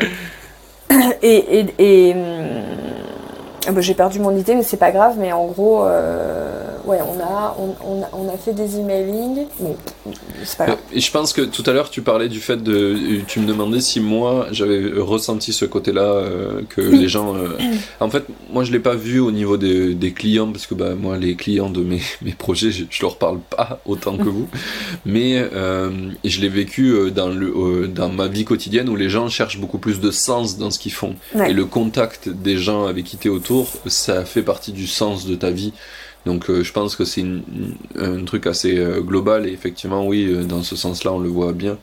et, 1.21 1.59
et, 1.59 1.65
et, 1.79 2.13
hum, 2.13 2.19
bah, 3.71 3.81
j'ai 3.81 3.93
perdu 3.93 4.19
mon 4.19 4.35
idée, 4.35 4.55
mais 4.55 4.63
c'est 4.63 4.77
pas 4.77 4.91
grave. 4.91 5.15
Mais 5.19 5.31
en 5.31 5.45
gros, 5.47 5.83
euh, 5.85 6.61
ouais, 6.85 6.99
on 7.01 7.19
a, 7.21 7.55
on, 7.59 7.75
on 7.85 8.01
a, 8.03 8.09
on 8.13 8.29
a 8.33 8.37
fait 8.37 8.53
des 8.53 8.77
emailings. 8.79 9.45
Bon, 9.59 9.75
c'est 10.43 10.57
pas 10.57 10.63
Euh, 10.63 10.67
grave. 10.67 10.79
Je 10.95 11.11
pense 11.11 11.33
que 11.33 11.41
tout 11.41 11.63
à 11.65 11.73
l'heure 11.73 11.89
tu 11.89 12.01
parlais 12.01 12.29
du 12.29 12.39
fait 12.39 12.61
de. 12.61 12.95
Tu 13.27 13.39
me 13.39 13.47
demandais 13.47 13.81
si 13.81 13.99
moi 13.99 14.47
j'avais 14.51 14.91
ressenti 14.99 15.53
ce 15.53 15.65
côté-là, 15.65 16.01
euh, 16.01 16.61
que 16.69 16.81
les 16.81 17.07
gens. 17.07 17.35
euh, 17.35 17.49
En 17.99 18.09
fait, 18.09 18.23
moi 18.51 18.63
je 18.63 18.71
l'ai 18.71 18.79
pas 18.79 18.95
vu 18.95 19.19
au 19.19 19.31
niveau 19.31 19.57
des, 19.57 19.93
des 19.93 20.11
clients, 20.13 20.51
parce 20.51 20.65
que 20.67 20.73
bah, 20.75 20.95
moi 20.95 21.17
les 21.17 21.35
clients 21.35 21.69
de 21.69 21.81
mes, 21.81 22.01
mes 22.21 22.31
projets, 22.33 22.71
je, 22.71 22.85
je 22.89 23.01
leur 23.01 23.17
parle 23.17 23.39
pas 23.39 23.79
autant 23.85 24.17
que 24.17 24.29
vous, 24.29 24.47
mais 25.05 25.35
euh, 25.53 25.89
je 26.23 26.41
l'ai 26.41 26.49
vécu 26.49 26.89
euh, 26.91 27.09
dans, 27.11 27.29
le, 27.29 27.47
euh, 27.47 27.87
dans 27.87 28.09
ma 28.09 28.27
vie 28.27 28.45
quotidienne 28.45 28.89
où 28.89 28.95
les 28.95 29.09
gens 29.09 29.27
cherchent 29.29 29.59
beaucoup 29.59 29.77
plus 29.79 29.99
de 29.99 30.11
sens 30.11 30.57
dans 30.57 30.71
ce 30.71 30.79
qu'ils 30.79 30.93
font. 30.93 31.15
Ouais. 31.35 31.51
Et 31.51 31.53
le 31.53 31.65
contact 31.65 32.29
des 32.29 32.57
gens 32.57 32.85
avec 32.85 33.05
qui 33.05 33.17
tu 33.17 33.27
es 33.27 33.31
autour, 33.31 33.46
ça 33.85 34.25
fait 34.25 34.41
partie 34.43 34.71
du 34.71 34.87
sens 34.87 35.25
de 35.25 35.35
ta 35.35 35.49
vie. 35.51 35.73
Donc 36.25 36.49
euh, 36.49 36.63
je 36.63 36.73
pense 36.73 36.95
que 36.95 37.05
c'est 37.05 37.23
un 37.99 38.25
truc 38.25 38.47
assez 38.47 38.77
euh, 38.77 38.99
global 39.01 39.47
et 39.47 39.51
effectivement 39.51 40.05
oui, 40.05 40.25
euh, 40.27 40.43
dans 40.43 40.63
ce 40.63 40.75
sens-là 40.75 41.13
on 41.13 41.19
le 41.19 41.29
voit 41.29 41.53
bien. 41.53 41.77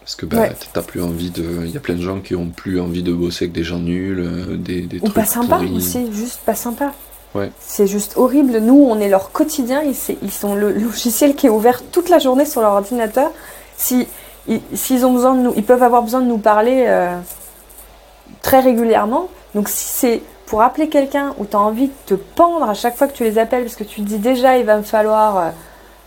Parce 0.00 0.16
que 0.16 0.26
bah, 0.26 0.40
Ouais. 0.40 0.52
t'as 0.72 0.82
plus 0.82 1.02
envie 1.02 1.30
de... 1.30 1.44
Il 1.64 1.70
y 1.70 1.76
a 1.76 1.80
plein 1.80 1.94
de 1.94 2.02
gens 2.02 2.20
qui 2.20 2.34
ont 2.34 2.50
plus 2.50 2.78
envie 2.80 3.02
de 3.02 3.12
bosser 3.12 3.44
avec 3.46 3.52
des 3.52 3.64
gens 3.64 3.78
nuls, 3.78 4.58
des, 4.62 4.82
des 4.82 4.98
Ou 4.98 5.04
trucs 5.04 5.14
pas 5.14 5.24
sympa 5.24 5.60
aussi, 5.74 6.12
juste 6.12 6.40
pas 6.44 6.54
sympa. 6.54 6.92
Ouais. 7.34 7.50
C'est 7.58 7.86
juste 7.86 8.12
horrible. 8.16 8.58
Nous, 8.58 8.74
on 8.88 9.00
est 9.00 9.08
leur 9.08 9.32
quotidien. 9.32 9.82
Ils, 9.82 9.94
c'est- 9.94 10.18
ils 10.22 10.30
sont 10.30 10.54
le 10.54 10.72
logiciel 10.72 11.34
qui 11.34 11.46
est 11.46 11.50
ouvert 11.50 11.82
toute 11.90 12.10
la 12.10 12.18
journée 12.18 12.44
sur 12.44 12.60
leur 12.60 12.72
ordinateur. 12.72 13.30
Si, 13.78 14.06
ils- 14.46 14.60
s'ils 14.74 15.04
ont 15.06 15.12
besoin 15.14 15.34
de 15.34 15.40
nous, 15.40 15.52
ils 15.56 15.64
peuvent 15.64 15.82
avoir 15.82 16.02
besoin 16.02 16.20
de 16.20 16.26
nous 16.26 16.38
parler 16.38 16.84
euh, 16.86 17.18
très 18.42 18.60
régulièrement. 18.60 19.28
Donc, 19.54 19.68
si 19.68 19.84
c'est 19.86 20.22
pour 20.46 20.62
appeler 20.62 20.88
quelqu'un 20.88 21.34
où 21.38 21.44
tu 21.46 21.56
as 21.56 21.60
envie 21.60 21.86
de 21.88 21.92
te 22.06 22.14
pendre 22.14 22.68
à 22.68 22.74
chaque 22.74 22.96
fois 22.96 23.06
que 23.06 23.12
tu 23.14 23.24
les 23.24 23.38
appelles, 23.38 23.62
parce 23.64 23.76
que 23.76 23.84
tu 23.84 24.02
te 24.02 24.06
dis 24.06 24.18
déjà, 24.18 24.56
il 24.58 24.64
va 24.66 24.76
me 24.76 24.82
falloir. 24.82 25.36
euh, 25.38 25.48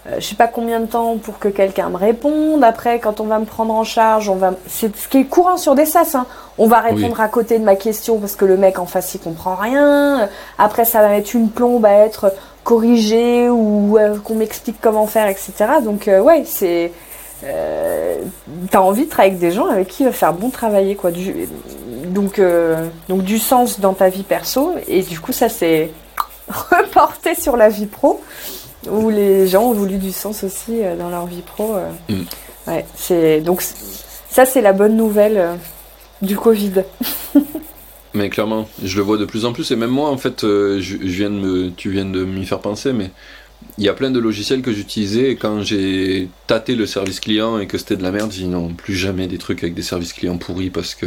euh, 0.09 0.15
je 0.19 0.25
sais 0.25 0.35
pas 0.35 0.47
combien 0.47 0.79
de 0.79 0.85
temps 0.85 1.17
pour 1.17 1.37
que 1.39 1.47
quelqu'un 1.49 1.89
me 1.89 1.97
réponde. 1.97 2.63
Après, 2.63 2.99
quand 2.99 3.19
on 3.19 3.25
va 3.25 3.39
me 3.39 3.45
prendre 3.45 3.73
en 3.73 3.83
charge, 3.83 4.29
on 4.29 4.35
va. 4.35 4.53
C'est 4.67 4.95
ce 4.95 5.07
qui 5.09 5.17
est 5.19 5.23
courant 5.25 5.57
sur 5.57 5.75
des 5.75 5.85
sas. 5.85 6.15
Hein. 6.15 6.25
On 6.57 6.67
va 6.67 6.79
répondre 6.79 7.19
à 7.19 7.27
côté 7.27 7.59
de 7.59 7.63
ma 7.65 7.75
question 7.75 8.17
parce 8.19 8.35
que 8.37 8.45
le 8.45 8.55
mec 8.57 8.79
en 8.79 8.85
face 8.85 9.13
il 9.15 9.19
comprend 9.19 9.55
rien. 9.55 10.29
Après, 10.57 10.85
ça 10.85 11.01
va 11.01 11.09
mettre 11.09 11.35
une 11.35 11.49
plombe 11.49 11.85
à 11.85 11.91
être 11.93 12.31
corrigée 12.63 13.49
ou 13.49 13.97
euh, 13.97 14.17
qu'on 14.23 14.35
m'explique 14.35 14.77
comment 14.81 15.07
faire, 15.07 15.27
etc. 15.27 15.53
Donc 15.83 16.07
euh, 16.07 16.21
ouais, 16.21 16.43
c'est. 16.45 16.91
Euh, 17.43 18.15
T'as 18.71 18.79
envie 18.79 19.05
de 19.05 19.09
travailler 19.09 19.31
avec 19.35 19.39
des 19.41 19.51
gens 19.51 19.67
avec 19.67 19.87
qui 19.89 20.03
il 20.03 20.05
va 20.07 20.11
faire 20.11 20.33
bon 20.33 20.49
travailler, 20.49 20.95
quoi. 20.95 21.11
Du- 21.11 21.47
Donc, 22.17 22.39
euh, 22.39 22.87
donc 23.09 23.23
du 23.23 23.37
sens 23.37 23.79
dans 23.79 23.93
ta 23.93 24.09
vie 24.09 24.23
perso. 24.23 24.73
Et 24.87 25.03
du 25.03 25.19
coup, 25.19 25.33
ça 25.33 25.49
s'est 25.49 25.91
reporté 26.49 27.35
sur 27.35 27.55
la 27.57 27.69
vie 27.69 27.85
pro, 27.85 28.23
où 28.89 29.11
les 29.11 29.47
gens 29.47 29.65
ont 29.65 29.73
voulu 29.73 29.99
du 29.99 30.11
sens 30.11 30.43
aussi 30.43 30.81
euh, 30.83 30.97
dans 30.97 31.11
leur 31.11 31.27
vie 31.27 31.43
pro. 31.45 31.75
euh. 31.75 31.91
Mm. 32.09 32.25
Ouais, 32.65 32.85
c'est, 32.95 33.41
donc 33.41 33.61
ça, 33.61 34.45
c'est 34.45 34.61
la 34.61 34.73
bonne 34.73 34.97
nouvelle 34.97 35.37
euh, 35.37 35.53
du 36.23 36.35
Covid. 36.35 36.85
Mais 38.15 38.29
clairement, 38.31 38.67
je 38.83 38.97
le 38.97 39.03
vois 39.03 39.17
de 39.17 39.25
plus 39.25 39.45
en 39.45 39.53
plus. 39.53 39.69
Et 39.69 39.75
même 39.75 39.91
moi, 39.91 40.09
en 40.09 40.17
fait, 40.17 40.43
euh, 40.43 40.79
je, 40.81 40.97
je 40.99 41.05
viens 41.05 41.29
de 41.29 41.35
me, 41.35 41.69
tu 41.69 41.91
viens 41.91 42.05
de 42.05 42.25
m'y 42.25 42.47
faire 42.47 42.61
penser, 42.61 42.93
mais 42.93 43.11
il 43.77 43.83
y 43.83 43.89
a 43.89 43.93
plein 43.93 44.09
de 44.09 44.19
logiciels 44.19 44.63
que 44.63 44.71
j'utilisais. 44.71 45.29
Et 45.29 45.35
quand 45.35 45.61
j'ai 45.61 46.29
tâté 46.47 46.73
le 46.73 46.87
service 46.87 47.19
client 47.19 47.59
et 47.59 47.67
que 47.67 47.77
c'était 47.77 47.95
de 47.95 48.01
la 48.01 48.09
merde, 48.09 48.31
j'ai 48.31 48.45
dit 48.45 48.49
non, 48.49 48.69
plus 48.69 48.95
jamais 48.95 49.27
des 49.27 49.37
trucs 49.37 49.61
avec 49.61 49.75
des 49.75 49.83
services 49.83 50.13
clients 50.13 50.37
pourris 50.37 50.71
parce 50.71 50.95
que 50.95 51.05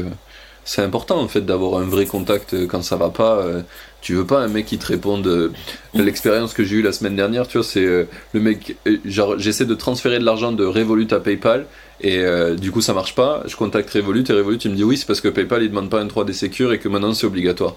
c'est 0.72 0.82
important 0.82 1.18
en 1.20 1.26
fait 1.26 1.40
d'avoir 1.40 1.80
un 1.80 1.86
vrai 1.86 2.06
contact 2.06 2.54
euh, 2.54 2.66
quand 2.68 2.82
ça 2.82 2.94
va 2.96 3.10
pas. 3.10 3.38
euh, 3.38 3.62
Tu 4.02 4.14
veux 4.14 4.24
pas 4.24 4.38
un 4.40 4.46
mec 4.48 4.66
qui 4.66 4.78
te 4.78 4.86
réponde. 4.86 5.26
euh, 5.26 5.50
L'expérience 5.94 6.54
que 6.54 6.62
j'ai 6.62 6.76
eue 6.76 6.82
la 6.82 6.92
semaine 6.92 7.16
dernière, 7.16 7.48
tu 7.48 7.58
vois, 7.58 7.66
c'est 7.66 7.84
le 7.84 8.40
mec. 8.40 8.76
Genre, 9.04 9.36
j'essaie 9.38 9.64
de 9.66 9.74
transférer 9.74 10.20
de 10.20 10.24
l'argent 10.24 10.52
de 10.52 10.64
Revolut 10.64 11.08
à 11.10 11.18
PayPal. 11.18 11.66
Et 12.00 12.18
euh, 12.18 12.54
du 12.54 12.70
coup, 12.70 12.80
ça 12.80 12.94
marche 12.94 13.14
pas. 13.16 13.42
Je 13.48 13.56
contacte 13.56 13.90
Revolut 13.90 14.24
et 14.28 14.32
Revolut, 14.32 14.58
il 14.64 14.70
me 14.70 14.76
dit 14.76 14.84
oui, 14.84 14.96
c'est 14.96 15.06
parce 15.06 15.20
que 15.20 15.28
PayPal 15.28 15.62
il 15.64 15.70
demande 15.70 15.90
pas 15.90 16.00
un 16.00 16.06
3D 16.06 16.32
Secure 16.32 16.72
et 16.72 16.78
que 16.78 16.88
maintenant 16.88 17.14
c'est 17.14 17.26
obligatoire. 17.26 17.74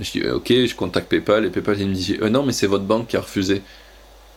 Je 0.00 0.10
dis 0.12 0.22
ok, 0.28 0.48
je 0.66 0.74
contacte 0.76 1.08
PayPal 1.08 1.44
et 1.46 1.50
PayPal 1.50 1.80
il 1.80 1.88
me 1.88 1.94
dit 1.94 2.16
euh, 2.22 2.28
non, 2.30 2.44
mais 2.44 2.52
c'est 2.52 2.68
votre 2.68 2.84
banque 2.84 3.08
qui 3.08 3.16
a 3.16 3.20
refusé. 3.22 3.62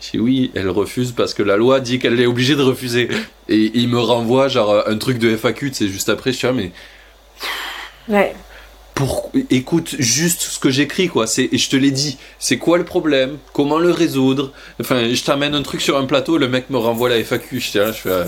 Je 0.01 0.11
dis 0.11 0.19
oui, 0.19 0.51
elle 0.55 0.69
refuse 0.69 1.11
parce 1.11 1.33
que 1.35 1.43
la 1.43 1.57
loi 1.57 1.79
dit 1.79 1.99
qu'elle 1.99 2.19
est 2.19 2.25
obligée 2.25 2.55
de 2.55 2.63
refuser. 2.63 3.07
Et 3.49 3.71
il 3.75 3.87
me 3.87 3.99
renvoie 3.99 4.47
genre 4.47 4.83
un 4.87 4.97
truc 4.97 5.19
de 5.19 5.29
FAQ, 5.37 5.71
c'est 5.73 5.87
juste 5.89 6.09
après, 6.09 6.31
je 6.31 6.37
suis 6.39 6.47
là, 6.47 6.53
mais 6.53 6.71
Ouais. 8.09 8.35
pour... 8.95 9.31
écoute 9.49 9.95
juste 9.99 10.41
ce 10.41 10.59
que 10.59 10.69
j'écris 10.69 11.07
quoi, 11.07 11.25
c'est 11.27 11.49
et 11.51 11.57
je 11.57 11.69
te 11.69 11.75
l'ai 11.75 11.91
dit, 11.91 12.17
c'est 12.39 12.57
quoi 12.57 12.77
le 12.77 12.85
problème, 12.85 13.37
comment 13.53 13.79
le 13.79 13.91
résoudre? 13.91 14.51
Enfin, 14.79 15.13
je 15.13 15.23
t'amène 15.23 15.55
un 15.55 15.63
truc 15.63 15.81
sur 15.81 15.97
un 15.97 16.05
plateau, 16.05 16.37
le 16.37 16.47
mec 16.47 16.69
me 16.69 16.77
renvoie 16.77 17.09
la 17.09 17.17
FAQ, 17.23 17.59
je, 17.59 17.79
là, 17.79 17.87
je 17.87 17.91
fais 17.93 18.09
euh, 18.09 18.25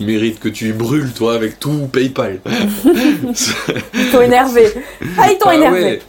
mérite 0.00 0.40
que 0.40 0.48
tu 0.48 0.72
brûles 0.72 1.12
toi 1.12 1.34
avec 1.34 1.58
tout 1.60 1.88
PayPal. 1.92 2.40
Ils 3.94 4.10
t'ont 4.10 4.22
énervé. 4.22 4.66
Ah, 5.18 5.30
ils 5.30 5.38
t'ont 5.38 5.50
Ah 5.50 5.54
énervé. 5.54 5.82
ouais. 5.84 6.00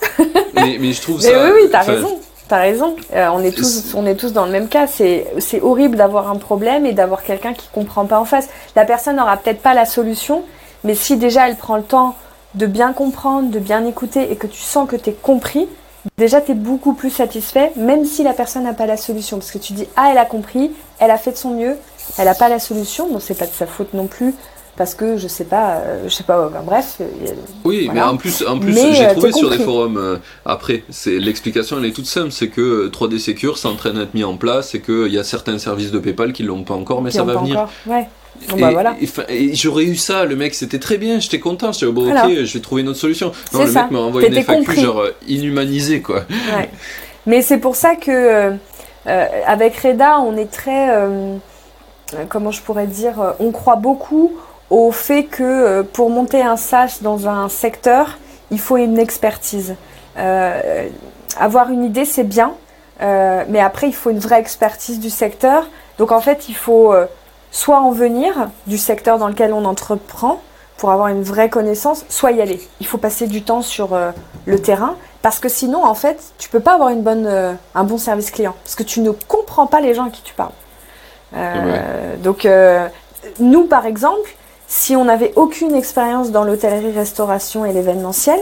mais, 0.56 0.78
mais 0.80 0.94
je 0.94 1.02
trouve 1.02 1.18
Mais 1.24 1.32
ça. 1.32 1.46
oui, 1.46 1.52
oui, 1.64 1.70
t'as 1.72 1.82
raison. 1.82 2.20
T'as 2.48 2.60
raison. 2.60 2.96
Euh, 3.14 3.28
on, 3.34 3.44
est 3.44 3.52
tous, 3.52 3.94
on 3.96 4.06
est 4.06 4.16
tous 4.16 4.32
dans 4.34 4.46
le 4.46 4.52
même 4.52 4.68
cas. 4.68 4.88
C'est 4.88 5.26
c'est 5.40 5.62
horrible 5.62 5.96
d'avoir 5.98 6.30
un 6.30 6.36
problème 6.38 6.86
et 6.86 6.94
d'avoir 6.94 7.24
quelqu'un 7.24 7.54
qui 7.54 7.68
comprend 7.74 8.06
pas 8.06 8.20
en 8.20 8.26
face. 8.26 8.48
La 8.76 8.86
personne 8.86 9.16
n'aura 9.18 9.38
peut-être 9.38 9.62
pas 9.62 9.74
la 9.74 9.86
solution, 9.86 10.44
mais 10.84 10.96
si 10.96 11.18
déjà 11.18 11.48
elle 11.50 11.56
prend 11.56 11.78
le 11.78 11.84
temps 11.84 12.16
de 12.56 12.66
bien 12.66 12.94
comprendre, 12.94 13.50
de 13.52 13.60
bien 13.60 13.86
écouter 13.86 14.32
et 14.32 14.36
que 14.36 14.48
tu 14.48 14.62
sens 14.62 14.88
que 14.90 14.96
tu 14.96 15.10
es 15.12 15.14
compris, 15.14 15.68
déjà 16.18 16.42
tu 16.42 16.52
es 16.52 16.56
beaucoup 16.56 16.94
plus 16.94 17.10
satisfait, 17.10 17.72
même 17.76 18.06
si 18.06 18.24
la 18.24 18.34
personne 18.34 18.64
n'a 18.64 18.74
pas 18.74 18.86
la 18.86 18.98
solution. 18.98 19.38
Parce 19.38 19.52
que 19.52 19.58
tu 19.58 19.74
dis, 19.74 19.88
ah, 19.96 20.10
elle 20.12 20.18
a 20.18 20.26
compris, 20.26 20.72
elle 21.00 21.12
a 21.12 21.18
fait 21.18 21.32
de 21.32 21.38
son 21.38 21.52
mieux, 21.52 21.76
elle 22.18 22.26
n'a 22.26 22.36
pas 22.36 22.50
la 22.50 22.60
solution, 22.60 23.10
donc 23.10 23.22
c'est 23.22 23.38
pas 23.38 23.46
de 23.48 23.52
sa 23.54 23.68
faute 23.68 23.94
non 23.94 24.08
plus. 24.08 24.34
Parce 24.78 24.94
que 24.94 25.16
je 25.16 25.30
sais 25.30 25.46
pas, 25.46 25.76
euh, 25.78 26.04
je 26.04 26.10
sais 26.14 26.26
pas, 26.26 26.50
bref. 26.66 26.98
euh, 27.00 27.06
Oui, 27.64 27.86
Voilà. 27.86 27.94
mais 27.94 28.08
en 28.08 28.18
plus, 28.18 28.44
en 28.46 28.60
plus 28.60 28.74
j'ai 28.74 29.06
euh, 29.08 29.12
trouvé 29.14 29.32
sur 29.32 29.50
des 29.50 29.58
forums 29.58 29.96
euh, 29.98 30.18
après, 30.46 30.84
c'est 30.90 31.18
l'explication 31.18 31.78
elle 31.80 31.86
est 31.86 31.94
toute 31.96 32.08
simple, 32.08 32.32
c'est 32.34 32.50
que 32.50 32.60
euh, 32.60 32.90
3D 32.90 33.18
Secure 33.20 33.58
c'est 33.58 33.70
en 33.70 33.76
train 33.78 33.94
d'être 33.94 34.14
mis 34.14 34.26
en 34.26 34.36
place 34.36 34.76
et 34.76 34.82
qu'il 34.82 35.08
y 35.14 35.18
a 35.18 35.24
certains 35.24 35.58
services 35.60 35.92
de 35.92 36.00
PayPal 36.00 36.34
qui 36.34 36.44
l'ont 36.44 36.64
pas 36.64 36.74
encore, 36.74 37.02
mais 37.02 37.10
qui 37.10 37.16
ça 37.16 37.24
va 37.24 37.36
venir. 37.38 37.56
encore. 37.58 37.70
Ouais. 37.88 38.10
Et, 38.56 38.60
bah 38.62 38.72
voilà. 38.72 38.96
j'aurais 39.54 39.86
eu 39.86 39.96
ça, 39.96 40.26
le 40.26 40.36
mec 40.36 40.54
c'était 40.54 40.80
très 40.80 40.98
bien, 40.98 41.20
j'étais 41.20 41.40
content, 41.40 41.72
j'étais 41.72 41.92
bon 41.92 42.04
Voilà. 42.06 42.26
ok, 42.28 42.44
je 42.44 42.54
vais 42.54 42.60
trouver 42.60 42.82
une 42.84 42.90
autre 42.90 43.00
solution. 43.00 43.32
Non, 43.54 43.62
le 43.62 43.68
ça. 43.68 43.84
mec 43.84 43.92
m'a 43.92 44.00
envoyé 44.00 44.28
une 44.28 44.36
FAQ 44.36 44.60
compris. 44.60 44.82
genre 44.82 45.00
euh, 45.00 45.16
inhumanisé 45.28 46.02
quoi. 46.02 46.26
Ouais. 46.56 46.70
Mais 47.26 47.42
c'est 47.42 47.58
pour 47.58 47.76
ça 47.76 47.96
que 47.96 48.12
euh, 48.12 48.52
euh, 49.08 49.26
avec 49.48 49.76
Reda, 49.78 50.20
on 50.20 50.38
est 50.38 50.52
très, 50.52 50.96
euh, 50.96 51.36
comment 52.30 52.52
je 52.52 52.62
pourrais 52.62 52.88
dire, 52.88 53.16
on 53.40 53.52
croit 53.52 53.76
beaucoup 53.78 54.34
au 54.70 54.92
fait 54.92 55.24
que 55.24 55.82
pour 55.82 56.10
monter 56.10 56.42
un 56.42 56.58
SaaS 56.58 57.00
dans 57.02 57.28
un 57.28 57.50
secteur, 57.50 58.18
il 58.52 58.60
faut 58.60 58.78
une 58.78 59.00
expertise. 59.00 59.76
Euh, 60.18 60.88
avoir 61.40 61.70
une 61.72 61.84
idée, 61.84 62.06
c'est 62.06 62.24
bien, 62.24 62.54
mais 63.02 63.60
après, 63.60 63.88
il 63.88 63.94
faut 63.94 64.10
une 64.10 64.20
vraie 64.20 64.40
expertise 64.40 65.00
du 65.00 65.10
secteur. 65.10 65.68
Donc 66.00 66.12
en 66.12 66.20
fait, 66.22 66.50
il 66.50 66.56
faut 66.56 66.94
soit 67.56 67.80
en 67.80 67.92
venir 67.92 68.50
du 68.68 68.78
secteur 68.78 69.18
dans 69.18 69.30
lequel 69.30 69.54
on 69.54 69.64
entreprend 69.64 70.42
pour 70.76 70.92
avoir 70.92 71.08
une 71.08 71.24
vraie 71.24 71.50
connaissance, 71.50 72.04
soit 72.10 72.32
y 72.32 72.42
aller. 72.42 72.60
Il 72.82 72.86
faut 72.86 72.98
passer 72.98 73.28
du 73.28 73.44
temps 73.44 73.62
sur 73.62 73.94
euh, 73.94 74.12
le 74.46 74.60
terrain 74.62 74.96
parce 75.22 75.40
que 75.40 75.48
sinon, 75.48 75.86
en 75.86 75.94
fait, 75.94 76.22
tu 76.38 76.50
peux 76.50 76.60
pas 76.60 76.74
avoir 76.74 76.90
une 76.90 77.02
bonne, 77.02 77.26
euh, 77.26 77.54
un 77.74 77.86
bon 77.86 77.98
service 77.98 78.30
client 78.30 78.54
parce 78.62 78.76
que 78.76 78.84
tu 78.84 79.00
ne 79.00 79.12
comprends 79.12 79.68
pas 79.68 79.80
les 79.80 79.94
gens 79.94 80.08
à 80.08 80.10
qui 80.10 80.22
tu 80.22 80.34
parles. 80.34 80.52
Euh, 81.38 82.18
Donc, 82.18 82.46
euh, 82.46 82.90
nous, 83.40 83.68
par 83.68 83.86
exemple, 83.86 84.36
si 84.68 84.98
on 84.98 85.06
n'avait 85.06 85.32
aucune 85.38 85.76
expérience 85.76 86.32
dans 86.32 86.44
l'hôtellerie-restauration 86.44 87.64
et 87.64 87.72
l'événementiel, 87.72 88.40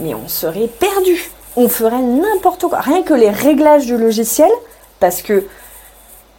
mais 0.00 0.12
on 0.14 0.26
serait 0.26 0.66
perdu. 0.66 1.30
On 1.54 1.68
ferait 1.68 2.02
n'importe 2.02 2.66
quoi. 2.66 2.80
Rien 2.80 3.04
que 3.04 3.14
les 3.14 3.30
réglages 3.30 3.86
du 3.86 3.96
logiciel, 3.96 4.50
parce 4.98 5.22
que 5.22 5.46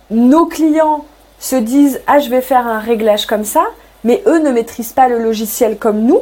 nos 0.09 0.45
clients 0.45 1.05
se 1.41 1.57
disent 1.57 1.99
Ah, 2.07 2.19
je 2.19 2.29
vais 2.29 2.39
faire 2.41 2.65
un 2.67 2.79
réglage 2.79 3.25
comme 3.25 3.43
ça, 3.43 3.63
mais 4.05 4.23
eux 4.27 4.39
ne 4.39 4.51
maîtrisent 4.51 4.93
pas 4.93 5.09
le 5.09 5.19
logiciel 5.19 5.77
comme 5.77 5.99
nous, 5.99 6.21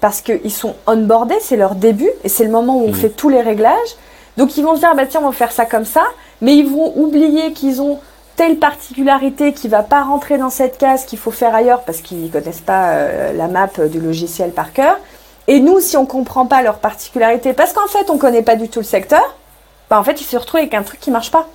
parce 0.00 0.22
qu'ils 0.22 0.50
sont 0.52 0.74
onboardés, 0.86 1.36
c'est 1.40 1.56
leur 1.56 1.74
début, 1.74 2.10
et 2.24 2.28
c'est 2.30 2.44
le 2.44 2.50
moment 2.50 2.78
où 2.78 2.84
on 2.84 2.88
Mhm. 2.88 2.94
fait 2.94 3.10
tous 3.10 3.28
les 3.28 3.42
réglages. 3.42 3.96
Donc 4.38 4.56
ils 4.56 4.64
vont 4.64 4.74
se 4.76 4.80
dire 4.80 4.94
Bah 4.94 5.04
tiens, 5.06 5.20
on 5.22 5.26
va 5.26 5.32
faire 5.32 5.52
ça 5.52 5.66
comme 5.66 5.84
ça, 5.84 6.02
mais 6.40 6.56
ils 6.56 6.66
vont 6.68 6.92
oublier 6.96 7.52
qu'ils 7.52 7.82
ont 7.82 7.98
telle 8.34 8.56
particularité 8.56 9.52
qui 9.52 9.68
va 9.68 9.82
pas 9.82 10.02
rentrer 10.02 10.38
dans 10.38 10.48
cette 10.48 10.78
case 10.78 11.04
qu'il 11.04 11.18
faut 11.18 11.30
faire 11.30 11.54
ailleurs 11.54 11.82
parce 11.82 11.98
qu'ils 11.98 12.30
connaissent 12.30 12.62
pas 12.62 12.92
euh, 12.92 13.32
la 13.34 13.46
map 13.46 13.68
du 13.90 14.00
logiciel 14.00 14.52
par 14.52 14.72
cœur. 14.72 14.96
Et 15.48 15.60
nous, 15.60 15.80
si 15.80 15.96
on 15.98 16.06
comprend 16.06 16.46
pas 16.46 16.62
leur 16.62 16.78
particularité, 16.78 17.52
parce 17.52 17.72
qu'en 17.74 17.86
fait 17.88 18.08
on 18.10 18.16
connaît 18.16 18.42
pas 18.42 18.56
du 18.56 18.68
tout 18.70 18.78
le 18.78 18.84
secteur, 18.86 19.36
bah 19.90 19.98
en 20.00 20.02
fait 20.04 20.20
ils 20.20 20.24
se 20.24 20.36
retrouvent 20.36 20.60
avec 20.60 20.72
un 20.72 20.82
truc 20.82 20.98
qui 20.98 21.10
marche 21.10 21.30
pas. 21.30 21.46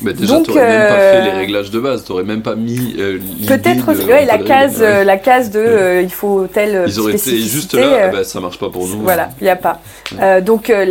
Mais 0.00 0.12
déjà 0.12 0.34
Donc, 0.36 0.46
t'aurais 0.46 0.60
même 0.68 0.88
pas 0.88 0.94
euh, 0.94 1.12
fait 1.24 1.30
les 1.30 1.36
réglages 1.38 1.70
de 1.70 1.80
base, 1.80 2.04
t'aurais 2.04 2.22
même 2.22 2.42
pas 2.42 2.54
mis 2.54 2.94
euh, 2.98 3.18
Peut-être 3.46 3.90
aussi, 3.90 4.04
ouais, 4.04 4.24
la 4.26 4.38
case, 4.38 4.78
ouais. 4.80 4.86
euh, 4.86 5.04
la 5.04 5.16
case 5.16 5.50
de 5.50 5.58
euh, 5.60 6.02
il 6.02 6.10
faut 6.10 6.46
telle 6.46 6.84
Ils 6.86 7.00
auraient 7.00 7.14
été 7.14 7.38
juste 7.38 7.74
là, 7.74 7.82
euh, 7.86 8.00
ah 8.04 8.08
bah, 8.08 8.24
ça 8.24 8.38
marche 8.40 8.58
pas 8.58 8.68
pour 8.70 8.86
nous. 8.86 9.00
Voilà, 9.02 9.30
il 9.40 9.44
n'y 9.44 9.50
a 9.50 9.56
pas. 9.56 9.80
Euh, 10.20 10.40
donc 10.40 10.70
euh, 10.70 10.84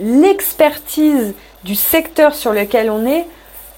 l'expertise 0.00 1.34
du 1.64 1.74
secteur 1.74 2.34
sur 2.34 2.52
lequel 2.52 2.90
on 2.90 3.06
est, 3.06 3.26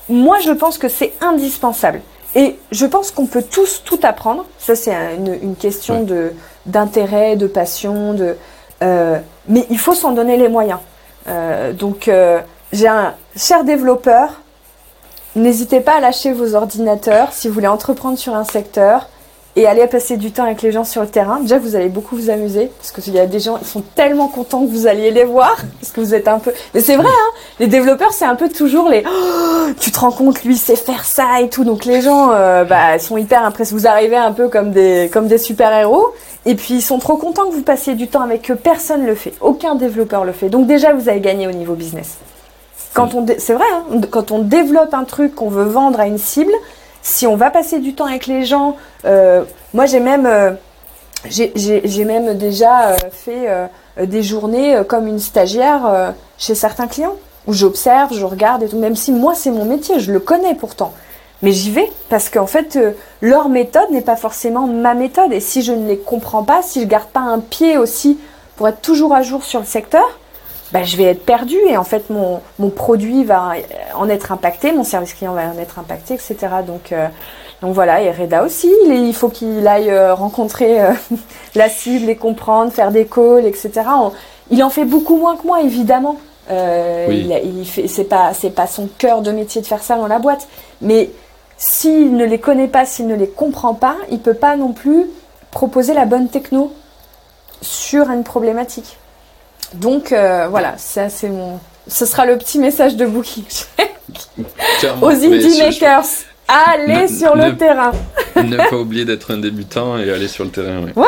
moi 0.09 0.39
je 0.45 0.51
pense 0.53 0.79
que 0.79 0.89
c'est 0.89 1.13
indispensable. 1.21 2.01
Et 2.35 2.57
je 2.71 2.85
pense 2.87 3.11
qu'on 3.11 3.27
peut 3.27 3.43
tous 3.43 3.83
tout 3.85 3.99
apprendre. 4.03 4.45
Ça 4.59 4.75
c'est 4.77 4.95
un- 4.95 5.15
une, 5.17 5.39
une 5.43 5.57
question 5.57 6.01
Ouais. 6.01 6.05
de 6.07 6.33
d'intérêt, 6.67 7.37
de 7.37 7.47
passion, 7.47 8.13
de. 8.13 8.35
euh, 8.83 9.19
mais 9.49 9.65
il 9.71 9.79
faut 9.79 9.95
s'en 9.95 10.13
donner 10.13 10.37
les 10.37 10.49
moyens. 10.49 10.81
Euh, 11.29 11.73
donc 11.73 12.09
euh, 12.09 12.41
j'ai 12.73 12.89
un 12.89 13.15
cher 13.37 13.65
développeur. 13.65 14.43
N'hésitez 15.37 15.81
pas 15.81 15.97
à 15.97 16.01
lâcher 16.01 16.33
vos 16.33 16.55
ordinateurs 16.55 17.29
si 17.33 17.47
vous 17.47 17.53
voulez 17.53 17.67
entreprendre 17.67 18.17
sur 18.17 18.35
un 18.35 18.45
secteur 18.45 19.07
et 19.55 19.67
aller 19.67 19.87
passer 19.87 20.17
du 20.17 20.33
temps 20.33 20.45
avec 20.45 20.63
les 20.63 20.73
gens 20.73 20.85
sur 20.85 21.03
le 21.03 21.09
terrain. 21.09 21.41
Déjà, 21.41 21.59
vous 21.59 21.77
allez 21.77 21.91
beaucoup 21.91 22.17
vous 22.17 22.31
amuser 22.31 22.71
parce 22.79 22.91
qu'il 22.91 23.13
y 23.13 23.19
a 23.19 23.27
des 23.27 23.39
gens 23.39 23.59
qui 23.59 23.67
sont 23.67 23.83
tellement 23.95 24.29
contents 24.29 24.65
que 24.65 24.71
vous 24.71 24.87
alliez 24.87 25.11
les 25.11 25.25
voir 25.25 25.57
parce 25.81 25.93
que 25.93 26.01
vous 26.01 26.15
êtes 26.15 26.27
un 26.27 26.39
peu. 26.39 26.55
Mais 26.73 26.81
c'est 26.81 26.97
vrai, 26.97 27.07
hein, 27.07 27.35
les 27.61 27.67
développeurs, 27.67 28.13
c'est 28.13 28.25
un 28.25 28.35
peu 28.35 28.49
toujours 28.49 28.89
les. 28.89 29.05
Oh, 29.07 29.67
tu 29.79 29.93
te 29.93 29.99
rends 29.99 30.11
compte, 30.11 30.43
lui, 30.43 30.57
sait 30.57 30.75
faire 30.75 31.05
ça 31.05 31.43
et 31.43 31.51
tout. 31.51 31.65
Donc 31.65 31.85
les 31.85 32.01
gens, 32.01 32.31
euh, 32.33 32.65
bah, 32.65 32.99
sont 32.99 33.19
hyper 33.19 33.45
impressionnés. 33.45 33.81
Vous 33.83 33.87
arrivez 33.87 34.17
un 34.17 34.33
peu 34.33 34.49
comme 34.49 34.71
des 34.71 35.11
comme 35.13 35.27
des 35.27 35.39
super 35.39 35.71
héros. 35.71 36.15
Et 36.47 36.55
puis 36.55 36.75
ils 36.75 36.83
sont 36.83 36.99
trop 36.99 37.19
contents 37.19 37.47
que 37.47 37.55
vous 37.55 37.63
passiez 37.63 37.95
du 37.95 38.09
temps 38.09 38.23
avec 38.23 38.51
eux. 38.51 38.57
Personne 38.57 39.05
le 39.05 39.15
fait. 39.15 39.35
Aucun 39.43 39.75
développeur 39.75 40.25
le 40.25 40.33
fait. 40.33 40.49
Donc 40.49 40.67
déjà, 40.67 40.95
vous 40.95 41.11
avez 41.11 41.21
gagné 41.21 41.47
au 41.47 41.53
niveau 41.53 41.75
business. 41.75 42.21
Quand 42.97 43.13
on, 43.15 43.27
c'est 43.37 43.53
vrai, 43.53 43.67
hein, 43.75 44.01
quand 44.11 44.31
on 44.31 44.39
développe 44.39 44.95
un 44.95 45.05
truc 45.05 45.35
qu'on 45.35 45.51
veut 45.51 45.65
vendre 45.65 46.01
à 46.01 46.07
une 46.07 46.17
cible, 46.17 46.53
si 47.03 47.27
on 47.27 47.37
va 47.37 47.51
passer 47.51 47.79
du 47.79 47.95
temps 47.95 48.07
avec 48.07 48.27
les 48.27 48.47
gens, 48.47 48.75
euh, 49.05 49.45
moi 49.75 49.85
j'ai 49.85 50.01
même, 50.01 50.25
euh, 50.25 50.53
déjà 52.35 52.89
euh, 52.89 52.97
fait 53.13 53.49
des 54.07 54.23
journées 54.23 54.81
comme 54.89 55.07
une 55.09 55.19
stagiaire 55.19 56.15
chez 56.39 56.55
certains 56.55 56.87
clients, 56.87 57.17
où 57.47 57.53
j'observe, 57.53 58.15
je 58.15 58.25
regarde 58.25 58.63
et 58.63 58.69
tout, 58.69 58.79
même 58.79 58.97
si 58.97 59.13
moi 59.13 59.35
c'est 59.35 59.51
mon 59.51 59.67
métier, 59.67 60.01
je 60.01 60.11
le 60.11 60.19
connais 60.19 60.55
pourtant. 60.55 60.95
Mais 61.43 61.53
j'y 61.53 61.71
vais 61.73 61.93
parce 62.09 62.31
qu'en 62.31 62.47
fait, 62.47 62.79
leur 63.21 63.51
méthode 63.51 63.91
n'est 63.91 64.01
pas 64.01 64.17
forcément 64.17 64.67
ma 64.67 64.95
méthode. 64.95 65.35
Et 65.35 65.41
si 65.41 65.61
je 65.61 65.73
ne 65.73 65.87
les 65.87 65.99
comprends 65.99 66.45
pas, 66.45 66.63
si 66.63 66.81
je 66.81 66.87
garde 66.87 67.09
pas 67.09 67.21
un 67.21 67.41
pied 67.41 67.77
aussi 67.77 68.19
pour 68.57 68.69
être 68.69 68.81
toujours 68.81 69.15
à 69.15 69.21
jour 69.21 69.45
sur 69.45 69.61
le 69.61 69.67
secteur, 69.67 70.19
bah, 70.73 70.83
je 70.83 70.97
vais 70.97 71.05
être 71.05 71.25
perdu 71.25 71.57
et 71.69 71.77
en 71.77 71.85
fait 71.85 72.11
mon, 72.11 72.41
mon 72.59 72.71
produit 72.71 73.25
va 73.25 73.53
en 73.95 74.09
être 74.09 74.33
impacté, 74.33 74.73
mon 74.73 74.85
service 74.85 75.15
client 75.15 75.33
va 75.33 75.43
en 75.43 75.59
être 75.59 75.79
impacté, 75.79 76.15
etc. 76.15 76.37
Donc, 76.67 76.93
euh, 76.93 77.07
donc 77.63 77.73
voilà, 77.73 78.03
et 78.03 78.11
Reda 78.11 78.43
aussi, 78.43 78.73
il, 78.87 79.15
faut 79.15 79.29
qu'il 79.29 79.67
aille 79.67 79.91
euh, 79.91 80.15
rencontrer 80.15 80.83
euh, 80.83 80.93
la 81.55 81.69
cible, 81.69 82.07
les 82.07 82.17
comprendre, 82.17 82.73
faire 82.73 82.91
des 82.91 83.07
calls, 83.07 83.47
etc. 83.47 83.71
il 84.51 84.63
en 84.65 84.71
fait 84.71 84.85
beaucoup 84.85 85.17
moins 85.17 85.37
que 85.37 85.47
moi, 85.47 85.63
évidemment. 85.63 86.17
Oui. 86.49 87.29
il, 87.29 87.59
il 87.59 87.67
fait, 87.67 87.89
c'est 87.89 88.05
pas, 88.05 88.33
c'est 88.33 88.51
pas 88.51 88.69
son 88.69 88.89
cœur 88.99 89.21
de 89.21 89.33
métier 89.33 89.61
de 89.61 89.67
faire 89.67 89.83
ça 89.83 89.97
dans 89.97 90.07
la 90.07 90.21
boîte, 90.21 90.47
mais 90.81 91.11
s'il 91.57 92.17
ne 92.17 92.25
les 92.25 92.39
connaît 92.39 92.69
pas, 92.69 92.87
s'il 92.87 93.09
ne 93.09 93.17
les 93.17 93.29
comprend 93.29 93.75
pas, 93.75 93.97
il 94.11 94.21
peut 94.21 94.35
pas 94.35 94.55
non 94.57 94.73
plus 94.73 95.07
proposer 95.51 95.93
la 95.93 96.05
bonne 96.05 96.29
techno 96.29 96.73
sur 97.63 98.11
une 98.11 98.23
problématique. 98.23 98.99
Donc 99.75 100.13
euh, 100.13 100.49
voilà, 100.49 100.75
ça 100.79 101.09
c'est 101.09 101.29
mon. 101.29 101.59
Ce 101.89 102.07
sera 102.07 102.27
le 102.27 102.37
petit 102.37 102.59
message 102.59 102.97
de 102.97 103.07
booking 103.07 103.45
aux 105.03 105.11
indie 105.11 105.59
makers. 105.59 106.05
Allez 106.49 107.09
sur 107.09 107.35
le 107.35 107.57
terrain. 107.57 107.93
ne 108.37 108.57
pas 108.57 108.77
oublier 108.77 109.05
d'être 109.05 109.33
un 109.33 109.39
débutant 109.39 109.99
et 109.99 110.11
aller 110.11 110.29
sur 110.29 110.45
le 110.45 110.51
terrain. 110.51 110.83
Ouais. 110.83 110.93
ouais. 110.95 111.07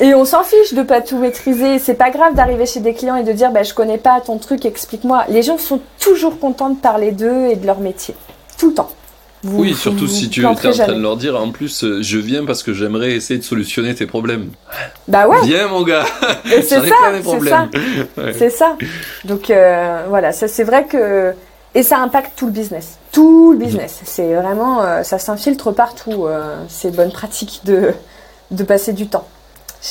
Et 0.00 0.14
on 0.14 0.24
s'en 0.24 0.42
fiche 0.42 0.74
de 0.74 0.82
pas 0.82 1.00
tout 1.00 1.18
maîtriser. 1.18 1.78
C'est 1.78 1.94
pas 1.94 2.10
grave 2.10 2.34
d'arriver 2.34 2.66
chez 2.66 2.80
des 2.80 2.94
clients 2.94 3.16
et 3.16 3.22
de 3.22 3.32
dire 3.32 3.52
bah, 3.52 3.62
je 3.62 3.74
connais 3.74 3.98
pas 3.98 4.20
ton 4.20 4.38
truc, 4.38 4.64
explique-moi. 4.64 5.24
Les 5.28 5.42
gens 5.42 5.58
sont 5.58 5.80
toujours 6.00 6.40
contents 6.40 6.70
de 6.70 6.78
parler 6.78 7.12
d'eux 7.12 7.46
et 7.50 7.56
de 7.56 7.66
leur 7.66 7.78
métier. 7.78 8.14
Tout 8.58 8.70
le 8.70 8.74
temps 8.74 8.90
oui, 9.44 9.74
surtout 9.74 10.06
si 10.06 10.28
tu 10.30 10.42
es 10.42 10.44
en 10.44 10.54
train 10.54 10.70
de 10.70 11.00
leur 11.00 11.16
dire, 11.16 11.40
en 11.40 11.50
plus, 11.50 11.82
euh, 11.84 12.02
je 12.02 12.18
viens 12.18 12.44
parce 12.44 12.62
que 12.62 12.72
j'aimerais 12.72 13.12
essayer 13.12 13.38
de 13.38 13.44
solutionner 13.44 13.94
tes 13.94 14.06
problèmes. 14.06 14.50
Bah 15.08 15.26
ouais. 15.26 15.38
Viens 15.44 15.68
mon 15.68 15.82
gars. 15.82 16.04
c'est 16.44 16.62
ça, 16.62 16.78
c'est 17.24 17.48
ça. 17.48 17.68
C'est 18.38 18.50
ça. 18.50 18.76
Donc 19.24 19.50
euh, 19.50 20.04
voilà, 20.08 20.32
ça 20.32 20.46
c'est 20.46 20.64
vrai 20.64 20.86
que 20.86 21.32
et 21.74 21.82
ça 21.82 21.98
impacte 21.98 22.32
tout 22.36 22.46
le 22.46 22.52
business, 22.52 22.98
tout 23.10 23.52
le 23.52 23.58
business. 23.58 24.00
C'est 24.04 24.34
vraiment, 24.34 24.82
euh, 24.82 25.02
ça 25.02 25.18
s'infiltre 25.18 25.72
partout. 25.72 26.26
c'est 26.68 26.94
bonne 26.94 27.12
pratique 27.12 27.62
de 27.64 27.92
de 28.50 28.64
passer 28.64 28.92
du 28.92 29.06
temps. 29.06 29.26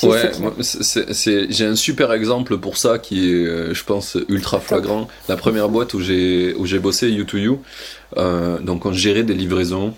Ouais, 0.03 0.31
j'ai 1.49 1.65
un 1.65 1.75
super 1.75 2.13
exemple 2.13 2.57
pour 2.57 2.77
ça 2.77 2.97
qui 2.97 3.29
est, 3.29 3.73
je 3.73 3.83
pense, 3.83 4.17
ultra 4.29 4.59
flagrant. 4.59 5.07
La 5.27 5.35
première 5.35 5.69
boîte 5.69 5.93
où 5.93 5.99
j'ai 5.99 6.53
où 6.55 6.65
j'ai 6.65 6.79
bossé, 6.79 7.11
U2U, 7.11 7.57
euh, 8.17 8.59
donc 8.59 8.85
on 8.85 8.93
gérait 8.93 9.23
des 9.23 9.33
livraisons 9.33 9.93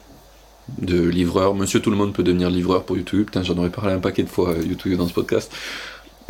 de 0.77 1.01
livreurs. 1.01 1.55
Monsieur 1.55 1.81
tout 1.81 1.91
le 1.91 1.97
monde 1.97 2.13
peut 2.13 2.23
devenir 2.23 2.49
livreur 2.49 2.83
pour 2.83 2.97
YouTube. 2.97 3.25
Putain, 3.25 3.43
j'en 3.43 3.57
aurais 3.57 3.69
parlé 3.69 3.93
un 3.93 3.99
paquet 3.99 4.23
de 4.23 4.29
fois 4.29 4.51
euh, 4.51 4.63
YouTube 4.63 4.97
dans 4.97 5.07
ce 5.07 5.13
podcast. 5.13 5.51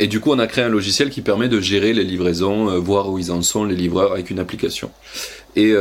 Et 0.00 0.06
du 0.06 0.20
coup, 0.20 0.30
on 0.32 0.38
a 0.38 0.46
créé 0.46 0.64
un 0.64 0.68
logiciel 0.68 1.10
qui 1.10 1.20
permet 1.20 1.48
de 1.48 1.60
gérer 1.60 1.92
les 1.92 2.04
livraisons, 2.04 2.68
euh, 2.68 2.78
voir 2.78 3.10
où 3.10 3.18
ils 3.18 3.30
en 3.30 3.42
sont, 3.42 3.64
les 3.64 3.76
livreurs, 3.76 4.12
avec 4.12 4.30
une 4.30 4.38
application. 4.38 4.90
Et 5.56 5.72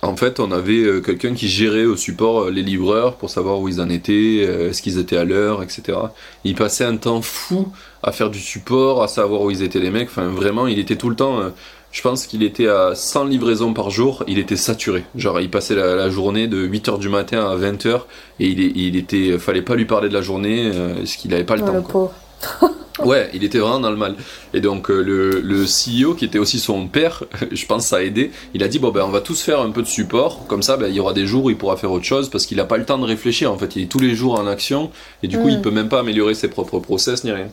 en 0.00 0.16
fait, 0.16 0.40
on 0.40 0.50
avait 0.50 1.02
quelqu'un 1.04 1.34
qui 1.34 1.46
gérait 1.46 1.84
au 1.84 1.94
support 1.94 2.48
les 2.48 2.62
livreurs 2.62 3.16
pour 3.16 3.28
savoir 3.28 3.60
où 3.60 3.68
ils 3.68 3.82
en 3.82 3.90
étaient, 3.90 4.36
est-ce 4.38 4.80
qu'ils 4.80 4.98
étaient 4.98 5.18
à 5.18 5.26
l'heure, 5.26 5.62
etc. 5.62 5.98
Il 6.44 6.54
passait 6.54 6.84
un 6.84 6.96
temps 6.96 7.20
fou 7.20 7.68
à 8.02 8.12
faire 8.12 8.30
du 8.30 8.38
support, 8.38 9.02
à 9.02 9.08
savoir 9.08 9.42
où 9.42 9.50
ils 9.50 9.62
étaient 9.62 9.78
les 9.78 9.90
mecs. 9.90 10.08
Enfin, 10.08 10.28
vraiment, 10.28 10.66
il 10.66 10.78
était 10.78 10.96
tout 10.96 11.10
le 11.10 11.16
temps 11.16 11.52
je 11.90 12.02
pense 12.02 12.26
qu'il 12.26 12.42
était 12.42 12.68
à 12.68 12.94
100 12.94 13.24
livraisons 13.24 13.72
par 13.72 13.90
jour, 13.90 14.22
il 14.26 14.38
était 14.38 14.56
saturé. 14.56 15.04
Genre, 15.16 15.40
il 15.40 15.50
passait 15.50 15.74
la, 15.74 16.10
journée 16.10 16.46
de 16.46 16.66
8h 16.66 16.98
du 16.98 17.08
matin 17.08 17.48
à 17.48 17.56
20h 17.56 18.02
et 18.40 18.46
il, 18.46 18.76
il 18.76 18.96
était, 18.96 19.38
fallait 19.38 19.62
pas 19.62 19.74
lui 19.74 19.86
parler 19.86 20.08
de 20.08 20.14
la 20.14 20.22
journée, 20.22 20.70
euh, 20.74 20.96
parce 20.96 21.16
qu'il 21.16 21.32
avait 21.34 21.44
pas 21.44 21.56
le 21.56 21.62
temps. 21.62 22.12
ouais, 23.04 23.30
il 23.34 23.44
était 23.44 23.58
vraiment 23.58 23.80
dans 23.80 23.90
le 23.90 23.96
mal. 23.96 24.16
Et 24.54 24.60
donc, 24.60 24.90
euh, 24.90 25.02
le, 25.02 25.40
le, 25.40 25.64
CEO, 25.64 26.14
qui 26.14 26.24
était 26.24 26.38
aussi 26.38 26.58
son 26.58 26.88
père, 26.88 27.24
je 27.50 27.66
pense 27.66 27.86
ça 27.86 27.96
a 27.96 28.02
aidé, 28.02 28.30
il 28.54 28.62
a 28.62 28.68
dit 28.68 28.78
Bon, 28.78 28.90
ben, 28.90 29.02
on 29.04 29.10
va 29.10 29.20
tous 29.20 29.40
faire 29.40 29.60
un 29.60 29.70
peu 29.70 29.82
de 29.82 29.86
support, 29.86 30.46
comme 30.46 30.62
ça, 30.62 30.76
ben, 30.76 30.88
il 30.88 30.94
y 30.94 31.00
aura 31.00 31.12
des 31.12 31.26
jours 31.26 31.44
où 31.44 31.50
il 31.50 31.56
pourra 31.56 31.76
faire 31.76 31.92
autre 31.92 32.04
chose, 32.04 32.30
parce 32.30 32.46
qu'il 32.46 32.60
a 32.60 32.64
pas 32.64 32.76
le 32.76 32.84
temps 32.84 32.98
de 32.98 33.04
réfléchir. 33.04 33.52
En 33.52 33.58
fait, 33.58 33.76
il 33.76 33.82
est 33.82 33.86
tous 33.86 34.00
les 34.00 34.14
jours 34.14 34.38
en 34.38 34.46
action, 34.46 34.90
et 35.22 35.28
du 35.28 35.38
coup, 35.38 35.48
il 35.48 35.58
mm. 35.58 35.62
peut 35.62 35.70
même 35.70 35.88
pas 35.88 36.00
améliorer 36.00 36.34
ses 36.34 36.48
propres 36.48 36.78
process 36.78 37.24
ni 37.24 37.32
rien. 37.32 37.48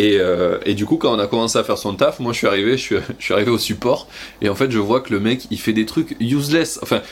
Euh, 0.00 0.58
et, 0.64 0.74
du 0.74 0.86
coup, 0.86 0.96
quand 0.96 1.14
on 1.14 1.18
a 1.18 1.26
commencé 1.26 1.58
à 1.58 1.64
faire 1.64 1.78
son 1.78 1.94
taf, 1.94 2.20
moi 2.20 2.32
je 2.32 2.38
suis 2.38 2.46
arrivé, 2.46 2.76
je 2.78 3.00
suis, 3.18 3.34
arrivé 3.34 3.50
au 3.50 3.58
support, 3.58 4.06
et 4.40 4.48
en 4.48 4.54
fait 4.54 4.70
je 4.70 4.78
vois 4.78 5.00
que 5.00 5.12
le 5.12 5.20
mec 5.20 5.46
il 5.50 5.58
fait 5.58 5.72
des 5.72 5.86
trucs 5.86 6.16
useless, 6.20 6.78
enfin 6.82 7.02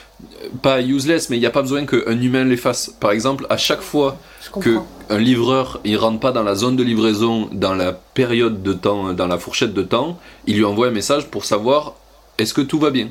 pas 0.62 0.80
useless, 0.80 1.30
mais 1.30 1.36
il 1.36 1.40
n'y 1.40 1.46
a 1.46 1.50
pas 1.50 1.62
besoin 1.62 1.86
qu'un 1.86 2.20
humain 2.20 2.44
les 2.44 2.56
fasse. 2.56 2.94
Par 3.00 3.12
exemple, 3.12 3.46
à 3.50 3.56
chaque 3.56 3.82
fois 3.82 4.18
qu'un 4.62 5.18
livreur 5.18 5.80
il 5.84 5.96
rentre 5.96 6.20
pas 6.20 6.32
dans 6.32 6.42
la 6.42 6.54
zone 6.54 6.76
de 6.76 6.82
livraison, 6.82 7.48
dans 7.52 7.74
la 7.74 7.92
période 7.92 8.62
de 8.62 8.72
temps, 8.72 9.12
dans 9.12 9.26
la 9.26 9.38
fourchette 9.38 9.74
de 9.74 9.82
temps, 9.82 10.18
il 10.46 10.56
lui 10.56 10.64
envoie 10.64 10.88
un 10.88 10.92
message 10.92 11.26
pour 11.26 11.44
savoir 11.44 11.94
est-ce 12.38 12.54
que 12.54 12.60
tout 12.60 12.78
va 12.78 12.90
bien? 12.90 13.08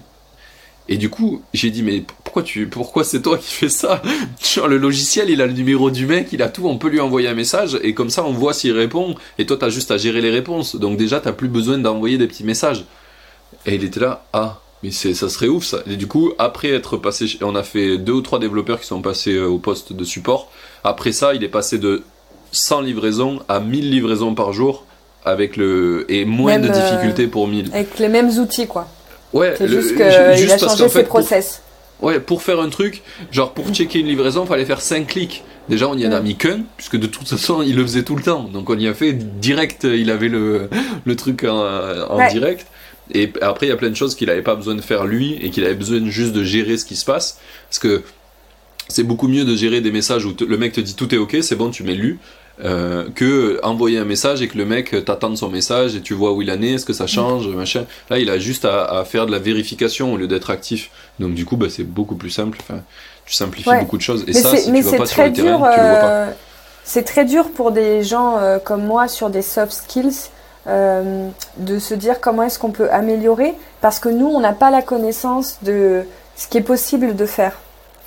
Et 0.89 0.97
du 0.97 1.09
coup, 1.09 1.41
j'ai 1.53 1.69
dit, 1.69 1.83
mais 1.83 2.03
pourquoi 2.23 2.43
tu, 2.43 2.67
pourquoi 2.67 3.03
c'est 3.03 3.21
toi 3.21 3.37
qui 3.37 3.53
fais 3.53 3.69
ça? 3.69 4.01
Genre, 4.41 4.67
le 4.67 4.77
logiciel, 4.77 5.29
il 5.29 5.41
a 5.41 5.47
le 5.47 5.53
numéro 5.53 5.91
du 5.91 6.05
mec, 6.05 6.29
il 6.31 6.41
a 6.41 6.49
tout, 6.49 6.67
on 6.67 6.77
peut 6.77 6.89
lui 6.89 6.99
envoyer 6.99 7.27
un 7.27 7.33
message, 7.33 7.77
et 7.83 7.93
comme 7.93 8.09
ça, 8.09 8.23
on 8.23 8.31
voit 8.31 8.53
s'il 8.53 8.71
répond, 8.71 9.15
et 9.37 9.45
toi, 9.45 9.57
t'as 9.57 9.69
juste 9.69 9.91
à 9.91 9.97
gérer 9.97 10.21
les 10.21 10.31
réponses. 10.31 10.75
Donc 10.75 10.97
déjà, 10.97 11.19
t'as 11.19 11.33
plus 11.33 11.49
besoin 11.49 11.77
d'envoyer 11.77 12.17
des 12.17 12.27
petits 12.27 12.45
messages. 12.45 12.85
Et 13.65 13.75
il 13.75 13.83
était 13.83 13.99
là, 13.99 14.25
ah, 14.33 14.61
mais 14.83 14.91
c'est, 14.91 15.13
ça 15.13 15.29
serait 15.29 15.47
ouf 15.47 15.65
ça. 15.65 15.79
Et 15.89 15.95
du 15.95 16.07
coup, 16.07 16.31
après 16.37 16.69
être 16.69 16.97
passé, 16.97 17.25
on 17.41 17.55
a 17.55 17.63
fait 17.63 17.97
deux 17.97 18.13
ou 18.13 18.21
trois 18.21 18.39
développeurs 18.39 18.79
qui 18.79 18.87
sont 18.87 19.01
passés 19.01 19.33
euh, 19.33 19.47
au 19.47 19.57
poste 19.57 19.93
de 19.93 20.03
support. 20.03 20.51
Après 20.83 21.11
ça, 21.11 21.33
il 21.33 21.43
est 21.43 21.49
passé 21.49 21.79
de 21.79 22.03
100 22.51 22.81
livraisons 22.81 23.39
à 23.47 23.59
1000 23.59 23.89
livraisons 23.89 24.35
par 24.35 24.53
jour 24.53 24.85
avec 25.25 25.57
le 25.57 26.05
et 26.09 26.23
moins 26.25 26.59
de 26.59 26.69
euh, 26.69 26.71
difficultés 26.71 27.27
pour 27.27 27.47
1000. 27.47 27.71
Avec 27.73 27.99
les 27.99 28.07
mêmes 28.07 28.29
outils 28.29 28.67
quoi. 28.67 28.87
Ouais, 29.33 29.53
c'est 29.57 29.67
juste 29.67 29.93
qu'il 29.95 30.01
a 30.03 30.57
changé 30.57 30.89
ses 30.89 31.03
process. 31.03 31.61
Pour, 31.99 32.09
ouais, 32.09 32.19
pour 32.19 32.41
faire 32.41 32.59
un 32.59 32.69
truc, 32.69 33.01
genre 33.31 33.53
pour 33.53 33.69
checker 33.69 33.99
une 33.99 34.07
livraison, 34.07 34.43
il 34.43 34.47
fallait 34.47 34.65
faire 34.65 34.81
5 34.81 35.07
clics. 35.07 35.43
Déjà, 35.69 35.89
on 35.89 35.97
y 35.97 36.07
en 36.07 36.13
a 36.13 36.21
mis 36.21 36.35
qu'un, 36.35 36.61
puisque 36.77 36.95
de 36.95 37.07
toute 37.07 37.27
façon, 37.27 37.61
il 37.61 37.75
le 37.75 37.83
faisait 37.83 38.03
tout 38.03 38.15
le 38.15 38.23
temps. 38.23 38.43
Donc, 38.43 38.69
on 38.69 38.79
y 38.79 38.87
a 38.87 38.93
fait 38.93 39.11
direct, 39.11 39.83
il 39.83 40.09
avait 40.11 40.29
le, 40.29 40.69
le 41.03 41.15
truc 41.17 41.43
en, 41.43 42.29
direct. 42.29 42.67
Et 43.13 43.31
après, 43.41 43.65
il 43.65 43.69
y 43.69 43.73
a 43.73 43.77
plein 43.77 43.89
de 43.89 43.95
choses 43.95 44.15
qu'il 44.15 44.27
n'avait 44.27 44.41
pas 44.41 44.55
besoin 44.55 44.75
de 44.75 44.81
faire 44.81 45.05
lui 45.05 45.33
et 45.41 45.49
qu'il 45.49 45.65
avait 45.65 45.75
besoin 45.75 46.05
juste 46.09 46.33
de 46.33 46.43
gérer 46.43 46.77
ce 46.77 46.85
qui 46.85 46.95
se 46.95 47.03
passe. 47.03 47.39
Parce 47.69 47.79
que 47.79 48.03
c'est 48.87 49.03
beaucoup 49.03 49.27
mieux 49.27 49.43
de 49.43 49.55
gérer 49.55 49.81
des 49.81 49.91
messages 49.91 50.25
où 50.25 50.33
le 50.39 50.57
mec 50.57 50.73
te 50.73 50.81
dit 50.81 50.95
tout 50.95 51.13
est 51.13 51.17
ok, 51.17 51.37
c'est 51.41 51.55
bon, 51.55 51.69
tu 51.69 51.83
mets 51.83 51.95
lu, 51.95 52.19
euh, 52.63 53.07
que 53.13 53.59
envoyer 53.63 53.99
un 53.99 54.05
message 54.05 54.41
et 54.41 54.47
que 54.47 54.57
le 54.57 54.65
mec 54.65 55.05
t'attende 55.05 55.37
son 55.37 55.49
message 55.49 55.95
et 55.95 56.01
tu 56.01 56.13
vois 56.13 56.33
où 56.33 56.41
il 56.41 56.49
en 56.51 56.61
est, 56.61 56.73
est-ce 56.73 56.85
que 56.85 56.93
ça 56.93 57.05
change, 57.05 57.47
machin. 57.47 57.85
Là, 58.09 58.17
il 58.17 58.29
a 58.29 58.39
juste 58.39 58.65
à, 58.65 59.03
faire 59.05 59.25
de 59.25 59.31
la 59.31 59.39
vérification 59.39 60.13
au 60.13 60.17
lieu 60.17 60.27
d'être 60.27 60.49
actif. 60.49 60.89
Donc 61.19 61.33
du 61.33 61.45
coup, 61.45 61.55
bah, 61.55 61.67
c'est 61.69 61.83
beaucoup 61.83 62.15
plus 62.15 62.31
simple. 62.31 62.57
Enfin, 62.61 62.81
tu 63.25 63.33
simplifies 63.33 63.69
beaucoup 63.79 63.97
de 63.97 64.01
choses. 64.01 64.23
Et 64.27 64.33
ça, 64.33 64.55
si 64.55 64.71
tu 64.71 64.81
vas 64.81 64.97
pas 64.97 65.05
sur 65.05 65.23
le 65.23 65.33
terrain, 65.33 65.33
tu 65.33 65.41
le 65.41 65.55
vois 65.55 65.69
pas. 65.69 66.09
Euh, 66.09 66.31
c'est 66.83 67.03
très 67.03 67.25
dur 67.25 67.49
pour 67.51 67.71
des 67.71 68.03
gens 68.03 68.37
euh, 68.37 68.59
comme 68.59 68.85
moi 68.85 69.07
sur 69.07 69.29
des 69.29 69.41
soft 69.41 69.71
skills 69.71 70.29
de 70.65 71.79
se 71.79 71.93
dire 71.93 72.19
comment 72.19 72.43
est-ce 72.43 72.59
qu'on 72.59 72.71
peut 72.71 72.91
améliorer 72.91 73.53
parce 73.79 73.99
que 73.99 74.09
nous, 74.09 74.27
on 74.27 74.39
n'a 74.39 74.53
pas 74.53 74.71
la 74.71 74.81
connaissance 74.81 75.59
de 75.61 76.03
ce 76.35 76.47
qui 76.47 76.57
est 76.57 76.61
possible 76.61 77.15
de 77.15 77.25
faire. 77.25 77.59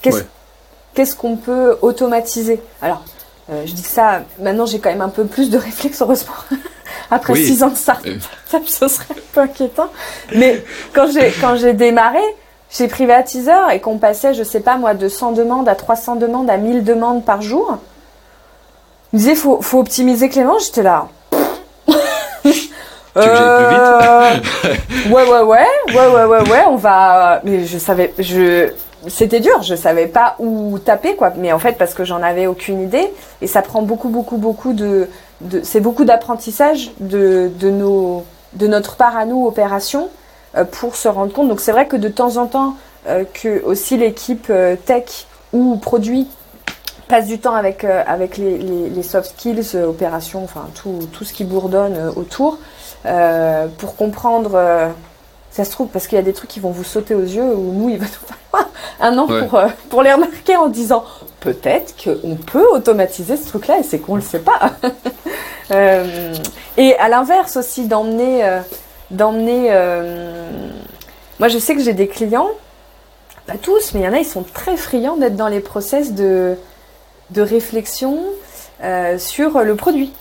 Qu'est-ce 0.03 1.17
qu'on 1.17 1.37
peut 1.37 1.77
automatiser? 1.83 2.61
Alors, 2.83 3.03
euh, 3.51 3.63
je 3.67 3.73
dis 3.73 3.83
ça, 3.83 4.23
maintenant 4.39 4.67
j'ai 4.67 4.79
quand 4.79 4.91
même 4.91 5.01
un 5.01 5.09
peu 5.09 5.25
plus 5.25 5.51
de 5.51 5.59
réflexe, 5.59 6.01
heureusement. 6.03 6.35
Après 7.11 7.35
six 7.35 7.63
ans 7.63 7.71
de 7.71 7.77
ça, 7.77 7.99
ça, 8.47 8.61
ce 8.65 8.89
serait 8.89 9.07
un 9.11 9.23
peu 9.33 9.41
inquiétant. 9.41 9.89
Mais 10.35 10.65
quand 10.93 11.11
j'ai, 11.13 11.33
quand 11.41 11.57
j'ai 11.57 11.73
démarré, 11.73 12.21
chez 12.71 12.87
Privatiseur 12.87 13.71
et 13.71 13.81
qu'on 13.81 13.99
passait, 13.99 14.33
je 14.33 14.45
sais 14.45 14.61
pas 14.61 14.77
moi, 14.77 14.95
de 14.95 15.09
100 15.09 15.33
demandes 15.33 15.69
à 15.69 15.75
300 15.75 16.17
demandes 16.17 16.49
à 16.49 16.57
1000 16.57 16.85
demandes 16.85 17.25
par 17.25 17.43
jour, 17.43 17.79
il 19.13 19.17
me 19.17 19.19
disait 19.19 19.35
faut, 19.35 19.61
faut 19.61 19.81
optimiser 19.81 20.29
Clément, 20.29 20.59
j'étais 20.59 20.85
là. 20.85 21.09
Tu 23.13 23.19
euh... 23.19 24.37
plus 24.37 24.71
vite 24.71 25.13
Ouais, 25.13 25.29
ouais, 25.29 25.41
ouais, 25.41 25.67
ouais, 25.95 26.07
ouais, 26.07 26.25
ouais, 26.25 26.51
ouais, 26.51 26.65
on 26.69 26.77
va. 26.77 27.41
Mais 27.43 27.67
je 27.67 27.79
savais, 27.79 28.15
je, 28.19 28.71
c'était 29.09 29.41
dur, 29.41 29.63
je 29.63 29.75
savais 29.75 30.07
pas 30.07 30.37
où 30.39 30.79
taper 30.79 31.17
quoi, 31.17 31.33
mais 31.37 31.53
en 31.53 31.59
fait 31.59 31.79
parce 31.79 31.95
que 31.95 32.05
j'en 32.05 32.23
avais 32.23 32.47
aucune 32.47 32.83
idée 32.83 33.11
et 33.41 33.47
ça 33.47 33.63
prend 33.63 33.83
beaucoup 33.83 34.09
beaucoup 34.09 34.37
beaucoup 34.37 34.73
de, 34.73 35.09
de 35.41 35.61
c'est 35.63 35.81
beaucoup 35.81 36.05
d'apprentissage 36.05 36.91
de, 37.01 37.51
de 37.59 37.71
nos 37.71 38.25
de 38.55 38.67
notre 38.67 38.97
part 38.97 39.17
à 39.17 39.25
nous 39.25 39.47
opération 39.47 40.09
euh, 40.57 40.65
pour 40.65 40.97
se 40.97 41.09
rendre 41.09 41.33
compte. 41.33 41.49
Donc 41.49 41.61
c'est 41.61 41.73
vrai 41.73 41.87
que 41.87 41.97
de 41.97 42.09
temps 42.09 42.37
en 42.37 42.47
temps 42.47 42.75
euh, 43.07 43.25
que 43.33 43.63
aussi 43.65 43.97
l'équipe 43.97 44.49
euh, 44.51 44.77
tech 44.77 45.27
ou 45.53 45.77
produit 45.77 46.29
passe 47.09 47.27
du 47.27 47.39
temps 47.41 47.55
avec 47.55 47.83
avec 47.83 48.37
les, 48.37 48.59
les, 48.59 49.03
soft 49.03 49.31
skills, 49.31 49.77
opérations, 49.77 50.45
enfin 50.45 50.69
tout 50.77 51.01
tout 51.13 51.25
ce 51.25 51.33
qui 51.33 51.43
bourdonne 51.43 52.13
autour 52.15 52.59
pour 53.79 53.97
comprendre 53.97 54.93
ça 55.51 55.65
se 55.65 55.71
trouve, 55.71 55.89
parce 55.89 56.07
qu'il 56.07 56.17
y 56.17 56.21
a 56.21 56.25
des 56.25 56.33
trucs 56.33 56.51
qui 56.51 56.61
vont 56.61 56.71
vous 56.71 56.85
sauter 56.85 57.15
aux 57.15 57.23
yeux, 57.23 57.55
ou 57.55 57.73
nous, 57.73 57.89
il 57.89 57.99
va 57.99 58.07
nous 58.07 58.13
falloir 58.13 58.71
un 59.01 59.19
an 59.19 59.27
pour, 59.27 59.55
euh, 59.59 59.69
pour 59.89 60.03
les 60.03 60.13
remarquer 60.13 60.57
en 60.57 60.69
disant 60.69 61.05
peut-être 61.41 61.95
qu'on 62.03 62.37
peut 62.37 62.67
automatiser 62.71 63.37
ce 63.37 63.47
truc-là 63.49 63.79
et 63.79 63.83
c'est 63.83 63.99
qu'on 63.99 64.17
ne 64.17 64.21
le 64.21 64.27
sait 64.27 64.41
pas. 64.41 64.73
euh, 65.73 66.35
et 66.77 66.95
à 66.97 67.09
l'inverse 67.09 67.57
aussi, 67.57 67.87
d'emmener. 67.87 68.45
Euh, 68.45 68.61
d'emmener. 69.11 69.71
Moi, 71.41 71.49
je 71.49 71.59
sais 71.59 71.75
que 71.75 71.83
j'ai 71.83 71.95
des 71.95 72.07
clients, 72.07 72.51
pas 73.47 73.57
tous, 73.61 73.93
mais 73.93 74.01
il 74.01 74.05
y 74.05 74.09
en 74.09 74.13
a, 74.13 74.19
ils 74.19 74.25
sont 74.25 74.45
très 74.45 74.77
friands 74.77 75.17
d'être 75.17 75.35
dans 75.35 75.49
les 75.49 75.59
process 75.59 76.13
de, 76.13 76.57
de 77.31 77.43
réflexion 77.43 78.21
sur 79.19 79.61
le 79.63 79.75
produit. 79.75 80.13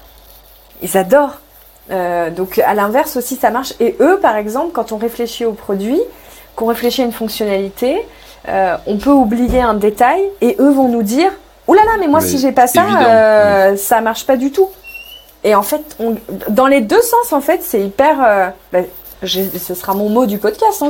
Ils 0.82 0.98
adorent. 0.98 1.40
Donc, 1.90 2.60
à 2.60 2.74
l'inverse 2.74 3.18
aussi, 3.18 3.36
ça 3.36 3.50
marche. 3.50 3.74
Et 3.80 3.96
eux, 4.00 4.20
par 4.22 4.38
exemple, 4.38 4.72
quand 4.74 4.92
on 4.92 4.98
réfléchit 4.98 5.46
au 5.46 5.54
produit, 5.54 6.00
qu'on 6.56 6.68
réfléchit 6.68 7.02
à 7.02 7.06
une 7.06 7.12
fonctionnalité, 7.12 8.06
euh, 8.48 8.78
on 8.88 8.98
peut 8.98 9.12
oublier 9.12 9.62
un 9.62 9.74
détail 9.74 10.22
et 10.42 10.56
eux 10.60 10.72
vont 10.72 10.88
nous 10.88 11.04
dire 11.04 11.32
Ouh 11.68 11.74
là 11.74 11.84
là, 11.86 11.92
mais 12.00 12.08
moi, 12.08 12.20
si 12.20 12.40
j'ai 12.40 12.52
pas 12.52 12.68
ça, 12.68 12.84
euh, 12.84 13.78
ça 13.78 14.02
marche 14.02 14.26
pas 14.26 14.38
du 14.38 14.52
tout. 14.52 14.70
Et 15.44 15.54
en 15.54 15.62
fait, 15.62 15.98
dans 16.50 16.66
les 16.66 16.82
deux 16.82 17.02
sens, 17.02 17.32
en 17.32 17.42
fait, 17.42 17.62
c'est 17.64 17.82
hyper. 17.82 18.18
Euh, 18.26 18.50
bah, 18.74 18.80
ce 19.24 19.76
sera 19.76 19.94
mon 19.94 20.10
mot 20.10 20.26
du 20.26 20.38
podcast, 20.38 20.82
hein, 20.82 20.90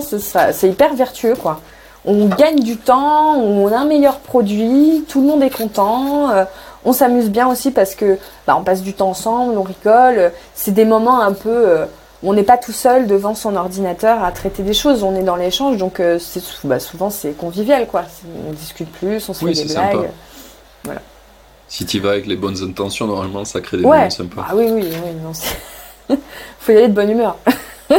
c'est 0.51 0.69
hyper 0.69 0.93
vertueux, 0.93 1.35
quoi. 1.35 1.59
On 2.05 2.27
gagne 2.27 2.59
du 2.59 2.77
temps, 2.77 3.35
on 3.35 3.67
a 3.67 3.77
un 3.77 3.85
meilleur 3.85 4.19
produit, 4.19 5.03
tout 5.09 5.21
le 5.21 5.27
monde 5.27 5.43
est 5.43 5.49
content. 5.49 6.30
On 6.85 6.93
s'amuse 6.93 7.30
bien 7.30 7.47
aussi 7.47 7.72
parce 7.72 7.95
que 7.95 8.18
bah, 8.47 8.56
on 8.60 8.64
passe 8.64 8.81
du 8.81 8.93
temps 8.93 9.10
ensemble, 9.10 9.57
on 9.57 9.64
rigole. 9.64 10.31
C'est 10.56 10.73
des 10.73 10.85
moments 10.85 11.22
un 11.22 11.34
peu 11.34 11.85
on 12.22 12.34
n'est 12.34 12.43
pas 12.43 12.57
tout 12.57 12.72
seul 12.72 13.07
devant 13.07 13.34
son 13.34 13.56
ordinateur 13.56 14.23
à 14.23 14.31
traiter 14.31 14.64
des 14.64 14.73
choses, 14.73 15.03
on 15.03 15.15
est 15.15 15.23
dans 15.23 15.35
l'échange, 15.35 15.77
donc 15.77 15.99
euh, 15.99 16.19
c'est, 16.19 16.43
bah, 16.65 16.80
souvent 16.80 17.10
c'est 17.10 17.31
convivial, 17.31 17.88
quoi. 17.88 18.03
On 18.47 18.51
discute 18.51 18.91
plus, 18.91 19.27
on 19.30 19.34
se 19.34 19.45
fait 19.45 19.53
des 19.53 19.73
blagues. 19.73 20.10
Voilà. 20.84 21.01
Si 21.68 21.85
tu 21.85 21.99
vas 21.99 22.11
avec 22.11 22.26
les 22.26 22.35
bonnes 22.35 22.61
intentions, 22.61 23.07
normalement 23.07 23.45
ça 23.45 23.61
crée 23.61 23.77
des 23.77 23.84
moments 23.84 24.10
sympas. 24.10 24.45
Ah 24.49 24.56
oui, 24.56 24.65
oui, 24.69 24.84
oui, 24.84 25.11
non, 25.23 26.18
faut 26.60 26.72
y 26.72 26.77
aller 26.77 26.88
de 26.88 26.93
bonne 26.93 27.11
humeur. 27.11 27.38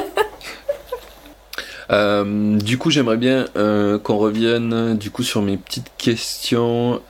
Euh, 1.92 2.56
du 2.56 2.78
coup, 2.78 2.92
j'aimerais 2.92 3.16
bien 3.16 3.46
euh, 3.56 3.98
qu'on 3.98 4.16
revienne 4.16 4.96
du 4.96 5.10
coup 5.10 5.24
sur 5.24 5.42
mes 5.42 5.56
petites 5.56 5.90
questions. 5.98 7.00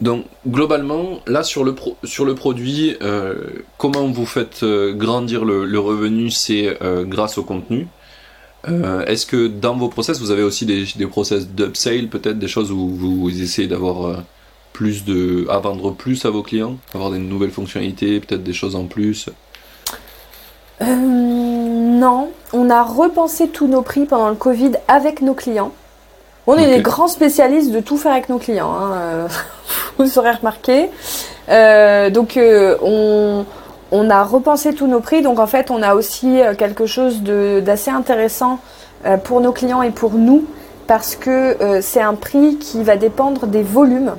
Donc 0.00 0.24
globalement, 0.48 1.20
là 1.26 1.42
sur 1.42 1.62
le, 1.62 1.74
sur 2.04 2.24
le 2.24 2.34
produit, 2.34 2.96
euh, 3.02 3.34
comment 3.76 4.06
vous 4.06 4.24
faites 4.24 4.62
euh, 4.62 4.94
grandir 4.94 5.44
le, 5.44 5.78
revenu 5.78 6.30
C'est 6.30 6.78
euh, 6.82 7.04
grâce 7.04 7.38
au 7.38 7.42
contenu. 7.42 7.86
Est-ce 9.06 9.24
que 9.24 9.46
dans 9.46 9.74
vos 9.74 9.88
process, 9.88 10.20
vous 10.20 10.30
avez 10.30 10.42
aussi 10.42 10.66
des, 10.66 10.84
des 10.94 11.06
process 11.06 11.48
d'upsale, 11.48 12.08
peut-être 12.08 12.38
des 12.38 12.46
choses 12.46 12.70
où 12.70 12.88
vous, 12.88 13.42
essayez 13.42 13.66
d'avoir 13.66 14.22
plus 14.74 15.06
de, 15.06 15.46
à 15.48 15.58
vendre 15.58 15.92
plus 15.92 16.26
à 16.26 16.30
vos 16.30 16.42
clients, 16.42 16.76
avoir 16.94 17.10
des 17.10 17.18
nouvelles 17.18 17.52
fonctionnalités, 17.52 18.20
peut-être 18.20 18.44
des 18.44 18.52
choses 18.52 18.76
en 18.76 18.84
plus? 18.84 19.30
Non, 20.82 22.30
on 22.52 22.68
a 22.68 22.82
repensé 22.82 23.48
tous 23.48 23.66
nos 23.66 23.80
prix 23.80 24.04
pendant 24.04 24.28
le 24.28 24.36
Covid 24.36 24.72
avec 24.88 25.22
nos 25.22 25.34
clients. 25.34 25.72
On 26.46 26.56
est 26.56 26.68
des 26.68 26.80
grands 26.80 27.08
spécialistes 27.08 27.70
de 27.70 27.80
tout 27.80 27.96
faire 27.96 28.12
avec 28.12 28.28
nos 28.28 28.38
clients. 28.38 28.72
Hein 28.72 29.26
vous 29.98 30.18
aurez 30.18 30.32
remarqué. 30.32 30.90
Euh, 31.48 32.10
donc 32.10 32.36
euh, 32.36 32.76
on, 33.92 34.10
a 34.10 34.24
repensé 34.24 34.74
tous 34.74 34.86
nos 34.86 35.00
prix. 35.00 35.22
Donc 35.22 35.38
en 35.38 35.46
fait, 35.46 35.70
on 35.70 35.82
a 35.82 35.94
aussi 35.94 36.40
euh, 36.40 36.54
quelque 36.54 36.86
chose 36.86 37.22
d'assez 37.22 37.90
intéressant 37.90 38.58
pour 39.24 39.40
nos 39.40 39.52
clients 39.52 39.80
et 39.80 39.90
pour 39.90 40.12
nous 40.12 40.44
parce 40.86 41.16
que 41.16 41.56
c'est 41.80 42.02
un 42.02 42.14
prix 42.14 42.58
qui 42.58 42.82
va 42.82 42.96
dépendre 42.96 43.46
des 43.46 43.62
volumes. 43.62 44.14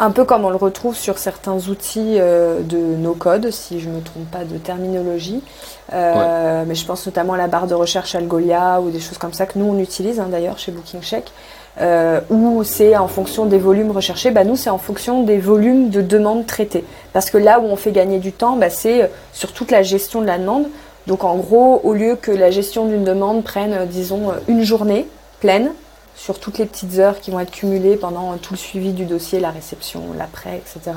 Un 0.00 0.10
peu 0.10 0.24
comme 0.24 0.44
on 0.44 0.50
le 0.50 0.56
retrouve 0.56 0.96
sur 0.96 1.18
certains 1.18 1.68
outils 1.68 2.18
de 2.18 2.96
no 2.96 3.12
code, 3.12 3.52
si 3.52 3.78
je 3.78 3.88
ne 3.88 3.96
me 3.96 4.00
trompe 4.00 4.28
pas 4.32 4.44
de 4.44 4.56
terminologie. 4.58 5.42
Mais 5.90 6.74
je 6.74 6.86
pense 6.86 7.06
notamment 7.06 7.34
à 7.34 7.38
la 7.38 7.48
barre 7.48 7.66
de 7.66 7.74
recherche 7.74 8.14
Algolia 8.14 8.80
ou 8.80 8.90
des 8.90 9.00
choses 9.00 9.18
comme 9.18 9.32
ça 9.32 9.46
que 9.46 9.58
nous 9.58 9.66
on 9.66 9.78
utilise 9.78 10.20
hein, 10.20 10.28
d'ailleurs 10.30 10.58
chez 10.58 10.72
Booking 10.72 11.02
Check. 11.02 11.32
Euh, 11.80 12.20
ou 12.28 12.64
c'est 12.64 12.96
en 12.96 13.08
fonction 13.08 13.46
des 13.46 13.58
volumes 13.58 13.92
recherchés, 13.92 14.30
bah 14.30 14.44
nous 14.44 14.56
c'est 14.56 14.68
en 14.68 14.78
fonction 14.78 15.22
des 15.22 15.38
volumes 15.38 15.88
de 15.88 16.02
demandes 16.02 16.46
traitées. 16.46 16.84
Parce 17.14 17.30
que 17.30 17.38
là 17.38 17.60
où 17.60 17.64
on 17.64 17.76
fait 17.76 17.92
gagner 17.92 18.18
du 18.18 18.32
temps, 18.32 18.56
bah, 18.56 18.68
c'est 18.68 19.02
euh, 19.02 19.06
sur 19.32 19.52
toute 19.52 19.70
la 19.70 19.82
gestion 19.82 20.20
de 20.20 20.26
la 20.26 20.38
demande. 20.38 20.66
Donc 21.06 21.24
en 21.24 21.36
gros, 21.36 21.80
au 21.82 21.94
lieu 21.94 22.16
que 22.16 22.30
la 22.30 22.50
gestion 22.50 22.86
d'une 22.86 23.04
demande 23.04 23.42
prenne, 23.42 23.72
euh, 23.72 23.86
disons, 23.86 24.32
une 24.48 24.62
journée 24.64 25.08
pleine, 25.40 25.72
sur 26.14 26.38
toutes 26.38 26.58
les 26.58 26.66
petites 26.66 26.98
heures 26.98 27.20
qui 27.20 27.30
vont 27.30 27.40
être 27.40 27.50
cumulées 27.50 27.96
pendant 27.96 28.36
tout 28.36 28.52
le 28.52 28.58
suivi 28.58 28.92
du 28.92 29.06
dossier, 29.06 29.40
la 29.40 29.50
réception, 29.50 30.02
l'après, 30.16 30.58
etc. 30.58 30.94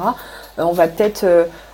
on 0.57 0.73
va 0.73 0.89
peut-être 0.89 1.25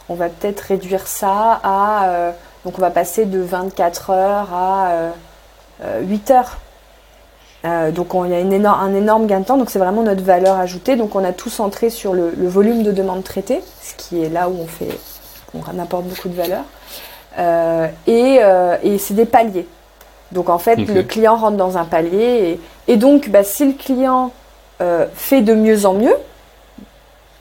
on 0.09 0.13
va 0.13 0.29
peut-être 0.29 0.59
réduire 0.61 1.07
ça 1.07 1.59
à 1.63 2.33
donc 2.65 2.77
on 2.77 2.81
va 2.81 2.91
passer 2.91 3.25
de 3.25 3.39
24 3.39 4.09
heures 4.11 4.53
à 4.53 5.11
8 6.01 6.31
heures 6.31 6.57
euh, 7.63 7.91
donc 7.91 8.09
il 8.25 8.31
y 8.31 8.33
a 8.33 8.39
une 8.39 8.65
un 8.65 8.93
énorme 8.95 9.27
gain 9.27 9.39
de 9.39 9.45
temps, 9.45 9.57
donc 9.57 9.69
c'est 9.69 9.79
vraiment 9.79 10.01
notre 10.01 10.23
valeur 10.23 10.57
ajoutée. 10.57 10.95
Donc 10.95 11.15
on 11.15 11.23
a 11.23 11.31
tout 11.31 11.49
centré 11.49 11.89
sur 11.89 12.13
le, 12.13 12.31
volume 12.39 12.83
de 12.83 12.91
demandes 12.91 13.23
traitées, 13.23 13.61
ce 13.81 13.93
qui 13.95 14.23
est 14.23 14.29
là 14.29 14.49
où 14.49 14.55
on 14.59 14.67
fait, 14.67 14.97
on 15.53 15.79
apporte 15.79 16.05
beaucoup 16.05 16.29
de 16.29 16.35
valeur. 16.35 16.63
Euh, 17.37 17.87
euh, 18.07 18.77
et, 18.83 18.97
c'est 18.97 19.13
des 19.13 19.25
paliers. 19.25 19.67
Donc 20.31 20.49
en 20.49 20.57
fait, 20.57 20.75
le 20.75 21.03
client 21.03 21.35
rentre 21.35 21.57
dans 21.57 21.77
un 21.77 21.85
palier 21.85 22.59
et, 22.87 22.97
donc 22.97 23.29
bah, 23.29 23.43
si 23.43 23.65
le 23.65 23.73
client 23.73 24.31
fait 25.13 25.41
de 25.41 25.53
mieux 25.53 25.85
en 25.85 25.93
mieux, 25.93 26.15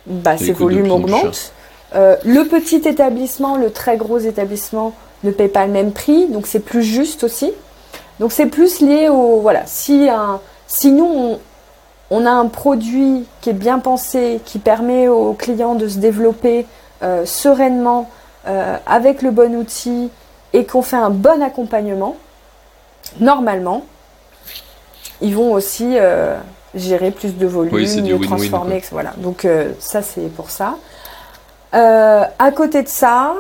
bah, 0.07 0.37
ses 0.37 0.53
volumes 0.53 0.91
augmentent. 0.91 1.53
le 1.95 2.43
petit 2.45 2.83
établissement, 2.87 3.57
le 3.57 3.71
très 3.71 3.97
gros 3.97 4.19
établissement 4.19 4.93
ne 5.25 5.31
paye 5.31 5.49
pas 5.49 5.67
le 5.67 5.73
même 5.73 5.93
prix, 5.93 6.27
donc 6.29 6.47
c'est 6.47 6.61
plus 6.61 6.83
juste 6.83 7.25
aussi. 7.25 7.53
Donc 8.19 8.33
c'est 8.33 8.47
plus 8.47 8.81
lié 8.81 9.09
au 9.09 9.41
voilà, 9.41 9.63
si 9.67 10.09
un, 10.09 10.41
si 10.67 10.93
nous 10.93 11.39
on, 12.11 12.27
a 12.27 12.31
un 12.31 12.47
produit 12.47 13.27
qui 13.41 13.51
est 13.51 13.55
bien 13.55 13.79
pensé, 13.79 14.41
qui 14.45 14.59
permet 14.59 15.09
aux 15.09 15.33
clients 15.33 15.75
de 15.75 15.89
se 15.89 15.99
développer 15.99 16.67
euh, 17.03 17.25
sereinement 17.25 18.11
euh, 18.47 18.77
avec 18.87 19.23
le 19.23 19.31
bon 19.31 19.55
outil 19.57 20.11
et 20.53 20.67
qu'on 20.67 20.83
fait 20.83 20.97
un 20.97 21.11
bon 21.11 21.43
accompagnement, 21.43 22.17
normalement, 23.21 23.85
ils 25.23 25.35
vont 25.35 25.53
aussi 25.53 25.97
euh, 25.97 26.37
gérer 26.75 27.11
plus 27.11 27.37
de 27.37 27.47
volume, 27.47 27.73
mieux 28.03 28.21
transformer, 28.21 28.83
voilà. 28.91 29.13
Donc 29.17 29.47
ça 29.79 30.03
c'est 30.03 30.29
pour 30.35 30.51
ça. 30.51 30.77
à 31.73 32.51
côté 32.55 32.83
de 32.83 32.89
ça, 32.89 33.35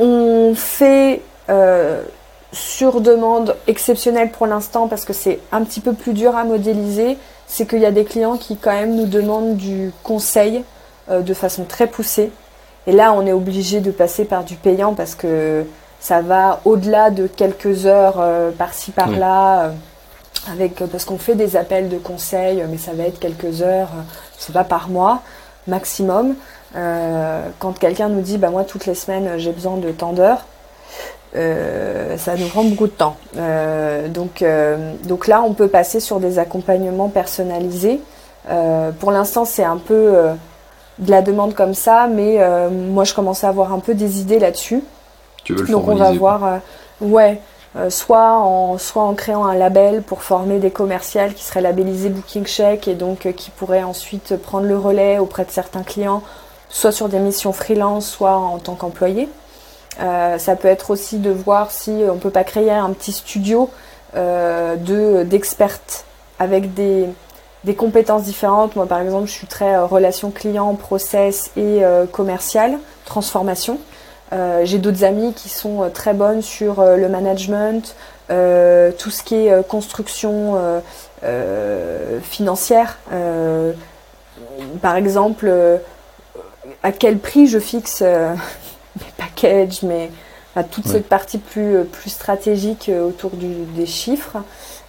on 0.00 0.54
fait 0.54 1.22
sur 2.52 3.00
demande 3.00 3.56
exceptionnelle 3.66 4.30
pour 4.30 4.46
l'instant 4.46 4.88
parce 4.88 5.04
que 5.04 5.12
c'est 5.12 5.38
un 5.52 5.62
petit 5.62 5.80
peu 5.80 5.92
plus 5.92 6.12
dur 6.12 6.36
à 6.36 6.44
modéliser, 6.44 7.16
c'est 7.46 7.66
qu'il 7.66 7.80
y 7.80 7.86
a 7.86 7.90
des 7.90 8.04
clients 8.04 8.36
qui 8.36 8.56
quand 8.56 8.72
même 8.72 8.94
nous 8.94 9.06
demandent 9.06 9.56
du 9.56 9.92
conseil 10.02 10.64
euh, 11.10 11.20
de 11.20 11.34
façon 11.34 11.64
très 11.64 11.86
poussée. 11.86 12.30
Et 12.86 12.92
là, 12.92 13.12
on 13.12 13.26
est 13.26 13.32
obligé 13.32 13.80
de 13.80 13.90
passer 13.90 14.24
par 14.24 14.44
du 14.44 14.54
payant 14.54 14.94
parce 14.94 15.14
que 15.14 15.64
ça 16.00 16.22
va 16.22 16.60
au-delà 16.64 17.10
de 17.10 17.26
quelques 17.26 17.86
heures 17.86 18.16
euh, 18.18 18.50
par-ci 18.50 18.90
par-là. 18.92 19.64
Euh, 19.64 19.70
avec, 20.50 20.82
parce 20.86 21.04
qu'on 21.04 21.18
fait 21.18 21.34
des 21.34 21.54
appels 21.54 21.90
de 21.90 21.98
conseil, 21.98 22.64
mais 22.70 22.78
ça 22.78 22.92
va 22.94 23.02
être 23.02 23.18
quelques 23.18 23.60
heures, 23.60 23.90
c'est 24.38 24.54
pas 24.54 24.64
par 24.64 24.88
mois 24.88 25.20
maximum. 25.66 26.34
Quand 26.74 27.78
quelqu'un 27.78 28.08
nous 28.08 28.20
dit, 28.20 28.38
bah 28.38 28.50
moi 28.50 28.64
toutes 28.64 28.86
les 28.86 28.94
semaines 28.94 29.38
j'ai 29.38 29.52
besoin 29.52 29.76
de 29.76 29.90
tant 29.90 30.12
d'heures, 30.12 30.44
euh, 31.36 32.16
ça 32.16 32.34
nous 32.36 32.48
prend 32.48 32.64
beaucoup 32.64 32.86
de 32.86 32.92
temps. 32.92 33.16
Euh, 33.36 34.08
donc, 34.08 34.42
euh, 34.42 34.94
donc 35.04 35.28
là, 35.28 35.42
on 35.42 35.54
peut 35.54 35.68
passer 35.68 36.00
sur 36.00 36.20
des 36.20 36.38
accompagnements 36.38 37.08
personnalisés. 37.08 38.00
pour 38.98 39.12
l'instant, 39.12 39.44
c'est 39.44 39.64
un 39.64 39.76
peu 39.76 40.12
de 40.98 41.10
la 41.10 41.22
demande 41.22 41.54
comme 41.54 41.74
ça, 41.74 42.08
mais 42.08 42.40
moi, 42.70 43.04
je 43.04 43.14
commence 43.14 43.44
à 43.44 43.48
avoir 43.48 43.72
un 43.72 43.78
peu 43.80 43.94
des 43.94 44.20
idées 44.20 44.38
là-dessus. 44.38 44.82
Tu 45.44 45.54
veux 45.54 45.62
le 45.62 45.72
Donc, 45.72 45.88
on 45.88 45.94
va 45.94 46.12
voir, 46.12 46.60
ouais, 47.00 47.40
soit, 47.88 48.32
en, 48.32 48.76
soit 48.78 49.04
en 49.04 49.14
créant 49.14 49.44
un 49.44 49.54
label 49.54 50.02
pour 50.02 50.22
former 50.22 50.58
des 50.58 50.70
commerciales 50.70 51.34
qui 51.34 51.44
seraient 51.44 51.60
labellisés 51.60 52.08
Booking 52.08 52.44
Check 52.44 52.88
et 52.88 52.94
donc 52.94 53.32
qui 53.36 53.50
pourraient 53.50 53.84
ensuite 53.84 54.36
prendre 54.36 54.66
le 54.66 54.76
relais 54.76 55.18
auprès 55.18 55.44
de 55.44 55.50
certains 55.50 55.84
clients, 55.84 56.22
soit 56.70 56.92
sur 56.92 57.08
des 57.08 57.18
missions 57.18 57.52
freelance, 57.52 58.08
soit 58.08 58.36
en 58.36 58.58
tant 58.58 58.74
qu'employé. 58.74 59.28
Euh, 60.00 60.38
ça 60.38 60.56
peut 60.56 60.68
être 60.68 60.90
aussi 60.90 61.18
de 61.18 61.30
voir 61.30 61.70
si 61.70 61.90
on 61.90 62.14
ne 62.14 62.20
peut 62.20 62.30
pas 62.30 62.44
créer 62.44 62.70
un 62.70 62.90
petit 62.90 63.12
studio 63.12 63.68
euh, 64.16 64.76
de 64.76 65.24
d'expertes 65.24 66.04
avec 66.38 66.72
des, 66.74 67.08
compétences 67.76 68.22
différentes. 68.22 68.76
Moi, 68.76 68.86
par 68.86 69.00
exemple, 69.00 69.26
je 69.26 69.32
suis 69.32 69.46
très 69.46 69.74
euh, 69.74 69.84
relation 69.84 70.30
client, 70.30 70.74
process 70.74 71.50
et 71.56 71.82
commercial, 72.12 72.78
transformation. 73.04 73.78
J'ai 74.62 74.78
d'autres 74.78 75.02
amis 75.02 75.32
qui 75.34 75.48
sont 75.48 75.90
très 75.92 76.14
bonnes 76.14 76.40
sur 76.40 76.84
le 76.84 77.08
management, 77.08 77.96
tout 78.28 79.10
ce 79.10 79.22
qui 79.24 79.34
est 79.34 79.66
construction 79.66 80.56
financière. 82.22 82.98
par 84.80 84.94
exemple, 84.94 85.52
à 86.82 86.92
quel 86.92 87.18
prix 87.18 87.46
je 87.46 87.58
fixe 87.58 88.02
mes 88.96 89.12
packages, 89.16 89.82
mes, 89.82 90.10
toute 90.70 90.86
cette 90.86 91.08
partie 91.08 91.38
plus, 91.38 91.84
plus 91.84 92.10
stratégique 92.10 92.90
autour 92.90 93.30
des 93.32 93.86
chiffres. 93.86 94.38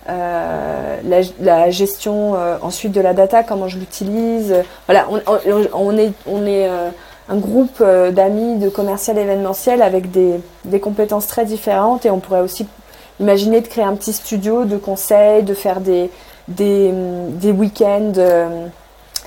La, 0.08 1.70
gestion 1.70 2.34
ensuite 2.62 2.92
de 2.92 3.02
la 3.02 3.14
data, 3.14 3.44
comment 3.44 3.68
je 3.68 3.78
l'utilise. 3.78 4.56
Voilà, 4.88 5.08
on, 5.10 5.98
est, 5.98 6.12
on 6.26 6.46
est 6.46 6.68
un 7.30 7.38
groupe 7.38 7.84
d'amis 7.84 8.58
de 8.58 8.70
commercial 8.70 9.18
événementiel 9.18 9.82
avec 9.82 10.12
des, 10.12 10.42
des, 10.66 10.80
compétences 10.80 11.28
très 11.28 11.46
différentes 11.46 12.06
et 12.06 12.10
on 12.10 12.20
pourrait 12.20 12.42
aussi 12.42 12.68
imaginer 13.22 13.62
de 13.62 13.68
créer 13.68 13.86
un 13.86 13.96
petit 13.96 14.14
studio 14.14 14.66
de 14.66 14.78
conseils, 14.78 15.44
de 15.44 15.54
faire 15.54 15.80
des, 15.80 16.10
des, 16.48 16.92
des 16.92 17.52
week-ends 17.52 18.14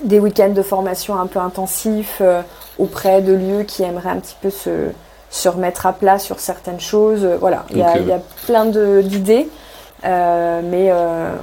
des 0.03 0.19
week-ends 0.19 0.51
de 0.51 0.63
formation 0.63 1.19
un 1.19 1.27
peu 1.27 1.39
intensifs 1.39 2.19
euh, 2.21 2.43
auprès 2.79 3.23
de 3.23 3.33
lieux 3.33 3.63
qui 3.63 3.83
aimeraient 3.83 4.11
un 4.11 4.19
petit 4.19 4.37
peu 4.41 4.51
se, 4.51 4.89
se 5.31 5.49
remettre 5.49 5.87
à 5.87 5.93
plat 5.93 6.19
sur 6.19 6.41
certaines 6.41 6.81
choses. 6.81 7.25
Euh, 7.25 7.37
voilà, 7.39 7.65
il 7.71 7.79
y, 7.79 7.83
a, 7.83 7.99
y, 7.99 8.13
a 8.13 8.21
plein 8.47 8.67
d'idées, 8.67 9.49
euh, 10.05 10.61
mais 10.65 10.93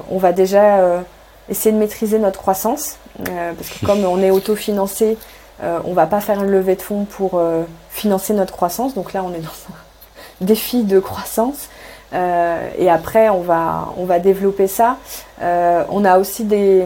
on 0.09 0.17
va 0.17 0.33
déjà 0.33 1.01
essayer 1.49 1.71
de 1.71 1.79
maîtriser 1.79 2.19
notre 2.19 2.39
croissance, 2.39 2.97
parce 3.25 3.69
que 3.69 3.85
comme 3.85 4.03
on 4.05 4.21
est 4.21 4.31
autofinancé, 4.31 5.17
on 5.61 5.93
va 5.93 6.05
pas 6.05 6.21
faire 6.21 6.43
une 6.43 6.51
levée 6.51 6.75
de 6.75 6.81
fonds 6.81 7.05
pour 7.05 7.41
financer 7.89 8.33
notre 8.33 8.53
croissance. 8.53 8.93
Donc 8.93 9.13
là, 9.13 9.23
on 9.23 9.33
est 9.33 9.39
dans 9.39 9.47
un 9.47 9.75
défi 10.45 10.83
de 10.83 10.99
croissance. 10.99 11.69
et 12.13 12.89
après, 12.89 13.29
on 13.29 13.41
va, 13.41 13.93
on 13.97 14.05
va 14.05 14.19
développer 14.19 14.67
ça. 14.67 14.97
on 15.41 16.05
a 16.05 16.19
aussi 16.19 16.43
des, 16.43 16.85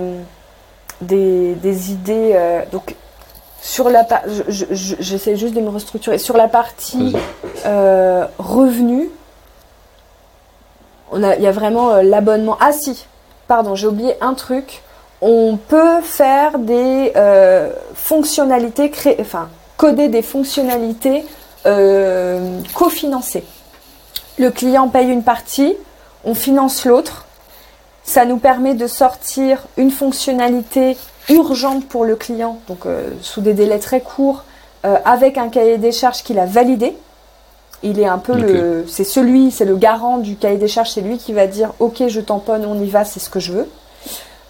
des, 1.02 1.92
idées. 1.92 2.32
Euh, 2.36 2.62
donc, 2.72 2.96
sur 3.62 3.90
la 3.90 4.06
j'essaie 4.48 5.36
juste 5.36 5.56
de 5.56 5.62
me 5.62 5.70
restructurer. 5.70 6.18
Sur 6.18 6.38
la 6.38 6.48
partie 6.48 7.16
euh, 7.66 8.26
revenu, 8.38 9.10
il 11.14 11.42
y 11.42 11.48
a 11.48 11.52
vraiment 11.52 11.92
euh, 11.92 12.04
l'abonnement. 12.04 12.58
Ah 12.60 12.72
si, 12.72 13.08
pardon, 13.48 13.76
j'ai 13.76 13.88
oublié 13.88 14.16
un 14.22 14.34
truc. 14.34 14.84
On 15.22 15.58
peut 15.58 16.02
faire 16.02 16.60
des 16.60 17.14
fonctionnalités, 17.96 18.92
créer, 18.92 19.18
enfin, 19.20 19.50
coder 19.78 20.10
des 20.10 20.22
fonctionnalités 20.22 21.26
cofinancées. 22.76 23.46
Le 24.38 24.52
client 24.52 24.90
paye 24.90 25.08
une 25.08 25.24
partie, 25.24 25.76
on 26.26 26.36
finance 26.36 26.86
l'autre 26.86 27.25
ça 28.06 28.26
nous 28.26 28.38
permet 28.38 28.76
de 28.76 28.88
sortir 28.88 29.64
une 29.78 29.92
fonctionnalité 29.92 30.96
urgente 31.30 31.88
pour 31.88 32.06
le 32.06 32.16
client, 32.16 32.60
donc 32.68 32.86
euh, 32.86 33.10
sous 33.22 33.42
des 33.42 33.54
délais 33.54 33.80
très 33.80 34.00
courts, 34.00 34.44
euh, 34.86 34.98
avec 35.06 35.40
un 35.40 35.50
cahier 35.50 35.80
des 35.80 35.92
charges 35.92 36.24
qu'il 36.24 36.38
a 36.38 36.46
validé. 36.46 36.96
Il 37.82 38.00
est 38.00 38.08
un 38.08 38.20
peu 38.20 38.34
le, 38.34 38.86
c'est 38.88 39.04
celui, 39.04 39.52
c'est 39.52 39.66
le 39.66 39.76
garant 39.76 40.18
du 40.20 40.36
cahier 40.36 40.58
des 40.58 40.68
charges, 40.68 40.92
c'est 40.92 41.02
lui 41.02 41.18
qui 41.18 41.34
va 41.34 41.48
dire 41.48 41.74
ok 41.80 42.04
je 42.08 42.22
tamponne, 42.22 42.66
on 42.66 42.80
y 42.80 42.90
va, 42.90 43.04
c'est 43.06 43.20
ce 43.20 43.30
que 43.30 43.40
je 43.40 43.52
veux. 43.52 43.70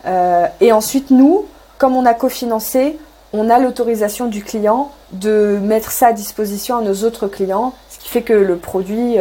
Euh, 0.06 0.46
et 0.62 0.72
ensuite 0.72 1.10
nous, 1.10 1.46
comme 1.78 1.96
on 1.96 2.06
a 2.06 2.14
cofinancé, 2.14 3.00
on 3.34 3.50
a 3.50 3.58
l'autorisation 3.58 4.28
du 4.28 4.44
client 4.44 4.92
de 5.12 5.60
mettre 5.62 5.92
ça 5.92 6.08
à 6.08 6.14
disposition 6.14 6.78
à 6.78 6.82
nos 6.82 7.04
autres 7.04 7.28
clients, 7.28 7.74
ce 7.90 8.00
qui 8.00 8.10
fait 8.10 8.22
que 8.22 8.34
le 8.34 8.58
produit 8.58 9.16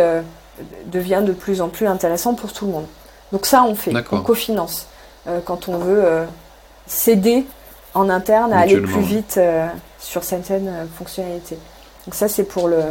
devient 0.86 1.22
de 1.24 1.32
plus 1.32 1.60
en 1.60 1.68
plus 1.68 1.86
intéressant 1.86 2.34
pour 2.34 2.52
tout 2.52 2.66
le 2.66 2.72
monde. 2.72 2.86
Donc 3.32 3.46
ça, 3.46 3.64
on 3.64 3.74
fait, 3.74 3.92
on 4.12 4.20
cofinance 4.20 4.86
euh, 5.26 5.40
quand 5.44 5.68
on 5.68 5.78
veut 5.78 6.04
euh, 6.04 6.24
s'aider 6.86 7.46
en 7.94 8.08
interne 8.10 8.52
à 8.52 8.58
aller 8.58 8.80
plus 8.80 9.00
vite 9.00 9.36
euh, 9.38 9.66
sur 9.98 10.22
certaines 10.22 10.86
fonctionnalités. 10.96 11.58
Donc 12.06 12.14
ça, 12.14 12.28
c'est 12.28 12.44
pour 12.44 12.68
le, 12.68 12.82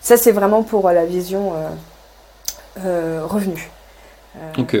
ça 0.00 0.16
c'est 0.16 0.32
vraiment 0.32 0.62
pour 0.62 0.88
la 0.90 1.04
vision 1.04 1.52
revenu. 2.76 3.70
ok. 4.58 4.76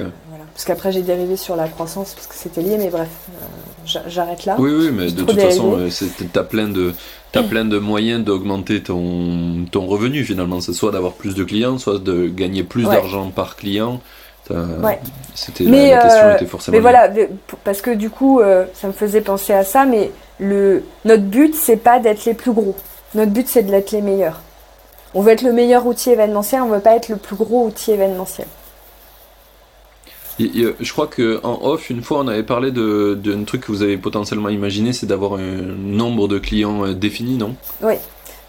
Parce 0.52 0.64
qu'après 0.66 0.92
j'ai 0.92 1.02
dérivé 1.02 1.36
sur 1.36 1.56
la 1.56 1.66
croissance 1.66 2.14
parce 2.14 2.28
que 2.28 2.34
c'était 2.36 2.62
lié, 2.62 2.76
mais 2.78 2.90
bref, 2.90 3.08
j'arrête 4.06 4.44
là. 4.44 4.54
Oui, 4.56 4.70
oui, 4.72 4.90
mais 4.92 5.10
de 5.10 5.22
toute 5.22 5.40
façon, 5.40 5.78
tu 5.90 6.38
as 6.38 6.44
plein 6.44 6.68
de, 6.68 6.94
plein 7.50 7.64
de 7.64 7.78
moyens 7.78 8.24
d'augmenter 8.24 8.80
ton, 8.80 9.64
ton 9.72 9.86
revenu 9.86 10.22
finalement. 10.22 10.60
C'est 10.60 10.72
soit 10.72 10.92
d'avoir 10.92 11.14
plus 11.14 11.34
de 11.34 11.42
clients, 11.42 11.78
soit 11.78 11.98
de 11.98 12.28
gagner 12.28 12.62
plus 12.62 12.84
d'argent 12.84 13.30
par 13.30 13.56
client. 13.56 14.00
Ouais. 14.50 15.00
C'était 15.34 15.64
mais, 15.64 15.90
la, 15.90 16.02
question 16.02 16.26
euh, 16.26 16.34
était 16.36 16.46
forcément. 16.46 16.76
Mais 16.76 16.80
voilà, 16.80 17.10
parce 17.64 17.80
que 17.80 17.90
du 17.90 18.10
coup, 18.10 18.40
euh, 18.40 18.66
ça 18.74 18.86
me 18.86 18.92
faisait 18.92 19.20
penser 19.20 19.52
à 19.52 19.64
ça. 19.64 19.84
Mais 19.84 20.10
le 20.38 20.84
notre 21.04 21.24
but, 21.24 21.54
c'est 21.54 21.76
pas 21.76 21.98
d'être 21.98 22.24
les 22.24 22.34
plus 22.34 22.52
gros. 22.52 22.76
Notre 23.14 23.32
but, 23.32 23.48
c'est 23.48 23.62
d'être 23.62 23.92
les 23.92 24.02
meilleurs. 24.02 24.40
On 25.14 25.22
veut 25.22 25.32
être 25.32 25.42
le 25.42 25.52
meilleur 25.52 25.86
outil 25.86 26.10
événementiel. 26.10 26.62
On 26.62 26.68
veut 26.68 26.80
pas 26.80 26.96
être 26.96 27.08
le 27.08 27.16
plus 27.16 27.36
gros 27.36 27.66
outil 27.66 27.92
événementiel. 27.92 28.46
je 30.38 30.92
crois 30.92 31.06
que 31.06 31.40
en 31.42 31.60
off, 31.62 31.90
une 31.90 32.02
fois, 32.02 32.20
on 32.20 32.28
avait 32.28 32.42
parlé 32.42 32.70
d'un 32.70 33.44
truc 33.44 33.62
que 33.62 33.72
vous 33.72 33.82
avez 33.82 33.96
potentiellement 33.96 34.48
imaginé, 34.50 34.92
c'est 34.92 35.06
d'avoir 35.06 35.34
un 35.34 35.62
nombre 35.76 36.28
de 36.28 36.38
clients 36.38 36.86
euh, 36.86 36.94
défini, 36.94 37.36
non? 37.36 37.54
Oui. 37.82 37.94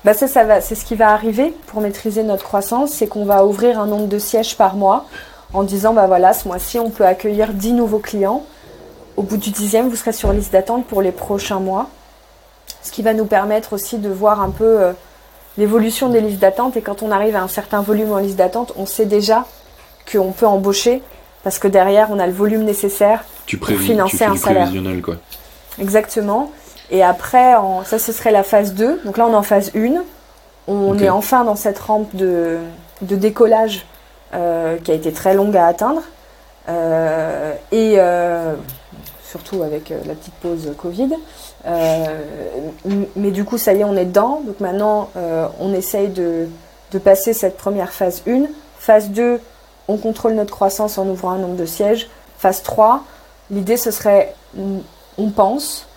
Bah 0.04 0.14
ça, 0.14 0.28
ça 0.28 0.44
va, 0.44 0.62
c'est 0.62 0.76
ce 0.76 0.86
qui 0.86 0.94
va 0.94 1.10
arriver 1.10 1.52
pour 1.66 1.82
maîtriser 1.82 2.22
notre 2.22 2.44
croissance, 2.44 2.92
c'est 2.92 3.08
qu'on 3.08 3.26
va 3.26 3.44
ouvrir 3.44 3.80
un 3.80 3.88
nombre 3.88 4.08
de 4.08 4.20
sièges 4.20 4.56
par 4.56 4.76
mois 4.76 5.08
en 5.56 5.64
disant 5.64 5.94
bah 5.94 6.08
voilà, 6.08 6.34
ce 6.34 6.48
mois-ci, 6.48 6.80
on 6.80 6.90
peut 6.90 7.06
accueillir 7.06 7.54
10 7.54 7.74
nouveaux 7.74 8.00
clients. 8.00 8.44
Au 9.18 9.24
bout 9.24 9.38
du 9.38 9.52
dixième, 9.52 9.90
vous 9.90 9.96
serez 9.96 10.12
sur 10.12 10.34
liste 10.34 10.52
d'attente 10.52 10.86
pour 10.86 11.02
les 11.02 11.12
prochains 11.12 11.60
mois. 11.60 11.90
Ce 12.82 12.92
qui 12.92 13.02
va 13.02 13.14
nous 13.14 13.26
permettre 13.26 13.74
aussi 13.74 13.98
de 13.98 14.10
voir 14.10 14.42
un 14.42 14.50
peu 14.50 14.82
euh, 14.82 14.92
l'évolution 15.58 16.10
des 16.10 16.20
listes 16.20 16.40
d'attente. 16.40 16.76
Et 16.76 16.82
quand 16.82 17.02
on 17.02 17.12
arrive 17.12 17.36
à 17.36 17.42
un 17.42 17.48
certain 17.48 17.82
volume 17.82 18.12
en 18.12 18.18
liste 18.18 18.36
d'attente, 18.36 18.74
on 18.78 18.86
sait 18.86 19.06
déjà 19.06 19.46
qu'on 20.12 20.32
peut 20.32 20.46
embaucher 20.46 21.02
parce 21.44 21.60
que 21.60 21.68
derrière, 21.68 22.10
on 22.12 22.20
a 22.20 22.28
le 22.28 22.34
volume 22.34 22.64
nécessaire 22.64 23.24
pour 23.60 23.70
financer 23.78 24.26
un 24.26 24.36
salaire. 24.36 24.70
Quoi. 25.04 25.16
Exactement. 25.80 26.52
Et 26.92 27.04
après, 27.04 27.54
ça, 27.86 28.00
ce 28.00 28.12
serait 28.12 28.32
la 28.32 28.44
phase 28.44 28.74
2. 28.74 29.02
Donc 29.06 29.18
là, 29.18 29.26
on 29.28 29.32
est 29.32 29.36
en 29.36 29.44
phase 29.44 29.72
1. 29.76 30.04
On 30.68 30.98
est 30.98 31.10
enfin 31.10 31.44
dans 31.44 31.56
cette 31.56 31.80
rampe 31.80 32.16
de, 32.16 32.58
de 33.02 33.16
décollage 33.16 33.86
euh, 34.36 34.78
qui 34.78 34.92
a 34.92 34.94
été 34.94 35.14
très 35.14 35.34
longue 35.34 35.56
à 35.56 35.68
atteindre. 35.68 36.02
Euh, 36.68 37.54
et 37.72 37.96
euh, 37.98 38.56
surtout 39.24 39.64
avec 39.64 39.90
la 39.90 40.14
petite 40.14 40.34
pause 40.36 40.74
Covid. 40.78 41.10
mais 43.16 43.32
du 43.32 43.46
coup, 43.46 43.58
ça 43.58 43.74
y 43.74 43.80
est, 43.80 43.84
on 43.84 43.96
est 43.96 44.06
dedans. 44.06 44.42
Donc 44.46 44.60
maintenant, 44.60 45.10
on 45.60 45.74
essaye 45.74 46.10
de, 46.10 46.48
de, 46.92 47.00
passer 47.00 47.34
cette 47.34 47.58
première 47.58 47.92
phase 47.92 48.24
1. 48.28 48.46
Phase 48.78 49.10
2, 49.10 49.40
on 49.88 49.98
contrôle 49.98 50.34
notre 50.34 50.52
croissance 50.52 50.98
en 50.98 51.08
ouvrant 51.08 51.32
un 51.32 51.38
nombre 51.38 51.56
de 51.56 51.66
sièges. 51.66 52.10
Phase 52.38 52.62
3, 52.62 53.04
l'idée 53.52 53.78
ce 53.78 53.92
serait, 53.92 54.34
on 55.18 55.30
pense, 55.30 55.88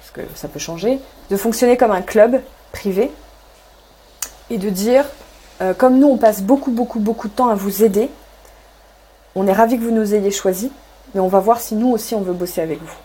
parce 0.00 0.10
que 0.26 0.34
ça 0.34 0.48
peut 0.48 0.58
changer, 0.58 0.98
de 1.30 1.36
fonctionner 1.36 1.76
comme 1.76 1.92
un 1.92 2.02
club 2.02 2.40
privé 2.72 3.12
et 4.50 4.58
de 4.58 4.70
dire 4.70 5.04
euh, 5.62 5.74
comme 5.74 5.98
nous, 5.98 6.08
on 6.08 6.16
passe 6.16 6.42
beaucoup, 6.42 6.70
beaucoup, 6.70 6.98
beaucoup 6.98 7.28
de 7.28 7.32
temps 7.32 7.48
à 7.48 7.54
vous 7.54 7.82
aider, 7.82 8.10
on 9.34 9.46
est 9.46 9.52
ravis 9.52 9.78
que 9.78 9.82
vous 9.82 9.90
nous 9.90 10.14
ayez 10.14 10.30
choisis, 10.30 10.70
mais 11.14 11.20
on 11.20 11.28
va 11.28 11.40
voir 11.40 11.60
si 11.60 11.74
nous 11.74 11.90
aussi 11.90 12.14
on 12.14 12.20
veut 12.20 12.32
bosser 12.32 12.60
avec 12.60 12.80
vous. 12.80 12.96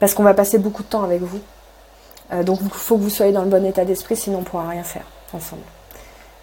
Parce 0.00 0.14
qu'on 0.14 0.22
va 0.22 0.34
passer 0.34 0.58
beaucoup 0.58 0.82
de 0.82 0.88
temps 0.88 1.02
avec 1.02 1.22
vous. 1.22 1.40
Euh, 2.32 2.42
donc 2.42 2.60
il 2.62 2.70
faut 2.70 2.96
que 2.96 3.02
vous 3.02 3.10
soyez 3.10 3.32
dans 3.32 3.42
le 3.42 3.48
bon 3.48 3.64
état 3.64 3.84
d'esprit, 3.84 4.16
sinon 4.16 4.38
on 4.38 4.40
ne 4.40 4.46
pourra 4.46 4.68
rien 4.68 4.82
faire 4.82 5.04
ensemble. 5.32 5.62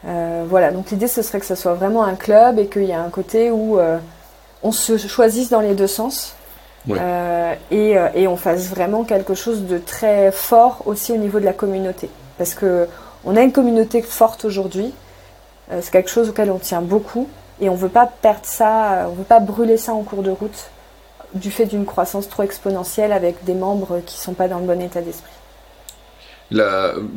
Euh, 0.05 0.45
voilà, 0.47 0.71
donc 0.71 0.91
l'idée 0.91 1.07
ce 1.07 1.21
serait 1.21 1.39
que 1.39 1.45
ce 1.45 1.55
soit 1.55 1.73
vraiment 1.73 2.03
un 2.03 2.15
club 2.15 2.59
et 2.59 2.67
qu'il 2.67 2.83
y 2.83 2.91
ait 2.91 2.95
un 2.95 3.09
côté 3.09 3.51
où 3.51 3.79
on 4.61 4.71
se 4.71 4.97
choisisse 4.97 5.49
dans 5.49 5.61
les 5.61 5.73
deux 5.73 5.87
sens. 5.87 6.35
Et, 7.71 7.95
et, 8.15 8.27
on 8.27 8.35
fasse 8.37 8.67
vraiment 8.69 9.03
quelque 9.03 9.35
chose 9.35 9.63
de 9.63 9.77
très 9.77 10.31
fort 10.31 10.83
aussi 10.85 11.11
au 11.11 11.17
niveau 11.17 11.39
de 11.39 11.45
la 11.45 11.53
communauté. 11.53 12.09
Parce 12.37 12.53
que 12.53 12.87
on 13.25 13.35
a 13.35 13.41
une 13.41 13.51
communauté 13.51 14.01
forte 14.01 14.45
aujourd'hui, 14.45 14.93
c'est 15.81 15.91
quelque 15.91 16.09
chose 16.09 16.29
auquel 16.29 16.51
on 16.51 16.59
tient 16.59 16.81
beaucoup 16.81 17.27
et 17.61 17.69
on 17.69 17.73
ne 17.73 17.79
veut 17.79 17.89
pas 17.89 18.05
perdre 18.05 18.39
ça, 18.43 18.93
euh, 18.93 19.05
on 19.07 19.11
ne 19.11 19.17
veut 19.17 19.23
pas 19.23 19.39
brûler 19.39 19.77
ça 19.77 19.93
en 19.93 20.03
cours 20.03 20.23
de 20.23 20.31
route 20.31 20.69
du 21.33 21.51
fait 21.51 21.65
d'une 21.65 21.85
croissance 21.85 22.27
trop 22.27 22.43
exponentielle 22.43 23.11
avec 23.11 23.43
des 23.43 23.53
membres 23.53 24.01
qui 24.05 24.17
ne 24.17 24.21
sont 24.21 24.33
pas 24.33 24.47
dans 24.47 24.59
le 24.59 24.65
bon 24.65 24.81
état 24.81 25.01
d'esprit. 25.01 25.31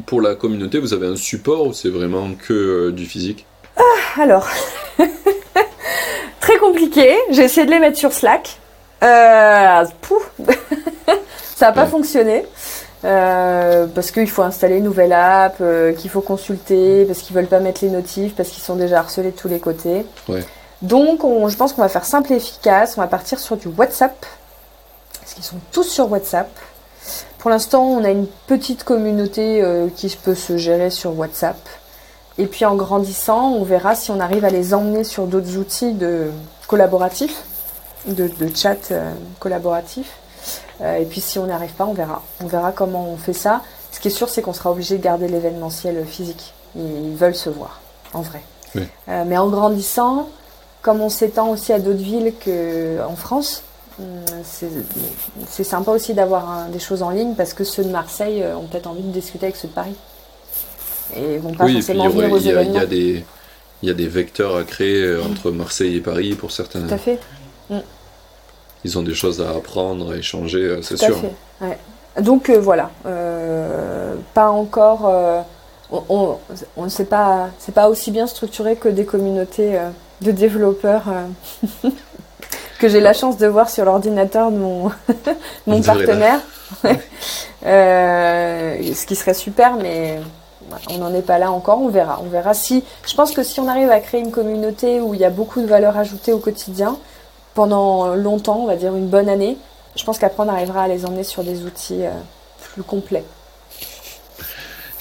pour 0.07 0.21
la 0.21 0.35
communauté, 0.35 0.79
vous 0.79 0.93
avez 0.93 1.07
un 1.07 1.17
support 1.17 1.69
ou 1.69 1.73
c'est 1.73 1.89
vraiment 1.89 2.31
que 2.35 2.53
euh, 2.53 2.93
du 2.93 3.07
physique? 3.07 3.47
Ah, 3.77 4.23
Alors, 4.23 4.49
très 6.41 6.59
compliqué. 6.59 7.17
J'ai 7.31 7.45
essayé 7.45 7.67
de 7.67 7.71
les 7.71 7.79
mettre 7.79 7.99
sur 7.99 8.13
Slack. 8.13 8.59
Euh, 9.03 9.85
ça 11.57 11.67
n'a 11.67 11.73
pas 11.73 11.87
fonctionné. 11.87 12.45
Euh, 13.05 13.87
parce 13.93 14.13
qu'il 14.13 14.31
faut 14.31 14.43
installer 14.43 14.77
une 14.77 14.85
nouvelle 14.85 15.13
app, 15.13 15.57
euh, 15.61 15.93
qu'il 15.93 16.09
faut 16.09 16.21
consulter, 16.21 17.05
parce 17.05 17.21
qu'ils 17.21 17.35
veulent 17.35 17.49
pas 17.49 17.59
mettre 17.59 17.81
les 17.83 17.91
notifs, 17.91 18.35
parce 18.37 18.49
qu'ils 18.51 18.63
sont 18.63 18.77
déjà 18.77 19.01
harcelés 19.01 19.33
de 19.33 19.37
tous 19.37 19.49
les 19.49 19.59
côtés. 19.59 20.07
Donc, 20.83 21.23
je 21.23 21.57
pense 21.57 21.73
qu'on 21.73 21.83
va 21.83 21.89
faire 21.89 22.05
simple 22.05 22.33
et 22.33 22.37
efficace. 22.37 22.95
On 22.97 23.01
va 23.01 23.07
partir 23.09 23.39
sur 23.39 23.57
du 23.57 23.69
WhatsApp, 23.69 24.15
parce 25.21 25.35
qu'ils 25.35 25.45
sont 25.45 25.59
tous 25.73 25.85
sur 25.85 26.11
WhatsApp. 26.11 26.49
Pour 27.39 27.51
l'instant, 27.51 27.83
on 27.83 28.05
a 28.05 28.11
une 28.11 28.29
petite 28.47 28.85
communauté 28.85 29.63
euh, 29.63 29.89
qui 29.95 30.17
peut 30.23 30.37
se 30.37 30.57
gérer 30.57 30.91
sur 30.91 31.19
WhatsApp. 31.19 31.59
Et 32.39 32.47
puis 32.47 32.65
en 32.65 32.77
grandissant, 32.77 33.51
on 33.51 33.65
verra 33.65 33.95
si 33.95 34.11
on 34.11 34.21
arrive 34.21 34.45
à 34.45 34.51
les 34.51 34.75
emmener 34.75 35.05
sur 35.05 35.27
d'autres 35.27 35.59
outils 35.59 35.93
de 35.93 36.31
collaboratifs, 36.67 37.43
de, 38.07 38.29
de 38.29 38.57
chat 38.57 38.91
collaboratif. 39.39 40.22
Euh, 40.83 40.97
et 40.99 41.05
puis 41.05 41.21
si 41.21 41.39
on 41.39 41.47
n'y 41.47 41.53
arrive 41.53 41.73
pas, 41.73 41.87
on 41.87 41.95
verra. 41.95 42.23
On 42.43 42.47
verra 42.47 42.73
comment 42.73 43.09
on 43.09 43.17
fait 43.17 43.33
ça. 43.33 43.63
Ce 43.93 44.01
qui 44.01 44.09
est 44.09 44.13
sûr, 44.13 44.29
c'est 44.29 44.43
qu'on 44.43 44.53
sera 44.53 44.71
obligé 44.73 44.99
de 44.99 45.03
garder 45.03 45.29
l'événementiel 45.29 46.05
physique. 46.07 46.55
Ils 46.77 47.15
veulent 47.15 47.35
se 47.37 47.51
voir, 47.51 47.81
en 48.15 48.23
vrai. 48.23 48.43
Oui. 48.75 48.83
Euh, 49.09 49.25
mais 49.27 49.37
en 49.37 49.49
grandissant, 49.49 50.29
comme 50.81 51.01
on 51.01 51.11
s'étend 51.11 51.51
aussi 51.51 51.73
à 51.73 51.79
d'autres 51.79 52.03
villes 52.03 52.33
qu'en 52.43 53.15
France, 53.17 53.63
hum, 54.01 54.07
c'est 55.49 55.65
sympa 55.65 55.91
aussi 55.91 56.15
d'avoir 56.15 56.67
des 56.69 56.79
choses 56.79 57.03
en 57.03 57.11
ligne 57.11 57.35
parce 57.35 57.53
que 57.53 57.65
ceux 57.65 57.85
de 57.85 57.91
Marseille 57.91 58.43
euh, 58.43 58.57
ont 58.57 58.67
peut-être 58.67 58.87
envie 58.87 59.03
de 59.03 59.13
discuter 59.13 59.47
avec 59.47 59.57
ceux 59.57 59.69
de 59.69 59.75
Paris. 59.75 59.95
Et 61.15 61.35
ils 61.35 61.41
vont 61.41 61.53
pas 61.53 61.65
Oui, 61.67 61.75
forcément 61.75 62.09
venir 62.09 62.33
aux 62.33 62.39
il 62.39 62.47
y 62.47 62.49
a, 62.49 62.53
il 62.53 62.57
y 62.57 62.63
événements. 62.63 62.79
a 62.81 62.87
des, 62.87 63.25
il 63.83 63.89
y 63.89 63.93
a 63.93 63.95
des 63.95 64.09
vecteurs 64.09 64.57
à 64.57 64.65
créer 64.65 65.17
entre 65.21 65.51
Marseille 65.51 65.97
et 65.97 66.01
Paris 66.01 66.35
pour 66.35 66.51
certains. 66.51 66.81
Tout 66.81 66.95
à 66.95 66.99
fait. 66.99 67.19
Ils 68.85 68.99
ont 68.99 69.03
des 69.03 69.15
choses 69.15 69.41
à 69.41 69.51
apprendre, 69.51 70.13
à 70.13 70.17
échanger, 70.17 70.59
euh, 70.61 70.83
c'est 70.83 70.97
sûr. 70.97 71.17
fait. 71.19 71.33
ouais. 71.65 71.79
Donc 72.21 72.51
euh, 72.51 72.59
voilà, 72.61 72.91
Euh, 73.07 74.15
pas 74.35 74.51
encore. 74.51 75.07
euh, 75.09 75.41
on, 75.91 76.37
on- 76.77 76.89
c'est 76.89 77.05
pas, 77.09 77.49
c'est 77.59 77.75
pas 77.75 77.89
aussi 77.89 78.11
bien 78.11 78.27
structuré 78.27 78.77
que 78.77 78.89
des 78.89 79.05
communautés 79.05 79.79
de 80.23 80.31
développeurs 80.31 81.05
que 82.79 82.89
j'ai 82.89 83.01
la 83.01 83.13
chance 83.13 83.37
de 83.37 83.47
voir 83.47 83.69
sur 83.71 83.85
l'ordinateur 83.85 84.51
de 84.51 84.57
mon, 84.59 84.91
mon 85.67 85.81
partenaire. 85.83 86.41
Ce 87.65 89.07
qui 89.07 89.15
serait 89.17 89.35
super, 89.35 89.77
mais 89.77 90.21
on 90.91 90.99
n'en 90.99 91.15
est 91.15 91.23
pas 91.23 91.39
là 91.39 91.51
encore. 91.53 91.81
On 91.81 91.89
verra. 91.89 92.21
On 92.25 92.29
verra 92.29 92.55
si. 92.55 92.85
Je 93.07 93.15
pense 93.15 93.33
que 93.33 93.43
si 93.43 93.61
on 93.61 93.69
arrive 93.69 93.91
à 93.91 94.01
créer 94.01 94.21
une 94.21 94.31
communauté 94.33 95.01
où 95.01 95.15
il 95.15 95.21
y 95.21 95.25
a 95.25 95.31
beaucoup 95.31 95.61
de 95.61 95.67
valeur 95.67 95.97
ajoutée 95.97 96.33
au 96.33 96.39
quotidien 96.39 96.97
pendant 97.55 98.15
longtemps, 98.15 98.61
on 98.63 98.67
va 98.67 98.77
dire 98.77 98.95
une 98.95 99.09
bonne 99.09 99.29
année, 99.29 99.57
je 99.97 100.05
pense 100.05 100.19
qu'après 100.19 100.43
on 100.43 100.49
arrivera 100.49 100.83
à 100.83 100.89
les 100.89 101.05
emmener 101.05 101.25
sur 101.25 101.45
des 101.45 101.65
outils 101.65 102.05
euh, 102.05 102.13
plus 102.73 102.83
complets. 102.83 103.25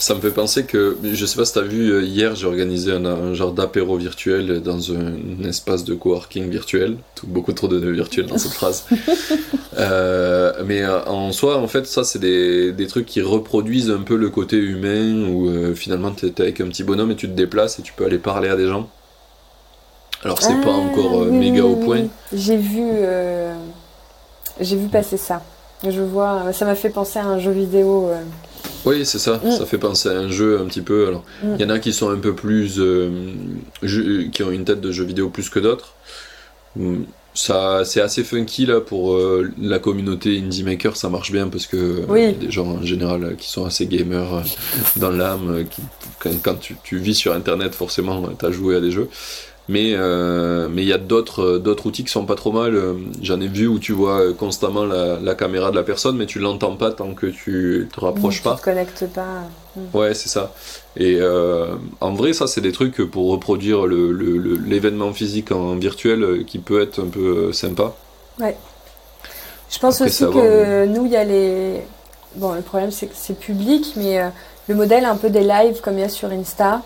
Ça 0.01 0.15
me 0.15 0.19
fait 0.19 0.31
penser 0.31 0.63
que, 0.63 0.97
je 1.03 1.25
sais 1.27 1.35
pas 1.35 1.45
si 1.45 1.53
t'as 1.53 1.61
vu, 1.61 1.91
euh, 1.91 2.01
hier 2.01 2.33
j'ai 2.33 2.47
organisé 2.47 2.91
un, 2.91 3.05
un 3.05 3.35
genre 3.35 3.51
d'apéro 3.51 3.97
virtuel 3.97 4.59
dans 4.61 4.91
un, 4.93 5.13
un 5.39 5.47
espace 5.47 5.83
de 5.83 5.93
coworking 5.93 6.49
virtuel. 6.49 6.97
Tout, 7.13 7.27
beaucoup 7.27 7.53
trop 7.53 7.67
de 7.67 7.77
virtuel 7.87 8.25
dans 8.25 8.39
cette 8.39 8.53
phrase. 8.53 8.85
Euh, 9.79 10.51
mais 10.65 10.85
en 10.85 11.31
soi, 11.31 11.57
en 11.57 11.67
fait, 11.67 11.87
ça 11.87 12.03
c'est 12.03 12.19
des, 12.19 12.73
des 12.73 12.87
trucs 12.87 13.05
qui 13.05 13.21
reproduisent 13.21 13.89
un 13.89 14.01
peu 14.01 14.17
le 14.17 14.29
côté 14.29 14.57
humain 14.57 15.27
où 15.29 15.49
euh, 15.49 15.73
finalement 15.73 16.11
t'es 16.11 16.29
t'es 16.29 16.43
avec 16.43 16.59
un 16.59 16.67
petit 16.67 16.83
bonhomme 16.83 17.11
et 17.11 17.15
tu 17.15 17.27
te 17.27 17.33
déplaces 17.33 17.79
et 17.79 17.81
tu 17.81 17.93
peux 17.93 18.05
aller 18.05 18.17
parler 18.17 18.49
à 18.49 18.57
des 18.57 18.67
gens. 18.67 18.89
Alors 20.23 20.41
c'est 20.41 20.61
pas 20.61 20.69
Ah, 20.73 20.91
encore 20.91 21.21
euh, 21.23 21.27
oui, 21.31 21.37
méga 21.51 21.63
oui, 21.65 21.71
au 21.71 21.75
point. 21.77 21.99
oui. 22.01 22.09
J'ai 22.33 22.57
vu, 22.57 22.81
euh, 22.83 23.53
j'ai 24.59 24.75
vu 24.77 24.87
passer 24.87 25.17
ça. 25.17 25.41
Je 25.87 26.01
vois, 26.01 26.53
ça 26.53 26.65
m'a 26.65 26.75
fait 26.75 26.89
penser 26.91 27.17
à 27.19 27.25
un 27.25 27.39
jeu 27.39 27.51
vidéo. 27.51 28.09
euh, 28.09 28.21
Oui, 28.85 29.03
c'est 29.05 29.17
ça. 29.19 29.39
Mm. 29.43 29.51
Ça 29.51 29.65
fait 29.65 29.79
penser 29.79 30.09
à 30.09 30.13
un 30.13 30.29
jeu 30.29 30.59
un 30.61 30.65
petit 30.65 30.81
peu. 30.81 31.07
Alors, 31.07 31.23
il 31.43 31.49
Mm. 31.49 31.57
y 31.59 31.65
en 31.65 31.69
a 31.71 31.79
qui 31.79 31.91
sont 31.91 32.09
un 32.11 32.17
peu 32.17 32.35
plus, 32.35 32.75
euh, 32.79 33.09
jeux- 33.81 34.25
qui 34.31 34.43
ont 34.43 34.51
une 34.51 34.63
tête 34.65 34.79
de 34.81 34.91
jeu 34.91 35.03
vidéo 35.05 35.29
plus 35.29 35.49
que 35.49 35.59
d'autres. 35.59 35.93
Mm. 36.75 37.03
Ça, 37.33 37.83
c'est 37.85 38.01
assez 38.01 38.23
funky 38.25 38.65
là 38.65 38.81
pour 38.81 39.17
la 39.57 39.79
communauté 39.79 40.37
indie 40.37 40.63
maker. 40.65 40.97
Ça 40.97 41.07
marche 41.09 41.31
bien 41.31 41.47
parce 41.47 41.65
que 41.65 41.77
euh, 41.77 42.05
Oui. 42.09 42.33
des 42.33 42.51
gens 42.51 42.67
en 42.67 42.83
général 42.83 43.37
qui 43.37 43.49
sont 43.49 43.65
assez 43.65 43.87
gamers 43.87 44.43
dans 44.97 45.11
l'âme, 45.11 45.63
qui, 45.71 45.81
quand, 46.19 46.29
quand 46.43 46.55
tu, 46.59 46.75
tu 46.83 46.97
vis 46.97 47.15
sur 47.15 47.33
Internet, 47.33 47.73
forcément, 47.73 48.21
tu 48.37 48.45
as 48.45 48.51
joué 48.51 48.75
à 48.75 48.81
des 48.81 48.91
jeux. 48.91 49.07
Mais 49.69 49.93
euh, 49.95 50.67
mais 50.69 50.81
il 50.81 50.87
y 50.87 50.93
a 50.93 50.97
d'autres 50.97 51.43
euh, 51.43 51.59
d'autres 51.59 51.85
outils 51.85 52.03
qui 52.03 52.11
sont 52.11 52.25
pas 52.25 52.35
trop 52.35 52.51
mal. 52.51 52.75
Euh, 52.75 52.95
J'en 53.21 53.39
ai 53.39 53.47
vu 53.47 53.67
où 53.67 53.79
tu 53.79 53.93
vois 53.93 54.33
constamment 54.33 54.83
la, 54.85 55.19
la 55.19 55.35
caméra 55.35 55.69
de 55.71 55.75
la 55.75 55.83
personne, 55.83 56.17
mais 56.17 56.25
tu 56.25 56.39
l'entends 56.39 56.75
pas 56.75 56.91
tant 56.91 57.13
que 57.13 57.27
tu 57.27 57.87
te 57.93 57.99
rapproches 57.99 58.37
tu 58.37 58.43
pas. 58.43 58.55
te 58.55 58.61
connectes 58.63 59.05
pas. 59.13 59.43
Ouais, 59.93 60.13
c'est 60.13 60.29
ça. 60.29 60.51
Et 60.97 61.17
euh, 61.21 61.75
en 62.01 62.13
vrai, 62.13 62.33
ça, 62.33 62.47
c'est 62.47 62.59
des 62.59 62.73
trucs 62.73 62.97
pour 63.09 63.29
reproduire 63.31 63.85
le- 63.85 64.11
le- 64.11 64.37
le- 64.37 64.55
l'événement 64.57 65.13
physique 65.13 65.51
en 65.51 65.75
virtuel 65.75 66.43
qui 66.45 66.59
peut 66.59 66.81
être 66.81 66.99
un 66.99 67.07
peu 67.07 67.53
sympa. 67.53 67.93
Je 69.69 69.79
pense 69.79 69.95
Après, 70.01 70.05
aussi 70.09 70.17
savoir, 70.17 70.43
que 70.43 70.85
nous, 70.85 71.05
il 71.05 71.11
y 71.11 71.15
a 71.15 71.23
les. 71.23 71.81
Bon, 72.35 72.53
le 72.53 72.61
problème, 72.61 72.91
c'est 72.91 73.07
que 73.07 73.13
c'est 73.15 73.37
public, 73.37 73.93
mais 73.95 74.19
euh, 74.19 74.27
le 74.67 74.75
modèle 74.75 75.05
un 75.05 75.15
peu 75.15 75.29
des 75.29 75.41
lives 75.43 75.81
comme 75.81 75.95
il 75.97 76.01
y 76.01 76.03
a 76.03 76.09
sur 76.09 76.29
Insta 76.31 76.81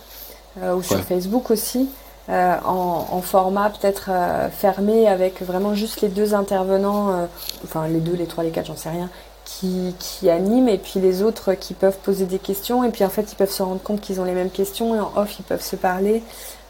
euh, 0.62 0.76
ou 0.76 0.84
sur 0.84 0.98
Ouais. 0.98 1.02
Facebook 1.02 1.52
aussi, 1.52 1.88
euh, 2.30 2.56
en, 2.66 3.08
en 3.12 3.22
format 3.22 3.70
peut-être 3.70 4.10
euh, 4.12 4.50
fermé 4.50 5.08
avec 5.08 5.42
vraiment 5.42 5.76
juste 5.76 6.02
les 6.02 6.10
deux 6.10 6.34
intervenants, 6.34 7.10
euh, 7.12 7.26
enfin 7.64 7.88
les 7.88 8.00
deux, 8.00 8.16
les 8.16 8.26
trois, 8.26 8.44
les 8.44 8.52
quatre, 8.52 8.68
j'en 8.68 8.76
sais 8.76 8.90
rien, 8.90 9.10
qui, 9.46 9.96
qui 10.00 10.30
animent 10.30 10.70
et 10.70 10.78
puis 10.80 11.00
les 11.00 11.22
autres 11.22 11.54
qui 11.54 11.74
peuvent 11.76 11.98
poser 12.04 12.26
des 12.26 12.40
questions 12.40 12.84
et 12.84 12.90
puis 12.90 13.04
en 13.06 13.10
fait 13.10 13.32
ils 13.32 13.36
peuvent 13.36 13.52
se 13.52 13.64
rendre 13.64 13.82
compte 13.82 14.02
qu'ils 14.02 14.20
ont 14.22 14.26
les 14.26 14.34
mêmes 14.34 14.50
questions 14.52 14.96
et 14.96 15.00
en 15.00 15.12
off 15.16 15.40
ils 15.40 15.44
peuvent 15.44 15.62
se 15.64 15.76
parler. 15.76 16.24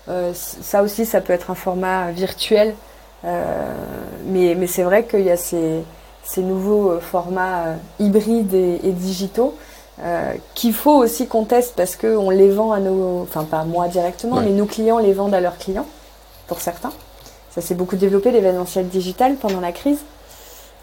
Euh, 0.09 0.33
ça 0.33 0.83
aussi, 0.83 1.05
ça 1.05 1.21
peut 1.21 1.33
être 1.33 1.51
un 1.51 1.55
format 1.55 2.11
virtuel, 2.11 2.75
Euh, 3.23 3.73
mais, 4.25 4.55
mais 4.55 4.67
c'est 4.67 4.83
vrai 4.83 5.05
qu'il 5.07 5.21
y 5.25 5.31
a 5.31 5.37
ces 5.37 5.83
ces 6.23 6.41
nouveaux 6.41 6.91
euh, 6.91 6.99
formats 6.99 7.75
hybrides 7.99 8.53
et, 8.53 8.79
et 8.83 8.91
digitaux 8.91 9.55
euh, 10.03 10.33
qu'il 10.55 10.73
faut 10.73 10.95
aussi 10.95 11.27
qu'on 11.27 11.45
teste 11.45 11.73
parce 11.75 11.95
qu'on 11.95 12.29
les 12.29 12.49
vend 12.49 12.71
à 12.73 12.79
nos, 12.79 13.21
enfin 13.21 13.43
pas 13.43 13.63
moi 13.63 13.87
directement, 13.87 14.37
Ouais. 14.37 14.43
mais 14.45 14.51
nos 14.51 14.65
clients 14.65 14.97
les 14.97 15.13
vendent 15.13 15.33
à 15.33 15.39
leurs 15.41 15.57
clients, 15.57 15.85
pour 16.47 16.59
certains. 16.61 16.91
Ça 17.51 17.61
s'est 17.61 17.75
beaucoup 17.75 17.95
développé 17.95 18.31
l'événementiel 18.31 18.87
digital 18.89 19.35
pendant 19.35 19.61
la 19.61 19.71
crise. 19.71 19.99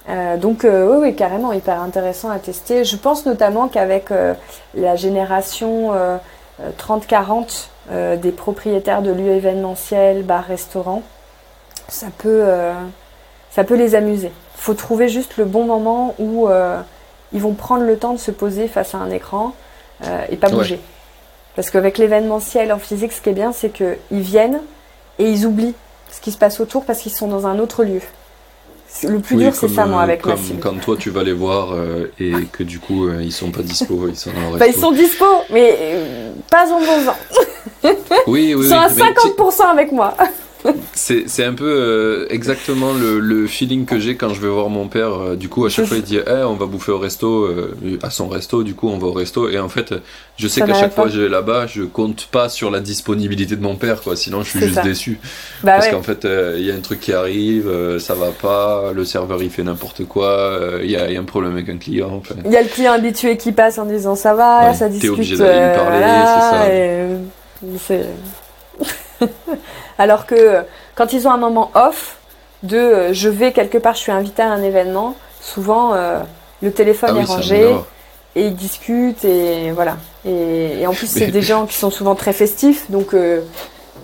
Euh, 0.08 0.36
donc 0.36 0.64
euh, 0.64 0.88
oui, 0.90 1.08
oui, 1.08 1.14
carrément, 1.14 1.52
hyper 1.52 1.80
intéressant 1.80 2.30
à 2.30 2.38
tester. 2.38 2.84
Je 2.84 2.96
pense 2.96 3.26
notamment 3.26 3.68
qu'avec 3.68 4.08
la 4.74 4.96
génération 4.96 5.92
euh, 5.92 6.16
euh, 6.60 6.70
30-40 6.78 7.68
euh, 7.90 8.16
des 8.16 8.32
propriétaires 8.32 9.02
de 9.02 9.12
lieux 9.12 9.32
événementiels, 9.32 10.22
bars, 10.22 10.44
restaurants, 10.44 11.02
ça 11.88 12.06
peut, 12.18 12.44
ça 13.50 13.64
peut 13.64 13.76
les 13.76 13.94
amuser. 13.94 14.32
faut 14.56 14.72
trouver 14.72 15.08
juste 15.10 15.36
le 15.36 15.44
bon 15.44 15.64
moment 15.64 16.14
où 16.18 16.48
ils 17.32 17.40
vont 17.40 17.54
prendre 17.54 17.84
le 17.84 17.96
temps 17.96 18.12
de 18.12 18.18
se 18.18 18.30
poser 18.30 18.68
face 18.68 18.94
à 18.94 18.98
un 18.98 19.10
écran 19.10 19.54
euh, 20.04 20.24
et 20.30 20.36
pas 20.36 20.48
Ouais. 20.48 20.54
bouger. 20.54 20.80
Parce 21.56 21.70
qu'avec 21.70 21.98
l'événementiel 21.98 22.72
en 22.72 22.78
physique, 22.78 23.12
ce 23.12 23.20
qui 23.20 23.28
est 23.28 23.34
bien, 23.34 23.52
c'est 23.52 23.70
qu'ils 23.70 23.96
viennent 24.10 24.60
et 25.18 25.24
ils 25.30 25.46
oublient 25.46 25.74
ce 26.10 26.20
qui 26.20 26.32
se 26.32 26.38
passe 26.38 26.60
autour 26.60 26.84
parce 26.84 27.00
qu'ils 27.00 27.12
sont 27.12 27.28
dans 27.28 27.46
un 27.46 27.58
autre 27.58 27.84
lieu. 27.84 28.00
Le 29.04 29.20
plus 29.20 29.36
Oui, 29.36 29.44
dur, 29.44 29.54
c'est 29.54 29.68
ça, 29.68 29.86
moi, 29.86 30.00
euh, 30.00 30.04
avec 30.04 30.20
comme 30.20 30.36
cible. 30.36 30.60
quand 30.60 30.78
toi 30.78 30.96
tu 30.98 31.08
vas 31.08 31.22
les 31.22 31.32
voir 31.32 31.72
euh, 31.72 32.12
et 32.18 32.32
que 32.52 32.62
du 32.62 32.78
coup 32.78 33.06
euh, 33.08 33.22
ils 33.22 33.32
sont 33.32 33.50
pas 33.50 33.62
dispo, 33.62 34.06
ils 34.08 34.16
sont 34.16 34.30
en 34.30 34.56
Bah, 34.58 34.66
ils 34.66 34.74
sont 34.74 34.92
dispo, 34.92 35.24
mais 35.50 35.76
euh, 35.80 36.32
pas 36.50 36.70
en 36.70 36.78
bon. 36.80 37.12
Oui, 38.26 38.54
oui, 38.54 38.64
Ils 38.66 38.68
sont 38.68 38.74
à 38.76 38.88
oui, 38.88 38.94
mais 38.98 39.14
tu- 39.22 39.28
50% 39.28 39.62
avec 39.70 39.92
moi. 39.92 40.14
C'est 40.94 41.24
c'est 41.28 41.44
un 41.44 41.54
peu 41.54 41.64
euh, 41.66 42.26
exactement 42.30 42.92
le, 42.92 43.18
le 43.18 43.46
feeling 43.46 43.84
que 43.86 43.98
j'ai 43.98 44.14
quand 44.16 44.32
je 44.34 44.40
vais 44.40 44.48
voir 44.48 44.68
mon 44.68 44.86
père. 44.88 45.12
Euh, 45.14 45.36
Du 45.36 45.48
coup, 45.48 45.64
à 45.66 45.68
chaque 45.70 45.86
fois, 45.86 45.96
il 45.96 46.02
dit 46.02 46.18
Eh, 46.24 46.42
on 46.44 46.54
va 46.54 46.66
bouffer 46.66 46.92
au 46.92 46.98
resto, 46.98 47.44
euh, 47.46 47.74
à 48.02 48.10
son 48.10 48.28
resto, 48.28 48.62
du 48.62 48.74
coup, 48.74 48.88
on 48.88 48.98
va 48.98 49.06
au 49.08 49.12
resto. 49.12 49.48
Et 49.48 49.58
en 49.58 49.68
fait, 49.68 49.94
je 50.36 50.46
sais 50.48 50.60
qu'à 50.60 50.74
chaque 50.74 50.94
fois 50.94 51.04
que 51.04 51.10
je 51.10 51.20
vais 51.22 51.28
là-bas, 51.28 51.66
je 51.66 51.82
compte 51.82 52.26
pas 52.30 52.48
sur 52.48 52.70
la 52.70 52.80
disponibilité 52.80 53.56
de 53.56 53.62
mon 53.62 53.74
père, 53.76 54.02
quoi. 54.02 54.14
Sinon, 54.16 54.42
je 54.42 54.50
suis 54.50 54.60
juste 54.60 54.74
ça. 54.74 54.82
déçu. 54.82 55.18
Bah 55.64 55.72
Parce 55.72 55.86
ouais. 55.86 55.92
qu'en 55.92 56.02
fait, 56.02 56.26
il 56.58 56.64
y 56.64 56.70
a 56.70 56.74
un 56.74 56.80
truc 56.80 57.00
qui 57.00 57.12
arrive, 57.12 57.68
ça 57.98 58.14
va 58.14 58.30
pas, 58.30 58.92
le 58.94 59.04
serveur 59.04 59.42
il 59.42 59.50
fait 59.50 59.62
n'importe 59.64 60.04
quoi, 60.04 60.60
il 60.82 60.90
y, 60.90 60.96
a, 60.96 61.08
il 61.08 61.14
y 61.14 61.16
a 61.16 61.20
un 61.20 61.24
problème 61.24 61.52
avec 61.52 61.68
un 61.68 61.78
client. 61.78 62.10
enfin. 62.12 62.34
Il 62.44 62.52
y 62.52 62.56
a 62.56 62.62
le 62.62 62.68
client 62.68 62.92
habitué 62.92 63.36
qui 63.36 63.50
passe 63.52 63.78
en 63.78 63.86
disant 63.86 64.14
ça 64.14 64.34
va, 64.34 64.68
Ouais, 64.68 64.74
ça 64.74 64.86
t'es 64.86 64.92
discute. 64.92 65.10
obligé 65.10 65.36
d'aller 65.36 65.68
lui 65.70 65.76
parler, 65.76 66.04
c'est 66.04 66.56
ça. 66.56 66.74
et, 66.74 67.18
c'est- 67.78 69.28
Alors 69.98 70.26
que 70.26 70.34
euh, 70.34 70.62
quand 70.94 71.12
ils 71.12 71.26
ont 71.28 71.30
un 71.32 71.36
moment 71.38 71.70
off 71.74 72.16
de 72.62 72.76
euh, 72.76 73.12
je 73.12 73.28
vais 73.28 73.52
quelque 73.52 73.78
part, 73.78 73.94
je 73.94 74.00
suis 74.00 74.12
invité 74.12 74.42
à 74.42 74.50
un 74.50 74.62
événement, 74.62 75.16
souvent 75.40 75.94
euh, 75.94 76.20
le 76.62 76.72
téléphone 76.72 77.14
Ah 77.18 77.20
est 77.20 77.24
rangé 77.24 77.74
et 78.34 78.46
ils 78.46 78.54
discutent 78.54 79.24
et 79.24 79.70
voilà. 79.72 79.96
Et, 80.24 80.80
et 80.80 80.86
en 80.86 80.94
plus, 80.94 81.06
c'est 81.08 81.26
des 81.28 81.42
gens 81.42 81.66
qui 81.66 81.74
sont 81.76 81.90
souvent 81.90 82.14
très 82.14 82.32
festifs, 82.32 82.90
donc 82.90 83.14
euh, 83.14 83.42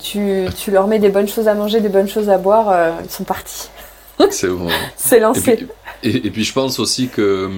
tu, 0.00 0.46
tu 0.56 0.70
leur 0.70 0.86
mets 0.86 0.98
des 0.98 1.08
bonnes 1.08 1.28
choses 1.28 1.48
à 1.48 1.54
manger, 1.54 1.80
des 1.80 1.88
bonnes 1.88 2.08
choses 2.08 2.28
à 2.30 2.38
boire, 2.38 2.74
ils 3.04 3.10
sont 3.10 3.24
partis. 3.24 3.68
C'est 4.30 4.48
bon. 4.48 4.68
C'est 4.96 5.18
Et 5.18 5.20
lancé. 5.20 5.56
puis, 5.56 5.68
et, 6.02 6.26
et 6.26 6.30
puis 6.30 6.44
je 6.44 6.52
pense 6.52 6.78
aussi 6.78 7.08
que 7.08 7.48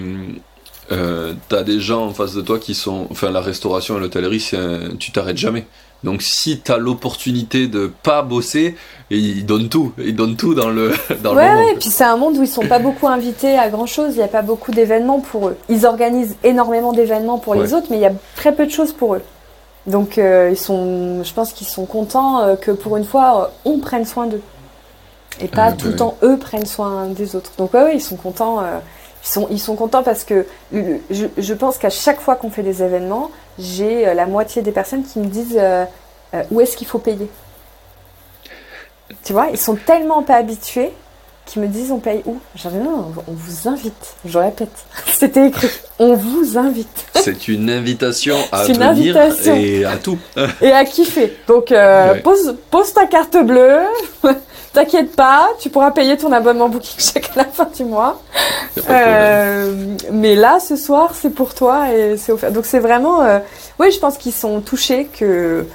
euh, 0.93 1.35
t'as 1.49 1.63
des 1.63 1.81
gens 1.81 2.07
en 2.07 2.15
face 2.15 2.35
de 2.35 2.43
toi 2.43 2.59
qui 2.59 2.75
sont. 2.75 3.07
Enfin, 3.11 3.31
la 3.31 3.41
restauration 3.41 3.97
et 3.97 4.01
l'hôtellerie, 4.01 4.45
tu 4.99 5.13
t'arrêtes 5.13 5.37
jamais. 5.37 5.67
Donc 6.03 6.23
si 6.23 6.61
t'as 6.61 6.79
l'opportunité 6.79 7.67
de 7.67 7.93
pas 8.03 8.23
bosser, 8.23 8.77
et 9.11 9.19
ils 9.19 9.45
donnent 9.45 9.69
tout. 9.69 9.93
Ils 9.99 10.17
donnent 10.17 10.37
tout 10.37 10.55
dans 10.55 10.71
le, 10.71 10.93
dans 11.23 11.35
Ouais, 11.35 11.45
le 11.45 11.51
moment. 11.53 11.67
ouais, 11.67 11.73
et 11.73 11.77
puis 11.77 11.91
c'est 11.91 12.05
un 12.05 12.17
monde 12.17 12.37
où 12.39 12.43
ils 12.43 12.49
sont 12.49 12.67
pas 12.67 12.79
beaucoup 12.79 13.07
invités 13.09 13.59
à 13.59 13.69
grand 13.69 13.87
chose, 13.87 14.13
il 14.15 14.19
n'y 14.19 14.23
a 14.23 14.29
pas 14.29 14.43
beaucoup 14.43 14.71
d'événements 14.73 15.21
pour 15.21 15.49
eux. 15.49 15.57
Ils 15.69 15.85
organisent 15.85 16.37
énormément 16.43 16.93
d'événements 16.93 17.39
pour 17.39 17.55
les 17.55 17.61
Ouais. 17.61 17.75
autres, 17.75 17.89
mais 17.91 17.97
il 17.99 18.03
y 18.03 18.07
a 18.07 18.13
très 18.37 18.55
peu 18.55 18.65
de 18.67 18.71
choses 18.71 18.93
pour 18.93 19.15
eux. 19.17 19.23
Donc 19.87 20.17
ils 20.19 20.57
sont, 20.57 21.23
je 21.25 21.33
pense 21.35 21.53
qu'ils 21.53 21.67
sont 21.67 21.87
contents 21.87 22.57
que 22.61 22.71
pour 22.71 22.97
une 22.97 23.05
fois 23.05 23.53
on 23.65 23.79
prenne 23.79 24.05
soin 24.05 24.27
d'eux 24.27 24.43
et 25.41 25.49
pas 25.49 25.73
tout 25.73 25.89
le 25.89 25.97
temps 25.97 26.17
eux 26.23 26.37
prennent 26.39 26.67
soin 26.67 27.07
des 27.09 27.35
autres. 27.35 27.53
Donc 27.59 27.73
ouais, 27.75 27.97
ils 27.97 28.01
sont 28.01 28.17
contents. 28.17 28.63
Ils 29.23 29.29
sont, 29.29 29.49
ils 29.51 29.59
sont 29.61 29.77
contents 29.77 30.03
parce 30.03 30.25
que 30.25 30.47
je, 30.73 31.27
je 31.37 31.55
pense 31.55 31.79
qu'à 31.79 31.91
chaque 31.91 32.21
fois 32.21 32.37
qu'on 32.37 32.51
fait 32.51 32.63
des 32.63 32.83
événements, 32.83 33.31
j'ai 33.59 34.15
la 34.15 34.27
moitié 34.27 34.63
des 34.63 34.73
personnes 34.73 35.05
qui 35.05 35.19
me 35.19 35.27
disent 35.27 35.61
où 36.51 36.61
est-ce 36.61 36.77
qu'il 36.77 36.87
faut 36.87 36.99
payer? 36.99 37.29
Tu 39.25 39.33
vois, 39.33 39.49
ils 39.51 39.59
sont 39.59 39.75
tellement 39.77 40.23
pas 40.23 40.37
habitués 40.37 40.91
qui 41.51 41.59
me 41.59 41.67
disent 41.67 41.91
on 41.91 41.99
paye 41.99 42.23
où? 42.27 42.39
J'avais 42.55 42.79
non, 42.79 43.13
on 43.27 43.33
vous 43.33 43.69
invite. 43.69 44.15
Je 44.25 44.39
répète, 44.39 44.71
c'était 45.07 45.49
écrit. 45.49 45.69
On 45.99 46.15
vous 46.15 46.57
invite. 46.57 47.07
C'est 47.15 47.49
une 47.49 47.69
invitation 47.71 48.37
à 48.53 48.65
venir 48.65 49.17
et 49.47 49.85
à 49.85 49.97
tout. 49.97 50.19
et 50.63 50.71
à 50.71 50.85
kiffer. 50.85 51.37
Donc 51.49 51.73
euh, 51.73 52.15
pose, 52.23 52.57
pose 52.71 52.93
ta 52.93 53.07
carte 53.07 53.37
bleue. 53.45 53.81
T'inquiète 54.73 55.17
pas, 55.17 55.49
tu 55.59 55.69
pourras 55.69 55.91
payer 55.91 56.17
ton 56.17 56.31
abonnement 56.33 56.69
Booking 56.69 57.01
chaque 57.01 57.35
la 57.35 57.45
fin 57.45 57.69
du 57.77 57.85
mois. 57.85 58.23
Euh, 58.89 59.97
mais 60.13 60.37
là, 60.37 60.61
ce 60.61 60.77
soir, 60.77 61.15
c'est 61.15 61.31
pour 61.31 61.55
toi 61.55 61.93
et 61.93 62.17
c'est 62.17 62.31
offert. 62.31 62.53
Donc 62.53 62.67
c'est 62.67 62.79
vraiment, 62.79 63.23
euh, 63.23 63.41
oui, 63.81 63.91
je 63.91 63.99
pense 63.99 64.17
qu'ils 64.17 64.33
sont 64.33 64.61
touchés 64.61 65.07
que 65.07 65.67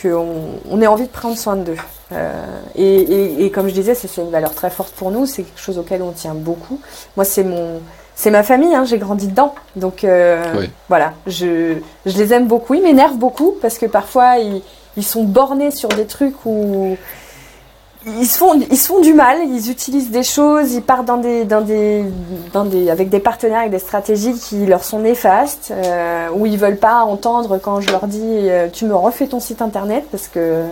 qu'on 0.00 0.60
on 0.70 0.80
ait 0.80 0.86
envie 0.86 1.06
de 1.06 1.12
prendre 1.12 1.36
soin 1.36 1.56
d'eux. 1.56 1.76
Euh, 2.12 2.42
et, 2.76 3.50
comme 3.50 3.68
je 3.68 3.74
disais, 3.74 3.94
c'est 3.94 4.20
une 4.20 4.30
valeur 4.30 4.54
très 4.54 4.70
forte 4.70 4.92
pour 4.94 5.10
nous, 5.10 5.26
c'est 5.26 5.42
quelque 5.42 5.60
chose 5.60 5.78
auquel 5.78 6.02
on 6.02 6.12
tient 6.12 6.34
beaucoup. 6.34 6.80
Moi, 7.16 7.24
c'est 7.24 7.42
mon, 7.42 7.80
c'est 8.14 8.30
ma 8.30 8.42
famille, 8.42 8.74
hein, 8.74 8.84
j'ai 8.84 8.98
grandi 8.98 9.26
dedans. 9.26 9.54
Donc 9.76 10.04
euh, 10.04 10.66
voilà, 10.88 11.14
je, 11.26 11.74
je, 12.04 12.16
les 12.16 12.32
aime 12.32 12.46
beaucoup. 12.46 12.74
Ils 12.74 12.82
m'énervent 12.82 13.18
beaucoup 13.18 13.56
parce 13.60 13.78
que 13.78 13.86
parfois 13.86 14.38
ils, 14.38 14.62
ils, 14.96 15.04
sont 15.04 15.24
bornés 15.24 15.70
sur 15.70 15.88
des 15.88 16.06
trucs 16.06 16.46
où 16.46 16.96
ils 18.06 18.26
se 18.26 18.38
font 18.38 18.54
ils 18.54 18.76
font 18.76 19.00
du 19.00 19.12
mal, 19.14 19.38
ils 19.48 19.68
utilisent 19.68 20.10
des 20.10 20.22
choses, 20.22 20.72
ils 20.72 20.82
partent 20.82 21.06
dans 21.06 21.16
des 21.16 21.44
dans 21.44 21.60
des 21.60 22.04
dans 22.52 22.64
des 22.64 22.88
avec 22.88 23.08
des 23.08 23.18
partenaires 23.18 23.58
avec 23.60 23.72
des 23.72 23.80
stratégies 23.80 24.34
qui 24.34 24.64
leur 24.64 24.84
sont 24.84 25.00
néfastes 25.00 25.72
euh, 25.72 26.28
où 26.32 26.46
ils 26.46 26.56
veulent 26.56 26.76
pas 26.76 27.00
entendre 27.00 27.58
quand 27.58 27.80
je 27.80 27.90
leur 27.90 28.06
dis 28.06 28.20
euh, 28.22 28.68
tu 28.72 28.84
me 28.84 28.94
refais 28.94 29.26
ton 29.26 29.40
site 29.40 29.60
internet 29.60 30.04
parce 30.10 30.28
que 30.28 30.38
euh, 30.38 30.66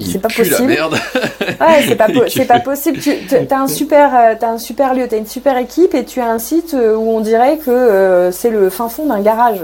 c'est 0.00 0.20
pas 0.20 0.28
possible. 0.28 0.56
La 0.60 0.66
merde. 0.66 0.94
ouais, 1.40 1.84
c'est 1.88 1.96
pas 1.96 2.08
c'est 2.28 2.44
pas 2.44 2.60
possible. 2.60 2.98
Tu 2.98 3.12
as 3.50 3.58
un 3.58 3.68
super 3.68 4.14
euh, 4.14 4.34
as 4.40 4.50
un 4.50 4.58
super 4.58 4.92
lieu, 4.94 5.08
tu 5.08 5.14
as 5.14 5.18
une 5.18 5.26
super 5.26 5.56
équipe 5.56 5.94
et 5.94 6.04
tu 6.04 6.20
as 6.20 6.30
un 6.30 6.38
site 6.38 6.74
où 6.74 7.08
on 7.08 7.20
dirait 7.20 7.56
que 7.58 8.28
c'est 8.30 8.50
le 8.50 8.68
fin 8.68 8.90
fond 8.90 9.06
d'un 9.06 9.20
garage. 9.20 9.60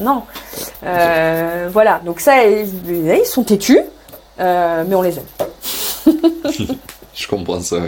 non. 0.00 0.22
voilà. 1.70 2.00
Donc 2.04 2.18
ça 2.18 2.44
ils, 2.44 2.68
ils 2.88 3.26
sont 3.26 3.44
têtus 3.44 3.78
mais 4.38 4.94
on 4.94 5.02
les 5.02 5.18
aime. 5.18 5.24
je 7.14 7.26
comprends 7.26 7.60
ça, 7.60 7.82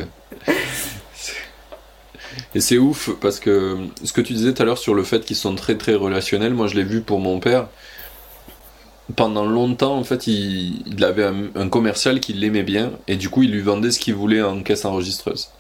Et 2.55 2.61
c'est 2.61 2.79
ouf 2.79 3.11
parce 3.21 3.41
que 3.41 3.77
ce 4.03 4.13
que 4.13 4.21
tu 4.21 4.33
disais 4.33 4.55
tout 4.55 4.63
à 4.63 4.65
l'heure 4.65 4.79
sur 4.79 4.95
le 4.95 5.05
fait 5.05 5.25
qu'ils 5.25 5.37
sont 5.37 5.55
très 5.55 5.77
très 5.77 5.95
relationnels, 5.95 6.55
moi 6.55 6.67
je 6.67 6.75
l'ai 6.75 6.85
vu 6.85 7.01
pour 7.01 7.21
mon 7.21 7.41
père. 7.41 7.69
Pendant 9.17 9.45
longtemps, 9.45 9.99
en 9.99 10.05
fait, 10.05 10.27
il, 10.27 11.05
avait 11.05 11.31
un, 11.55 11.69
commercial 11.69 12.21
qui 12.21 12.33
l'aimait 12.33 12.63
bien 12.63 12.93
et 13.07 13.17
du 13.17 13.29
coup, 13.29 13.43
il 13.43 13.51
lui 13.51 13.61
vendait 13.61 13.91
ce 13.91 14.01
qu'il 14.01 14.15
voulait 14.15 14.41
en 14.41 14.63
caisse 14.63 14.87
enregistreuse. 14.87 15.51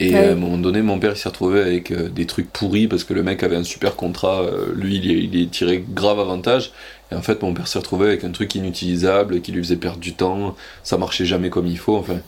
Et 0.00 0.16
à 0.16 0.32
un 0.32 0.34
moment 0.34 0.58
donné, 0.58 0.82
mon 0.82 0.98
père 0.98 1.16
s'est 1.16 1.28
retrouvé 1.28 1.60
avec 1.60 1.92
euh, 1.92 2.08
des 2.08 2.26
trucs 2.26 2.52
pourris 2.52 2.88
parce 2.88 3.04
que 3.04 3.14
le 3.14 3.22
mec 3.22 3.42
avait 3.44 3.56
un 3.56 3.62
super 3.62 3.94
contrat, 3.94 4.42
euh, 4.42 4.72
lui 4.74 4.96
il, 4.96 5.06
il 5.06 5.40
est 5.40 5.50
tiré 5.50 5.84
grave 5.88 6.18
avantage. 6.18 6.72
Et 7.12 7.14
en 7.14 7.22
fait, 7.22 7.42
mon 7.42 7.54
père 7.54 7.68
s'est 7.68 7.78
retrouvé 7.78 8.08
avec 8.08 8.24
un 8.24 8.30
truc 8.30 8.54
inutilisable 8.54 9.40
qui 9.40 9.52
lui 9.52 9.62
faisait 9.62 9.76
perdre 9.76 9.98
du 9.98 10.14
temps, 10.14 10.56
ça 10.82 10.98
marchait 10.98 11.26
jamais 11.26 11.50
comme 11.50 11.66
il 11.66 11.78
faut, 11.78 11.96
enfin. 11.96 12.18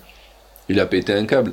Il 0.69 0.81
a 0.81 0.87
pété 0.87 1.13
un 1.13 1.27
câble. 1.27 1.53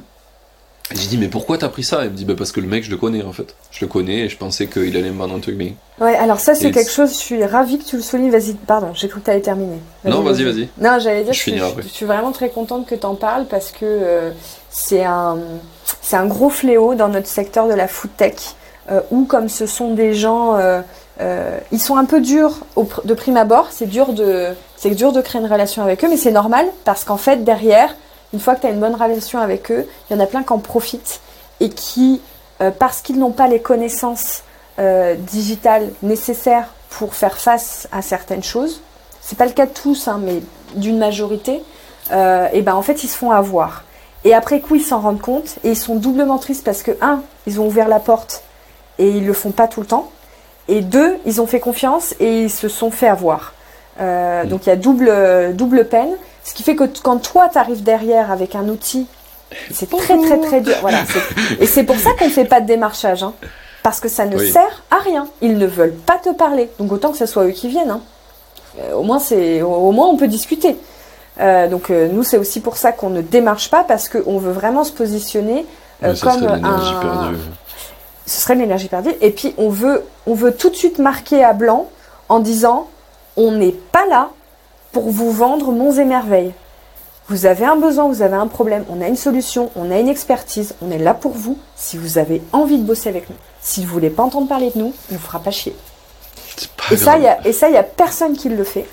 J'ai 0.91 1.07
dit, 1.07 1.17
mais 1.17 1.27
pourquoi 1.27 1.57
t'as 1.57 1.69
pris 1.69 1.83
ça? 1.83 2.03
Il 2.03 2.11
me 2.11 2.15
dit, 2.15 2.25
bah 2.25 2.33
parce 2.37 2.51
que 2.51 2.59
le 2.59 2.67
mec, 2.67 2.83
je 2.83 2.91
le 2.91 2.97
connais 2.97 3.23
en 3.23 3.31
fait. 3.31 3.55
Je 3.71 3.79
le 3.81 3.87
connais 3.87 4.19
et 4.19 4.29
je 4.29 4.37
pensais 4.37 4.67
qu'il 4.67 4.95
allait 4.97 5.11
me 5.11 5.17
vendre 5.17 5.35
un 5.35 5.39
truc 5.39 5.55
bien. 5.55 5.71
Ouais, 5.99 6.15
alors 6.15 6.39
ça, 6.39 6.55
c'est 6.55 6.71
quelque 6.71 6.91
chose, 6.91 7.11
je 7.11 7.17
suis 7.17 7.45
ravie 7.45 7.79
que 7.79 7.85
tu 7.85 7.95
le 7.95 8.01
soulignes. 8.01 8.31
Vas-y, 8.31 8.53
pardon, 8.53 8.93
j'ai 8.93 9.07
cru 9.07 9.21
que 9.21 9.25
t'allais 9.25 9.41
terminer. 9.41 9.77
non, 10.03 10.21
vas-y, 10.21 10.43
vas-y. 10.43 10.67
non, 10.79 10.99
j'allais 10.99 11.23
dire, 11.23 11.33
je, 11.33 11.81
je, 11.81 11.87
suis 11.87 12.05
vraiment 12.05 12.31
très 12.31 12.49
contente 12.49 12.85
que 12.85 12.95
t'en 12.95 13.15
parles 13.15 13.45
parce 13.49 13.71
que 13.71 13.85
euh, 13.85 14.31
c'est 14.69 15.03
un, 15.03 15.37
un 16.13 16.25
gros 16.25 16.49
fléau 16.49 16.95
dans 16.95 17.09
notre 17.09 17.27
secteur 17.27 17.67
de 17.67 17.73
la 17.73 17.87
food 17.87 18.11
tech. 18.17 18.55
Euh, 18.91 18.99
où 19.11 19.23
comme 19.23 19.47
ce 19.47 19.65
sont 19.65 19.93
des 19.93 20.13
gens 20.13 20.57
euh, 20.57 20.81
euh, 21.21 21.57
ils 21.71 21.79
sont 21.79 21.95
un 21.95 22.03
peu 22.03 22.19
durs 22.19 22.65
de 23.05 23.13
prime 23.13 23.37
abord, 23.37 23.67
c'est 23.71 23.85
dur 23.85 24.11
de, 24.11 24.49
c'est 24.75 24.93
créer 24.93 25.41
une 25.41 25.47
relation 25.47 25.81
avec 25.83 26.03
eux, 26.03 26.09
mais 26.09 26.17
c'est 26.17 26.31
normal 26.31 26.65
parce 26.83 27.05
qu'en 27.05 27.15
fait 27.15 27.45
derrière, 27.45 27.95
une 28.33 28.41
fois 28.41 28.55
que 28.55 28.61
tu 28.61 28.67
as 28.67 28.71
une 28.71 28.81
bonne 28.81 28.95
relation 28.95 29.39
avec 29.39 29.71
eux, 29.71 29.87
il 30.09 30.17
y 30.17 30.19
en 30.19 30.19
a 30.21 30.25
plein 30.25 30.43
qui 30.43 30.51
en 30.51 30.57
profitent 30.57 31.21
et 31.61 31.69
qui, 31.69 32.19
parce 32.77 33.01
qu'ils 33.01 33.19
n'ont 33.19 33.31
pas 33.31 33.47
les 33.47 33.61
connaissances 33.61 34.41
digitales 35.19 35.89
nécessaires 36.01 36.67
pour 36.89 37.13
faire 37.13 37.37
face 37.37 37.87
à 37.91 38.01
certaines 38.01 38.43
choses, 38.43 38.81
c'est 39.21 39.37
pas 39.37 39.45
le 39.45 39.51
cas 39.51 39.67
de 39.67 39.71
tous, 39.71 40.07
hein, 40.07 40.19
mais 40.21 40.41
d'une 40.75 40.97
majorité, 40.97 41.63
et 42.11 42.61
ben 42.63 42.73
en 42.73 42.81
fait 42.81 43.03
ils 43.03 43.07
se 43.07 43.15
font 43.15 43.31
avoir. 43.31 43.83
Et 44.25 44.33
après 44.33 44.61
coup 44.61 44.75
ils 44.75 44.83
s'en 44.83 44.99
rendent 44.99 45.21
compte 45.21 45.55
et 45.63 45.71
ils 45.71 45.77
sont 45.77 45.95
doublement 45.95 46.37
tristes 46.37 46.63
parce 46.63 46.83
que 46.83 46.91
un, 47.01 47.21
ils 47.45 47.59
ont 47.59 47.67
ouvert 47.67 47.87
la 47.87 47.99
porte 47.99 48.43
et 48.99 49.09
ils 49.09 49.25
le 49.25 49.33
font 49.33 49.51
pas 49.51 49.67
tout 49.67 49.81
le 49.81 49.87
temps. 49.87 50.11
Et 50.69 50.81
deux, 50.81 51.17
ils 51.25 51.41
ont 51.41 51.47
fait 51.47 51.59
confiance 51.59 52.15
et 52.19 52.43
ils 52.43 52.49
se 52.49 52.69
sont 52.69 52.89
fait 52.89 53.07
avoir. 53.07 53.53
Euh, 53.99 54.43
mm. 54.43 54.47
Donc 54.47 54.65
il 54.65 54.69
y 54.69 54.71
a 54.71 54.75
double, 54.75 55.11
double 55.53 55.85
peine. 55.85 56.15
Ce 56.43 56.53
qui 56.53 56.63
fait 56.63 56.75
que 56.75 56.83
quand 57.01 57.17
toi, 57.17 57.49
tu 57.51 57.57
arrives 57.57 57.83
derrière 57.83 58.31
avec 58.31 58.55
un 58.55 58.67
outil, 58.67 59.07
c'est 59.71 59.89
très 59.89 60.17
très 60.17 60.39
très 60.39 60.61
dur. 60.61 60.75
Voilà, 60.81 61.03
et 61.59 61.65
c'est 61.65 61.83
pour 61.83 61.97
ça 61.97 62.11
qu'on 62.17 62.25
ne 62.25 62.29
fait 62.31 62.45
pas 62.45 62.61
de 62.61 62.67
démarchage. 62.67 63.23
Hein, 63.23 63.33
parce 63.83 63.99
que 63.99 64.07
ça 64.07 64.25
ne 64.25 64.37
sert 64.37 64.83
à 64.89 64.97
rien. 64.97 65.27
Ils 65.41 65.57
ne 65.57 65.67
veulent 65.67 65.93
pas 65.93 66.17
te 66.17 66.29
parler. 66.29 66.69
Donc 66.79 66.91
autant 66.91 67.11
que 67.11 67.17
ce 67.17 67.25
soit 67.25 67.43
eux 67.45 67.51
qui 67.51 67.67
viennent. 67.67 67.91
Hein. 67.91 68.01
Euh, 68.79 68.93
au, 68.93 69.03
moins, 69.03 69.19
au 69.61 69.91
moins, 69.91 70.07
on 70.07 70.17
peut 70.17 70.27
discuter. 70.27 70.77
Euh, 71.39 71.67
donc 71.67 71.89
nous, 71.89 72.23
c'est 72.23 72.37
aussi 72.37 72.59
pour 72.59 72.77
ça 72.77 72.91
qu'on 72.91 73.09
ne 73.09 73.21
démarche 73.21 73.69
pas 73.69 73.83
parce 73.83 74.09
qu'on 74.09 74.37
veut 74.37 74.51
vraiment 74.51 74.83
se 74.83 74.91
positionner 74.91 75.65
comme 76.21 76.43
un 76.43 77.33
ce 78.25 78.41
serait 78.41 78.55
l'énergie 78.55 78.87
perdue. 78.87 79.13
Et 79.21 79.31
puis 79.31 79.53
on 79.57 79.69
veut, 79.69 80.03
on 80.25 80.33
veut 80.33 80.53
tout 80.53 80.69
de 80.69 80.75
suite 80.75 80.99
marquer 80.99 81.43
à 81.43 81.53
blanc 81.53 81.89
en 82.29 82.39
disant 82.39 82.87
on 83.35 83.51
n'est 83.51 83.71
pas 83.91 84.05
là 84.05 84.29
pour 84.91 85.09
vous 85.09 85.31
vendre 85.31 85.71
monts 85.71 85.93
et 85.93 86.05
merveilles. 86.05 86.53
Vous 87.29 87.45
avez 87.45 87.65
un 87.65 87.77
besoin, 87.77 88.07
vous 88.07 88.21
avez 88.21 88.35
un 88.35 88.47
problème, 88.47 88.83
on 88.89 89.01
a 89.01 89.07
une 89.07 89.15
solution, 89.15 89.71
on 89.75 89.89
a 89.91 89.97
une 89.97 90.09
expertise, 90.09 90.75
on 90.81 90.91
est 90.91 90.97
là 90.97 91.13
pour 91.13 91.31
vous 91.31 91.57
si 91.75 91.97
vous 91.97 92.17
avez 92.17 92.41
envie 92.51 92.77
de 92.77 92.83
bosser 92.83 93.09
avec 93.09 93.29
nous. 93.29 93.35
Si 93.61 93.85
vous 93.85 93.93
voulez 93.93 94.09
pas 94.09 94.23
entendre 94.23 94.47
parler 94.47 94.71
de 94.71 94.79
nous, 94.79 94.93
on 95.09 95.13
ne 95.13 95.17
vous 95.17 95.25
fera 95.25 95.39
pas 95.39 95.51
chier. 95.51 95.73
et, 96.91 96.97
ça, 96.97 97.17
y 97.17 97.27
a, 97.27 97.45
et 97.47 97.53
ça, 97.53 97.69
il 97.69 97.71
n'y 97.71 97.77
a 97.77 97.83
personne 97.83 98.35
qui 98.35 98.49
le 98.49 98.63
fait. 98.63 98.85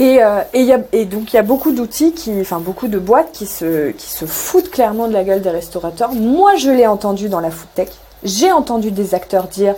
Et, 0.00 0.24
euh, 0.24 0.40
et, 0.54 1.04
donc 1.04 1.34
il 1.34 1.36
y 1.36 1.38
a 1.38 1.42
beaucoup 1.42 1.72
d'outils, 1.72 2.14
qui, 2.14 2.32
enfin 2.40 2.58
beaucoup 2.58 2.88
de 2.88 2.98
boîtes 2.98 3.32
qui 3.32 3.44
se, 3.44 3.90
qui 3.90 4.08
se 4.08 4.24
foutent 4.24 4.70
clairement 4.70 5.06
de 5.06 5.12
la 5.12 5.24
gueule 5.24 5.42
des 5.42 5.50
restaurateurs. 5.50 6.14
Moi, 6.14 6.56
je 6.56 6.70
l'ai 6.70 6.86
entendu 6.86 7.28
dans 7.28 7.40
la 7.40 7.50
food 7.50 7.68
tech. 7.74 7.90
J'ai 8.24 8.50
entendu 8.50 8.92
des 8.92 9.14
acteurs 9.14 9.46
dire 9.46 9.74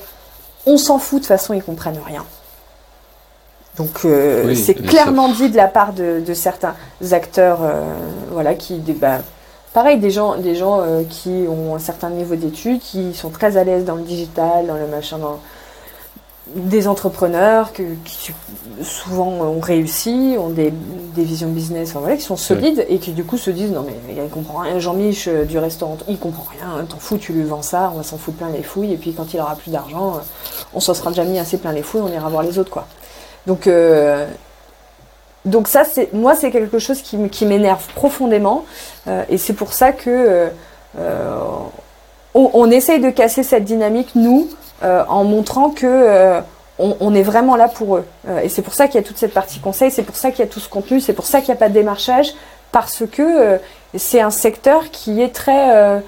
on 0.65 0.77
s'en 0.77 1.01
fout, 1.01 1.19
de 1.19 1.23
toute 1.23 1.27
façon, 1.27 1.55
ils 1.55 1.63
comprennent 1.63 2.01
rien. 2.07 2.25
Donc 3.79 4.05
euh, 4.05 4.55
c'est 4.55 4.75
clairement 4.75 5.29
dit 5.29 5.51
de 5.51 5.57
la 5.57 5.67
part 5.67 5.93
de, 5.93 6.23
certains 6.35 6.77
acteurs, 7.11 7.59
euh, 7.63 7.83
voilà, 8.31 8.55
qui, 8.55 8.79
bah, 8.79 9.19
pareil, 9.75 9.99
des 9.99 10.13
gens, 10.13 10.37
des 10.37 10.55
gens 10.55 10.85
qui 11.11 11.47
ont 11.49 11.75
un 11.75 11.81
certain 11.81 12.11
niveau 12.11 12.37
d'études, 12.37 12.79
qui 12.79 13.13
sont 13.13 13.31
très 13.31 13.57
à 13.57 13.65
l'aise 13.65 13.85
dans 13.85 13.97
le 13.97 14.03
digital, 14.03 14.69
dans 14.69 14.77
le 14.77 14.87
machin, 14.87 15.19
dans, 15.19 15.41
des 16.49 16.89
entrepreneurs 16.89 17.73
qui 17.73 17.85
souvent 18.83 19.29
ont 19.29 19.61
réussi, 19.61 20.35
ont 20.39 20.51
des, 20.51 20.73
visions 21.17 21.49
business, 21.49 21.91
enfin, 21.91 22.01
voilà, 22.01 22.17
qui 22.17 22.25
sont 22.25 22.37
solides 22.37 22.85
et 22.89 22.99
qui 22.99 23.13
du 23.13 23.25
coup 23.25 23.39
se 23.39 23.51
disent 23.51 23.71
non 23.71 23.85
mais 23.87 23.95
il 24.17 24.29
comprend 24.29 24.59
rien, 24.59 24.79
Jean-Mich 24.81 25.29
euh, 25.29 25.45
du 25.45 25.59
restaurant, 25.59 25.97
il 26.09 26.19
comprend 26.19 26.47
rien, 26.51 26.85
t'en 26.85 26.99
fous, 26.99 27.17
tu 27.17 27.33
lui 27.33 27.45
vends 27.45 27.63
ça, 27.63 27.93
on 27.95 27.99
va 27.99 28.03
s'en 28.03 28.19
foutre 28.19 28.39
plein 28.39 28.51
les 28.51 28.63
fouilles 28.63 28.93
et 28.93 28.97
puis 28.97 29.13
quand 29.15 29.33
il 29.33 29.41
aura 29.41 29.55
plus 29.55 29.71
d'argent, 29.71 30.17
euh, 30.17 30.21
on 30.75 30.81
s'en 30.81 30.95
sera 30.95 31.11
déjà 31.11 31.25
mis 31.25 31.39
assez 31.39 31.59
plein 31.59 31.73
les 31.73 31.83
fouilles, 31.83 32.03
on 32.03 32.13
ira 32.13 32.29
voir 32.29 32.43
les 32.43 32.59
autres 32.59 32.71
quoi. 32.71 32.87
Donc 33.47 33.69
euh, 33.69 34.27
donc 35.45 35.69
ça 35.69 35.85
c'est 35.85 36.13
moi 36.13 36.35
c'est 36.35 36.51
quelque 36.51 36.81
chose 36.81 37.03
qui, 37.03 37.47
m'énerve 37.47 37.87
profondément 37.95 38.65
et 39.29 39.39
c'est 39.39 39.55
pour 39.55 39.73
ça 39.73 39.93
que 39.93 40.49
on, 40.97 42.51
on 42.53 42.71
essaye 42.71 43.01
de 43.01 43.11
casser 43.11 43.43
cette 43.43 43.65
dynamique 43.65 44.11
nous 44.15 44.49
en 44.83 45.25
montrant 45.25 45.71
que 45.71 45.87
euh, 45.87 46.41
on, 46.79 47.15
est 47.15 47.23
vraiment 47.23 47.57
là 47.57 47.69
pour 47.69 47.97
eux. 47.97 48.05
Euh, 48.29 48.41
et 48.41 48.49
c'est 48.49 48.63
pour 48.63 48.75
ça 48.75 48.87
qu'il 48.87 48.97
y 48.97 49.05
a 49.05 49.07
toute 49.07 49.19
cette 49.19 49.35
partie 49.35 49.61
conseil, 49.61 49.91
c'est 49.91 50.03
pour 50.03 50.17
ça 50.17 50.31
qu'il 50.31 50.41
y 50.41 50.49
a 50.49 50.51
tout 50.51 50.61
ce 50.61 50.69
contenu, 50.69 51.01
c'est 51.01 51.13
pour 51.13 51.27
ça 51.27 51.41
qu'il 51.41 51.49
n'y 51.49 51.57
a 51.57 51.61
pas 51.61 51.69
de 51.69 51.75
démarchage, 51.75 52.33
parce 52.73 53.05
que 53.11 53.61
c'est 53.95 54.21
un 54.21 54.31
secteur 54.31 54.91
qui 54.91 55.21
est 55.21 55.35
très 55.35 56.03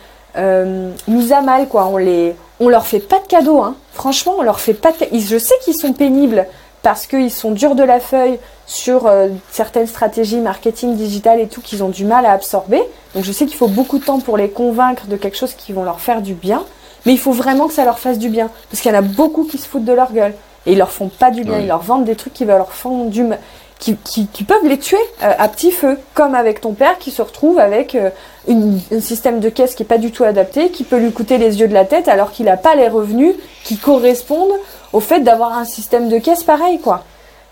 mis 1.07 1.33
à 1.33 1.41
mal, 1.43 1.69
quoi. 1.69 1.87
On 1.87 1.97
les, 1.97 2.35
on 2.59 2.69
leur 2.69 2.87
fait 2.87 3.01
pas 3.01 3.21
de 3.21 3.27
cadeaux, 3.27 3.61
hein. 3.61 3.77
Franchement, 3.93 4.35
on 4.39 4.43
leur 4.43 4.59
fait 4.59 4.75
pas 4.75 4.91
de. 4.93 5.07
Je 5.13 5.39
sais 5.39 5.55
qu'ils 5.63 5.77
sont 5.77 5.93
pénibles 5.93 6.47
parce 6.85 7.07
qu'ils 7.07 7.31
sont 7.31 7.51
durs 7.51 7.75
de 7.75 7.83
la 7.83 7.99
feuille 7.99 8.39
sur 8.67 9.07
euh, 9.07 9.29
certaines 9.51 9.87
stratégies 9.87 10.39
marketing 10.39 10.97
digital 10.97 11.41
et 11.41 11.49
tout 11.49 11.63
qu'ils 11.63 11.83
ont 11.83 11.89
du 11.89 12.05
mal 12.05 12.27
à 12.27 12.33
absorber. 12.33 12.83
Donc 13.15 13.25
je 13.25 13.33
sais 13.33 13.47
qu'il 13.47 13.57
faut 13.57 13.69
beaucoup 13.69 13.99
de 13.99 14.05
temps 14.05 14.21
pour 14.21 14.37
les 14.37 14.51
convaincre 14.51 15.07
de 15.07 15.17
quelque 15.17 15.37
chose 15.37 15.55
qui 15.55 15.73
vont 15.73 15.83
leur 15.83 16.01
faire 16.01 16.21
du 16.21 16.35
bien, 16.35 16.63
mais 17.07 17.13
il 17.13 17.19
faut 17.19 17.33
vraiment 17.33 17.67
que 17.69 17.75
ça 17.75 17.85
leur 17.85 17.99
fasse 17.99 18.19
du 18.19 18.29
bien 18.29 18.51
parce 18.71 18.81
qu'il 18.83 18.91
y 18.91 18.95
en 18.95 18.99
a 18.99 19.03
beaucoup 19.03 19.45
qui 19.45 19.59
se 19.59 19.67
foutent 19.69 19.85
de 19.85 19.93
leur 19.93 20.13
gueule 20.13 20.35
et 20.67 20.73
ils 20.73 20.79
leur 20.79 20.91
font 20.91 21.09
pas 21.09 21.31
du 21.31 21.45
bien, 21.45 21.55
Ouais. 21.55 21.63
ils 21.63 21.69
leur 21.69 21.83
vendent 21.83 22.05
des 22.05 22.17
trucs 22.17 22.33
qui 22.35 22.45
leur 22.45 22.73
faire 22.73 22.91
du 23.07 23.23
mal. 23.25 23.39
Qui, 23.81 23.97
qui, 23.97 24.29
qui 24.29 24.45
peuvent 24.45 24.65
les 24.65 24.79
tuer 24.79 24.97
euh, 25.23 25.33
à 25.37 25.49
petit 25.49 25.73
feu, 25.73 25.99
comme 26.15 26.35
avec 26.37 26.61
ton 26.61 26.73
père 26.73 26.97
qui 26.99 27.11
se 27.11 27.21
retrouve 27.21 27.59
avec 27.59 27.95
euh, 27.97 28.09
une- 28.49 28.81
un 28.93 29.01
système 29.01 29.41
de 29.41 29.49
caisse 29.51 29.75
qui 29.75 29.83
est 29.83 29.87
pas 29.87 29.99
du 29.99 30.11
tout 30.13 30.23
adapté, 30.25 30.71
qui 30.71 30.85
peut 30.85 30.97
lui 30.97 31.13
coûter 31.13 31.37
les 31.39 31.59
yeux 31.61 31.69
de 31.69 31.75
la 31.75 31.85
tête 31.85 32.07
alors 32.09 32.31
qu'il 32.31 32.47
n'a 32.47 32.57
pas 32.57 32.77
les 32.77 32.89
revenus 32.89 33.35
qui 33.65 33.77
correspondent 33.77 34.55
au 34.93 35.01
fait 35.01 35.21
d'avoir 35.21 35.59
un 35.59 35.65
système 35.65 36.09
de 36.09 36.19
caisse 36.19 36.45
pareil, 36.45 36.81
quoi. 36.81 37.03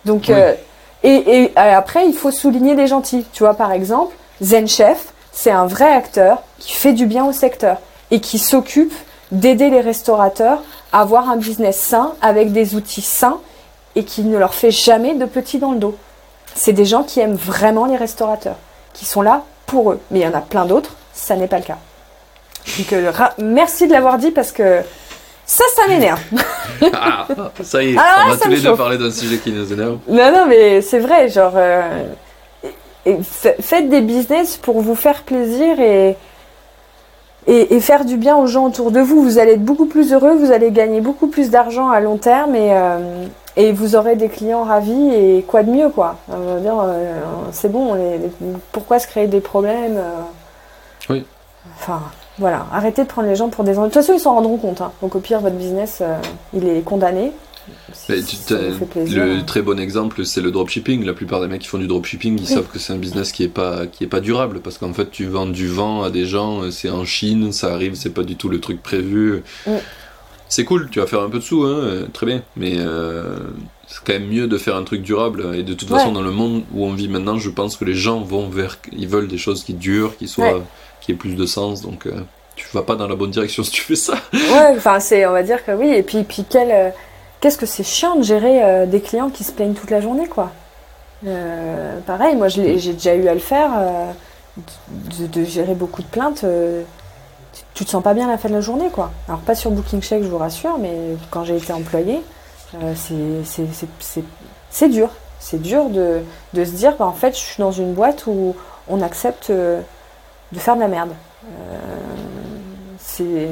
Donc, 0.07 0.27
Oui. 0.29 0.35
euh, 0.39 0.55
et, 1.03 1.43
et, 1.43 1.53
après, 1.57 2.07
il 2.07 2.15
faut 2.15 2.31
souligner 2.31 2.77
les 2.77 2.87
gentils. 2.87 3.27
Tu 3.33 3.43
vois, 3.43 3.55
par 3.55 3.73
exemple, 3.73 4.15
Zen 4.41 4.69
Chef, 4.69 5.13
c'est 5.33 5.51
un 5.51 5.67
vrai 5.67 5.93
acteur 5.93 6.43
qui 6.61 6.73
fait 6.73 6.93
du 6.93 7.05
bien 7.07 7.27
au 7.27 7.33
secteur 7.33 7.79
et 8.13 8.21
qui 8.21 8.39
s'occupe 8.39 8.95
d'aider 9.33 9.71
les 9.71 9.81
restaurateurs 9.81 10.63
à 10.93 11.01
avoir 11.01 11.29
un 11.29 11.37
business 11.37 11.77
sain 11.77 12.13
avec 12.21 12.53
des 12.53 12.77
outils 12.77 13.03
sains 13.03 13.41
et 13.97 14.05
qui 14.05 14.23
ne 14.23 14.39
leur 14.39 14.55
fait 14.55 14.71
jamais 14.71 15.15
de 15.15 15.25
petits 15.25 15.59
dans 15.59 15.73
le 15.73 15.79
dos. 15.79 15.97
C'est 16.55 16.73
des 16.73 16.85
gens 16.85 17.03
qui 17.03 17.19
aiment 17.19 17.35
vraiment 17.35 17.87
les 17.87 17.97
restaurateurs, 17.97 18.57
qui 18.93 19.05
sont 19.05 19.23
là 19.23 19.43
pour 19.67 19.93
eux. 19.93 20.01
Mais 20.11 20.21
il 20.21 20.23
y 20.23 20.27
en 20.27 20.35
a 20.35 20.41
plein 20.41 20.67
d'autres, 20.67 20.95
ça 21.13 21.35
n'est 21.35 21.49
pas 21.49 21.59
le 21.59 21.65
cas. 21.65 21.79
Donc, 22.79 22.93
euh, 22.93 23.13
merci 23.39 23.89
de 23.89 23.93
l'avoir 23.93 24.19
dit 24.19 24.31
parce 24.31 24.53
que 24.53 24.83
ça, 25.45 25.65
ça 25.75 25.89
m'énerve. 25.89 26.21
Ah, 26.95 27.27
ça 27.63 27.83
y 27.83 27.93
est, 27.93 27.97
Ah, 27.99 28.25
on 28.25 28.31
va 28.31 28.37
tous 28.37 28.49
les 28.49 28.61
deux 28.61 28.75
parler 28.75 28.99
d'un 28.99 29.11
sujet 29.11 29.39
qui 29.39 29.53
nous 29.53 29.73
énerve. 29.73 29.99
Non, 30.09 30.33
non, 30.33 30.47
mais 30.49 30.81
c'est 30.81 30.99
vrai, 30.99 31.29
genre, 31.29 31.53
euh, 31.55 32.05
faites 33.61 33.89
des 33.89 34.01
business 34.01 34.57
pour 34.57 34.81
vous 34.81 34.95
faire 34.95 35.23
plaisir 35.23 35.79
et, 35.81 36.17
et, 37.47 37.75
et 37.75 37.81
faire 37.81 38.05
du 38.05 38.17
bien 38.17 38.37
aux 38.37 38.47
gens 38.47 38.67
autour 38.67 38.91
de 38.91 39.01
vous. 39.01 39.23
Vous 39.23 39.39
allez 39.39 39.53
être 39.53 39.65
beaucoup 39.65 39.87
plus 39.87 40.13
heureux, 40.13 40.35
vous 40.35 40.53
allez 40.53 40.71
gagner 40.71 41.01
beaucoup 41.01 41.27
plus 41.27 41.51
d'argent 41.51 41.91
à 41.91 42.01
long 42.01 42.17
terme 42.17 42.55
et, 42.55 42.71
euh, 42.73 43.27
et 43.57 43.73
vous 43.73 43.97
aurez 43.97 44.17
des 44.17 44.29
clients 44.29 44.65
ravis 44.65 45.15
et 45.15 45.43
quoi 45.47 45.63
de 45.63 45.71
mieux, 45.71 45.89
quoi. 45.89 46.17
On 46.31 46.55
va 46.55 46.61
dire, 46.61 46.81
euh, 46.83 47.21
c'est 47.53 47.71
bon, 47.71 47.97
pourquoi 48.73 48.99
se 48.99 49.07
créer 49.07 49.27
des 49.27 49.41
problèmes 49.41 49.97
euh, 49.97 50.21
Oui. 51.11 51.27
Enfin, 51.79 52.01
voilà, 52.39 52.67
arrêtez 52.73 53.03
de 53.03 53.09
prendre 53.09 53.29
les 53.29 53.37
gens 53.37 53.49
pour 53.49 53.63
des... 53.65 53.73
De 53.75 53.83
toute 53.83 53.93
façon, 53.93 54.15
ils 54.15 54.21
s'en 54.21 54.35
rendront 54.35 54.57
compte. 54.57 54.81
hein. 54.81 54.91
Donc 55.03 55.15
au 55.15 55.21
pire, 55.21 55.41
votre 55.41 55.57
business, 55.57 55.99
euh, 56.01 56.17
il 56.55 56.67
est 56.69 56.81
condamné. 56.83 57.33
Mais 58.09 58.23
tu- 58.23 58.37
le 59.15 59.43
très 59.45 59.63
bon 59.63 59.79
exemple, 59.79 60.25
c'est 60.25 60.41
le 60.41 60.51
dropshipping. 60.51 61.05
La 61.05 61.13
plupart 61.15 61.41
des 61.41 61.47
mecs 61.49 61.63
qui 61.63 61.69
font 61.69 61.79
du 61.79 61.87
dropshipping, 61.87 62.39
ils 62.39 62.43
Oui. 62.43 62.47
savent 62.47 62.67
que 62.73 62.79
c'est 62.79 62.93
un 62.93 62.97
business 62.99 63.33
qui 63.33 63.45
est 63.45 63.49
pas 63.49 63.87
qui 63.87 64.05
est 64.05 64.09
pas 64.09 64.21
durable 64.21 64.61
parce 64.61 64.79
qu'en 64.79 64.93
fait, 64.93 65.11
tu 65.11 65.27
vends 65.27 65.47
du 65.47 65.69
vent 65.69 66.03
à 66.03 66.11
des 66.11 66.27
gens, 66.27 66.63
euh, 66.63 66.71
c'est 66.71 66.91
en 66.91 67.05
Chine, 67.05 67.53
ça 67.53 67.73
arrive, 67.73 67.95
c'est 67.95 68.11
pas 68.15 68.23
du 68.25 68.37
tout 68.37 68.49
le 68.49 68.61
truc 68.61 68.83
prévu. 68.83 69.43
C'est 70.49 70.65
cool, 70.65 70.91
tu 70.91 70.99
vas 71.01 71.07
faire 71.07 71.23
un 71.23 71.31
peu 71.31 71.39
de 71.39 71.43
sous, 71.43 71.63
hein, 71.63 71.69
euh, 71.79 72.07
très 72.13 72.27
bien. 72.27 72.43
Mais 72.57 72.75
euh, 72.77 73.37
c'est 73.87 74.05
quand 74.05 74.13
même 74.13 74.27
mieux 74.29 74.47
de 74.47 74.59
faire 74.59 74.77
un 74.77 74.83
truc 74.85 75.01
durable. 75.03 75.55
Et 75.55 75.63
de 75.63 75.73
toute 75.73 75.91
Ouais. 75.91 75.99
façon, 75.99 76.13
dans 76.13 76.21
le 76.21 76.31
monde 76.31 76.65
où 76.75 76.85
on 76.85 76.93
vit 76.93 77.09
maintenant, 77.09 77.39
je 77.39 77.49
pense 77.49 77.77
que 77.79 77.87
les 77.87 77.95
gens 77.95 78.21
vont 78.21 78.49
vers, 78.51 78.79
ils 78.93 79.09
veulent 79.09 79.29
des 79.29 79.39
choses 79.39 79.65
qui 79.65 79.73
durent, 79.73 80.15
qui 80.19 80.29
soient, 80.29 80.57
Ouais. 80.59 80.63
qui 81.01 81.13
aient 81.13 81.17
plus 81.17 81.37
de 81.37 81.47
sens. 81.47 81.81
Donc, 81.81 82.05
euh, 82.07 82.11
tu 82.55 82.67
vas 82.75 82.83
pas 82.83 82.97
dans 82.97 83.09
la 83.09 83.15
bonne 83.17 83.31
direction 83.31 83.63
si 83.63 83.71
tu 83.71 83.81
fais 83.81 83.97
ça. 83.97 84.13
Ouais, 84.35 84.75
enfin, 84.77 85.01
c'est, 85.01 85.25
on 85.25 85.33
va 85.33 85.43
dire 85.43 85.65
que 85.65 85.73
oui. 85.73 85.89
Et 85.89 86.03
puis, 86.03 86.23
puis 86.23 86.45
quel, 86.49 86.93
qu'est-ce 87.43 87.59
que 87.59 87.67
c'est 87.67 87.83
chiant 87.85 88.17
de 88.17 88.23
gérer 88.23 88.65
euh, 88.65 88.87
des 88.87 89.03
clients 89.03 89.29
qui 89.29 89.45
se 89.45 89.53
plaignent 89.53 89.75
toute 89.75 89.91
la 89.91 90.01
journée, 90.01 90.27
quoi. 90.29 90.51
Euh, 91.27 91.99
pareil, 92.07 92.37
moi, 92.37 92.49
j'ai 92.49 92.75
déjà 92.77 93.15
eu 93.15 93.29
à 93.29 93.35
le 93.35 93.41
faire, 93.41 93.71
euh, 93.77 94.11
de, 95.21 95.27
de 95.27 95.45
gérer 95.45 95.75
beaucoup 95.75 96.01
de 96.01 96.07
plaintes. 96.07 96.41
tu, 97.53 97.63
tu 97.75 97.85
te 97.85 97.91
sens 97.91 98.03
pas 98.03 98.15
bien 98.15 98.29
à 98.29 98.31
la 98.31 98.39
fin 98.39 98.49
de 98.49 98.55
la 98.55 98.61
journée, 98.63 98.89
quoi. 98.91 99.11
Alors, 99.29 99.41
pas 99.41 99.55
sur 99.55 99.71
Booking 99.71 100.01
Check, 100.01 100.23
je 100.23 100.29
vous 100.29 100.39
rassure, 100.39 100.79
mais 100.79 100.95
quand 101.31 101.45
j'ai 101.45 101.57
été 101.57 101.73
employée, 101.75 102.23
c'est, 102.95 104.89
dur. 104.89 105.11
C'est 105.39 105.61
dur 105.61 105.91
de, 105.91 106.21
de 106.55 106.65
se 106.65 106.71
dire, 106.71 106.97
bah, 106.99 107.07
en 107.07 107.13
fait, 107.13 107.35
je 107.35 107.41
suis 107.41 107.61
dans 107.61 107.73
une 107.73 107.93
boîte 107.93 108.25
où 108.27 108.57
on 108.89 109.03
accepte 109.03 109.51
de 109.51 110.59
faire 110.59 110.77
de 110.77 110.81
la 110.81 110.89
merde. 110.89 111.11
Euh, 111.45 111.77
c'est, 112.99 113.49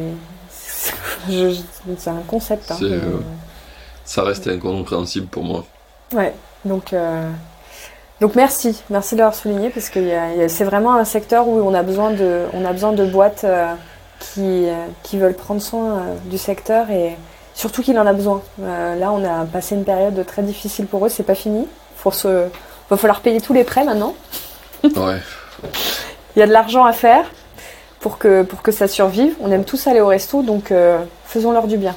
un 2.11 2.23
concept. 2.27 2.71
hein, 2.71 2.79
euh, 2.83 3.19
Ça 4.11 4.25
reste 4.25 4.49
incompréhensible 4.49 5.29
pour 5.29 5.45
moi. 5.45 5.65
Ouais, 6.13 6.35
donc, 6.65 6.93
euh, 6.93 7.31
donc 8.21 8.35
merci, 8.35 8.83
merci 8.91 9.15
de 9.15 9.21
l'avoir 9.21 9.37
souligné 9.37 9.71
parce 9.71 9.89
que 9.89 10.01
c'est 10.49 10.65
vraiment 10.65 10.97
un 10.97 11.05
secteur 11.05 11.47
où 11.47 11.61
on 11.61 11.73
a 11.75 11.85
besoin 11.85 12.11
de, 12.11 12.47
on 12.53 12.65
a 12.65 12.73
besoin 12.73 12.93
de 12.93 13.07
boîtes 13.07 13.45
euh, 13.45 13.73
qui, 14.19 14.67
euh, 14.67 14.85
qui 15.05 15.17
veulent 15.17 15.37
prendre 15.37 15.63
soin 15.63 16.07
du 16.25 16.39
secteur 16.39 16.91
et 16.91 17.17
surtout 17.55 17.83
qu'il 17.83 17.97
en 18.01 18.07
a 18.09 18.13
besoin. 18.13 18.43
Là, 18.59 19.13
on 19.13 19.25
a 19.25 19.45
passé 19.45 19.77
une 19.77 19.85
période 19.85 20.27
très 20.27 20.43
difficile 20.43 20.87
pour 20.87 21.07
eux, 21.07 21.09
c'est 21.09 21.23
pas 21.23 21.37
fini. 21.37 21.69
Faut 21.95 22.11
se, 22.11 22.49
va 22.91 22.97
falloir 22.97 23.21
payer 23.21 23.41
tous 23.41 23.53
les 23.53 23.63
prêts 23.63 23.85
maintenant. 23.85 24.17
Ouais. 24.83 25.21
Il 26.35 26.41
y 26.41 26.43
a 26.43 26.49
de 26.49 26.53
l'argent 26.53 26.85
à 26.85 26.93
faire 26.93 27.27
pour 28.01 28.19
que, 28.19 28.43
pour 28.43 28.63
que 28.63 28.73
ça 28.73 28.89
survive. 28.89 29.37
On 29.41 29.53
aime 29.53 29.65
tous 29.65 29.87
aller 29.87 30.01
au 30.01 30.09
resto, 30.09 30.43
donc 30.43 30.73
faisons-leur 31.27 31.69
du 31.69 31.77
bien. 31.77 31.95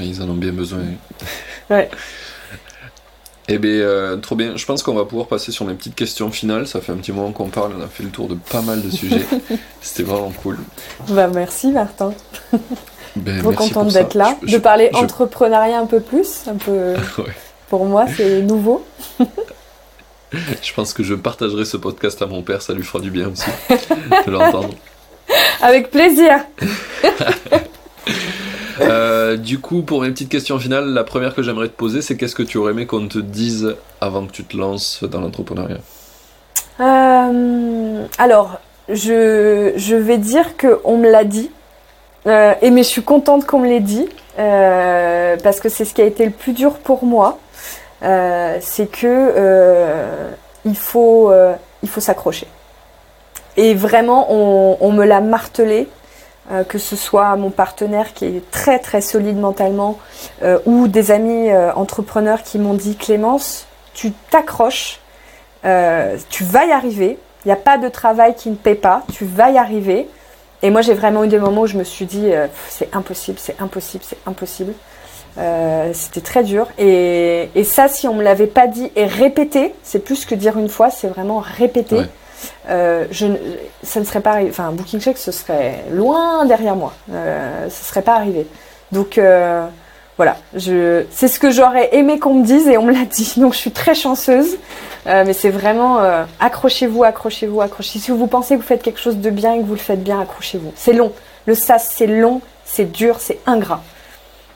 Ils 0.00 0.22
en 0.22 0.28
ont 0.28 0.34
bien 0.34 0.52
besoin. 0.52 0.80
Ouais. 1.70 1.90
Eh 3.48 3.58
bien, 3.58 3.70
euh, 3.72 4.16
trop 4.18 4.36
bien. 4.36 4.56
Je 4.56 4.64
pense 4.64 4.82
qu'on 4.82 4.94
va 4.94 5.04
pouvoir 5.04 5.26
passer 5.26 5.50
sur 5.52 5.64
mes 5.64 5.74
petites 5.74 5.94
questions 5.96 6.30
finales. 6.30 6.66
Ça 6.68 6.80
fait 6.80 6.92
un 6.92 6.96
petit 6.96 7.12
moment 7.12 7.32
qu'on 7.32 7.48
parle. 7.48 7.72
On 7.78 7.82
a 7.82 7.88
fait 7.88 8.02
le 8.04 8.10
tour 8.10 8.28
de 8.28 8.34
pas 8.34 8.62
mal 8.62 8.80
de 8.82 8.90
sujets. 8.90 9.26
C'était 9.80 10.04
vraiment 10.04 10.32
cool. 10.42 10.58
Bah, 11.08 11.26
merci 11.28 11.68
Martin. 11.72 12.14
Ben, 13.16 13.40
Trop 13.42 13.52
contente 13.52 13.88
d'être 13.92 14.14
là, 14.14 14.36
Je- 14.42 14.48
je- 14.48 14.56
de 14.56 14.58
parler 14.62 14.88
je- 14.92 14.96
entrepreneuriat 14.98 15.78
un 15.80 15.86
peu 15.86 16.00
plus, 16.00 16.44
un 16.48 16.54
peu. 16.56 16.94
Ouais. 17.18 17.24
Pour 17.68 17.84
moi, 17.86 18.06
c'est 18.16 18.42
nouveau. 18.42 18.84
Je 20.62 20.72
pense 20.72 20.94
que 20.94 21.02
je 21.02 21.12
partagerai 21.14 21.66
ce 21.66 21.76
podcast 21.76 22.22
à 22.22 22.26
mon 22.26 22.40
père. 22.42 22.62
Ça 22.62 22.72
lui 22.72 22.82
fera 22.82 23.00
du 23.00 23.10
bien 23.10 23.28
aussi 23.28 23.50
de 24.26 24.30
l'entendre. 24.30 24.70
Avec 25.60 25.90
plaisir. 25.90 26.38
Euh, 28.80 29.36
du 29.36 29.58
coup, 29.58 29.82
pour 29.82 30.02
mes 30.02 30.10
petites 30.10 30.28
questions 30.28 30.58
finales, 30.58 30.86
la 30.86 31.04
première 31.04 31.34
que 31.34 31.42
j'aimerais 31.42 31.68
te 31.68 31.74
poser, 31.74 32.02
c'est 32.02 32.16
qu'est-ce 32.16 32.34
que 32.34 32.42
tu 32.42 32.58
aurais 32.58 32.72
aimé 32.72 32.86
qu'on 32.86 33.06
te 33.08 33.18
dise 33.18 33.76
avant 34.00 34.26
que 34.26 34.32
tu 34.32 34.44
te 34.44 34.56
lances 34.56 35.04
dans 35.04 35.20
l'entrepreneuriat 35.20 35.78
Euh, 36.80 38.04
alors, 38.18 38.60
je, 38.88 39.72
je 39.76 39.96
vais 39.96 40.18
dire 40.18 40.56
que 40.56 40.80
on 40.84 40.96
me 40.98 41.10
l'a 41.10 41.24
dit. 41.24 41.50
Euh, 42.26 42.54
et 42.62 42.70
mais 42.70 42.82
je 42.82 42.88
suis 42.88 43.02
contente 43.02 43.46
qu'on 43.46 43.58
me 43.58 43.68
l'ait 43.68 43.80
dit 43.80 44.08
parce 44.36 45.60
que 45.60 45.68
c'est 45.68 45.84
ce 45.84 45.92
qui 45.92 46.00
a 46.02 46.04
été 46.04 46.24
le 46.24 46.30
plus 46.30 46.52
dur 46.52 46.74
pour 46.74 47.04
moi. 47.04 47.38
C'est 48.00 48.90
que 48.90 50.30
il 50.64 50.76
faut 50.76 51.32
il 51.82 51.88
faut 51.88 52.00
s'accrocher. 52.00 52.46
Et 53.56 53.74
vraiment, 53.74 54.32
on, 54.32 54.78
on 54.80 54.92
me 54.92 55.04
l'a 55.04 55.20
martelé, 55.20 55.88
euh, 56.50 56.64
que 56.64 56.78
ce 56.78 56.96
soit 56.96 57.36
mon 57.36 57.50
partenaire 57.50 58.14
qui 58.14 58.24
est 58.26 58.50
très 58.50 58.78
très 58.78 59.00
solide 59.00 59.38
mentalement 59.38 59.98
euh, 60.42 60.58
ou 60.66 60.88
des 60.88 61.10
amis 61.10 61.50
euh, 61.50 61.72
entrepreneurs 61.74 62.42
qui 62.42 62.58
m'ont 62.58 62.74
dit 62.74 62.96
Clémence, 62.96 63.66
tu 63.94 64.12
t'accroches, 64.30 64.98
euh, 65.64 66.16
tu 66.30 66.42
vas 66.44 66.64
y 66.66 66.72
arriver. 66.72 67.18
Il 67.44 67.48
n'y 67.48 67.52
a 67.52 67.56
pas 67.56 67.78
de 67.78 67.88
travail 67.88 68.34
qui 68.34 68.50
ne 68.50 68.54
paie 68.56 68.74
pas, 68.74 69.02
tu 69.12 69.24
vas 69.24 69.50
y 69.50 69.58
arriver. 69.58 70.08
Et 70.62 70.70
moi, 70.70 70.80
j'ai 70.80 70.94
vraiment 70.94 71.24
eu 71.24 71.28
des 71.28 71.38
moments 71.38 71.62
où 71.62 71.66
je 71.66 71.76
me 71.76 71.82
suis 71.84 72.06
dit, 72.06 72.32
euh, 72.32 72.46
c'est 72.68 72.94
impossible, 72.94 73.38
c'est 73.40 73.60
impossible, 73.60 74.04
c'est 74.06 74.18
impossible. 74.26 74.72
Euh, 75.38 75.90
C'était 75.92 76.20
très 76.20 76.44
dur. 76.44 76.68
Et, 76.78 77.50
et 77.54 77.64
ça, 77.64 77.88
si 77.88 78.06
on 78.06 78.14
me 78.14 78.22
l'avait 78.22 78.46
pas 78.46 78.66
dit 78.68 78.92
et 78.94 79.06
répété, 79.06 79.74
c'est 79.82 79.98
plus 80.04 80.24
que 80.24 80.34
dire 80.36 80.58
une 80.58 80.68
fois, 80.68 80.90
c'est 80.90 81.08
vraiment. 81.08 81.40
Ouais. 81.96 82.06
Euh, 82.68 83.04
je, 83.10 83.26
ne- 83.26 83.36
ça 83.82 84.00
ne 84.00 84.04
serait 84.04 84.20
pas 84.20 84.32
arrivé. 84.32 84.50
Enfin, 84.50 84.70
Booking 84.72 85.00
Check, 85.00 85.18
ce 85.18 85.32
serait 85.32 85.84
loin 85.90 86.44
derrière 86.46 86.76
moi. 86.76 86.92
Euh, 87.12 87.68
ce 87.68 87.84
serait 87.84 88.02
pas 88.02 88.14
arrivé. 88.14 88.46
Donc, 88.92 89.18
euh, 89.18 89.66
voilà. 90.16 90.36
Je, 90.54 91.04
c'est 91.10 91.28
ce 91.28 91.38
que 91.40 91.50
j'aurais 91.50 91.94
aimé 91.94 92.18
qu'on 92.18 92.34
me 92.34 92.44
dise 92.44 92.68
et 92.68 92.76
on 92.78 92.82
me 92.84 92.92
l'a 92.92 93.04
dit. 93.04 93.34
Donc, 93.36 93.52
je 93.54 93.58
suis 93.58 93.72
très 93.72 93.94
chanceuse. 93.94 94.56
Euh, 95.06 95.24
mais 95.26 95.32
c'est 95.32 95.50
vraiment 95.50 95.98
euh, 96.00 96.24
accrochez-vous, 96.38 97.02
accrochez-vous, 97.02 97.60
accrochez. 97.60 97.98
Si 97.98 98.10
vous 98.12 98.26
pensez 98.28 98.54
que 98.54 98.60
vous 98.60 98.66
faites 98.66 98.82
quelque 98.82 99.00
chose 99.00 99.16
de 99.16 99.30
bien 99.30 99.54
et 99.54 99.58
que 99.58 99.64
vous 99.64 99.74
le 99.74 99.78
faites 99.80 100.02
bien, 100.02 100.20
accrochez-vous. 100.20 100.72
C'est 100.76 100.92
long. 100.92 101.12
Le 101.46 101.54
SaaS, 101.56 101.88
c'est 101.92 102.06
long, 102.06 102.40
c'est 102.64 102.92
dur, 102.92 103.16
c'est 103.18 103.40
ingrat. 103.46 103.82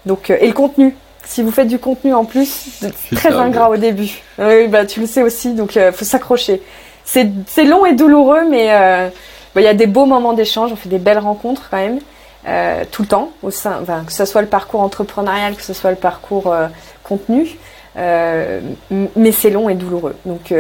Donc, 0.05 0.31
et 0.31 0.47
le 0.47 0.53
contenu. 0.53 0.95
Si 1.25 1.43
vous 1.43 1.51
faites 1.51 1.67
du 1.67 1.81
contenu 1.81 2.15
en 2.15 2.25
plus, 2.25 2.47
c'est 2.79 3.17
très 3.17 3.33
ingrat 3.33 3.69
au 3.71 3.77
début. 3.77 4.23
Oui, 4.39 4.69
bah 4.69 4.87
tu 4.87 5.01
le 5.01 5.07
sais 5.09 5.25
aussi, 5.25 5.55
donc 5.55 5.77
euh, 5.77 5.91
faut 5.91 6.05
s'accrocher. 6.05 6.63
C'est 7.07 7.65
long 7.65 7.87
et 7.87 7.95
douloureux, 7.95 8.49
mais 8.51 8.73
euh, 8.73 9.09
bah, 9.55 9.61
il 9.61 9.65
y 9.65 9.69
a 9.69 9.75
des 9.75 9.87
beaux 9.87 10.07
moments 10.07 10.33
d'échange. 10.33 10.73
On 10.73 10.77
fait 10.77 10.89
des 10.89 10.99
belles 10.99 11.21
rencontres 11.21 11.69
quand 11.71 11.79
même 11.79 12.01
euh, 12.47 12.85
tout 12.91 13.03
le 13.03 13.09
temps, 13.09 13.33
au 13.43 13.51
sein, 13.51 13.83
que 14.07 14.13
ce 14.13 14.25
soit 14.25 14.43
le 14.43 14.49
parcours 14.49 14.81
entrepreneurial, 14.81 15.57
que 15.57 15.63
ce 15.63 15.73
soit 15.73 15.91
le 15.91 15.97
parcours 15.97 16.53
euh, 16.53 16.67
contenu. 17.05 17.57
mais 17.97 19.33
c'est 19.33 19.51
long 19.51 19.69
et 19.69 19.75
douloureux. 19.75 20.17
Donc 20.27 20.53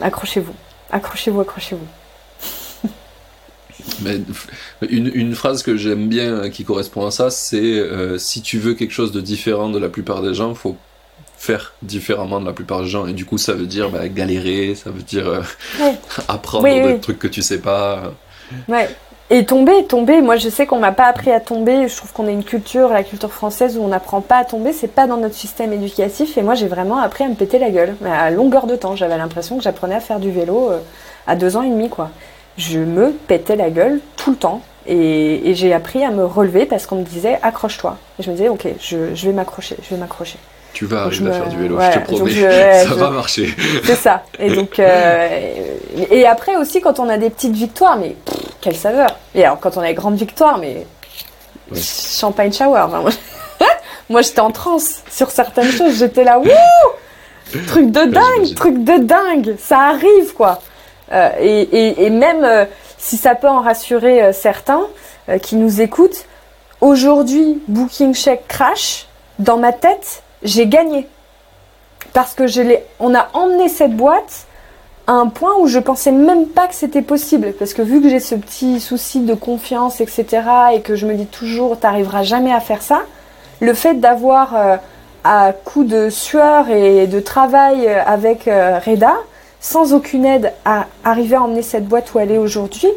accrochez-vous, 0.00 0.54
accrochez-vous, 0.90 1.40
accrochez-vous. 1.40 1.86
Une, 4.88 5.10
une, 5.12 5.34
phrase 5.34 5.62
que 5.62 5.76
j'aime 5.76 6.08
bien 6.08 6.48
qui 6.48 6.64
correspond 6.64 7.06
à 7.06 7.10
ça, 7.10 7.30
c'est 7.30 7.82
si 8.18 8.40
tu 8.40 8.58
veux 8.58 8.74
quelque 8.74 8.92
chose 8.92 9.12
de 9.12 9.20
différent 9.20 9.68
de 9.68 9.78
la 9.78 9.88
plupart 9.88 10.22
des 10.22 10.32
gens, 10.32 10.54
faut 10.54 10.76
faire 11.40 11.72
différemment 11.80 12.38
de 12.38 12.44
la 12.44 12.52
plupart 12.52 12.82
des 12.82 12.88
gens. 12.88 13.06
Et 13.06 13.14
du 13.14 13.24
coup, 13.24 13.38
ça 13.38 13.54
veut 13.54 13.64
dire 13.64 13.88
bah, 13.88 14.08
galérer, 14.08 14.74
ça 14.74 14.90
veut 14.90 15.02
dire 15.02 15.26
euh, 15.26 15.40
apprendre 16.28 16.64
des 16.64 17.00
trucs 17.00 17.18
que 17.18 17.26
tu 17.26 17.40
sais 17.40 17.60
pas. 17.60 18.12
Ouais. 18.68 18.90
Et 19.30 19.46
tomber, 19.46 19.84
tomber. 19.84 20.20
Moi, 20.20 20.36
je 20.36 20.50
sais 20.50 20.66
qu'on 20.66 20.78
m'a 20.78 20.92
pas 20.92 21.06
appris 21.06 21.30
à 21.30 21.40
tomber. 21.40 21.88
Je 21.88 21.96
trouve 21.96 22.12
qu'on 22.12 22.26
a 22.26 22.30
une 22.30 22.44
culture, 22.44 22.90
la 22.90 23.02
culture 23.02 23.32
française, 23.32 23.78
où 23.78 23.80
on 23.80 23.88
n'apprend 23.88 24.20
pas 24.20 24.36
à 24.36 24.44
tomber. 24.44 24.74
C'est 24.74 24.92
pas 24.92 25.06
dans 25.06 25.16
notre 25.16 25.34
système 25.34 25.72
éducatif. 25.72 26.36
Et 26.36 26.42
moi, 26.42 26.54
j'ai 26.54 26.68
vraiment 26.68 26.98
appris 26.98 27.24
à 27.24 27.28
me 27.28 27.34
péter 27.34 27.58
la 27.58 27.70
gueule. 27.70 27.94
Mais 28.02 28.10
à 28.10 28.30
longueur 28.30 28.66
de 28.66 28.76
temps, 28.76 28.94
j'avais 28.94 29.16
l'impression 29.16 29.56
que 29.56 29.62
j'apprenais 29.62 29.94
à 29.94 30.00
faire 30.00 30.20
du 30.20 30.30
vélo 30.30 30.70
euh, 30.70 30.80
à 31.26 31.36
deux 31.36 31.56
ans 31.56 31.62
et 31.62 31.70
demi, 31.70 31.88
quoi. 31.88 32.10
Je 32.58 32.80
me 32.80 33.12
pétais 33.12 33.56
la 33.56 33.70
gueule 33.70 34.00
tout 34.16 34.32
le 34.32 34.36
temps. 34.36 34.60
Et, 34.86 35.54
j'ai 35.54 35.72
appris 35.72 36.04
à 36.04 36.10
me 36.10 36.24
relever 36.26 36.66
parce 36.66 36.84
qu'on 36.86 36.96
me 36.96 37.04
disait 37.04 37.38
accroche-toi. 37.40 37.96
Et 38.18 38.24
je 38.24 38.30
me 38.30 38.36
disais, 38.36 38.48
ok, 38.50 38.66
je, 38.78 39.14
je 39.14 39.26
vais 39.26 39.32
m'accrocher, 39.32 39.76
je 39.82 39.94
vais 39.94 40.00
m'accrocher. 40.00 40.38
Tu 40.72 40.86
vas 40.86 41.02
arriver 41.02 41.30
à 41.30 41.32
faire 41.32 41.48
du 41.48 41.56
vélo, 41.56 41.78
je 41.80 41.98
te 41.98 42.04
promets. 42.04 42.84
ça 42.88 42.94
va 42.94 43.10
marcher. 43.10 43.54
C'est 43.84 43.96
ça. 43.96 44.22
Et 44.38 44.50
donc, 44.54 44.78
euh, 44.78 45.28
et 46.10 46.26
après 46.26 46.56
aussi 46.56 46.80
quand 46.80 47.00
on 47.00 47.08
a 47.08 47.18
des 47.18 47.30
petites 47.30 47.54
victoires, 47.54 47.98
mais 47.98 48.16
quelle 48.60 48.76
saveur. 48.76 49.16
Et 49.34 49.44
alors 49.44 49.58
quand 49.58 49.76
on 49.76 49.80
a 49.80 49.88
des 49.88 49.94
grandes 49.94 50.16
victoires, 50.16 50.58
mais 50.58 50.86
champagne 51.74 52.52
shower. 52.52 52.86
moi, 54.08 54.22
j'étais 54.22 54.40
en 54.40 54.50
transe 54.50 55.02
sur 55.10 55.30
certaines 55.30 55.70
choses. 55.70 55.98
J'étais 55.98 56.24
là, 56.24 56.38
wouh, 56.38 56.48
truc 57.66 57.90
de 57.90 58.04
dingue, 58.04 58.54
truc 58.54 58.84
de 58.84 58.98
dingue. 58.98 59.56
Ça 59.58 59.78
arrive 59.80 60.34
quoi. 60.34 60.60
Euh, 61.12 61.30
et, 61.40 62.06
et, 62.06 62.10
même 62.10 62.44
euh, 62.44 62.64
si 62.96 63.16
ça 63.16 63.34
peut 63.34 63.48
en 63.48 63.60
rassurer 63.60 64.32
certains 64.32 64.86
qui 65.42 65.56
nous 65.56 65.80
écoutent, 65.80 66.24
aujourd'hui, 66.80 67.60
Booking 67.66 68.14
Check 68.14 68.46
crash. 68.46 69.06
Dans 69.40 69.56
ma 69.56 69.72
tête, 69.72 70.22
j'ai 70.42 70.66
gagné. 70.66 71.08
Parce 72.12 72.34
que 72.34 72.44
on 72.98 73.14
a 73.14 73.28
emmené 73.34 73.68
cette 73.68 73.94
boîte 73.94 74.46
à 75.06 75.12
un 75.12 75.26
point 75.26 75.56
où 75.58 75.66
je 75.66 75.78
pensais 75.78 76.12
même 76.12 76.46
pas 76.46 76.66
que 76.66 76.74
c'était 76.74 77.02
possible. 77.02 77.52
Parce 77.58 77.74
que 77.74 77.82
vu 77.82 78.00
que 78.00 78.08
j'ai 78.08 78.20
ce 78.20 78.34
petit 78.34 78.80
souci 78.80 79.20
de 79.20 79.34
confiance, 79.34 80.00
etc., 80.00 80.26
et 80.74 80.80
que 80.80 80.96
je 80.96 81.06
me 81.06 81.14
dis 81.14 81.26
toujours, 81.26 81.78
t'arriveras 81.78 82.22
jamais 82.22 82.52
à 82.52 82.60
faire 82.60 82.82
ça, 82.82 83.02
le 83.60 83.74
fait 83.74 83.94
d'avoir, 83.94 84.54
euh, 84.56 84.76
à 85.24 85.52
coup 85.52 85.84
de 85.84 86.08
sueur 86.10 86.70
et 86.70 87.06
de 87.06 87.20
travail 87.20 87.86
euh, 87.86 88.02
avec 88.04 88.48
euh, 88.48 88.78
Reda, 88.78 89.14
sans 89.60 89.92
aucune 89.92 90.24
aide, 90.24 90.52
à 90.64 90.86
arriver 91.04 91.36
à 91.36 91.42
emmener 91.42 91.62
cette 91.62 91.86
boîte 91.86 92.14
où 92.14 92.18
elle 92.18 92.30
est 92.30 92.38
aujourd'hui, 92.38 92.88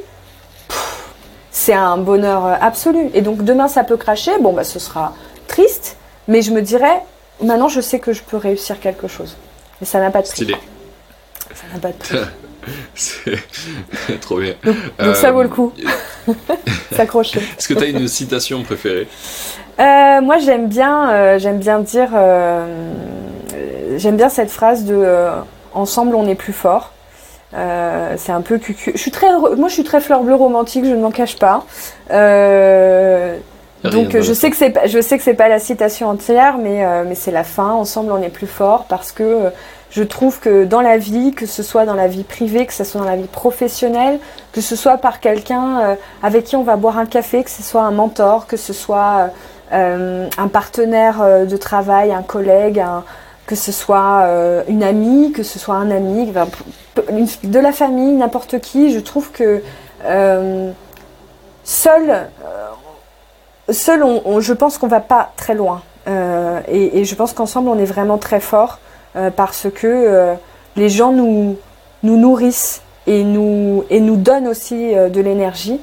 c'est 1.51 1.73
un 1.73 1.97
bonheur 1.97 2.57
absolu. 2.61 3.09
Et 3.13 3.21
donc 3.21 3.43
demain 3.43 3.67
ça 3.67 3.83
peut 3.83 3.97
cracher, 3.97 4.31
bon 4.39 4.53
bah 4.53 4.63
ce 4.63 4.79
sera 4.79 5.13
triste, 5.47 5.97
mais 6.27 6.41
je 6.41 6.51
me 6.51 6.61
dirais, 6.61 7.01
Maintenant, 7.41 7.67
je 7.67 7.81
sais 7.81 7.99
que 7.99 8.13
je 8.13 8.21
peux 8.21 8.37
réussir 8.37 8.79
quelque 8.79 9.07
chose. 9.07 9.35
Et 9.81 9.85
ça 9.85 9.99
n'a 9.99 10.11
pas 10.11 10.21
de 10.21 10.27
prix. 10.27 10.43
Stylé. 10.43 10.55
Ça 11.53 11.63
n'a 11.73 11.79
pas 11.79 11.89
de 11.89 11.97
prix. 11.97 12.17
C'est 12.95 14.19
trop 14.21 14.39
bien. 14.39 14.53
Donc, 14.99 15.15
ça 15.15 15.31
vaut 15.31 15.43
le 15.43 15.49
coup. 15.49 15.73
Euh, 16.29 16.33
S'accrocher. 16.95 17.39
Est-ce 17.57 17.67
que 17.67 17.73
tu 17.73 17.83
as 17.83 17.87
une 17.87 18.07
citation 18.07 18.63
préférée? 18.63 19.07
Euh, 19.79 20.21
Moi, 20.21 20.37
j'aime 20.39 20.67
bien, 20.67 21.09
euh, 21.09 21.39
j'aime 21.39 21.59
bien 21.59 21.79
dire, 21.79 22.09
j'aime 23.97 24.17
bien 24.17 24.29
cette 24.29 24.51
phrase 24.51 24.85
de 24.85 25.27
ensemble 25.73 26.15
on 26.15 26.27
est 26.27 26.35
plus 26.35 26.53
fort. 26.53 26.93
c'est 27.51 28.31
un 28.31 28.41
peu 28.41 28.57
cucu. 28.57 28.91
Je 28.95 28.99
suis 28.99 29.11
très, 29.11 29.31
moi, 29.57 29.67
je 29.67 29.73
suis 29.73 29.83
très 29.83 29.99
fleur 29.99 30.23
bleue 30.23 30.35
romantique. 30.35 30.85
Je 30.85 30.91
ne 30.91 31.01
m'en 31.01 31.11
cache 31.11 31.37
pas. 31.37 31.65
Donc 33.83 34.17
je 34.19 34.33
sais, 34.33 34.49
que 34.49 34.55
c'est, 34.55 34.87
je 34.87 35.01
sais 35.01 35.17
que 35.17 35.23
c'est 35.23 35.33
pas 35.33 35.49
la 35.49 35.59
citation 35.59 36.07
entière, 36.07 36.57
mais, 36.57 36.85
euh, 36.85 37.03
mais 37.05 37.15
c'est 37.15 37.31
la 37.31 37.43
fin. 37.43 37.71
Ensemble, 37.71 38.11
on 38.11 38.21
est 38.21 38.29
plus 38.29 38.47
fort 38.47 38.85
parce 38.87 39.11
que 39.11 39.23
euh, 39.23 39.49
je 39.89 40.03
trouve 40.03 40.39
que 40.39 40.63
dans 40.63 40.81
la 40.81 40.97
vie, 40.97 41.33
que 41.33 41.45
ce 41.45 41.63
soit 41.63 41.85
dans 41.85 41.93
la 41.93 42.07
vie 42.07 42.23
privée, 42.23 42.65
que 42.65 42.73
ce 42.73 42.85
soit 42.85 43.01
dans 43.01 43.07
la 43.07 43.17
vie 43.17 43.27
professionnelle, 43.27 44.19
que 44.53 44.61
ce 44.61 44.75
soit 44.77 44.97
par 44.97 45.19
quelqu'un 45.19 45.79
euh, 45.81 45.95
avec 46.21 46.45
qui 46.45 46.55
on 46.55 46.63
va 46.63 46.77
boire 46.77 46.97
un 46.97 47.05
café, 47.05 47.43
que 47.43 47.49
ce 47.49 47.61
soit 47.61 47.81
un 47.81 47.91
mentor, 47.91 48.47
que 48.47 48.57
ce 48.57 48.73
soit 48.73 49.29
un 49.71 50.47
partenaire 50.49 51.47
de 51.47 51.57
travail, 51.57 52.11
un 52.11 52.21
collègue, 52.21 52.83
que 53.47 53.55
ce 53.55 53.71
soit 53.71 54.27
une 54.67 54.83
amie, 54.83 55.31
que 55.31 55.41
ce 55.41 55.57
soit 55.57 55.73
un 55.73 55.89
ami, 55.89 56.31
de 57.43 57.59
la 57.59 57.71
famille, 57.71 58.11
n'importe 58.11 58.59
qui, 58.59 58.93
je 58.93 58.99
trouve 58.99 59.31
que 59.31 59.63
seul 61.63 62.27
seul, 63.69 64.03
on, 64.03 64.39
je 64.39 64.53
pense 64.53 64.77
qu'on 64.77 64.87
va 64.87 64.99
pas 64.99 65.31
très 65.35 65.53
loin. 65.53 65.81
Euh, 66.07 66.59
et, 66.67 67.05
je 67.05 67.15
pense 67.15 67.33
qu'ensemble, 67.33 67.69
on 67.69 67.77
est 67.77 67.85
vraiment 67.85 68.17
très 68.17 68.39
fort 68.39 68.79
euh, 69.15 69.29
parce 69.29 69.67
que 69.73 69.87
euh, 69.87 70.33
les 70.75 70.89
gens 70.89 71.11
nous, 71.11 71.57
nous 72.03 72.17
nourrissent 72.17 72.81
et 73.07 73.23
nous, 73.23 73.85
et 73.89 73.99
nous 73.99 74.17
donnent 74.17 74.47
aussi 74.47 74.93
de 74.95 75.21
l'énergie. 75.21 75.79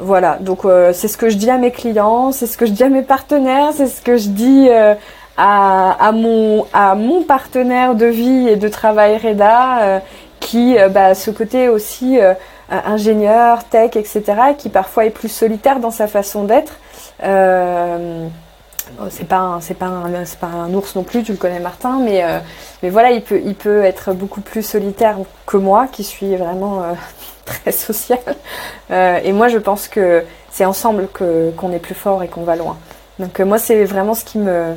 voilà, 0.00 0.36
donc 0.40 0.62
c'est 0.92 1.08
ce 1.08 1.16
que 1.16 1.30
je 1.30 1.36
dis 1.36 1.48
à 1.48 1.56
mes 1.56 1.70
clients, 1.70 2.32
c'est 2.32 2.46
ce 2.46 2.58
que 2.58 2.66
je 2.66 2.72
dis 2.72 2.82
à 2.82 2.88
mes 2.88 3.02
partenaires, 3.02 3.70
c'est 3.72 3.86
ce 3.86 4.02
que 4.02 4.16
je 4.16 4.28
dis 4.28 4.68
à, 4.68 4.96
à, 5.36 6.12
mon, 6.12 6.66
à 6.72 6.96
mon 6.96 7.22
partenaire 7.22 7.94
de 7.94 8.06
vie 8.06 8.48
et 8.48 8.56
de 8.56 8.68
travail 8.68 9.16
Reda, 9.16 10.02
qui, 10.40 10.76
bah, 10.90 11.14
ce 11.14 11.30
côté 11.30 11.68
aussi 11.68 12.18
euh, 12.20 12.34
ingénieur, 12.72 13.64
tech, 13.64 13.96
etc., 13.96 14.22
qui 14.56 14.68
parfois 14.68 15.04
est 15.04 15.10
plus 15.10 15.28
solitaire 15.28 15.80
dans 15.80 15.90
sa 15.90 16.06
façon 16.06 16.44
d'être. 16.44 16.74
Euh, 17.22 18.26
c'est 19.10 19.28
pas 19.28 19.58
c'est 19.60 19.74
pas 19.74 19.86
un, 19.86 20.24
pas 20.40 20.48
un 20.48 20.74
ours 20.74 20.96
non 20.96 21.04
plus 21.04 21.22
tu 21.22 21.32
le 21.32 21.38
connais 21.38 21.60
Martin 21.60 22.00
mais 22.00 22.24
euh, 22.24 22.40
mais 22.82 22.90
voilà 22.90 23.12
il 23.12 23.22
peut 23.22 23.40
il 23.42 23.54
peut 23.54 23.84
être 23.84 24.12
beaucoup 24.12 24.40
plus 24.40 24.62
solitaire 24.62 25.16
que 25.46 25.56
moi 25.56 25.86
qui 25.86 26.02
suis 26.02 26.34
vraiment 26.36 26.82
très 27.46 27.72
social 27.72 28.18
et 28.90 29.32
moi 29.32 29.48
je 29.48 29.58
pense 29.58 29.86
que 29.88 30.24
c'est 30.50 30.64
ensemble 30.64 31.08
que 31.12 31.52
qu'on 31.56 31.72
est 31.72 31.78
plus 31.78 31.94
fort 31.94 32.22
et 32.22 32.28
qu'on 32.28 32.42
va 32.42 32.56
loin 32.56 32.76
donc 33.18 33.38
moi 33.40 33.58
c'est 33.58 33.84
vraiment 33.84 34.14
ce 34.14 34.24
qui 34.24 34.38
me 34.38 34.74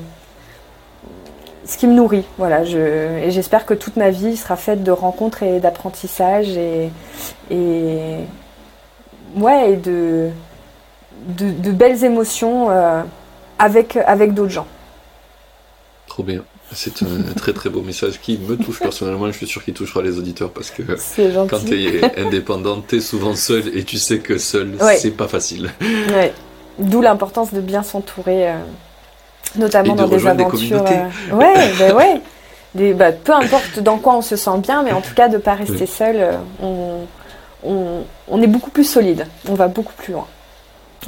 ce 1.65 1.77
qui 1.77 1.87
me 1.87 1.93
nourrit. 1.93 2.25
Voilà, 2.37 2.63
je, 2.63 2.77
et 2.77 3.31
j'espère 3.31 3.65
que 3.65 3.73
toute 3.73 3.95
ma 3.97 4.11
vie 4.11 4.37
sera 4.37 4.55
faite 4.55 4.83
de 4.83 4.91
rencontres 4.91 5.43
et 5.43 5.59
d'apprentissage 5.59 6.49
et, 6.57 6.89
et, 7.49 8.17
ouais, 9.35 9.71
et 9.73 9.75
de, 9.75 10.29
de, 11.27 11.71
belles 11.71 12.03
émotions 12.03 12.69
euh, 12.69 13.01
avec, 13.59 13.97
avec 13.97 14.33
d'autres 14.33 14.51
gens. 14.51 14.67
Trop 16.07 16.23
bien. 16.23 16.43
C'est 16.71 17.03
un 17.03 17.33
très 17.35 17.53
très 17.53 17.69
beau 17.69 17.81
message 17.81 18.19
qui 18.21 18.37
me 18.37 18.57
touche 18.57 18.79
personnellement. 18.79 19.27
Je 19.27 19.37
suis 19.37 19.47
sûr 19.47 19.63
qu'il 19.63 19.73
touchera 19.73 20.01
les 20.01 20.17
auditeurs 20.17 20.51
parce 20.51 20.71
que 20.71 20.83
quand 21.47 21.65
tu 21.65 21.83
es 21.83 22.19
indépendante, 22.19 22.85
tu 22.87 22.97
es 22.97 23.01
souvent 23.01 23.35
seule 23.35 23.75
et 23.75 23.83
tu 23.83 23.97
sais 23.97 24.19
que 24.19 24.37
seule, 24.37 24.77
c'est 24.97 25.11
pas 25.11 25.27
facile. 25.27 25.71
Ouais. 26.09 26.33
D'où 26.77 27.01
l'importance 27.01 27.53
de 27.53 27.61
bien 27.61 27.83
s'entourer. 27.83 28.49
Euh, 28.49 28.57
notamment 29.57 29.95
dans 29.95 30.07
des 30.07 30.27
aventures. 30.27 30.83
Des 30.83 30.93
euh, 30.93 31.35
ouais, 31.35 31.71
ben 31.79 31.93
ouais. 31.95 32.93
bah, 32.93 33.11
peu 33.11 33.33
importe 33.33 33.79
dans 33.79 33.97
quoi 33.97 34.17
on 34.17 34.21
se 34.21 34.35
sent 34.35 34.57
bien, 34.59 34.83
mais 34.83 34.91
en 34.91 35.01
tout 35.01 35.13
cas 35.15 35.27
de 35.27 35.37
pas 35.37 35.55
rester 35.55 35.85
seul, 35.85 36.15
euh, 36.17 36.37
on, 36.61 36.99
on, 37.63 38.03
on, 38.27 38.41
est 38.41 38.47
beaucoup 38.47 38.71
plus 38.71 38.83
solide, 38.83 39.27
on 39.47 39.53
va 39.53 39.67
beaucoup 39.67 39.93
plus 39.93 40.13
loin. 40.13 40.27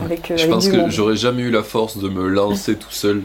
Avec, 0.04 0.30
euh, 0.30 0.38
Je 0.38 0.48
pense 0.48 0.68
que 0.68 0.90
j'aurais 0.90 1.16
jamais 1.16 1.44
eu 1.44 1.52
la 1.52 1.64
force 1.64 1.98
de 1.98 2.10
me 2.10 2.28
lancer 2.28 2.76
tout 2.76 2.92
seul 2.92 3.24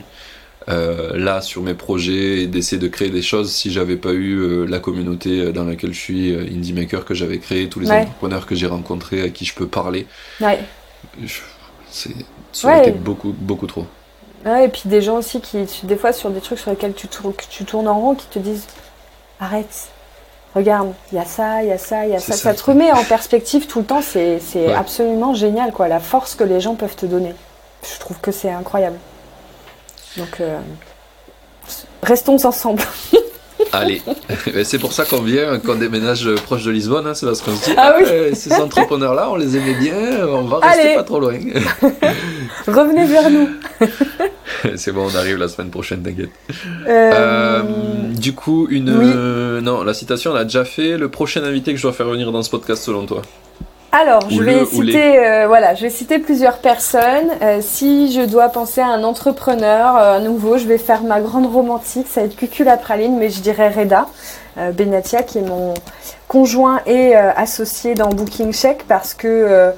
là 0.68 1.42
sur 1.42 1.60
mes 1.60 1.74
projets 1.74 2.42
et 2.42 2.46
d'essayer 2.46 2.80
de 2.80 2.86
créer 2.86 3.10
des 3.10 3.20
choses 3.20 3.50
si 3.50 3.72
j'avais 3.72 3.96
pas 3.96 4.12
eu 4.12 4.64
la 4.64 4.78
communauté 4.78 5.52
dans 5.52 5.64
laquelle 5.64 5.92
je 5.92 5.98
suis, 5.98 6.32
Indie 6.34 6.72
Maker 6.72 7.04
que 7.04 7.14
j'avais 7.14 7.38
créé, 7.38 7.68
tous 7.68 7.80
les 7.80 7.90
entrepreneurs 7.90 8.46
que 8.46 8.54
j'ai 8.54 8.68
rencontrés, 8.68 9.22
à 9.22 9.28
qui 9.28 9.44
je 9.44 9.54
peux 9.54 9.66
parler. 9.66 10.06
Ouais. 10.40 10.60
c'est, 11.90 12.14
ça 12.52 12.68
aurait 12.68 12.88
été 12.88 12.90
beaucoup, 12.92 13.34
beaucoup 13.36 13.66
trop 13.66 13.86
et 14.46 14.68
puis 14.68 14.82
des 14.86 15.02
gens 15.02 15.16
aussi 15.16 15.40
qui, 15.40 15.66
des 15.84 15.96
fois, 15.96 16.12
sur 16.12 16.30
des 16.30 16.40
trucs 16.40 16.58
sur 16.58 16.70
lesquels 16.70 16.94
tu, 16.94 17.08
tournes, 17.08 17.32
tu 17.50 17.64
tournes 17.64 17.88
en 17.88 17.98
rond, 17.98 18.14
qui 18.14 18.26
te 18.26 18.38
disent 18.38 18.66
arrête, 19.40 19.88
regarde, 20.54 20.92
il 21.10 21.16
y 21.16 21.20
a 21.20 21.24
ça, 21.24 21.62
il 21.62 21.68
y 21.68 21.72
a 21.72 21.78
ça, 21.78 22.06
il 22.06 22.12
y 22.12 22.14
a 22.14 22.20
ça. 22.20 22.34
ça. 22.34 22.54
te 22.54 22.62
remet 22.62 22.92
en 22.92 23.04
perspective 23.04 23.66
tout 23.66 23.80
le 23.80 23.84
temps, 23.84 24.02
c'est 24.02 24.40
absolument 24.74 25.34
génial, 25.34 25.72
quoi, 25.72 25.88
la 25.88 26.00
force 26.00 26.34
que 26.34 26.44
les 26.44 26.60
gens 26.60 26.74
peuvent 26.74 26.96
te 26.96 27.06
donner. 27.06 27.34
Je 27.82 27.98
trouve 27.98 28.18
que 28.20 28.30
c'est 28.30 28.50
incroyable. 28.50 28.98
Donc, 30.16 30.40
euh, 30.40 30.58
restons 32.02 32.44
ensemble. 32.44 32.82
Allez, 33.72 34.02
c'est 34.64 34.78
pour 34.78 34.92
ça 34.92 35.04
qu'on 35.04 35.22
vient, 35.22 35.58
qu'on 35.58 35.76
déménage 35.76 36.28
proche 36.34 36.64
de 36.64 36.70
Lisbonne, 36.70 37.06
hein, 37.06 37.14
c'est 37.14 37.26
parce 37.26 37.40
qu'on 37.40 37.54
se 37.56 37.70
dit, 37.70 37.74
ah, 37.76 37.94
oui. 37.98 38.34
ces 38.34 38.52
entrepreneurs-là, 38.54 39.30
on 39.30 39.36
les 39.36 39.56
aimait 39.56 39.74
bien, 39.74 40.26
on 40.26 40.42
va 40.42 40.58
rester 40.58 40.94
pas 40.94 41.04
trop 41.04 41.20
loin. 41.20 41.34
Revenez 42.66 43.06
vers 43.06 43.30
nous. 43.30 43.48
c'est 44.76 44.92
bon, 44.92 45.08
on 45.12 45.16
arrive 45.16 45.36
la 45.38 45.48
semaine 45.48 45.70
prochaine, 45.70 46.02
t'inquiète. 46.02 46.30
Euh, 46.86 47.10
Euh, 47.14 47.62
du 48.14 48.34
coup, 48.34 48.66
une. 48.70 48.90
Oui. 48.96 49.62
non, 49.62 49.82
la 49.84 49.94
citation, 49.94 50.30
on 50.30 50.34
l'a 50.34 50.44
déjà 50.44 50.64
fait. 50.64 50.96
Le 50.98 51.08
prochain 51.08 51.42
invité 51.44 51.72
que 51.72 51.76
je 51.78 51.82
dois 51.82 51.92
faire 51.92 52.08
venir 52.08 52.32
dans 52.32 52.42
ce 52.42 52.50
podcast, 52.50 52.82
selon 52.82 53.06
toi? 53.06 53.22
Alors, 53.94 54.24
Ou 54.28 54.36
je 54.36 54.42
vais 54.42 54.60
le- 54.60 54.64
citer, 54.64 55.18
euh, 55.18 55.46
voilà, 55.46 55.74
je 55.74 55.82
vais 55.82 55.90
citer 55.90 56.18
plusieurs 56.18 56.58
personnes. 56.58 57.28
Euh, 57.42 57.58
si 57.60 58.10
je 58.10 58.22
dois 58.22 58.48
penser 58.48 58.80
à 58.80 58.86
un 58.86 59.04
entrepreneur 59.04 59.96
euh, 59.98 60.18
nouveau, 60.20 60.56
je 60.56 60.64
vais 60.66 60.78
faire 60.78 61.02
ma 61.02 61.20
grande 61.20 61.44
romantique, 61.52 62.06
ça 62.08 62.20
va 62.20 62.26
être 62.26 62.34
Cucul 62.36 62.64
la 62.64 62.78
praline, 62.78 63.18
mais 63.18 63.28
je 63.28 63.40
dirais 63.42 63.68
Reda 63.68 64.06
Benatia, 64.56 65.22
qui 65.22 65.38
est 65.38 65.42
mon 65.48 65.74
conjoint 66.28 66.80
et 66.86 67.14
associé 67.14 67.94
dans 67.94 68.08
Booking 68.08 68.52
Check, 68.54 68.84
parce 68.88 69.12
que 69.14 69.72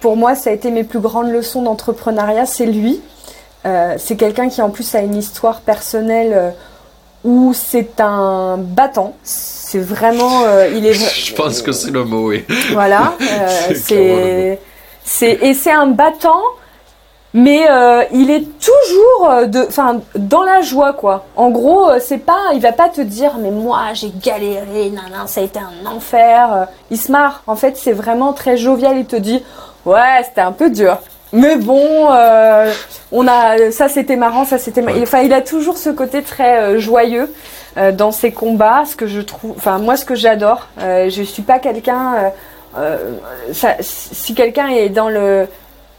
pour 0.00 0.16
moi, 0.16 0.34
ça 0.34 0.50
a 0.50 0.52
été 0.52 0.70
mes 0.72 0.82
plus 0.84 1.00
grandes 1.00 1.30
leçons 1.30 1.62
d'entrepreneuriat, 1.62 2.46
c'est 2.46 2.66
lui. 2.66 3.00
Euh, 3.66 3.94
c'est 3.98 4.16
quelqu'un 4.16 4.48
qui 4.48 4.60
en 4.60 4.70
plus 4.70 4.94
a 4.94 5.00
une 5.00 5.16
histoire 5.16 5.60
personnelle 5.60 6.32
euh, 6.34 6.50
où 7.24 7.52
c'est 7.54 8.00
un 8.00 8.58
battant. 8.58 9.16
C'est 9.22 9.80
vraiment, 9.80 10.42
euh, 10.44 10.68
il 10.72 10.86
est. 10.86 10.92
Je 11.26 11.34
pense 11.34 11.62
que 11.62 11.72
c'est 11.72 11.90
le 11.90 12.04
mot, 12.04 12.28
oui. 12.28 12.44
Voilà, 12.72 13.14
euh, 13.20 14.56
C'est 15.04 15.38
et 15.42 15.54
c'est 15.54 15.72
un 15.72 15.86
battant, 15.86 16.42
mais 17.32 17.66
euh, 17.68 18.04
il 18.12 18.30
est 18.30 18.44
toujours 18.58 19.46
de, 19.48 19.66
enfin 19.66 20.00
dans 20.14 20.44
la 20.44 20.60
joie 20.60 20.92
quoi. 20.92 21.26
En 21.36 21.50
gros, 21.50 21.90
c'est 21.98 22.18
pas, 22.18 22.52
il 22.54 22.60
va 22.60 22.72
pas 22.72 22.88
te 22.88 23.00
dire 23.00 23.32
mais 23.38 23.50
moi 23.50 23.94
j'ai 23.94 24.12
galéré, 24.22 24.90
nan, 24.90 25.04
nan, 25.10 25.26
ça 25.26 25.40
a 25.40 25.44
été 25.44 25.58
un 25.58 25.86
enfer. 25.86 26.68
Il 26.90 26.98
se 26.98 27.10
marre. 27.10 27.42
En 27.46 27.56
fait, 27.56 27.76
c'est 27.76 27.92
vraiment 27.92 28.32
très 28.32 28.56
jovial. 28.56 28.96
Il 28.98 29.06
te 29.06 29.16
dit 29.16 29.42
ouais 29.84 30.22
c'était 30.24 30.42
un 30.42 30.52
peu 30.52 30.70
dur. 30.70 30.98
Mais 31.34 31.56
bon, 31.56 32.08
euh, 32.12 32.72
on 33.12 33.26
a 33.28 33.70
ça 33.70 33.88
c'était 33.88 34.16
marrant, 34.16 34.44
ça 34.46 34.56
c'était. 34.56 34.80
Ouais. 34.82 35.02
Enfin, 35.02 35.20
il 35.20 35.32
a 35.32 35.40
toujours 35.42 35.76
ce 35.76 35.90
côté 35.90 36.22
très 36.22 36.58
euh, 36.60 36.78
joyeux 36.78 37.30
euh, 37.76 37.92
dans 37.92 38.12
ses 38.12 38.32
combats. 38.32 38.84
Ce 38.86 38.96
que 38.96 39.06
je 39.06 39.20
trouve, 39.20 39.52
enfin 39.56 39.78
moi 39.78 39.96
ce 39.96 40.04
que 40.06 40.14
j'adore. 40.14 40.68
Euh, 40.80 41.10
je 41.10 41.22
suis 41.22 41.42
pas 41.42 41.58
quelqu'un. 41.58 42.32
ça- 43.52 43.76
si 43.80 44.34
quelqu'un 44.34 44.68
est 44.68 44.88
dans 44.88 45.08
le 45.08 45.46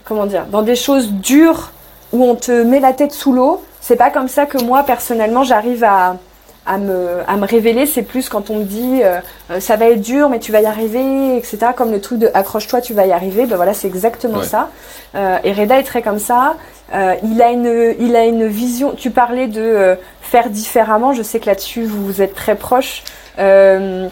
comment 0.03 0.25
dire 0.25 0.45
dans 0.51 0.61
des 0.61 0.75
choses 0.75 1.09
dures 1.11 1.71
où 2.11 2.23
on 2.23 2.35
te 2.35 2.51
met 2.63 2.79
la 2.81 2.91
tête 2.93 3.13
sous 3.13 3.31
l'eau 3.33 3.63
c'est 3.79 3.95
pas 3.95 4.09
comme 4.09 4.27
ça 4.27 4.45
que 4.45 4.61
moi 4.61 4.83
personnellement 4.83 5.43
j'arrive 5.43 5.83
à 5.85 6.17
à 6.65 6.77
me, 6.77 7.19
à 7.27 7.35
me 7.37 7.45
révéler, 7.45 7.85
c'est 7.85 8.01
plus 8.01 8.27
quand 8.29 8.49
on 8.49 8.55
me 8.57 8.63
dit 8.63 9.01
euh, 9.03 9.19
euh, 9.51 9.59
ça 9.59 9.75
va 9.75 9.85
être 9.89 10.01
dur, 10.01 10.29
mais 10.29 10.39
tu 10.39 10.51
vas 10.51 10.61
y 10.61 10.65
arriver, 10.65 11.37
etc. 11.37 11.57
Comme 11.75 11.91
le 11.91 12.01
truc 12.01 12.19
de 12.19 12.29
accroche-toi, 12.33 12.81
tu 12.81 12.93
vas 12.93 13.05
y 13.05 13.11
arriver. 13.11 13.45
Ben 13.45 13.55
voilà, 13.55 13.73
c'est 13.73 13.87
exactement 13.87 14.39
Ouais. 14.39 14.45
ça. 14.45 14.69
Euh, 15.15 15.37
et 15.43 15.53
Reda 15.53 15.79
est 15.79 15.83
très 15.83 16.01
comme 16.01 16.19
ça. 16.19 16.55
Euh, 16.93 17.13
il 17.23 17.41
a 17.41 17.49
une, 17.51 17.95
il 17.99 18.15
a 18.15 18.25
une 18.25 18.47
vision. 18.47 18.93
Tu 18.97 19.11
parlais 19.11 19.47
de 19.47 19.61
euh, 19.61 19.95
faire 20.21 20.49
différemment. 20.49 21.13
Je 21.13 21.21
sais 21.23 21.39
que 21.39 21.45
là-dessus 21.47 21.83
vous 21.83 22.21
êtes 22.21 22.33
très 22.35 22.55
proches. 22.55 23.03
Euh, 23.37 24.07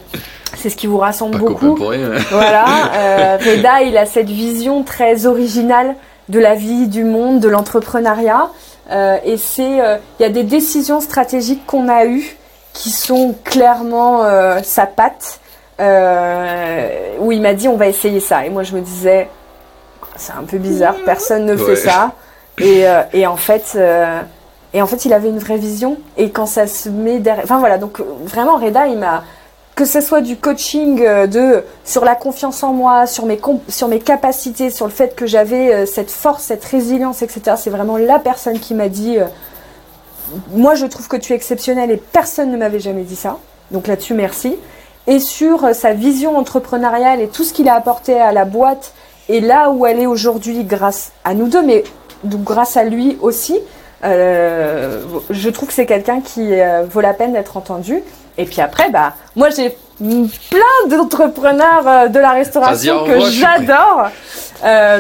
c'est 0.55 0.69
ce 0.69 0.75
qui 0.75 0.85
vous 0.88 0.97
rassemble 0.99 1.34
Pas 1.34 1.39
beaucoup. 1.39 1.75
pour 1.75 1.89
rien. 1.89 2.11
hein. 2.13 2.19
Voilà, 2.31 2.65
euh, 2.95 3.38
Reda, 3.43 3.81
il 3.81 3.97
a 3.97 4.05
cette 4.05 4.30
vision 4.30 4.84
très 4.84 5.25
originale 5.25 5.95
de 6.30 6.39
la 6.39 6.53
vie, 6.55 6.88
du 6.88 7.03
monde, 7.03 7.39
de 7.39 7.49
l'entrepreneuriat. 7.49 8.49
Euh, 8.91 9.17
et 9.25 9.38
c'est, 9.38 9.81
euh, 9.81 9.97
il 10.19 10.23
y 10.23 10.25
a 10.25 10.30
des 10.30 10.43
décisions 10.43 10.99
stratégiques 11.01 11.65
qu'on 11.65 11.89
a 11.89 12.05
eues 12.05 12.35
qui 12.74 12.90
sont 12.90 13.36
clairement 13.44 14.24
euh, 14.24 14.60
sa 14.64 14.86
patte. 14.86 15.40
Euh, 15.80 16.88
où 17.20 17.32
il 17.32 17.41
m'a 17.41 17.54
dit 17.54 17.68
on 17.68 17.78
va 17.78 17.88
essayer 17.88 18.20
ça. 18.20 18.45
Et 18.45 18.50
moi 18.50 18.64
je 18.64 18.76
me 18.76 18.82
disais 18.82 19.28
c'est 20.16 20.34
un 20.34 20.44
peu 20.44 20.58
bizarre, 20.58 20.95
personne 21.06 21.45
ne 21.45 21.56
Ouais. 21.56 21.76
fait 21.76 21.90
ça. 21.90 22.12
Et, 22.60 22.88
euh, 22.88 23.02
et 23.14 23.26
en 23.26 23.36
fait, 23.36 23.72
euh, 23.76 24.20
et 24.76 24.82
en 24.84 24.86
fait, 24.88 25.06
il 25.06 25.14
avait 25.14 25.30
une 25.30 25.40
vraie 25.40 25.58
vision. 25.58 25.98
Et 26.18 26.30
quand 26.30 26.45
ça 26.45 26.68
se 26.68 26.88
met 26.90 27.18
derrière, 27.18 27.44
enfin 27.44 27.58
voilà, 27.58 27.80
donc 27.80 28.00
vraiment 28.24 28.58
Reda, 28.58 28.86
il 28.88 29.00
m'a 29.00 29.24
que 29.76 29.86
ce 29.86 30.02
soit 30.02 30.22
du 30.22 30.38
coaching 30.38 31.04
de 31.28 31.64
sur 31.84 32.06
la 32.06 32.14
confiance 32.14 32.62
en 32.62 32.74
moi, 32.74 33.08
sur 33.08 33.26
mes 33.26 33.38
comp- 33.38 33.64
sur 33.70 33.88
mes 33.88 33.98
capacités, 34.00 34.70
sur 34.70 34.86
le 34.86 34.91
fait 34.91 35.16
que 35.16 35.26
j'avais 35.26 35.88
cette 35.88 36.12
force, 36.12 36.44
cette 36.44 36.64
résilience, 36.66 37.24
etc. 37.24 37.56
C'est 37.58 37.72
vraiment 37.72 37.98
la 37.98 38.20
personne 38.20 38.60
qui 38.60 38.76
m'a 38.76 38.88
dit 38.90 39.18
euh, 39.18 39.26
moi 40.51 40.76
je 40.76 40.85
trouve 40.85 41.07
que 41.07 41.18
tu 41.18 41.34
es 41.34 41.35
exceptionnel 41.35 41.91
et 41.91 41.97
personne 41.97 42.51
ne 42.51 42.57
m'avait 42.57 42.80
jamais 42.80 43.03
dit 43.03 43.15
ça. 43.15 43.38
Donc 43.72 43.88
là-dessus 43.88 44.14
merci. 44.14 44.55
Et 45.07 45.19
sur 45.19 45.65
euh, 45.65 45.73
sa 45.73 45.93
vision 45.93 46.38
entrepreneuriale 46.38 47.22
et 47.22 47.27
tout 47.27 47.43
ce 47.43 47.53
qu'il 47.53 47.68
a 47.68 47.76
apporté 47.76 48.19
à 48.19 48.31
la 48.31 48.45
boîte 48.45 48.93
et 49.30 49.41
là 49.41 49.69
où 49.69 49.85
elle 49.85 49.99
est 49.99 50.05
aujourd'hui 50.05 50.64
grâce 50.64 51.11
à 51.23 51.34
nous 51.34 51.47
deux, 51.47 51.61
mais 51.61 51.84
donc 52.23 52.43
grâce 52.43 52.77
à 52.77 52.84
lui 52.84 53.18
aussi, 53.22 53.60
euh, 54.03 55.01
je 55.30 55.49
trouve 55.49 55.69
que 55.69 55.73
c'est 55.73 55.85
quelqu'un 55.85 56.22
qui 56.22 56.60
euh, 56.60 56.84
vaut 56.89 57.01
la 57.01 57.14
peine 57.14 57.34
d'être 57.34 57.55
entendu. 57.57 58.03
Et 58.38 58.45
puis 58.45 58.61
après, 58.61 58.89
bah, 58.89 59.14
moi 59.35 59.49
j'ai 59.49 59.76
plein 59.99 60.88
d'entrepreneurs 60.89 61.88
euh, 61.88 62.07
de 62.07 62.19
la 62.19 62.31
restauration 62.31 63.05
que 63.05 63.19
j'adore. 63.30 64.10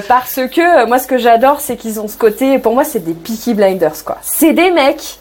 parce 0.07 0.35
que 0.35 0.85
moi 0.85 0.99
ce 0.99 1.07
que 1.07 1.17
j'adore 1.17 1.59
c'est 1.59 1.75
qu'ils 1.77 1.99
ont 1.99 2.07
ce 2.07 2.17
côté, 2.17 2.59
pour 2.59 2.73
moi 2.73 2.83
c'est 2.83 2.99
des 2.99 3.13
Peaky 3.13 3.55
Blinders 3.55 4.03
quoi. 4.05 4.17
C'est 4.21 4.53
des 4.53 4.71
mecs, 4.71 5.19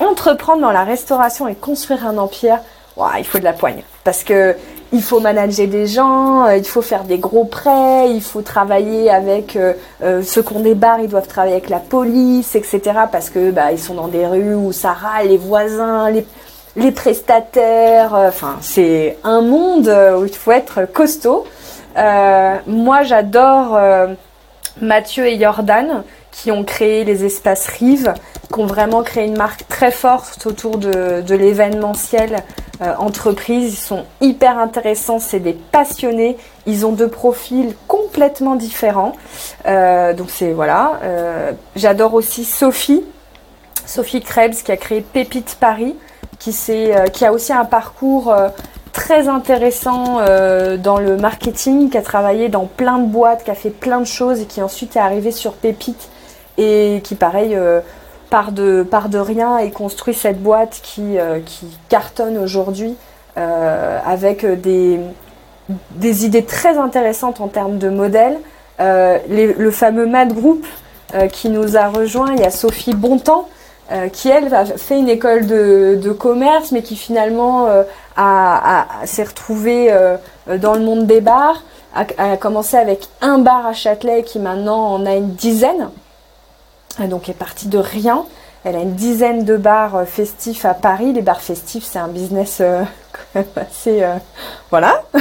entreprendre 0.00 0.60
dans 0.62 0.72
la 0.72 0.84
restauration 0.84 1.48
et 1.48 1.54
construire 1.54 2.06
un 2.06 2.18
empire, 2.18 2.58
ouah, 2.96 3.18
il 3.18 3.24
faut 3.24 3.38
de 3.38 3.44
la 3.44 3.52
poigne. 3.52 3.82
Parce 4.04 4.22
que 4.24 4.56
il 4.92 5.02
faut 5.02 5.18
manager 5.18 5.66
des 5.66 5.86
gens, 5.86 6.46
euh, 6.46 6.56
il 6.56 6.64
faut 6.64 6.80
faire 6.80 7.02
des 7.04 7.18
gros 7.18 7.44
prêts, 7.44 8.08
il 8.10 8.22
faut 8.22 8.42
travailler 8.42 9.10
avec 9.10 9.56
euh, 9.56 9.72
euh, 10.02 10.22
ceux 10.22 10.44
des 10.60 10.74
bars, 10.74 11.00
ils 11.00 11.08
doivent 11.08 11.26
travailler 11.26 11.54
avec 11.54 11.68
la 11.68 11.80
police, 11.80 12.54
etc. 12.54 12.80
Parce 13.10 13.30
que 13.30 13.50
bah, 13.50 13.72
ils 13.72 13.80
sont 13.80 13.94
dans 13.94 14.06
des 14.08 14.26
rues 14.26 14.54
où 14.54 14.72
ça 14.72 14.92
râle, 14.92 15.28
les 15.28 15.38
voisins, 15.38 16.08
les, 16.10 16.24
les 16.76 16.92
prestataires. 16.92 18.14
euh, 18.14 18.28
Enfin, 18.28 18.56
c'est 18.60 19.18
un 19.24 19.40
monde 19.40 19.88
où 20.18 20.24
il 20.24 20.34
faut 20.34 20.52
être 20.52 20.86
costaud. 20.92 21.46
Moi, 21.96 23.02
j'adore 23.02 23.78
Mathieu 24.80 25.26
et 25.26 25.40
Jordan 25.40 26.04
qui 26.30 26.52
ont 26.52 26.64
créé 26.64 27.04
les 27.04 27.24
espaces 27.24 27.66
Rive, 27.66 28.12
qui 28.52 28.60
ont 28.60 28.66
vraiment 28.66 29.02
créé 29.02 29.26
une 29.26 29.36
marque 29.36 29.66
très 29.68 29.90
forte 29.90 30.46
autour 30.46 30.78
de, 30.78 31.20
de 31.20 31.34
l'événementiel 31.34 32.42
euh, 32.82 32.94
entreprise. 32.98 33.72
Ils 33.72 33.76
sont 33.76 34.04
hyper 34.20 34.58
intéressants, 34.58 35.18
c'est 35.18 35.40
des 35.40 35.54
passionnés. 35.54 36.36
Ils 36.66 36.84
ont 36.84 36.92
deux 36.92 37.08
profils 37.08 37.74
complètement 37.88 38.54
différents. 38.54 39.12
Euh, 39.66 40.12
donc 40.12 40.28
c'est 40.28 40.52
voilà. 40.52 41.00
Euh, 41.02 41.52
J'adore 41.74 42.12
aussi 42.12 42.44
Sophie, 42.44 43.02
Sophie 43.86 44.20
Krebs 44.20 44.56
qui 44.56 44.72
a 44.72 44.76
créé 44.76 45.00
Pépite 45.00 45.56
Paris, 45.58 45.96
qui, 46.38 46.54
qui 47.14 47.24
a 47.24 47.32
aussi 47.32 47.54
un 47.54 47.64
parcours 47.64 48.34
très 48.92 49.28
intéressant 49.28 50.20
dans 50.76 50.98
le 50.98 51.16
marketing, 51.16 51.88
qui 51.88 51.96
a 51.96 52.02
travaillé 52.02 52.50
dans 52.50 52.66
plein 52.66 52.98
de 52.98 53.06
boîtes, 53.06 53.44
qui 53.44 53.50
a 53.50 53.54
fait 53.54 53.70
plein 53.70 54.00
de 54.00 54.06
choses 54.06 54.42
et 54.42 54.44
qui 54.44 54.60
ensuite 54.60 54.96
est 54.96 55.00
arrivé 55.00 55.30
sur 55.30 55.54
Pépite 55.54 56.10
et 56.58 57.00
qui 57.04 57.14
pareil 57.14 57.56
part 58.36 58.52
de 58.52 58.86
de 59.08 59.18
rien 59.18 59.56
et 59.56 59.70
construit 59.70 60.12
cette 60.12 60.42
boîte 60.42 60.80
qui 60.82 61.18
euh, 61.18 61.40
qui 61.40 61.66
cartonne 61.88 62.36
aujourd'hui 62.36 62.94
euh, 63.38 63.98
avec 64.04 64.44
des 64.60 65.00
des 65.92 66.26
idées 66.26 66.44
très 66.44 66.76
intéressantes 66.76 67.40
en 67.40 67.48
termes 67.48 67.78
de 67.78 67.88
modèles. 67.88 68.38
Euh, 68.78 69.16
le 69.30 69.70
fameux 69.70 70.04
Mad 70.04 70.34
Group 70.34 70.66
qui 71.32 71.48
nous 71.48 71.78
a 71.78 71.88
rejoint, 71.88 72.34
il 72.34 72.40
y 72.40 72.44
a 72.44 72.50
Sophie 72.50 72.94
Bontemps 72.94 73.48
qui 74.12 74.28
elle 74.28 74.52
a 74.52 74.66
fait 74.66 74.98
une 74.98 75.08
école 75.08 75.46
de, 75.46 75.98
de 76.02 76.10
commerce 76.12 76.72
mais 76.72 76.82
qui 76.82 76.96
finalement 76.96 77.68
a, 78.16 78.86
s'est 79.04 79.22
retrouvée 79.22 79.82
dans 80.64 80.74
le 80.74 80.80
monde 80.80 81.06
des 81.06 81.22
bars, 81.22 81.62
a, 81.94 82.04
a 82.18 82.36
commencé 82.36 82.76
avec 82.76 83.08
un 83.22 83.38
bar 83.38 83.66
à 83.66 83.72
Châtelet 83.72 84.24
qui 84.24 84.40
maintenant 84.40 84.82
en 84.94 85.06
a 85.06 85.14
une 85.14 85.32
dizaine. 85.34 85.88
Donc 86.98 87.28
est 87.28 87.34
partie 87.34 87.68
de 87.68 87.78
rien. 87.78 88.24
Elle 88.64 88.74
a 88.74 88.80
une 88.80 88.94
dizaine 88.94 89.44
de 89.44 89.56
bars 89.56 89.94
euh, 89.94 90.04
festifs 90.06 90.64
à 90.64 90.74
Paris. 90.74 91.12
Les 91.12 91.22
bars 91.22 91.40
festifs, 91.40 91.84
c'est 91.84 92.00
un 92.00 92.08
business 92.08 92.58
euh, 92.60 92.82
quand 93.12 93.20
même 93.40 93.44
assez... 93.56 94.02
euh, 94.02 94.14
voilà. 94.70 95.02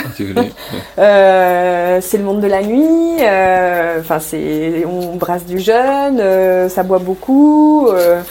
Euh, 0.97 1.99
c'est 2.01 2.17
le 2.17 2.23
monde 2.23 2.39
de 2.41 2.47
la 2.47 2.61
nuit. 2.61 3.17
euh, 3.21 3.99
Enfin, 3.99 4.19
c'est 4.19 4.85
on 4.85 5.15
brasse 5.15 5.45
du 5.45 5.59
jeune, 5.59 6.19
euh, 6.19 6.69
ça 6.69 6.83
boit 6.83 6.99
beaucoup. 6.99 7.87
euh, 7.89 8.21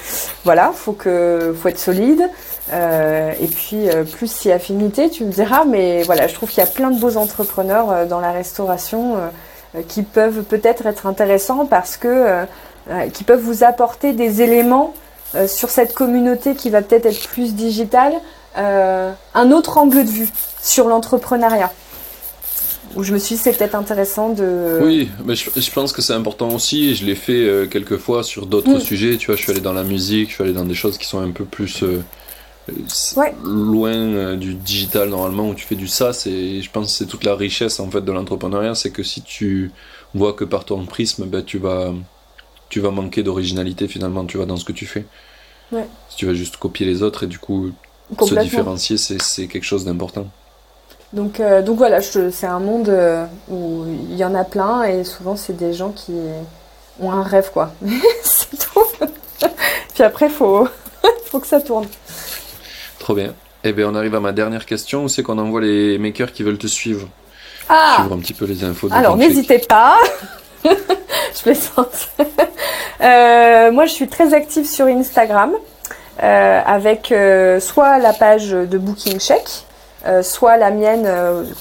voilà, 0.44 0.72
faut 0.74 0.92
que 0.92 1.54
faut 1.60 1.68
être 1.68 1.78
solide. 1.78 2.22
Euh, 2.72 3.32
et 3.40 3.46
puis 3.46 3.88
euh, 3.90 4.04
plus 4.04 4.30
si 4.30 4.50
affinité, 4.50 5.10
tu 5.10 5.24
me 5.24 5.30
diras. 5.30 5.64
Mais 5.66 6.02
voilà, 6.04 6.26
je 6.26 6.34
trouve 6.34 6.48
qu'il 6.50 6.64
y 6.64 6.66
a 6.66 6.70
plein 6.70 6.90
de 6.90 6.98
beaux 6.98 7.16
entrepreneurs 7.18 8.06
dans 8.06 8.20
la 8.20 8.32
restauration 8.32 9.16
qui 9.88 10.02
peuvent 10.02 10.42
peut-être 10.42 10.86
être 10.86 11.06
intéressants 11.06 11.66
parce 11.66 11.96
que 11.96 12.46
qui 13.12 13.24
peuvent 13.24 13.40
vous 13.40 13.64
apporter 13.64 14.12
des 14.12 14.42
éléments 14.42 14.94
euh, 15.34 15.48
sur 15.48 15.70
cette 15.70 15.94
communauté 15.94 16.54
qui 16.54 16.70
va 16.70 16.82
peut-être 16.82 17.06
être 17.06 17.28
plus 17.28 17.54
digitale, 17.54 18.14
euh, 18.58 19.10
un 19.34 19.50
autre 19.52 19.78
angle 19.78 20.04
de 20.04 20.10
vue 20.10 20.28
sur 20.62 20.86
l'entrepreneuriat. 20.88 21.72
où 22.96 23.02
je 23.02 23.12
me 23.12 23.18
suis 23.18 23.34
dit 23.34 23.40
c'est 23.42 23.56
peut-être 23.56 23.74
intéressant 23.74 24.28
de. 24.28 24.78
Oui, 24.82 25.08
mais 25.24 25.34
je, 25.34 25.50
je 25.56 25.70
pense 25.72 25.92
que 25.92 26.00
c'est 26.02 26.12
important 26.12 26.50
aussi. 26.54 26.94
Je 26.94 27.04
l'ai 27.04 27.16
fait 27.16 27.32
euh, 27.32 27.66
quelques 27.66 27.96
fois 27.96 28.22
sur 28.22 28.46
d'autres 28.46 28.76
Mm. 28.76 28.80
sujets. 28.80 29.16
Tu 29.16 29.26
vois, 29.26 29.36
je 29.36 29.42
suis 29.42 29.50
allé 29.50 29.60
dans 29.60 29.72
la 29.72 29.82
musique, 29.82 30.28
je 30.28 30.34
suis 30.34 30.44
allé 30.44 30.52
dans 30.52 30.64
des 30.64 30.74
choses 30.74 30.96
qui 30.98 31.06
sont 31.06 31.18
un 31.20 31.30
peu 31.32 31.44
plus 31.44 31.82
euh, 31.82 32.04
euh, 32.70 32.72
Ouais. 33.16 33.34
loin 33.42 33.90
euh, 33.92 34.36
du 34.36 34.54
digital 34.54 35.08
normalement 35.08 35.48
où 35.48 35.54
tu 35.54 35.66
fais 35.66 35.74
du. 35.74 35.86
Et 35.86 36.62
je 36.62 36.70
pense 36.70 36.86
que 36.86 36.92
c'est 36.98 37.06
toute 37.06 37.24
la 37.24 37.34
richesse 37.34 37.80
en 37.80 37.90
fait 37.90 38.02
de 38.02 38.12
l'entrepreneuriat, 38.12 38.74
c'est 38.76 38.90
que 38.90 39.02
si 39.02 39.22
tu 39.22 39.72
vois 40.14 40.32
que 40.34 40.44
par 40.44 40.64
ton 40.64 40.84
prisme, 40.86 41.24
ben, 41.24 41.42
tu 41.42 41.58
vas 41.58 41.92
tu 42.74 42.80
vas 42.80 42.90
manquer 42.90 43.22
d'originalité 43.22 43.86
finalement. 43.86 44.24
Tu 44.24 44.36
vas 44.36 44.46
dans 44.46 44.56
ce 44.56 44.64
que 44.64 44.72
tu 44.72 44.84
fais. 44.84 45.06
Ouais. 45.70 45.86
Si 46.08 46.16
tu 46.16 46.26
vas 46.26 46.34
juste 46.34 46.56
copier 46.56 46.84
les 46.84 47.04
autres 47.04 47.22
et 47.22 47.26
du 47.28 47.38
coup 47.38 47.70
se 48.20 48.34
différencier, 48.34 48.96
c'est 48.96 49.46
quelque 49.46 49.62
chose 49.62 49.84
d'important. 49.84 50.26
Donc, 51.12 51.38
euh, 51.38 51.62
donc 51.62 51.78
voilà, 51.78 52.02
c'est 52.02 52.46
un 52.48 52.58
monde 52.58 52.88
euh, 52.88 53.26
où 53.48 53.84
il 54.10 54.16
y 54.16 54.24
en 54.24 54.34
a 54.34 54.42
plein 54.42 54.82
et 54.82 55.04
souvent 55.04 55.36
c'est 55.36 55.56
des 55.56 55.72
gens 55.72 55.90
qui 55.90 56.14
ont 56.98 57.12
un 57.12 57.22
rêve 57.22 57.52
quoi. 57.52 57.72
c'est 58.24 58.58
tout. 58.58 59.06
Puis 59.94 60.02
après, 60.02 60.28
faut, 60.28 60.66
faut 61.26 61.38
que 61.38 61.46
ça 61.46 61.60
tourne. 61.60 61.86
Trop 62.98 63.14
bien. 63.14 63.34
Eh 63.62 63.72
bien, 63.72 63.88
on 63.88 63.94
arrive 63.94 64.16
à 64.16 64.20
ma 64.20 64.32
dernière 64.32 64.66
question. 64.66 65.04
Où 65.04 65.08
c'est 65.08 65.22
qu'on 65.22 65.38
envoie 65.38 65.60
les 65.60 65.96
makers 65.98 66.32
qui 66.32 66.42
veulent 66.42 66.58
te 66.58 66.66
suivre? 66.66 67.06
Ah 67.68 67.98
Suivre 68.00 68.16
un 68.16 68.18
petit 68.18 68.34
peu 68.34 68.46
les 68.46 68.64
infos 68.64 68.88
Alors 68.90 69.16
n'hésitez 69.16 69.60
pas. 69.60 69.96
je 71.34 71.42
plaisante. 71.42 72.08
Euh, 73.00 73.70
moi, 73.72 73.84
je 73.84 73.92
suis 73.92 74.08
très 74.08 74.32
active 74.32 74.64
sur 74.64 74.86
Instagram 74.86 75.52
euh, 76.22 76.60
avec 76.64 77.12
euh, 77.12 77.60
soit 77.60 77.98
la 77.98 78.14
page 78.14 78.50
de 78.50 78.78
Booking 78.78 79.18
Check, 79.18 79.66
soit 80.22 80.56
la 80.56 80.70
mienne 80.70 81.06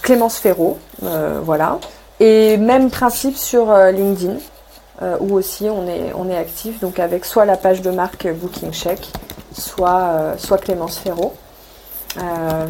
Clémence 0.03 0.37
Ferraud, 0.37 0.77
voilà. 1.01 1.79
Et 2.21 2.55
même 2.57 2.89
principe 2.89 3.35
sur 3.35 3.75
LinkedIn, 3.75 4.35
où 5.19 5.33
aussi 5.33 5.69
on 5.69 5.87
est 5.87 6.13
on 6.15 6.29
est 6.29 6.37
actif, 6.37 6.79
donc 6.79 6.99
avec 6.99 7.25
soit 7.25 7.45
la 7.45 7.57
page 7.57 7.81
de 7.81 7.89
marque 7.89 8.27
Booking 8.27 8.71
Check, 8.71 9.11
soit 9.57 10.35
soit 10.37 10.59
Clémence 10.59 10.97
Ferraud. 10.99 11.33
Euh, 12.17 12.67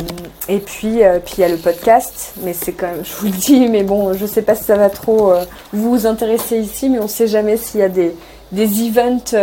et 0.48 0.60
puis, 0.60 1.04
euh, 1.04 1.20
puis 1.20 1.36
il 1.38 1.42
y 1.42 1.44
a 1.44 1.50
le 1.50 1.58
podcast, 1.58 2.34
mais 2.42 2.54
c'est 2.54 2.74
quand 2.74 2.88
même, 2.88 3.04
je 3.06 3.14
vous 3.16 3.26
le 3.26 3.32
dis, 3.32 3.68
mais 3.68 3.84
bon, 3.84 4.14
je 4.14 4.26
sais 4.26 4.42
pas 4.42 4.56
si 4.56 4.64
ça 4.64 4.78
va 4.78 4.90
trop 4.90 5.32
euh, 5.32 5.44
vous 5.72 6.06
intéresser 6.06 6.58
ici, 6.58 6.90
mais 6.90 7.00
on 7.00 7.08
sait 7.08 7.28
jamais 7.28 7.58
s'il 7.58 7.80
y 7.80 7.84
a 7.84 7.90
des, 7.90 8.16
des 8.52 8.88
events 8.88 9.36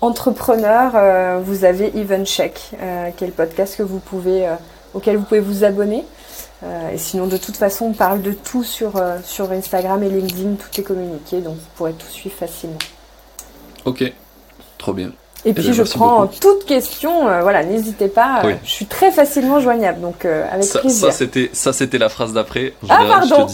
entrepreneurs. 0.00 1.42
vous 1.42 1.64
avez 1.64 1.96
Event 1.96 2.24
Check, 2.24 2.72
qui 3.16 3.24
est 3.24 3.26
le 3.26 3.32
podcast 3.32 3.76
que 3.76 3.84
vous 3.84 4.00
pouvez, 4.00 4.48
auquel 4.94 5.16
vous 5.16 5.22
pouvez 5.22 5.40
vous 5.40 5.62
abonner. 5.62 6.04
Et 6.92 6.98
sinon, 6.98 7.28
de 7.28 7.36
toute 7.36 7.56
façon, 7.56 7.86
on 7.86 7.92
parle 7.92 8.20
de 8.20 8.32
tout 8.32 8.64
sur, 8.64 9.00
sur 9.24 9.52
Instagram 9.52 10.02
et 10.02 10.08
LinkedIn, 10.08 10.54
tout 10.54 10.80
est 10.80 10.82
communiqué, 10.82 11.40
donc 11.40 11.54
vous 11.54 11.68
pourrez 11.76 11.92
tout 11.92 12.08
suivre 12.08 12.34
facilement. 12.34 12.78
Ok, 13.84 14.12
trop 14.76 14.92
bien. 14.92 15.12
Et 15.44 15.52
puis 15.54 15.64
bien, 15.64 15.72
je 15.72 15.82
prends 15.82 16.20
beaucoup. 16.22 16.34
toute 16.40 16.64
question, 16.66 17.28
euh, 17.28 17.42
voilà, 17.42 17.64
n'hésitez 17.64 18.06
pas, 18.08 18.42
euh, 18.44 18.46
Oui. 18.48 18.52
je 18.64 18.70
suis 18.70 18.86
très 18.86 19.10
facilement 19.10 19.58
joignable, 19.60 20.00
donc 20.00 20.24
euh, 20.24 20.44
avec 20.52 20.64
Ça, 20.64 20.78
plaisir. 20.78 21.12
ça, 21.52 21.72
c'était 21.72 21.98
la 21.98 22.08
phrase 22.08 22.32
d'après. 22.32 22.74
Ah, 22.88 22.98
pardon. 23.08 23.46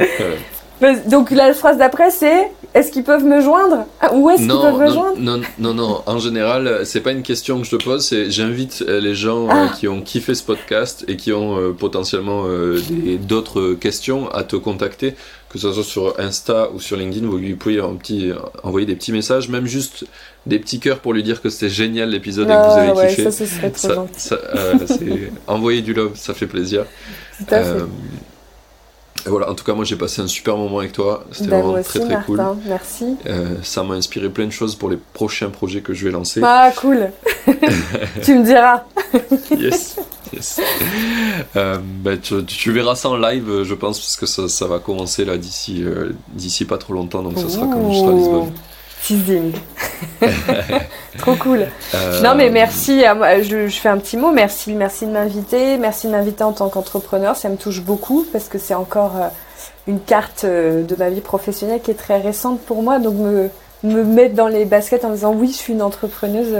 Euh, 0.00 0.36
Donc 1.06 1.30
la 1.32 1.52
phrase 1.54 1.76
d'après 1.76 2.10
c'est 2.12 2.52
est-ce 2.74 2.92
qu'ils 2.92 3.02
peuvent 3.02 3.24
me 3.24 3.40
joindre? 3.40 3.86
Ah, 4.00 4.14
Où 4.14 4.28
est-ce 4.30 4.40
qu'ils 4.40 4.46
non, 4.48 4.60
peuvent 4.60 4.78
me 4.78 4.86
non, 4.86 4.92
joindre? 4.92 5.16
non, 5.18 5.40
non, 5.58 5.74
non. 5.74 6.02
En 6.06 6.18
général, 6.18 6.82
c'est 6.84 7.00
pas 7.00 7.10
une 7.12 7.22
question 7.22 7.58
que 7.58 7.64
je 7.64 7.74
te 7.76 7.82
pose. 7.82 8.04
C'est 8.06 8.30
j'invite 8.30 8.84
euh, 8.86 9.00
les 9.00 9.14
gens 9.14 9.46
euh, 9.48 9.52
Ah. 9.52 9.68
qui 9.76 9.88
ont 9.88 10.02
kiffé 10.02 10.34
ce 10.34 10.42
podcast 10.44 11.04
et 11.08 11.16
qui 11.16 11.32
ont 11.32 11.58
euh, 11.58 11.72
potentiellement 11.72 12.42
euh, 12.46 12.78
d'autres 13.22 13.72
questions 13.72 14.30
à 14.30 14.44
te 14.44 14.54
contacter, 14.54 15.14
que 15.50 15.58
ce 15.58 15.72
soit 15.72 15.82
sur 15.84 16.14
Insta 16.20 16.70
ou 16.74 16.80
sur 16.80 16.96
LinkedIn. 16.96 17.26
Vous 17.26 17.38
lui 17.38 17.54
pouvez 17.54 17.80
un 17.80 17.94
petit, 17.94 18.30
envoyer 18.62 18.86
des 18.86 18.96
petits 18.96 19.12
messages, 19.12 19.48
même 19.48 19.66
juste 19.66 20.04
des 20.46 20.58
petits 20.58 20.78
cœurs 20.80 20.98
pour 21.00 21.12
lui 21.14 21.22
dire 21.22 21.40
que 21.42 21.48
c'était 21.50 21.70
génial 21.70 22.10
l'épisode 22.10 22.46
et 22.48 22.52
que 22.52 22.56
vous 22.56 22.62
Ah, 22.64 22.80
avez 22.80 22.92
ouais, 22.92 23.08
kiffé. 23.14 23.30
ça 23.30 23.46
Ça- 23.74 23.94
gentil. 23.94 24.20
ça, 24.20 24.34
euh, 24.54 24.74
envoyer 25.46 25.82
du 25.82 25.94
love, 25.94 26.12
ça 26.16 26.34
fait 26.34 26.46
plaisir. 26.46 26.84
Tout 27.38 27.54
à 27.54 27.62
fait. 27.62 27.68
Euh, 27.68 27.86
voilà, 29.26 29.50
en 29.50 29.54
tout 29.54 29.64
cas, 29.64 29.74
moi 29.74 29.84
j'ai 29.84 29.96
passé 29.96 30.22
un 30.22 30.26
super 30.26 30.56
moment 30.56 30.78
avec 30.78 30.92
toi. 30.92 31.24
C'était 31.32 31.50
Bah, 31.50 31.60
vraiment 31.60 31.82
très 31.82 32.00
très 32.00 32.18
cool. 32.24 32.36
Martin, 32.36 32.58
merci. 32.66 33.16
Euh, 33.26 33.56
ça 33.62 33.82
m'a 33.82 33.94
inspiré 33.94 34.28
plein 34.30 34.46
de 34.46 34.52
choses 34.52 34.74
pour 34.76 34.88
les 34.88 34.96
prochains 35.12 35.50
projets 35.50 35.80
que 35.80 35.92
je 35.92 36.04
vais 36.04 36.10
lancer. 36.12 36.40
Ah 36.42 36.70
cool. 36.76 37.10
tu 38.22 38.34
me 38.38 38.44
diras. 38.44 38.84
yes, 39.58 39.96
yes. 40.32 40.60
Euh, 41.56 41.78
bah, 41.80 42.16
tu, 42.16 42.44
tu 42.44 42.72
verras 42.72 42.96
ça 42.96 43.08
en 43.08 43.16
live, 43.16 43.62
je 43.62 43.74
pense, 43.74 44.00
parce 44.00 44.16
que 44.16 44.26
ça, 44.26 44.48
ça 44.48 44.66
va 44.66 44.80
commencer 44.80 45.24
là 45.24 45.36
d'ici 45.36 45.82
euh, 45.84 46.12
d'ici 46.30 46.64
pas 46.64 46.78
trop 46.78 46.92
longtemps, 46.92 47.22
donc 47.22 47.38
ça 47.38 47.48
sera 47.48 47.66
quand 47.66 47.90
je 47.92 47.98
serai 47.98 48.08
à 48.08 48.12
Lisbonne. 48.12 48.52
Teasing. 49.04 49.52
Trop 51.18 51.36
cool. 51.36 51.66
Euh, 51.94 52.22
Non 52.22 52.34
mais 52.34 52.50
merci, 52.50 53.04
à 53.04 53.40
je, 53.40 53.68
je 53.68 53.76
fais 53.80 53.88
un 53.88 53.98
petit 53.98 54.16
mot, 54.16 54.32
merci, 54.32 54.72
merci 54.74 55.06
de 55.06 55.12
m'inviter, 55.12 55.76
merci 55.78 56.08
de 56.08 56.12
m'inviter 56.12 56.42
en 56.42 56.52
tant 56.52 56.68
qu'entrepreneur, 56.68 57.36
ça 57.36 57.48
me 57.48 57.56
touche 57.56 57.80
beaucoup 57.82 58.26
parce 58.32 58.46
que 58.48 58.58
c'est 58.58 58.74
encore 58.74 59.12
une 59.86 60.00
carte 60.00 60.44
de 60.44 60.96
ma 60.98 61.10
vie 61.10 61.20
professionnelle 61.20 61.80
qui 61.80 61.92
est 61.92 61.94
très 61.94 62.20
récente 62.20 62.60
pour 62.60 62.82
moi, 62.82 62.98
donc 62.98 63.14
me, 63.14 63.48
me 63.84 64.02
mettre 64.02 64.34
dans 64.34 64.48
les 64.48 64.64
baskets 64.64 65.04
en 65.04 65.10
disant 65.10 65.32
oui 65.32 65.48
je 65.52 65.56
suis 65.56 65.72
une 65.72 65.82
entrepreneuse, 65.82 66.54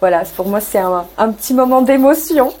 voilà, 0.00 0.22
pour 0.36 0.46
moi 0.46 0.60
c'est 0.60 0.78
un, 0.78 1.04
un 1.18 1.32
petit 1.32 1.54
moment 1.54 1.82
d'émotion, 1.82 2.52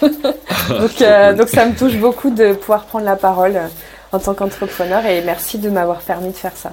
donc, 0.68 0.94
trop 0.94 1.04
euh, 1.04 1.34
donc 1.34 1.48
ça 1.48 1.66
me 1.66 1.76
touche 1.76 1.96
beaucoup 1.96 2.30
de 2.30 2.52
pouvoir 2.54 2.84
prendre 2.84 3.04
la 3.04 3.16
parole 3.16 3.56
euh, 3.56 3.68
en 4.12 4.18
tant 4.18 4.34
qu'entrepreneur 4.34 5.04
et 5.06 5.22
merci 5.22 5.58
de 5.58 5.70
m'avoir 5.70 6.00
permis 6.00 6.30
de 6.30 6.36
faire 6.36 6.56
ça. 6.56 6.72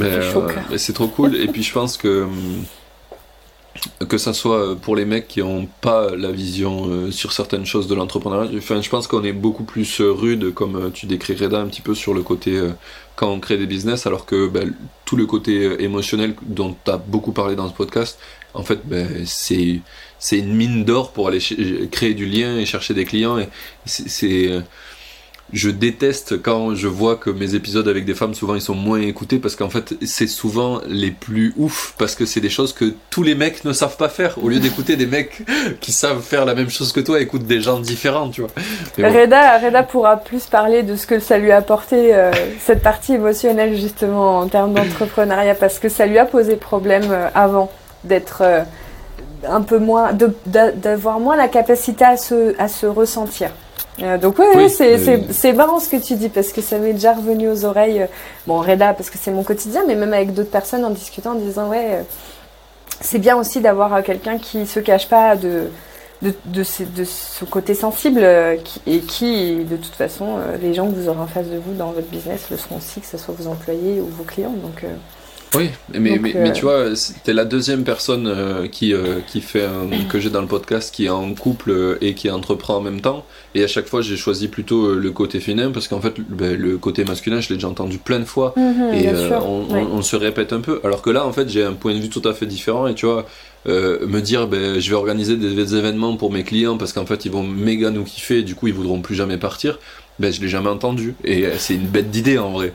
Euh, 0.00 0.46
c'est 0.76 0.92
trop 0.92 1.08
cool. 1.08 1.36
Et 1.36 1.48
puis 1.48 1.62
je 1.62 1.72
pense 1.72 1.96
que 1.96 2.26
que 4.08 4.18
ça 4.18 4.32
soit 4.32 4.76
pour 4.76 4.96
les 4.96 5.04
mecs 5.04 5.28
qui 5.28 5.42
ont 5.42 5.68
pas 5.80 6.14
la 6.16 6.30
vision 6.30 6.88
euh, 6.88 7.10
sur 7.10 7.32
certaines 7.32 7.66
choses 7.66 7.88
de 7.88 7.94
l'entrepreneuriat. 7.94 8.50
Enfin, 8.56 8.80
je 8.80 8.88
pense 8.88 9.06
qu'on 9.06 9.24
est 9.24 9.32
beaucoup 9.32 9.64
plus 9.64 10.00
rude, 10.00 10.52
comme 10.54 10.76
euh, 10.76 10.90
tu 10.90 11.06
décris 11.06 11.34
Reda 11.34 11.60
un 11.60 11.66
petit 11.66 11.82
peu 11.82 11.94
sur 11.94 12.14
le 12.14 12.22
côté 12.22 12.56
euh, 12.56 12.70
quand 13.16 13.28
on 13.28 13.40
crée 13.40 13.58
des 13.58 13.66
business, 13.66 14.06
alors 14.06 14.26
que 14.26 14.48
ben, 14.48 14.74
tout 15.04 15.16
le 15.16 15.26
côté 15.26 15.82
émotionnel 15.82 16.34
dont 16.42 16.74
tu 16.84 16.90
as 16.90 16.96
beaucoup 16.96 17.32
parlé 17.32 17.56
dans 17.56 17.68
ce 17.68 17.74
podcast, 17.74 18.18
en 18.54 18.62
fait, 18.62 18.80
ben, 18.84 19.24
c'est 19.26 19.80
c'est 20.18 20.38
une 20.38 20.54
mine 20.54 20.84
d'or 20.84 21.12
pour 21.12 21.28
aller 21.28 21.40
créer 21.90 22.14
du 22.14 22.26
lien 22.26 22.56
et 22.56 22.66
chercher 22.66 22.94
des 22.94 23.04
clients. 23.04 23.38
Et 23.38 23.48
c'est 23.86 24.48
euh, 24.48 24.60
je 25.52 25.70
déteste 25.70 26.42
quand 26.42 26.74
je 26.74 26.88
vois 26.88 27.16
que 27.16 27.30
mes 27.30 27.54
épisodes 27.54 27.88
avec 27.88 28.04
des 28.04 28.14
femmes, 28.14 28.34
souvent 28.34 28.54
ils 28.54 28.60
sont 28.60 28.74
moins 28.74 29.00
écoutés 29.00 29.38
parce 29.38 29.56
qu'en 29.56 29.70
fait 29.70 29.94
c'est 30.04 30.26
souvent 30.26 30.80
les 30.86 31.10
plus 31.10 31.54
ouf 31.56 31.94
parce 31.98 32.14
que 32.14 32.26
c'est 32.26 32.40
des 32.40 32.50
choses 32.50 32.74
que 32.74 32.92
tous 33.10 33.22
les 33.22 33.34
mecs 33.34 33.64
ne 33.64 33.72
savent 33.72 33.96
pas 33.96 34.08
faire. 34.08 34.36
Au 34.42 34.48
lieu 34.48 34.58
d'écouter 34.58 34.96
des 34.96 35.06
mecs 35.06 35.42
qui 35.80 35.92
savent 35.92 36.20
faire 36.20 36.44
la 36.44 36.54
même 36.54 36.68
chose 36.68 36.92
que 36.92 37.00
toi, 37.00 37.20
écoute 37.20 37.46
des 37.46 37.60
gens 37.60 37.80
différents, 37.80 38.28
tu 38.28 38.42
vois. 38.42 38.50
Reda, 38.98 39.82
pourra 39.84 40.18
plus 40.18 40.44
parler 40.44 40.82
de 40.82 40.96
ce 40.96 41.06
que 41.06 41.18
ça 41.18 41.38
lui 41.38 41.50
a 41.50 41.56
apporté, 41.56 42.14
euh, 42.14 42.30
cette 42.60 42.82
partie 42.82 43.14
émotionnelle 43.14 43.74
justement 43.76 44.40
en 44.40 44.48
termes 44.48 44.74
d'entrepreneuriat, 44.74 45.54
parce 45.54 45.78
que 45.78 45.88
ça 45.88 46.04
lui 46.04 46.18
a 46.18 46.26
posé 46.26 46.56
problème 46.56 47.10
euh, 47.10 47.28
avant 47.34 47.70
d'être 48.04 48.42
un 49.46 49.62
peu 49.62 49.78
moins, 49.78 50.10
d'avoir 50.46 51.20
moins 51.20 51.36
la 51.36 51.48
capacité 51.48 52.04
à 52.04 52.16
se, 52.16 52.54
à 52.58 52.68
se 52.68 52.86
ressentir. 52.86 53.50
Euh, 54.00 54.16
donc 54.16 54.38
oui, 54.38 54.70
c'est 54.70 55.32
c'est 55.32 55.52
marrant 55.52 55.80
ce 55.80 55.88
que 55.88 55.96
tu 55.96 56.14
dis, 56.14 56.28
parce 56.28 56.52
que 56.52 56.60
ça 56.60 56.78
m'est 56.78 56.92
déjà 56.92 57.14
revenu 57.14 57.48
aux 57.48 57.64
oreilles, 57.64 58.02
euh, 58.02 58.06
bon 58.46 58.60
Reda, 58.60 58.94
parce 58.94 59.10
que 59.10 59.18
c'est 59.20 59.32
mon 59.32 59.42
quotidien, 59.42 59.82
mais 59.88 59.96
même 59.96 60.12
avec 60.14 60.32
d'autres 60.34 60.50
personnes 60.50 60.84
en 60.84 60.90
discutant, 60.90 61.32
en 61.32 61.34
disant 61.34 61.68
ouais, 61.68 61.94
euh, 61.94 62.02
c'est 63.00 63.18
bien 63.18 63.36
aussi 63.36 63.60
d'avoir 63.60 63.92
euh, 63.94 64.02
quelqu'un 64.02 64.38
qui 64.38 64.66
se 64.66 64.78
cache 64.78 65.08
pas 65.08 65.34
de 65.34 65.68
de, 66.22 66.34
de, 66.46 66.64
ce, 66.64 66.82
de 66.82 67.04
ce 67.04 67.44
côté 67.44 67.74
sensible 67.74 68.20
euh, 68.22 68.56
qui, 68.56 68.80
et 68.86 69.00
qui, 69.00 69.64
de 69.64 69.76
toute 69.76 69.94
façon, 69.94 70.38
euh, 70.38 70.56
les 70.60 70.74
gens 70.74 70.86
que 70.88 70.94
vous 70.94 71.08
aurez 71.08 71.20
en 71.20 71.26
face 71.26 71.46
de 71.46 71.58
vous 71.58 71.74
dans 71.74 71.92
votre 71.92 72.08
business 72.08 72.50
le 72.50 72.56
seront 72.56 72.76
aussi, 72.76 73.00
que 73.00 73.06
ce 73.06 73.18
soit 73.18 73.34
vos 73.38 73.48
employés 73.48 74.00
ou 74.00 74.06
vos 74.06 74.24
clients. 74.24 74.54
Donc, 74.62 74.82
euh, 74.84 74.88
Oui, 75.54 75.70
mais, 75.98 76.10
Donc, 76.10 76.20
mais, 76.20 76.36
euh, 76.36 76.42
mais 76.42 76.52
tu 76.52 76.62
vois, 76.62 76.84
t'es 77.24 77.32
la 77.32 77.46
deuxième 77.46 77.82
personne 77.82 78.26
euh, 78.26 78.66
qui, 78.68 78.92
euh, 78.92 79.20
qui 79.26 79.40
fait 79.40 79.64
un- 79.64 80.04
que 80.08 80.20
j'ai 80.20 80.28
dans 80.28 80.42
le 80.42 80.46
podcast 80.46 80.94
qui 80.94 81.06
est 81.06 81.10
en 81.10 81.32
couple 81.32 81.96
et 82.02 82.14
qui 82.14 82.30
entreprend 82.30 82.76
en 82.76 82.80
même 82.82 83.00
temps. 83.00 83.24
Et 83.54 83.64
à 83.64 83.66
chaque 83.66 83.86
fois, 83.86 84.02
j'ai 84.02 84.16
choisi 84.16 84.48
plutôt 84.48 84.94
le 84.94 85.10
côté 85.10 85.40
féminin 85.40 85.70
parce 85.70 85.88
qu'en 85.88 86.00
fait, 86.02 86.18
le, 86.18 86.24
ben, 86.28 86.54
le 86.60 86.76
côté 86.76 87.04
masculin, 87.04 87.40
je 87.40 87.48
l'ai 87.48 87.54
déjà 87.54 87.68
entendu 87.68 87.96
plein 87.98 88.18
de 88.20 88.24
fois. 88.26 88.52
et 88.56 88.60
Mhm, 88.60 88.82
euh, 88.92 89.28
sûr. 89.28 89.46
on, 89.48 90.02
se 90.02 90.16
répète 90.16 90.52
un 90.52 90.60
peu. 90.60 90.80
Alors 90.84 91.00
que 91.00 91.08
là, 91.10 91.26
en 91.26 91.32
fait, 91.32 91.48
j'ai 91.48 91.64
un 91.64 91.72
point 91.72 91.94
de 91.94 92.00
vue 92.00 92.10
tout 92.10 92.22
à 92.28 92.34
fait 92.34 92.46
différent. 92.46 92.86
Et 92.86 92.94
tu 92.94 93.06
vois, 93.06 93.24
me 93.66 94.20
dire, 94.20 94.48
ben, 94.48 94.78
je 94.78 94.90
vais 94.90 94.96
organiser 94.96 95.36
des, 95.36 95.54
des 95.54 95.74
événements 95.76 96.16
pour 96.16 96.30
mes 96.30 96.44
clients 96.44 96.76
parce 96.76 96.92
qu'en 96.92 97.06
fait, 97.06 97.24
ils 97.24 97.32
vont 97.32 97.42
méga 97.42 97.90
nous 97.90 98.04
kiffer. 98.04 98.38
Et 98.40 98.42
du 98.42 98.54
coup, 98.54 98.66
ils 98.68 98.74
voudront 98.74 99.00
plus 99.00 99.14
jamais 99.14 99.38
partir. 99.38 99.78
Ben, 100.18 100.32
je 100.32 100.40
l'ai 100.40 100.48
jamais 100.48 100.68
entendu. 100.68 101.14
Et 101.24 101.44
euh, 101.46 101.54
c'est 101.58 101.74
une 101.74 101.86
bête 101.86 102.10
d'idée 102.10 102.38
en 102.38 102.50
vrai. 102.50 102.72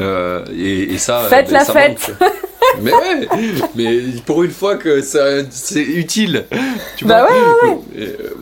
Euh, 0.00 0.44
et, 0.54 0.92
et 0.94 0.98
ça, 0.98 1.22
Faites 1.30 1.46
ben, 1.46 1.54
la 1.54 1.64
ça 1.64 1.72
fête. 1.72 2.08
manque. 2.20 2.32
Mais 2.80 2.92
ouais, 2.92 3.28
mais 3.74 4.00
pour 4.24 4.42
une 4.42 4.50
fois 4.50 4.76
que 4.76 5.00
c'est 5.02 5.80
utile. 5.80 6.44
Tu 6.96 7.04
Bah 7.04 7.26
vois 7.26 7.78
Et, 7.96 8.02
euh, 8.02 8.34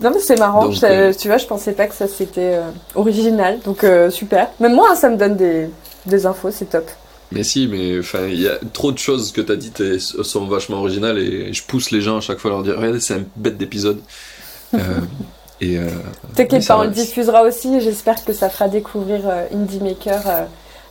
Non 0.00 0.10
mais 0.10 0.20
c'est 0.20 0.38
marrant, 0.38 0.66
Donc, 0.68 0.82
euh, 0.84 1.12
tu 1.12 1.28
vois, 1.28 1.38
je 1.38 1.46
pensais 1.46 1.72
pas 1.72 1.86
que 1.86 1.94
ça 1.94 2.06
c'était 2.08 2.58
original, 2.94 3.58
donc 3.64 3.84
super. 4.10 4.48
Même 4.60 4.74
moi, 4.74 4.94
ça 4.96 5.08
me 5.10 5.16
donne 5.16 5.36
des, 5.36 5.68
des 6.06 6.24
infos, 6.26 6.50
c'est 6.50 6.70
top. 6.70 6.88
Mais 7.30 7.42
si, 7.44 7.66
mais 7.66 7.98
enfin, 7.98 8.26
il 8.28 8.40
y 8.42 8.48
a 8.48 8.58
trop 8.72 8.92
de 8.92 8.98
choses 8.98 9.32
que 9.32 9.40
t'as 9.40 9.56
dites 9.56 9.98
sont 9.98 10.46
vachement 10.46 10.78
originales 10.78 11.18
et 11.18 11.52
je 11.52 11.62
pousse 11.62 11.90
les 11.90 12.00
gens 12.02 12.18
à 12.18 12.20
chaque 12.20 12.38
fois 12.38 12.50
à 12.50 12.54
leur 12.54 12.62
dire 12.62 12.76
regardez, 12.76 13.00
c'est 13.00 13.14
un 13.14 13.24
bête 13.36 13.56
d'épisode. 13.58 14.00
Et 15.62 15.78
T'inquiète 16.34 16.66
pas, 16.66 16.78
on 16.78 16.82
le 16.84 16.90
diffusera 16.90 17.42
aussi. 17.44 17.74
et 17.76 17.80
J'espère 17.80 18.24
que 18.24 18.32
ça 18.32 18.48
fera 18.50 18.68
découvrir 18.68 19.20
euh, 19.28 19.46
Indie 19.54 19.80
Maker 19.80 20.22
euh, 20.26 20.44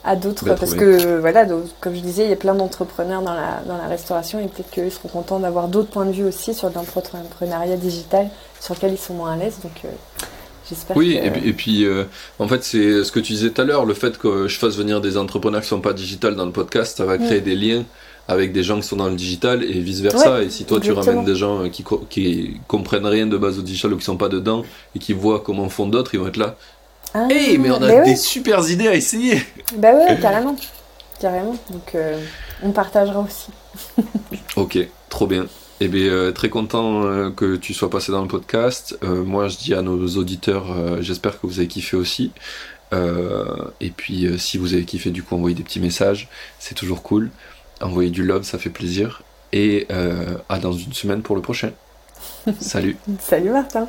à 0.03 0.15
d'autres. 0.15 0.45
Bien 0.45 0.55
parce 0.55 0.71
trouvé. 0.71 0.97
que, 0.97 1.19
voilà, 1.19 1.45
donc, 1.45 1.65
comme 1.79 1.93
je 1.95 1.99
disais, 2.01 2.23
il 2.23 2.29
y 2.29 2.33
a 2.33 2.37
plein 2.37 2.55
d'entrepreneurs 2.55 3.21
dans 3.21 3.33
la, 3.33 3.61
dans 3.67 3.77
la 3.77 3.87
restauration 3.87 4.39
et 4.39 4.47
peut-être 4.47 4.71
qu'ils 4.71 4.91
seront 4.91 5.09
contents 5.09 5.39
d'avoir 5.39 5.67
d'autres 5.67 5.89
points 5.89 6.05
de 6.05 6.11
vue 6.11 6.23
aussi 6.25 6.53
sur 6.53 6.69
l'entrepreneuriat 6.69 7.75
digital 7.77 8.29
sur 8.59 8.73
lequel 8.75 8.93
ils 8.93 8.97
sont 8.97 9.13
moins 9.13 9.33
à 9.33 9.37
l'aise. 9.37 9.57
Donc, 9.61 9.73
euh, 9.85 9.89
j'espère 10.69 10.95
Oui, 10.97 11.19
que. 11.19 11.25
et 11.27 11.31
puis, 11.31 11.49
et 11.49 11.53
puis, 11.53 11.85
euh, 11.85 12.05
en 12.39 12.47
fait, 12.47 12.63
c'est 12.63 13.03
ce 13.03 13.11
que 13.11 13.19
tu 13.19 13.33
disais 13.33 13.49
tout 13.49 13.61
à 13.61 13.65
l'heure, 13.65 13.85
le 13.85 13.93
fait 13.93 14.17
que 14.17 14.47
je 14.47 14.57
fasse 14.57 14.75
venir 14.77 15.01
des 15.01 15.17
entrepreneurs 15.17 15.61
qui 15.61 15.67
sont 15.67 15.81
pas 15.81 15.93
digital 15.93 16.35
dans 16.35 16.45
le 16.45 16.51
podcast, 16.51 16.97
ça 16.97 17.05
va 17.05 17.17
créer 17.17 17.41
Mm. 17.41 17.43
des 17.43 17.55
liens 17.55 17.83
avec 18.31 18.51
des 18.53 18.63
gens 18.63 18.77
qui 18.79 18.87
sont 18.87 18.95
dans 18.95 19.09
le 19.09 19.15
digital 19.15 19.63
et 19.63 19.79
vice 19.79 19.99
versa. 20.01 20.35
Ouais, 20.35 20.45
et 20.45 20.49
si 20.49 20.65
toi 20.65 20.79
tu 20.79 20.91
ramènes 20.91 21.25
des 21.25 21.35
gens 21.35 21.63
euh, 21.65 21.69
qui, 21.69 21.83
co- 21.83 22.05
qui 22.09 22.57
comprennent 22.67 23.05
rien 23.05 23.27
de 23.27 23.37
base 23.37 23.59
au 23.59 23.61
digital 23.61 23.93
ou 23.93 23.97
qui 23.97 24.05
sont 24.05 24.17
pas 24.17 24.29
dedans 24.29 24.63
et 24.95 24.99
qui 24.99 25.13
voient 25.13 25.41
comment 25.41 25.69
font 25.69 25.87
d'autres, 25.87 26.13
ils 26.13 26.19
vont 26.19 26.27
être 26.27 26.37
là. 26.37 26.55
Ah, 27.13 27.27
Hey, 27.29 27.57
mais 27.57 27.69
on 27.71 27.75
a 27.75 27.79
bah 27.79 28.01
des 28.03 28.11
ouais. 28.11 28.15
super 28.15 28.67
idées 28.69 28.87
à 28.87 28.95
essayer! 28.95 29.41
Bah 29.77 29.93
ouais, 29.93 30.17
carrément. 30.21 30.55
Carrément. 31.19 31.55
Donc, 31.69 31.93
euh, 31.95 32.19
on 32.63 32.71
partagera 32.71 33.19
aussi. 33.19 33.47
Ok, 34.55 34.77
trop 35.09 35.27
bien. 35.27 35.45
Eh 35.83 35.87
bien, 35.87 36.03
euh, 36.05 36.31
très 36.31 36.49
content 36.49 37.03
euh, 37.05 37.31
que 37.31 37.55
tu 37.55 37.73
sois 37.73 37.89
passé 37.89 38.11
dans 38.11 38.21
le 38.21 38.27
podcast. 38.27 38.97
Euh, 39.03 39.23
moi, 39.23 39.47
je 39.47 39.57
dis 39.57 39.73
à 39.73 39.81
nos 39.81 40.07
auditeurs, 40.17 40.67
j'espère 41.01 41.39
que 41.39 41.47
vous 41.47 41.59
avez 41.59 41.67
kiffé 41.67 41.97
aussi. 41.97 42.31
Et 43.79 43.89
puis, 43.89 44.27
si 44.37 44.57
vous 44.57 44.73
avez 44.73 44.83
kiffé, 44.83 45.11
du 45.11 45.23
coup, 45.23 45.35
envoyez 45.35 45.55
des 45.55 45.63
petits 45.63 45.79
messages, 45.79 46.27
c'est 46.59 46.75
toujours 46.75 47.01
cool. 47.03 47.29
Envoyez 47.81 48.09
du 48.09 48.23
love, 48.23 48.43
ça 48.43 48.57
fait 48.57 48.69
plaisir. 48.69 49.23
Et 49.53 49.87
euh, 49.91 50.37
à 50.49 50.59
dans 50.59 50.71
une 50.71 50.93
semaine 50.93 51.21
pour 51.21 51.35
le 51.35 51.41
prochain. 51.41 51.71
Salut. 52.59 52.97
Salut 53.19 53.49
Martin. 53.49 53.87